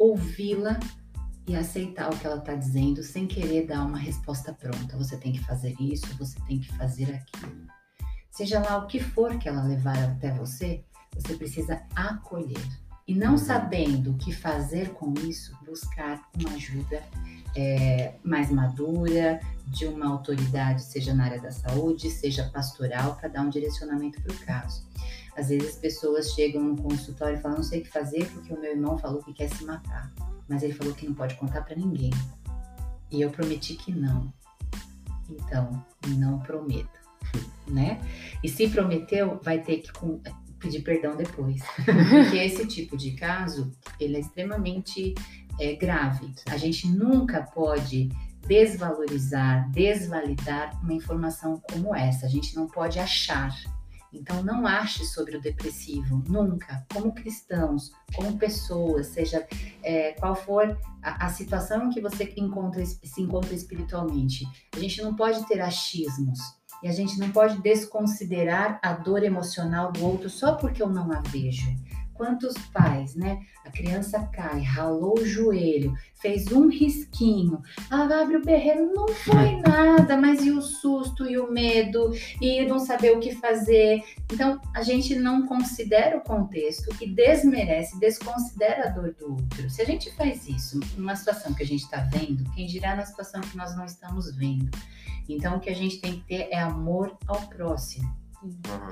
ouvi-la 0.00 0.80
e 1.46 1.54
aceitar 1.54 2.10
o 2.10 2.16
que 2.16 2.26
ela 2.26 2.38
está 2.38 2.54
dizendo 2.54 3.02
sem 3.02 3.26
querer 3.26 3.66
dar 3.66 3.84
uma 3.84 3.98
resposta 3.98 4.52
pronta. 4.52 4.96
Você 4.96 5.16
tem 5.16 5.32
que 5.32 5.44
fazer 5.44 5.76
isso, 5.78 6.06
você 6.16 6.40
tem 6.48 6.58
que 6.58 6.72
fazer 6.76 7.14
aquilo. 7.14 7.66
Seja 8.30 8.60
lá 8.60 8.78
o 8.78 8.86
que 8.86 8.98
for 8.98 9.38
que 9.38 9.48
ela 9.48 9.62
levar 9.62 9.98
até 9.98 10.32
você, 10.32 10.82
você 11.14 11.34
precisa 11.34 11.82
acolher. 11.94 12.66
E 13.06 13.14
não 13.14 13.32
Uhum. 13.32 13.38
sabendo 13.38 14.12
o 14.12 14.16
que 14.16 14.32
fazer 14.32 14.90
com 14.90 15.12
isso, 15.14 15.52
buscar 15.66 16.22
uma 16.38 16.54
ajuda 16.54 17.02
é, 17.56 18.14
mais 18.22 18.50
madura, 18.50 19.40
de 19.66 19.86
uma 19.86 20.08
autoridade, 20.08 20.82
seja 20.82 21.12
na 21.12 21.24
área 21.24 21.40
da 21.40 21.50
saúde, 21.50 22.10
seja 22.10 22.48
pastoral, 22.50 23.16
para 23.16 23.28
dar 23.28 23.42
um 23.42 23.50
direcionamento 23.50 24.20
para 24.22 24.32
o 24.32 24.38
caso. 24.38 24.84
Às 25.36 25.48
vezes 25.48 25.76
pessoas 25.76 26.32
chegam 26.32 26.62
no 26.62 26.76
consultório 26.76 27.38
e 27.38 27.40
falam, 27.40 27.58
não 27.58 27.64
sei 27.64 27.80
o 27.80 27.82
que 27.84 27.90
fazer 27.90 28.30
porque 28.32 28.52
o 28.52 28.60
meu 28.60 28.72
irmão 28.72 28.98
falou 28.98 29.22
que 29.22 29.32
quer 29.32 29.48
se 29.48 29.64
matar, 29.64 30.12
mas 30.48 30.62
ele 30.62 30.74
falou 30.74 30.94
que 30.94 31.06
não 31.06 31.14
pode 31.14 31.34
contar 31.36 31.62
para 31.62 31.76
ninguém. 31.76 32.10
E 33.10 33.20
eu 33.20 33.30
prometi 33.30 33.74
que 33.74 33.92
não. 33.92 34.32
Então, 35.28 35.84
não 36.16 36.40
prometa, 36.40 36.98
né? 37.66 38.00
E 38.42 38.48
se 38.48 38.68
prometeu, 38.68 39.38
vai 39.42 39.62
ter 39.62 39.78
que 39.78 39.92
pedir 40.58 40.82
perdão 40.82 41.16
depois. 41.16 41.62
Porque 41.84 42.36
esse 42.36 42.66
tipo 42.66 42.96
de 42.96 43.12
caso, 43.12 43.72
ele 43.98 44.16
é 44.16 44.20
extremamente 44.20 45.14
é, 45.58 45.74
grave. 45.74 46.32
A 46.46 46.56
gente 46.56 46.88
nunca 46.88 47.42
pode 47.42 48.10
desvalorizar, 48.46 49.70
desvalidar 49.70 50.78
uma 50.82 50.92
informação 50.92 51.60
como 51.60 51.94
essa. 51.94 52.26
A 52.26 52.28
gente 52.28 52.54
não 52.54 52.66
pode 52.66 52.98
achar. 52.98 53.54
Então, 54.12 54.42
não 54.42 54.66
ache 54.66 55.04
sobre 55.04 55.36
o 55.36 55.40
depressivo, 55.40 56.22
nunca. 56.28 56.84
Como 56.92 57.12
cristãos, 57.12 57.92
como 58.14 58.36
pessoas, 58.36 59.08
seja 59.08 59.46
é, 59.82 60.12
qual 60.12 60.34
for 60.34 60.76
a, 61.02 61.26
a 61.26 61.28
situação 61.28 61.86
em 61.86 61.90
que 61.90 62.00
você 62.00 62.32
encontra, 62.36 62.84
se 62.84 63.22
encontra 63.22 63.54
espiritualmente, 63.54 64.44
a 64.74 64.78
gente 64.78 65.00
não 65.02 65.14
pode 65.14 65.46
ter 65.46 65.60
achismos. 65.60 66.38
E 66.82 66.88
a 66.88 66.92
gente 66.92 67.18
não 67.18 67.30
pode 67.30 67.60
desconsiderar 67.60 68.80
a 68.82 68.94
dor 68.94 69.22
emocional 69.22 69.92
do 69.92 70.04
outro 70.04 70.30
só 70.30 70.54
porque 70.54 70.82
eu 70.82 70.88
não 70.88 71.12
a 71.12 71.20
vejo. 71.20 71.68
Quantos 72.20 72.52
pais, 72.70 73.14
né? 73.14 73.40
A 73.64 73.70
criança 73.70 74.20
cai, 74.30 74.60
ralou 74.60 75.18
o 75.18 75.24
joelho, 75.24 75.96
fez 76.20 76.52
um 76.52 76.68
risquinho. 76.68 77.62
Ah, 77.90 78.02
abre 78.20 78.36
o 78.36 78.44
berreiro, 78.44 78.92
não 78.92 79.08
foi 79.08 79.56
nada, 79.66 80.18
mas 80.18 80.44
e 80.44 80.50
o 80.50 80.60
susto 80.60 81.24
e 81.24 81.38
o 81.38 81.50
medo 81.50 82.10
e 82.38 82.62
não 82.66 82.78
saber 82.78 83.16
o 83.16 83.20
que 83.20 83.34
fazer. 83.34 84.04
Então, 84.30 84.60
a 84.74 84.82
gente 84.82 85.14
não 85.14 85.46
considera 85.46 86.18
o 86.18 86.20
contexto 86.20 86.94
e 87.00 87.08
desmerece, 87.08 87.98
desconsidera 87.98 88.88
a 88.88 88.90
dor 88.90 89.14
do 89.14 89.30
outro. 89.30 89.70
Se 89.70 89.80
a 89.80 89.86
gente 89.86 90.14
faz 90.14 90.46
isso 90.46 90.78
numa 90.98 91.16
situação 91.16 91.54
que 91.54 91.62
a 91.62 91.66
gente 91.66 91.84
está 91.84 92.02
vendo, 92.02 92.44
quem 92.52 92.66
dirá 92.66 92.94
na 92.94 93.06
situação 93.06 93.40
que 93.40 93.56
nós 93.56 93.74
não 93.74 93.86
estamos 93.86 94.30
vendo? 94.36 94.68
Então, 95.26 95.56
o 95.56 95.60
que 95.60 95.70
a 95.70 95.74
gente 95.74 96.02
tem 96.02 96.20
que 96.20 96.26
ter 96.26 96.48
é 96.50 96.60
amor 96.60 97.16
ao 97.26 97.40
próximo. 97.48 98.19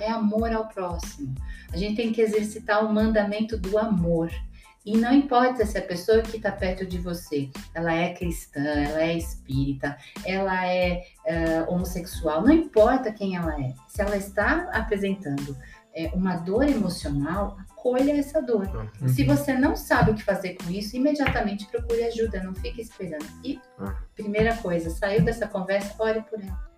É 0.01 0.11
amor 0.11 0.53
ao 0.53 0.69
próximo. 0.69 1.35
A 1.73 1.77
gente 1.77 1.97
tem 1.97 2.13
que 2.13 2.21
exercitar 2.21 2.85
o 2.85 2.93
mandamento 2.93 3.57
do 3.57 3.79
amor. 3.79 4.31
E 4.85 4.97
não 4.97 5.13
importa 5.13 5.67
se 5.67 5.77
a 5.77 5.83
pessoa 5.83 6.23
que 6.23 6.39
está 6.39 6.51
perto 6.51 6.87
de 6.87 6.99
você, 6.99 7.51
ela 7.75 7.93
é 7.93 8.15
cristã, 8.15 8.61
ela 8.61 9.03
é 9.03 9.17
espírita, 9.19 9.99
ela 10.25 10.67
é 10.67 11.03
eh, 11.27 11.63
homossexual, 11.69 12.43
não 12.43 12.53
importa 12.53 13.13
quem 13.13 13.37
ela 13.37 13.61
é. 13.61 13.75
Se 13.87 14.01
ela 14.01 14.17
está 14.17 14.71
apresentando 14.73 15.55
eh, 15.95 16.11
uma 16.15 16.37
dor 16.37 16.67
emocional, 16.67 17.59
acolha 17.69 18.19
essa 18.19 18.41
dor. 18.41 18.67
Uhum. 19.01 19.09
Se 19.09 19.25
você 19.25 19.53
não 19.53 19.77
sabe 19.77 20.13
o 20.13 20.15
que 20.15 20.23
fazer 20.25 20.55
com 20.55 20.71
isso, 20.71 20.97
imediatamente 20.97 21.67
procure 21.67 22.05
ajuda, 22.05 22.43
não 22.43 22.55
fique 22.55 22.81
esperando. 22.81 23.27
E, 23.45 23.61
primeira 24.15 24.57
coisa, 24.57 24.89
saiu 24.91 25.23
dessa 25.23 25.47
conversa, 25.47 25.95
ore 25.99 26.23
por 26.23 26.41
ela. 26.41 26.69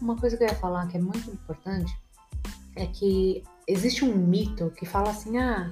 Uma 0.00 0.16
coisa 0.16 0.36
que 0.36 0.44
eu 0.44 0.48
ia 0.48 0.54
falar 0.54 0.86
que 0.88 0.96
é 0.96 1.00
muito 1.00 1.30
importante 1.30 1.94
é 2.82 2.86
que 2.86 3.42
existe 3.66 4.04
um 4.04 4.14
mito 4.16 4.70
que 4.70 4.86
fala 4.86 5.10
assim: 5.10 5.38
ah, 5.38 5.70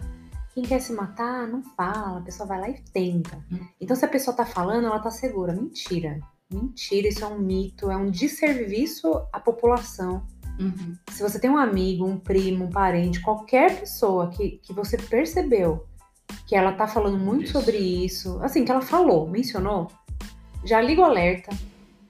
quem 0.54 0.62
quer 0.62 0.80
se 0.80 0.92
matar, 0.92 1.46
não 1.46 1.62
fala, 1.62 2.18
a 2.18 2.22
pessoa 2.22 2.46
vai 2.46 2.60
lá 2.60 2.68
e 2.68 2.82
tenta. 2.92 3.36
Hum. 3.50 3.60
Então, 3.80 3.96
se 3.96 4.04
a 4.04 4.08
pessoa 4.08 4.36
tá 4.36 4.44
falando, 4.44 4.86
ela 4.86 4.98
tá 4.98 5.10
segura. 5.10 5.52
Mentira. 5.52 6.20
Mentira, 6.50 7.08
isso 7.08 7.22
é 7.22 7.26
um 7.26 7.38
mito, 7.38 7.90
é 7.90 7.96
um 7.96 8.10
desserviço 8.10 9.08
à 9.32 9.38
população. 9.38 10.26
Uhum. 10.58 10.96
Se 11.10 11.22
você 11.22 11.38
tem 11.38 11.50
um 11.50 11.58
amigo, 11.58 12.06
um 12.06 12.18
primo, 12.18 12.64
um 12.64 12.70
parente, 12.70 13.20
qualquer 13.20 13.78
pessoa 13.80 14.28
que, 14.30 14.58
que 14.62 14.72
você 14.72 14.96
percebeu 14.96 15.86
que 16.46 16.56
ela 16.56 16.72
tá 16.72 16.86
falando 16.86 17.18
muito 17.18 17.44
Isso. 17.44 17.52
sobre 17.52 17.76
isso, 17.76 18.38
assim, 18.42 18.64
que 18.64 18.70
ela 18.70 18.80
falou, 18.80 19.28
mencionou, 19.28 19.88
já 20.64 20.80
liga 20.80 21.02
o 21.02 21.04
alerta, 21.04 21.50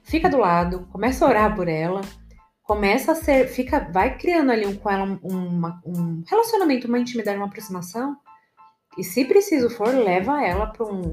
fica 0.03 0.29
do 0.29 0.37
lado, 0.37 0.87
começa 0.91 1.25
a 1.25 1.29
orar 1.29 1.55
por 1.55 1.67
ela, 1.67 2.01
começa 2.69 3.13
a 3.13 3.15
ser, 3.15 3.47
fica, 3.47 3.89
vai 3.91 4.15
criando 4.15 4.51
ali 4.51 4.63
um, 4.67 4.75
com 4.75 4.91
ela 4.91 5.03
um, 5.23 5.47
uma- 5.47 5.81
um 5.83 6.21
relacionamento, 6.27 6.87
uma 6.87 6.99
intimidade, 6.99 7.35
uma 7.35 7.47
aproximação. 7.47 8.15
E 8.95 9.03
se 9.03 9.25
preciso 9.25 9.71
for, 9.71 9.87
leva 9.87 10.39
ela 10.45 10.67
para 10.67 10.85
um, 10.85 11.11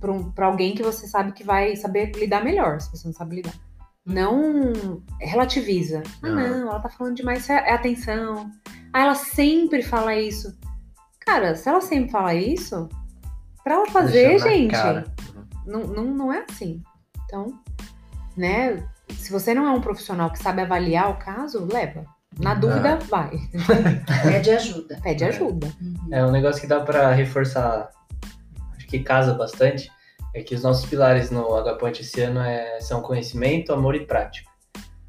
pra 0.00 0.10
um, 0.12 0.32
pra 0.32 0.46
alguém 0.46 0.74
que 0.74 0.82
você 0.82 1.06
sabe 1.06 1.30
que 1.30 1.44
vai 1.44 1.76
saber 1.76 2.10
lidar 2.16 2.42
melhor, 2.42 2.80
se 2.80 2.90
você 2.90 3.06
não 3.06 3.14
sabe 3.14 3.36
lidar. 3.36 3.54
Não 4.04 5.00
relativiza. 5.20 6.02
Ah, 6.24 6.28
não, 6.28 6.70
ela 6.70 6.80
tá 6.80 6.88
falando 6.88 7.14
demais, 7.14 7.48
é 7.48 7.54
é 7.54 7.74
atenção. 7.74 8.50
Ah, 8.92 9.02
ela 9.02 9.14
sempre 9.14 9.84
fala 9.84 10.12
isso. 10.16 10.58
Cara, 11.20 11.54
se 11.54 11.68
ela 11.68 11.80
sempre 11.80 12.10
fala 12.10 12.34
isso, 12.34 12.88
pra 13.62 13.74
ela 13.76 13.86
fazer, 13.86 14.40
gente, 14.40 14.72
não, 15.64 15.82
não, 15.82 16.04
não 16.04 16.32
é 16.32 16.44
assim. 16.50 16.82
Então, 17.26 17.46
né? 18.36 18.84
Se 19.14 19.30
você 19.30 19.54
não 19.54 19.66
é 19.66 19.70
um 19.70 19.80
profissional 19.80 20.30
que 20.30 20.38
sabe 20.38 20.62
avaliar 20.62 21.10
o 21.10 21.16
caso, 21.16 21.66
leva. 21.70 22.04
Na 22.38 22.54
dúvida, 22.54 22.98
vai. 23.08 23.38
Pede 24.22 24.50
ajuda. 24.50 25.00
Pede 25.02 25.24
É. 25.24 25.28
ajuda. 25.28 25.68
Uhum. 25.80 25.94
É 26.12 26.24
um 26.24 26.30
negócio 26.30 26.60
que 26.60 26.66
dá 26.66 26.80
pra 26.80 27.12
reforçar, 27.12 27.88
acho 28.76 28.86
que 28.86 28.98
casa 29.00 29.32
bastante, 29.32 29.90
é 30.34 30.42
que 30.42 30.54
os 30.54 30.62
nossos 30.62 30.84
pilares 30.84 31.30
no 31.30 31.54
Agaponte 31.54 32.02
esse 32.02 32.20
ano 32.20 32.40
é, 32.40 32.78
são 32.80 33.00
conhecimento, 33.00 33.72
amor 33.72 33.94
e 33.94 34.04
prática. 34.04 34.50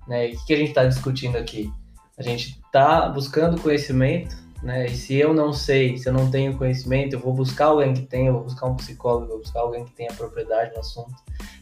Né? 0.07 0.29
E 0.29 0.35
o 0.35 0.37
que 0.39 0.45
que 0.45 0.53
a 0.53 0.57
gente 0.57 0.69
está 0.69 0.85
discutindo 0.85 1.37
aqui? 1.37 1.69
A 2.17 2.23
gente 2.23 2.59
está 2.65 3.09
buscando 3.09 3.61
conhecimento, 3.61 4.35
né? 4.61 4.87
E 4.87 4.95
se 4.95 5.15
eu 5.15 5.33
não 5.33 5.53
sei, 5.53 5.97
se 5.97 6.09
eu 6.09 6.13
não 6.13 6.29
tenho 6.29 6.57
conhecimento, 6.57 7.13
eu 7.13 7.19
vou 7.19 7.33
buscar 7.33 7.67
alguém 7.67 7.93
que 7.93 8.01
tenha, 8.01 8.29
eu 8.29 8.33
vou 8.33 8.43
buscar 8.43 8.67
um 8.67 8.75
psicólogo, 8.75 9.25
eu 9.25 9.29
vou 9.29 9.39
buscar 9.39 9.61
alguém 9.61 9.85
que 9.85 9.91
tenha 9.91 10.11
propriedade 10.13 10.73
no 10.73 10.79
assunto. 10.79 11.15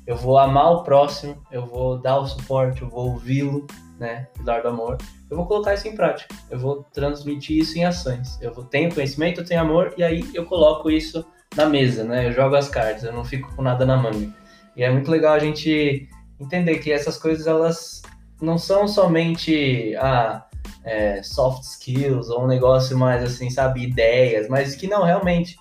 Eu 0.07 0.15
vou 0.15 0.37
amar 0.37 0.71
o 0.71 0.83
próximo, 0.83 1.37
eu 1.51 1.65
vou 1.65 1.97
dar 1.97 2.17
o 2.17 2.25
suporte, 2.25 2.81
eu 2.81 2.89
vou 2.89 3.11
ouvi-lo, 3.11 3.65
né? 3.99 4.27
Pilar 4.33 4.61
do 4.61 4.69
amor. 4.69 4.97
Eu 5.29 5.35
vou 5.35 5.45
colocar 5.45 5.73
isso 5.73 5.87
em 5.87 5.95
prática. 5.95 6.33
Eu 6.49 6.59
vou 6.59 6.83
transmitir 6.93 7.57
isso 7.57 7.77
em 7.77 7.85
ações. 7.85 8.39
Eu 8.41 8.51
tenho 8.63 8.93
conhecimento, 8.93 9.41
eu 9.41 9.45
tenho 9.45 9.61
amor, 9.61 9.93
e 9.97 10.03
aí 10.03 10.23
eu 10.33 10.45
coloco 10.45 10.89
isso 10.89 11.25
na 11.55 11.65
mesa, 11.65 12.03
né? 12.03 12.27
Eu 12.27 12.33
jogo 12.33 12.55
as 12.55 12.69
cartas, 12.69 13.03
eu 13.03 13.13
não 13.13 13.25
fico 13.25 13.53
com 13.55 13.61
nada 13.61 13.85
na 13.85 13.97
manga. 13.97 14.33
E 14.75 14.83
é 14.83 14.91
muito 14.91 15.09
legal 15.09 15.33
a 15.33 15.39
gente 15.39 16.07
entender 16.39 16.79
que 16.79 16.91
essas 16.91 17.17
coisas, 17.17 17.47
elas 17.47 18.01
não 18.41 18.57
são 18.57 18.87
somente 18.87 19.95
ah, 19.97 20.45
é, 20.85 21.23
soft 21.23 21.63
skills 21.63 22.29
ou 22.29 22.43
um 22.43 22.47
negócio 22.47 22.97
mais 22.97 23.23
assim, 23.23 23.49
sabe, 23.49 23.83
ideias, 23.83 24.47
mas 24.47 24.75
que 24.75 24.87
não, 24.87 25.03
realmente, 25.03 25.57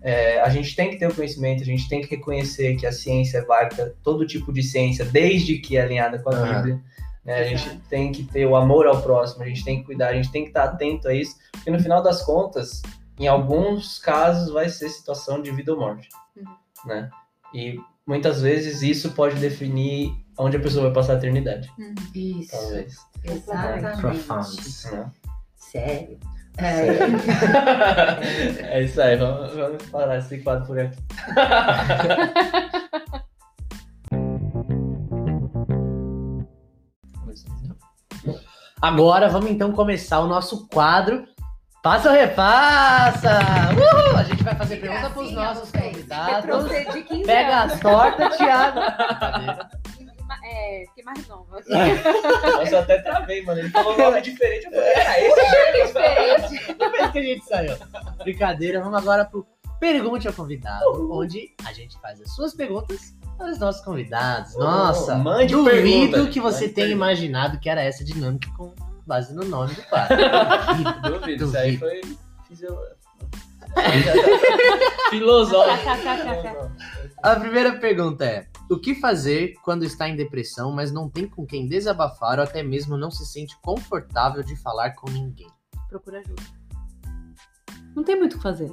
é, 0.00 0.40
a 0.40 0.48
gente 0.48 0.74
tem 0.76 0.90
que 0.90 0.96
ter 0.96 1.08
o 1.08 1.14
conhecimento, 1.14 1.62
a 1.62 1.66
gente 1.66 1.88
tem 1.88 2.00
que 2.00 2.08
reconhecer 2.08 2.76
que 2.76 2.86
a 2.86 2.92
ciência 2.92 3.38
é 3.38 3.44
válida, 3.44 3.96
todo 4.04 4.26
tipo 4.26 4.52
de 4.52 4.62
ciência, 4.62 5.04
desde 5.04 5.58
que 5.58 5.76
é 5.76 5.82
alinhada 5.82 6.20
com 6.20 6.30
a 6.30 6.34
Aham. 6.34 6.54
Bíblia. 6.54 6.80
né? 7.24 7.40
A 7.40 7.44
gente 7.44 7.76
tem 7.90 8.12
que 8.12 8.22
ter 8.22 8.46
o 8.46 8.54
amor 8.54 8.86
ao 8.86 9.02
próximo, 9.02 9.42
a 9.42 9.48
gente 9.48 9.64
tem 9.64 9.80
que 9.80 9.84
cuidar, 9.86 10.10
a 10.10 10.14
gente 10.14 10.30
tem 10.30 10.44
que 10.44 10.50
estar 10.50 10.64
atento 10.64 11.08
a 11.08 11.14
isso, 11.14 11.34
porque 11.50 11.70
no 11.70 11.80
final 11.80 12.00
das 12.00 12.22
contas, 12.22 12.80
em 13.18 13.26
alguns 13.26 13.98
casos, 13.98 14.52
vai 14.52 14.68
ser 14.68 14.88
situação 14.88 15.42
de 15.42 15.50
vida 15.50 15.72
ou 15.72 15.80
morte. 15.80 16.08
Uhum. 16.36 16.44
Né? 16.86 17.10
E 17.52 17.80
muitas 18.06 18.40
vezes 18.40 18.80
isso 18.82 19.10
pode 19.10 19.34
definir 19.40 20.12
onde 20.38 20.56
a 20.56 20.60
pessoa 20.60 20.84
vai 20.84 20.92
passar 20.92 21.14
a 21.14 21.16
eternidade, 21.16 21.68
Isso. 22.14 22.52
talvez. 22.52 22.94
Exatamente. 23.24 24.00
Profound. 24.00 24.56
né? 24.56 24.62
Sério. 24.62 25.10
Sério. 25.56 26.18
É, 26.58 26.88
é 28.78 28.82
isso 28.82 29.00
aí, 29.00 29.16
vamos, 29.16 29.54
vamos 29.54 29.82
parar 29.86 30.18
esse 30.18 30.38
quadro 30.38 30.66
por 30.66 30.78
aqui. 30.78 30.98
Agora 38.80 39.28
vamos 39.28 39.50
então 39.50 39.72
começar 39.72 40.20
o 40.20 40.28
nosso 40.28 40.68
quadro 40.68 41.26
Passa 41.82 42.10
ou 42.10 42.14
Repassa! 42.14 43.38
Uhul! 43.72 44.16
A 44.16 44.22
gente 44.24 44.42
vai 44.42 44.54
fazer 44.56 44.76
pergunta 44.76 45.10
para 45.10 45.22
os 45.22 45.32
nossos 45.32 45.70
convidados. 45.70 46.34
Retrocedi 46.34 47.02
15 47.02 47.22
Pega 47.22 47.60
anos. 47.60 47.72
as 47.72 47.80
tortas, 47.80 48.36
Thiago. 48.36 48.80
Mais 51.08 51.26
nova. 51.26 51.56
Nossa, 52.52 52.70
eu 52.74 52.78
até 52.80 52.98
travei, 53.00 53.42
mano. 53.42 53.60
Ele 53.60 53.70
falou 53.70 53.94
um 53.94 53.96
nome 53.98 54.20
diferente. 54.20 54.66
Eu 54.66 54.72
falei, 54.72 54.94
ah, 54.94 55.20
esse 55.20 55.40
é 55.40 55.86
diferente. 55.86 56.66
Depois 56.78 57.10
que 57.12 57.18
a 57.18 57.22
gente 57.22 57.44
saiu. 57.46 57.76
Brincadeira, 58.18 58.80
vamos 58.82 58.98
agora 58.98 59.24
pro 59.24 59.46
Pergunte 59.80 60.26
ao 60.28 60.34
Convidado, 60.34 60.84
onde 61.10 61.54
a 61.64 61.72
gente 61.72 61.98
faz 62.00 62.20
as 62.20 62.34
suas 62.34 62.52
perguntas 62.52 63.14
para 63.38 63.50
os 63.50 63.58
nossos 63.58 63.80
convidados. 63.82 64.54
Nossa, 64.56 65.14
mande 65.16 65.54
duvido 65.54 66.10
pergunta. 66.10 66.30
que 66.30 66.40
você 66.40 66.62
Mande 66.64 66.74
tenha 66.74 66.88
pergunta. 66.88 67.06
imaginado 67.06 67.58
que 67.60 67.70
era 67.70 67.80
essa 67.80 68.04
dinâmica 68.04 68.50
com 68.56 68.74
base 69.06 69.32
no 69.32 69.44
nome 69.44 69.72
do 69.74 69.82
quadro. 69.84 70.16
Duvido. 71.04 71.20
Duvido, 71.20 71.44
isso 71.46 71.56
aí 71.56 71.76
Duvido. 71.78 72.02
foi 72.50 72.78
filosófico. 75.10 75.88
A 77.22 77.36
primeira 77.36 77.72
pergunta 77.78 78.24
é: 78.24 78.46
o 78.70 78.78
que 78.78 78.94
fazer 78.94 79.54
quando 79.64 79.84
está 79.84 80.08
em 80.08 80.16
depressão, 80.16 80.72
mas 80.72 80.92
não 80.92 81.08
tem 81.08 81.26
com 81.28 81.46
quem 81.46 81.66
desabafar 81.68 82.38
ou 82.38 82.44
até 82.44 82.62
mesmo 82.62 82.96
não 82.96 83.10
se 83.10 83.24
sente 83.26 83.56
confortável 83.62 84.42
de 84.42 84.54
falar 84.56 84.90
com 84.92 85.10
ninguém? 85.10 85.48
Procura 85.88 86.18
ajuda. 86.20 86.42
Não 87.94 88.04
tem 88.04 88.16
muito 88.18 88.34
o 88.34 88.36
que 88.36 88.42
fazer. 88.42 88.70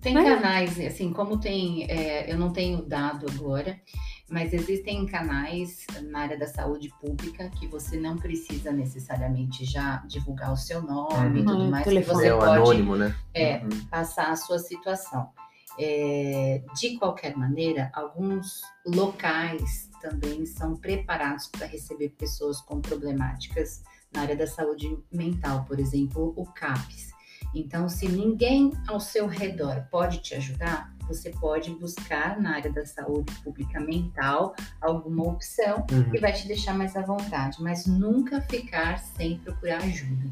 Tem 0.00 0.16
É. 0.16 0.22
canais, 0.22 0.78
assim, 0.80 1.12
como 1.12 1.38
tem, 1.40 1.84
é, 1.90 2.30
eu 2.30 2.38
não 2.38 2.52
tenho 2.52 2.82
dado 2.82 3.26
agora, 3.34 3.80
mas 4.30 4.52
existem 4.52 5.04
canais 5.06 5.84
na 6.10 6.20
área 6.20 6.38
da 6.38 6.46
saúde 6.46 6.92
pública 7.00 7.48
que 7.50 7.66
você 7.66 7.98
não 7.98 8.16
precisa 8.16 8.70
necessariamente 8.70 9.64
já 9.64 9.96
divulgar 10.06 10.52
o 10.52 10.56
seu 10.56 10.80
nome 10.82 11.40
e 11.40 11.42
Uhum. 11.42 11.46
tudo 11.46 11.70
mais, 11.70 11.84
que 11.84 11.90
telefone. 11.90 12.18
você 12.20 12.28
é 12.28 12.34
o 12.34 12.38
pode 12.38 12.56
anônimo, 12.56 12.96
né? 12.96 13.16
é, 13.34 13.58
Uhum. 13.64 13.86
passar 13.90 14.30
a 14.30 14.36
sua 14.36 14.58
situação. 14.60 15.30
É, 15.78 16.62
de 16.78 16.96
qualquer 16.98 17.36
maneira, 17.36 17.90
alguns 17.92 18.62
locais 18.86 19.90
também 20.00 20.46
são 20.46 20.76
preparados 20.76 21.46
para 21.48 21.66
receber 21.66 22.10
pessoas 22.10 22.60
com 22.60 22.80
problemáticas 22.80 23.82
na 24.12 24.22
área 24.22 24.36
da 24.36 24.46
saúde 24.46 24.96
mental, 25.12 25.64
por 25.64 25.78
exemplo, 25.78 26.32
o 26.36 26.46
CAPS. 26.46 27.14
Então, 27.54 27.88
se 27.88 28.08
ninguém 28.08 28.72
ao 28.86 29.00
seu 29.00 29.26
redor 29.26 29.86
pode 29.90 30.18
te 30.22 30.34
ajudar, 30.34 30.94
você 31.06 31.30
pode 31.30 31.70
buscar 31.70 32.40
na 32.40 32.54
área 32.56 32.70
da 32.72 32.84
saúde 32.84 33.32
pública 33.42 33.78
mental 33.80 34.54
alguma 34.80 35.24
opção 35.28 35.86
Uhum. 35.90 36.10
que 36.10 36.18
vai 36.18 36.32
te 36.32 36.46
deixar 36.48 36.74
mais 36.74 36.96
à 36.96 37.02
vontade, 37.02 37.62
mas 37.62 37.86
nunca 37.86 38.40
ficar 38.42 38.98
sem 38.98 39.38
procurar 39.38 39.78
ajuda. 39.82 40.30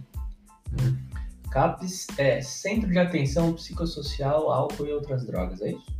CAPS 1.54 2.08
é 2.18 2.40
Centro 2.40 2.90
de 2.90 2.98
Atenção 2.98 3.52
Psicossocial, 3.52 4.50
Álcool 4.50 4.86
e 4.86 4.92
Outras 4.92 5.24
Drogas, 5.24 5.62
é 5.62 5.70
isso? 5.70 5.96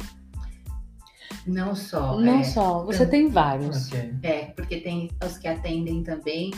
Não 1.46 1.76
só. 1.76 2.18
Não 2.18 2.40
é, 2.40 2.42
só, 2.42 2.84
você 2.84 3.06
tem 3.06 3.28
vários. 3.28 3.86
Ok. 3.86 4.14
É, 4.24 4.46
porque 4.46 4.80
tem 4.80 5.08
os 5.24 5.38
que 5.38 5.46
atendem 5.46 6.02
também. 6.02 6.50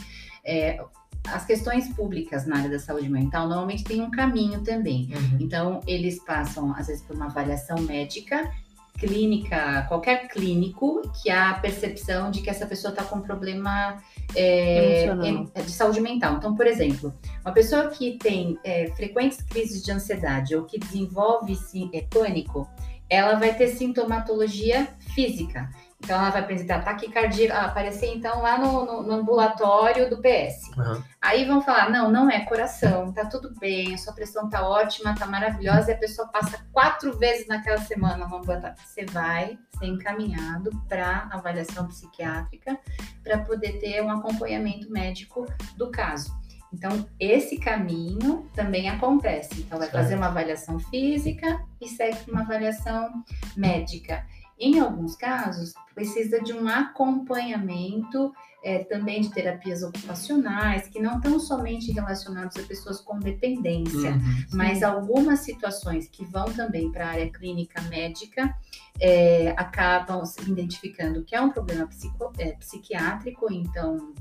é, 0.42 0.82
as 1.28 1.44
questões 1.44 1.92
públicas 1.92 2.46
na 2.46 2.56
área 2.56 2.70
da 2.70 2.78
saúde 2.78 3.08
mental 3.08 3.48
normalmente 3.48 3.84
tem 3.84 4.00
um 4.00 4.10
caminho 4.10 4.62
também. 4.62 5.10
Uhum. 5.12 5.38
Então, 5.40 5.80
eles 5.86 6.24
passam, 6.24 6.72
às 6.72 6.86
vezes, 6.86 7.02
por 7.02 7.16
uma 7.16 7.26
avaliação 7.26 7.78
médica, 7.82 8.50
clínica, 8.96 9.84
qualquer 9.88 10.28
clínico, 10.28 11.02
que 11.22 11.30
há 11.30 11.50
a 11.50 11.54
percepção 11.54 12.30
de 12.30 12.42
que 12.42 12.50
essa 12.50 12.66
pessoa 12.66 12.90
está 12.90 13.04
com 13.04 13.16
um 13.16 13.20
problema 13.22 14.02
é, 14.34 15.06
em- 15.24 15.44
de 15.64 15.70
saúde 15.70 16.00
mental. 16.00 16.36
Então, 16.36 16.54
por 16.54 16.66
exemplo, 16.66 17.14
uma 17.44 17.52
pessoa 17.52 17.88
que 17.88 18.18
tem 18.18 18.58
é, 18.64 18.88
frequentes 18.96 19.42
crises 19.42 19.82
de 19.82 19.92
ansiedade 19.92 20.54
ou 20.56 20.64
que 20.64 20.78
desenvolve 20.78 21.54
sim, 21.54 21.90
é, 21.92 22.02
pânico, 22.02 22.68
ela 23.08 23.34
vai 23.36 23.54
ter 23.54 23.68
sintomatologia 23.68 24.88
física. 25.14 25.70
Então, 25.98 26.18
ela 26.18 26.30
vai 26.30 26.42
apresentar 26.42 26.84
taquicardia, 26.84 27.52
aparecer 27.54 28.14
então 28.14 28.42
lá 28.42 28.58
no, 28.58 28.84
no- 28.84 29.02
no 29.02 29.12
ambulatório 29.14 30.08
do 30.10 30.18
PS. 30.20 30.70
Aham. 30.78 31.02
Aí 31.22 31.44
vão 31.46 31.60
falar: 31.62 31.90
não, 31.90 32.10
não 32.12 32.30
é 32.30 32.44
coração, 32.44 33.12
tá 33.12 33.24
tudo 33.24 33.52
bem, 33.58 33.94
a 33.94 33.98
sua 33.98 34.12
pressão 34.12 34.48
tá 34.48 34.68
ótima, 34.68 35.14
tá 35.14 35.26
maravilhosa, 35.26 35.90
e 35.90 35.94
a 35.94 35.98
pessoa 35.98 36.28
passa 36.28 36.64
quatro 36.70 37.16
vezes 37.18 37.48
naquela 37.48 37.78
semana 37.78 38.26
no 38.28 38.36
ambulatório. 38.36 38.76
Você 38.84 39.06
vai 39.06 39.58
ser 39.78 39.86
encaminhado 39.86 40.70
para 40.88 41.28
avaliação 41.32 41.88
psiquiátrica 41.88 42.78
para 43.24 43.38
poder 43.38 43.78
ter 43.80 44.02
um 44.02 44.10
acompanhamento 44.10 44.90
médico 44.92 45.46
do 45.76 45.90
caso. 45.90 46.30
Então, 46.72 47.06
esse 47.18 47.58
caminho 47.58 48.50
também 48.54 48.90
acontece. 48.90 49.60
Então, 49.62 49.78
vai 49.78 49.88
Certo. 49.88 50.02
fazer 50.02 50.16
uma 50.16 50.26
avaliação 50.26 50.78
física 50.78 51.58
e 51.80 51.88
segue 51.88 52.30
uma 52.30 52.42
avaliação 52.42 53.24
médica. 53.56 54.24
Em 54.58 54.78
alguns 54.80 55.14
casos, 55.16 55.74
precisa 55.94 56.40
de 56.40 56.52
um 56.52 56.66
acompanhamento 56.66 58.32
é, 58.64 58.82
também 58.84 59.20
de 59.20 59.30
terapias 59.30 59.82
ocupacionais, 59.82 60.88
que 60.88 60.98
não 61.00 61.18
estão 61.18 61.38
somente 61.38 61.92
relacionados 61.92 62.56
a 62.56 62.62
pessoas 62.62 63.00
com 63.00 63.18
dependência, 63.18 64.12
Uhum. 64.12 64.44
mas 64.54 64.82
algumas 64.82 65.40
situações 65.40 66.08
que 66.08 66.24
vão 66.24 66.46
também 66.46 66.90
para 66.90 67.06
a 67.06 67.10
área 67.10 67.30
clínica 67.30 67.80
médica 67.82 68.52
é, 69.00 69.50
acabam 69.56 70.24
se 70.24 70.40
identificando 70.50 71.22
que 71.22 71.36
é 71.36 71.40
um 71.40 71.50
problema 71.50 71.86
psico- 71.86 72.32
é, 72.38 72.52
psiquiátrico, 72.52 73.52
então 73.52 74.12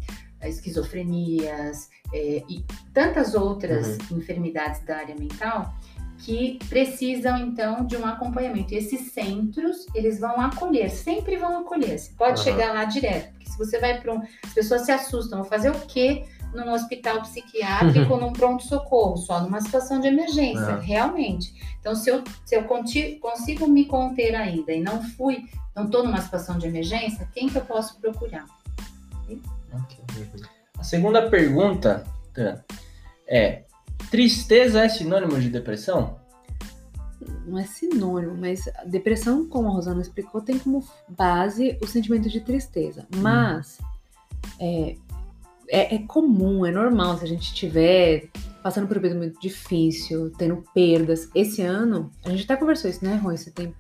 esquizofrenias 0.44 1.90
é, 2.14 2.44
e 2.48 2.64
tantas 2.94 3.34
outras 3.34 3.98
enfermidades 4.12 4.84
da 4.86 4.98
área 4.98 5.16
mental 5.16 5.74
que 6.20 6.58
precisam 6.70 7.38
então 7.38 7.86
de 7.86 7.96
um 7.98 8.06
acompanhamento. 8.06 8.74
E 8.74 8.78
esses 8.78 9.12
centros, 9.12 9.86
eles 9.94 10.20
vão 10.20 10.40
acolher, 10.40 10.90
sempre 10.90 11.38
vão 11.38 11.60
acolher. 11.60 11.98
Você 12.00 12.12
pode 12.18 12.34
Aham. 12.40 12.44
chegar 12.44 12.74
lá 12.74 12.86
direto, 12.86 13.32
porque 13.34 13.50
se 13.50 13.58
você 13.58 13.80
vai 13.80 14.00
para 14.02 14.14
um, 14.14 14.22
as 14.44 14.54
pessoas 14.54 14.82
se 14.84 14.92
assustam, 14.92 15.40
vou 15.40 15.48
fazer 15.48 15.70
o 15.70 15.80
quê 15.82 16.26
num 16.54 16.72
hospital 16.72 17.22
psiquiátrico, 17.22 18.16
num 18.18 18.32
pronto 18.32 18.64
socorro, 18.64 19.18
só 19.18 19.42
numa 19.42 19.60
situação 19.60 20.00
de 20.00 20.08
emergência, 20.08 20.72
É. 20.72 20.80
realmente. 20.80 21.54
Então, 21.80 21.94
se 21.96 22.10
eu, 22.10 22.24
se 22.46 22.56
eu 22.56 22.64
conti- 22.64 23.20
consigo 23.22 23.68
me 23.68 23.86
conter 23.86 24.34
ainda 24.36 24.72
e 24.72 24.82
não 24.82 25.04
fui, 25.04 25.46
não 25.76 25.86
estou 25.86 26.04
numa 26.04 26.22
situação 26.22 26.58
de 26.58 26.66
emergência, 26.66 27.28
quem 27.34 27.50
que 27.50 27.58
eu 27.58 27.66
posso 27.66 28.00
procurar? 28.00 28.46
A 30.78 30.84
segunda 30.84 31.30
pergunta 31.30 32.04
é: 33.28 33.64
tristeza 34.10 34.84
é 34.84 34.90
sinônimo 34.90 35.40
de 35.40 35.50
depressão? 35.50 36.20
não 37.46 37.60
é 37.60 37.64
sinônimo, 37.64 38.36
mas 38.36 38.68
depressão, 38.86 39.48
como 39.48 39.68
a 39.68 39.72
Rosana 39.72 40.02
explicou, 40.02 40.42
tem 40.42 40.58
como 40.58 40.84
base 41.08 41.78
o 41.82 41.88
sentimento 41.88 42.30
de 42.30 42.42
tristeza. 42.42 43.08
Mas 43.16 43.80
é, 44.60 44.96
é, 45.70 45.96
é 45.96 46.00
comum, 46.00 46.66
é 46.66 46.72
normal 46.72 47.18
se 47.18 47.24
a 47.24 47.28
gente 47.28 47.44
estiver 47.44 48.30
passando 48.64 48.88
por 48.88 48.98
um 48.98 49.02
período 49.02 49.20
muito 49.20 49.40
difícil, 49.40 50.32
tendo 50.38 50.64
perdas. 50.74 51.30
Esse 51.36 51.62
ano, 51.62 52.10
a 52.26 52.30
gente 52.30 52.46
até 52.46 52.56
conversou 52.56 52.90
isso, 52.90 53.06
né, 53.06 53.16
Rô, 53.18 53.32
esse 53.32 53.52
tempo. 53.52 53.76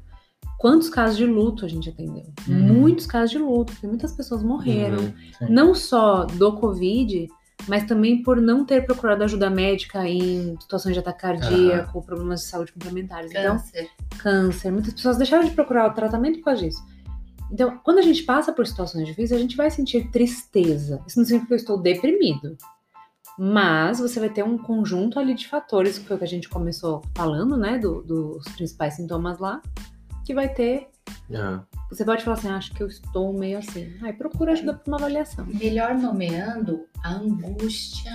Quantos 0.59 0.89
casos 0.89 1.17
de 1.17 1.25
luto 1.25 1.65
a 1.65 1.67
gente 1.67 1.89
atendeu? 1.89 2.25
Uhum. 2.47 2.73
Muitos 2.81 3.05
casos 3.05 3.31
de 3.31 3.37
luto, 3.39 3.73
porque 3.73 3.87
muitas 3.87 4.13
pessoas 4.13 4.41
morreram. 4.41 4.99
Sim. 5.37 5.47
Não 5.49 5.75
só 5.75 6.25
do 6.25 6.53
Covid, 6.53 7.27
mas 7.68 7.86
também 7.86 8.22
por 8.22 8.40
não 8.41 8.65
ter 8.65 8.86
procurado 8.86 9.23
ajuda 9.23 9.49
médica 9.49 10.07
em 10.07 10.56
situações 10.61 10.94
de 10.94 10.99
ataque 10.99 11.22
cardíaco, 11.22 12.02
problemas 12.03 12.41
de 12.41 12.48
saúde 12.48 12.72
complementares. 12.72 13.32
Então, 13.32 13.56
Câncer. 13.57 13.90
câncer. 14.19 14.72
Muitas 14.72 14.94
pessoas 14.94 15.18
deixaram 15.18 15.45
de 15.45 15.52
procurar 15.52 15.90
o 15.90 15.94
tratamento 15.94 16.38
por 16.40 16.45
causa 16.45 16.61
disso. 16.64 16.84
Então, 17.52 17.80
quando 17.84 17.99
a 17.99 18.02
gente 18.02 18.23
passa 18.23 18.52
por 18.52 18.65
situações 18.65 19.06
difíceis, 19.07 19.32
a 19.40 19.41
gente 19.41 19.56
vai 19.56 19.69
sentir 19.72 20.10
tristeza. 20.11 21.02
Isso 21.07 21.18
não 21.19 21.26
significa 21.26 21.48
que 21.48 21.53
eu 21.53 21.57
estou 21.57 21.80
deprimido. 21.80 22.57
Mas 23.38 23.99
você 23.99 24.19
vai 24.19 24.30
ter 24.30 24.44
um 24.44 24.57
conjunto 24.57 25.19
ali 25.19 25.34
de 25.36 25.48
fatores, 25.48 25.98
que 25.99 26.06
foi 26.07 26.15
o 26.15 26.19
que 26.19 26.26
a 26.26 26.27
gente 26.27 26.48
começou 26.49 27.02
falando, 27.15 27.57
né? 27.57 27.77
do- 27.77 28.02
dos 28.02 28.48
principais 28.53 28.94
sintomas 28.95 29.40
lá, 29.40 29.61
que 30.26 30.34
vai 30.34 30.48
ter. 30.49 30.88
Aham. 31.32 31.65
Você 31.90 32.03
pode 32.03 32.24
falar 32.24 32.38
assim, 32.38 32.48
"Ah, 32.49 32.57
acho 32.57 32.72
que 32.74 32.82
eu 32.82 32.88
estou 32.88 33.32
meio 33.34 33.60
assim. 33.60 33.94
Aí 34.02 34.12
procura 34.14 34.53
ajuda 34.53 34.74
para 34.74 34.90
uma 34.91 34.98
avaliação. 34.98 35.45
Melhor 35.45 35.94
nomeando 35.95 36.86
a 37.03 37.14
angústia. 37.14 38.12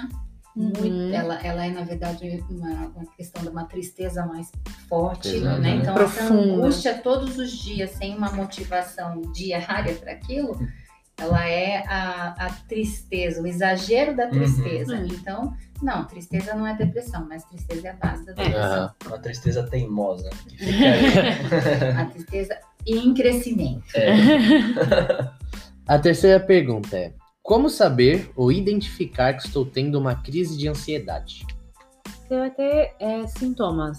Muito, 0.57 0.83
Uhum. 0.83 1.15
ela, 1.15 1.37
ela 1.47 1.65
é, 1.65 1.71
na 1.71 1.83
verdade, 1.85 2.45
uma, 2.51 2.89
uma 2.89 3.07
questão 3.17 3.41
de 3.41 3.49
uma 3.49 3.65
tristeza 3.67 4.27
mais 4.27 4.51
forte, 4.89 5.39
né? 5.39 5.77
Então, 5.77 5.95
essa 5.97 6.27
Profunda. 6.27 6.55
angústia 6.55 6.99
todos 6.99 7.39
os 7.39 7.53
dias, 7.53 7.91
sem 7.93 8.17
uma 8.17 8.33
motivação 8.33 9.21
diária 9.33 9.95
para 9.95 10.11
aquilo, 10.11 10.59
ela 11.21 11.47
é 11.47 11.85
a, 11.87 12.47
a 12.47 12.51
tristeza, 12.69 13.43
o 13.43 13.47
exagero 13.47 14.17
da 14.17 14.29
tristeza. 14.29 14.97
Uhum. 14.97 15.07
Então, 15.07 15.55
não, 15.83 16.05
tristeza 16.05 16.55
não 16.55 16.67
é 16.67 16.75
depressão, 16.75 17.27
mas 17.29 17.45
tristeza 17.45 17.89
é 17.89 17.91
a 17.91 17.95
base 17.95 18.25
da 18.27 18.33
depressão. 18.33 18.63
Aham. 18.63 18.95
Uma 19.07 19.19
tristeza 19.19 19.63
teimosa. 19.65 20.31
que 20.49 20.57
fica 20.57 20.85
aí. 20.85 21.91
A 21.97 22.05
tristeza 22.07 22.59
em 22.87 23.15
crescimento. 23.15 23.85
É. 23.95 24.11
A 25.87 25.99
terceira 25.99 26.39
pergunta 26.39 26.97
é: 26.97 27.13
Como 27.43 27.69
saber 27.69 28.31
ou 28.37 28.53
identificar 28.53 29.35
que 29.35 29.45
estou 29.47 29.67
tendo 29.67 29.99
uma 29.99 30.15
crise 30.15 30.57
de 30.57 30.69
ansiedade? 30.69 31.45
Você 32.29 32.39
vai 32.39 32.51
ter 32.51 32.95
é, 33.01 33.27
sintomas. 33.27 33.99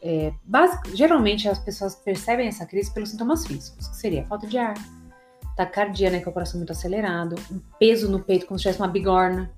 É, 0.00 0.32
basic- 0.44 0.94
geralmente 0.96 1.48
as 1.48 1.58
pessoas 1.58 1.96
percebem 1.96 2.46
essa 2.46 2.64
crise 2.64 2.94
pelos 2.94 3.08
sintomas 3.08 3.44
físicos, 3.44 3.88
que 3.88 3.96
seria 3.96 4.24
falta 4.26 4.46
de 4.46 4.56
ar, 4.56 4.74
taquicardia, 5.58 6.08
né, 6.10 6.20
que 6.20 6.26
é 6.26 6.30
o 6.30 6.32
coração 6.32 6.58
muito 6.58 6.70
acelerado, 6.70 7.34
um 7.50 7.60
peso 7.80 8.08
no 8.10 8.20
peito 8.20 8.46
como 8.46 8.58
se 8.58 8.62
tivesse 8.62 8.80
uma 8.80 8.88
bigorna. 8.88 9.50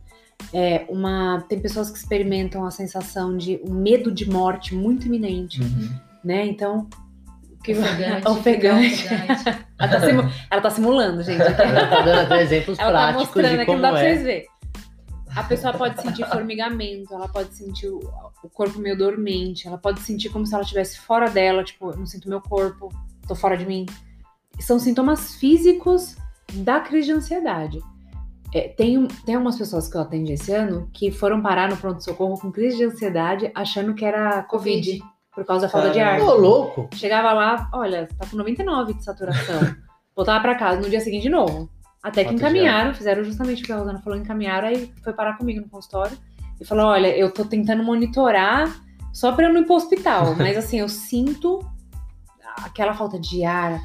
É, 0.55 0.87
uma, 0.89 1.45
tem 1.49 1.61
pessoas 1.61 1.91
que 1.91 1.99
experimentam 1.99 2.65
a 2.65 2.71
sensação 2.71 3.37
de 3.37 3.61
um 3.63 3.75
medo 3.75 4.11
de 4.11 4.29
morte 4.29 4.75
muito 4.75 5.07
iminente, 5.07 5.61
Uhum. 5.61 5.91
né? 6.25 6.47
Então, 6.47 6.89
que 7.63 7.73
Ofegante. 7.73 8.25
ofegante. 8.27 9.05
ofegante. 9.05 9.45
Ela 9.79 9.89
tá, 9.91 10.01
simu- 10.01 10.33
ela 10.51 10.61
tá 10.63 10.71
simulando, 10.71 11.23
gente. 11.23 11.43
Ela 11.43 11.87
tá 11.87 12.01
dando 12.01 12.21
até 12.21 12.43
exemplos 12.43 12.79
Ela 12.79 12.91
tá 12.93 12.99
práticos 12.99 13.27
mostrando 13.27 13.49
de 13.49 13.55
aqui, 13.57 13.59
não 13.59 13.67
como 13.67 13.83
dá 13.83 13.91
pra 13.91 14.01
é. 14.03 14.09
vocês 14.15 14.23
verem. 14.25 14.47
A 15.37 15.43
pessoa 15.45 15.75
pode 15.75 16.01
sentir 16.03 16.27
formigamento, 16.27 17.15
ela 17.15 17.29
pode 17.29 17.55
sentir 17.55 17.89
o, 17.89 17.99
o 18.43 18.49
corpo 18.49 18.79
meio 18.81 18.97
dormente, 18.97 19.69
ela 19.69 19.77
pode 19.79 20.01
sentir 20.01 20.29
como 20.31 20.45
se 20.47 20.55
ela 20.55 20.63
estivesse 20.65 20.99
fora 20.99 21.29
dela, 21.31 21.63
tipo, 21.63 21.91
eu 21.91 21.97
não 21.99 22.07
sinto 22.07 22.29
meu 22.31 22.41
corpo, 22.41 22.89
tô 23.29 23.35
fora 23.37 23.57
de 23.59 23.65
mim. 23.67 23.85
São 24.59 24.79
sintomas 24.79 25.35
físicos 25.37 26.17
da 26.53 26.81
crise 26.81 27.07
de 27.07 27.13
ansiedade. 27.13 27.81
É, 28.53 28.69
tem, 28.69 28.99
um- 28.99 29.07
tem 29.07 29.37
algumas 29.37 29.57
pessoas 29.57 29.87
que 29.89 29.97
eu 29.97 30.01
atendi 30.01 30.33
esse 30.33 30.53
ano 30.53 30.91
que 30.93 31.11
foram 31.13 31.41
parar 31.41 31.69
no 31.71 31.77
pronto-socorro 31.77 32.39
com 32.39 32.51
crise 32.51 32.77
de 32.79 32.85
ansiedade 32.85 33.51
achando 33.55 33.95
que 33.95 34.05
era 34.05 34.43
Covid, 34.43 35.01
por 35.35 35.45
causa 35.45 35.67
da 35.67 35.73
falta 35.73 35.91
de 35.91 36.01
ar. 36.01 36.21
Ô, 36.21 36.35
louco! 36.35 36.89
Chegava 36.95 37.33
lá, 37.33 37.71
olha, 37.73 38.09
tá 38.19 38.27
com 38.27 38.37
99 38.37 38.95
de 38.95 39.05
saturação. 39.05 39.61
Voltava 40.17 40.41
pra 40.41 40.57
casa 40.57 40.81
no 40.81 40.91
dia 40.91 41.01
seguinte 41.01 41.23
de 41.23 41.29
novo. 41.31 41.71
Até 42.03 42.25
que 42.25 42.31
encaminharam, 42.35 42.95
fizeram 42.95 43.23
justamente 43.23 43.63
o 43.63 43.67
que 43.67 43.73
a 43.73 43.77
Rosana 43.77 44.01
falou, 44.01 44.19
encaminharam, 44.19 44.69
aí 44.69 44.93
foi 45.05 45.13
parar 45.13 45.37
comigo 45.39 45.61
no 45.61 45.69
consultório 45.69 46.17
e 46.61 46.65
falou: 46.65 46.87
olha, 46.87 47.17
eu 47.17 47.31
tô 47.33 47.45
tentando 47.45 47.85
monitorar 47.85 48.69
só 49.13 49.31
pra 49.33 49.47
eu 49.47 49.53
não 49.55 49.61
ir 49.61 49.65
pro 49.67 49.75
hospital, 49.77 50.35
mas 50.37 50.57
assim, 50.57 50.81
eu 50.81 50.89
sinto 50.89 51.61
aquela 52.65 52.95
falta 52.95 53.19
de 53.19 53.45
ar. 53.45 53.81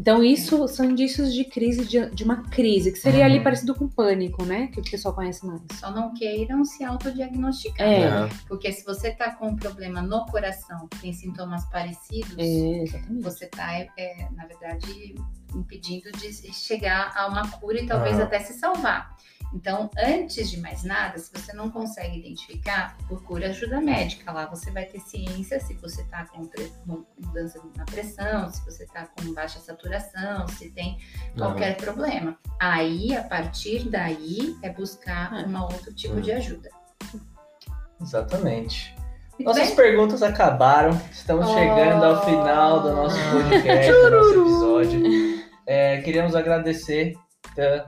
Então, 0.00 0.24
isso 0.24 0.66
são 0.66 0.86
indícios 0.86 1.34
de 1.34 1.44
crise, 1.44 1.84
de, 1.84 2.08
de 2.08 2.24
uma 2.24 2.42
crise, 2.48 2.90
que 2.90 2.98
seria 2.98 3.26
ali 3.26 3.36
Uhum. 3.36 3.44
parecido 3.44 3.74
com 3.74 3.86
pânico, 3.86 4.42
né? 4.46 4.68
Que 4.68 4.80
o 4.80 4.82
pessoal 4.82 5.14
conhece 5.14 5.44
mais. 5.46 5.60
Só 5.74 5.90
não 5.90 6.14
queiram 6.14 6.64
se 6.64 6.82
autodiagnosticar. 6.82 7.86
É. 7.86 8.06
Aham. 8.06 8.28
Porque 8.48 8.72
se 8.72 8.82
você 8.82 9.10
tá 9.10 9.30
com 9.34 9.48
um 9.48 9.56
problema 9.56 10.00
no 10.00 10.24
coração, 10.24 10.88
tem 11.02 11.12
sintomas 11.12 11.66
parecidos, 11.66 12.34
É, 12.38 12.84
você 13.20 13.46
tá, 13.46 13.74
é, 13.74 13.88
é, 13.98 14.26
na 14.34 14.46
verdade, 14.46 15.14
impedindo 15.54 16.10
de 16.12 16.32
chegar 16.50 17.12
a 17.14 17.26
uma 17.26 17.46
cura 17.50 17.78
e 17.78 17.86
talvez 17.86 18.14
Aham. 18.16 18.24
até 18.24 18.38
se 18.40 18.54
salvar. 18.54 19.14
Então, 19.52 19.90
antes 19.98 20.48
de 20.48 20.60
mais 20.60 20.84
nada, 20.84 21.18
se 21.18 21.30
você 21.32 21.52
não 21.52 21.70
consegue 21.70 22.18
identificar, 22.18 22.96
procure 23.08 23.44
ajuda 23.46 23.80
médica. 23.80 24.30
Lá 24.30 24.46
você 24.46 24.70
vai 24.70 24.84
ter 24.86 25.00
ciência 25.00 25.58
se 25.58 25.74
você 25.74 26.02
está 26.02 26.24
com 26.26 26.46
mudança 27.18 27.60
na 27.76 27.84
pressão, 27.84 28.48
se 28.48 28.64
você 28.64 28.84
está 28.84 29.06
com 29.06 29.34
baixa 29.34 29.58
saturação, 29.58 30.46
se 30.48 30.70
tem 30.70 30.98
qualquer 31.36 31.76
problema. 31.78 32.38
Aí, 32.60 33.14
a 33.16 33.24
partir 33.24 33.88
daí, 33.88 34.56
é 34.62 34.70
buscar 34.70 35.32
É. 35.42 35.46
um 35.46 35.60
outro 35.62 35.92
tipo 35.94 36.14
Hum. 36.14 36.20
de 36.20 36.30
ajuda. 36.32 36.70
Exatamente. 38.00 38.94
Nossas 39.40 39.68
bem? 39.68 39.76
perguntas 39.76 40.22
acabaram. 40.22 40.90
Estamos 41.10 41.48
Oh. 41.48 41.54
chegando 41.54 42.04
ao 42.04 42.24
final 42.24 42.82
do 42.82 42.94
nosso 42.94 43.16
podcast, 43.32 43.90
do 43.92 44.10
nosso 44.10 44.40
episódio. 44.40 45.02
É, 45.66 46.00
queríamos 46.02 46.34
agradecer, 46.34 47.14
Tan, 47.56 47.84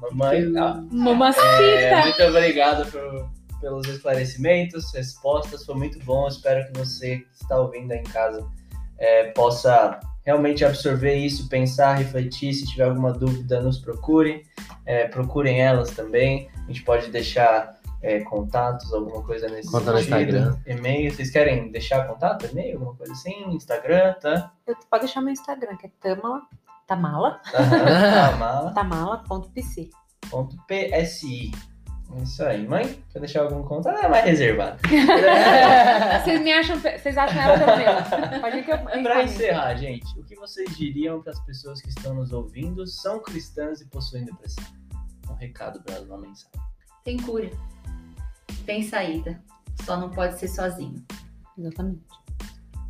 Mamãe. 0.00 0.52
Ah, 0.56 0.82
Mamacita! 0.90 1.46
é, 1.46 2.02
muito 2.02 2.22
obrigado 2.22 2.90
por- 2.90 3.28
pelos 3.60 3.86
esclarecimentos, 3.88 4.92
respostas. 4.94 5.64
Foi 5.64 5.74
muito 5.74 5.98
bom. 6.04 6.28
Espero 6.28 6.64
que 6.70 6.78
você 6.78 7.16
que 7.18 7.42
está 7.42 7.58
ouvindo 7.60 7.92
aí 7.92 7.98
em 7.98 8.04
casa 8.04 8.46
é, 8.98 9.24
possa 9.32 9.98
realmente 10.24 10.64
absorver 10.64 11.14
isso, 11.14 11.48
pensar, 11.48 11.94
refletir. 11.94 12.52
Se 12.52 12.66
tiver 12.66 12.84
alguma 12.84 13.12
dúvida, 13.12 13.60
nos 13.60 13.78
procure. 13.78 14.42
É, 14.86 15.08
procurem 15.08 15.60
elas 15.60 15.90
também. 15.90 16.48
A 16.56 16.66
gente 16.66 16.82
pode 16.82 17.10
deixar 17.10 17.76
é, 18.02 18.20
contatos, 18.20 18.92
alguma 18.92 19.22
coisa 19.24 19.48
nesse 19.48 19.70
Conta 19.70 19.92
no. 19.92 19.98
Instagram. 19.98 20.56
E-mail. 20.66 21.12
Vocês 21.12 21.30
querem 21.30 21.70
deixar 21.72 22.06
contato? 22.06 22.46
E-mail? 22.46 22.74
Alguma 22.74 22.94
coisa 22.94 23.12
assim? 23.12 23.50
Instagram, 23.50 24.14
tá? 24.20 24.52
Eu- 24.66 24.76
Pode 24.90 25.04
deixar 25.04 25.20
meu 25.20 25.32
Instagram, 25.32 25.76
que 25.76 25.86
é 25.86 25.90
tamala, 26.00 26.42
tamala, 26.88 27.40
Tamala. 27.52 28.72
tamala.pc. 28.72 29.90
ponto 30.30 30.56
PSI. 30.66 31.52
É 32.16 32.22
Isso 32.22 32.42
aí. 32.42 32.66
Mãe, 32.66 33.04
quer 33.10 33.18
deixar 33.18 33.42
algum 33.42 33.62
conto? 33.62 33.86
Ela 33.88 34.06
é 34.06 34.08
mais 34.08 34.24
reservada. 34.24 34.78
Vocês 36.24 36.40
me 36.40 36.50
acham, 36.52 36.78
vocês 36.78 37.18
acham 37.18 37.38
ela 37.38 37.58
tranquila? 37.58 38.40
Pode 38.40 38.56
ir 38.56 38.64
que 38.64 38.70
eu 38.72 38.76
É 38.76 39.02
pra 39.02 39.22
encerrar, 39.24 39.74
gente, 39.76 40.18
o 40.18 40.24
que 40.24 40.34
vocês 40.34 40.74
diriam 40.76 41.20
para 41.20 41.32
as 41.32 41.40
pessoas 41.44 41.82
que 41.82 41.90
estão 41.90 42.14
nos 42.14 42.32
ouvindo, 42.32 42.86
são 42.86 43.20
cristãs 43.20 43.82
e 43.82 43.86
possuem 43.86 44.24
depressão? 44.24 44.64
Um 45.28 45.34
recado 45.34 45.82
para 45.82 45.96
elas, 45.96 46.08
uma 46.08 46.18
mensagem. 46.18 46.60
Tem 47.04 47.18
cura. 47.18 47.50
Tem 48.64 48.82
saída. 48.82 49.38
Só 49.84 49.98
não 49.98 50.10
pode 50.10 50.38
ser 50.38 50.48
sozinho. 50.48 51.04
Exatamente. 51.58 52.02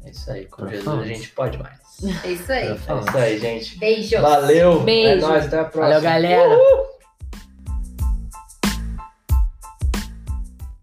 É 0.05 0.11
isso 0.11 0.31
aí, 0.31 0.47
com. 0.47 0.67
Jesus 0.69 1.01
a 1.01 1.05
gente 1.05 1.31
pode 1.33 1.59
mais. 1.59 1.79
É 2.25 2.31
isso 2.31 2.53
aí. 2.53 2.69
É 2.69 2.75
isso 2.75 3.17
aí, 3.19 3.39
gente. 3.39 3.79
Beijos. 3.79 4.21
Valeu. 4.21 4.81
Beijo. 4.81 5.09
É 5.09 5.17
nóis, 5.17 5.47
até 5.47 5.59
a 5.59 5.65
próxima. 5.65 6.01
Valeu, 6.01 6.01
galera. 6.03 6.98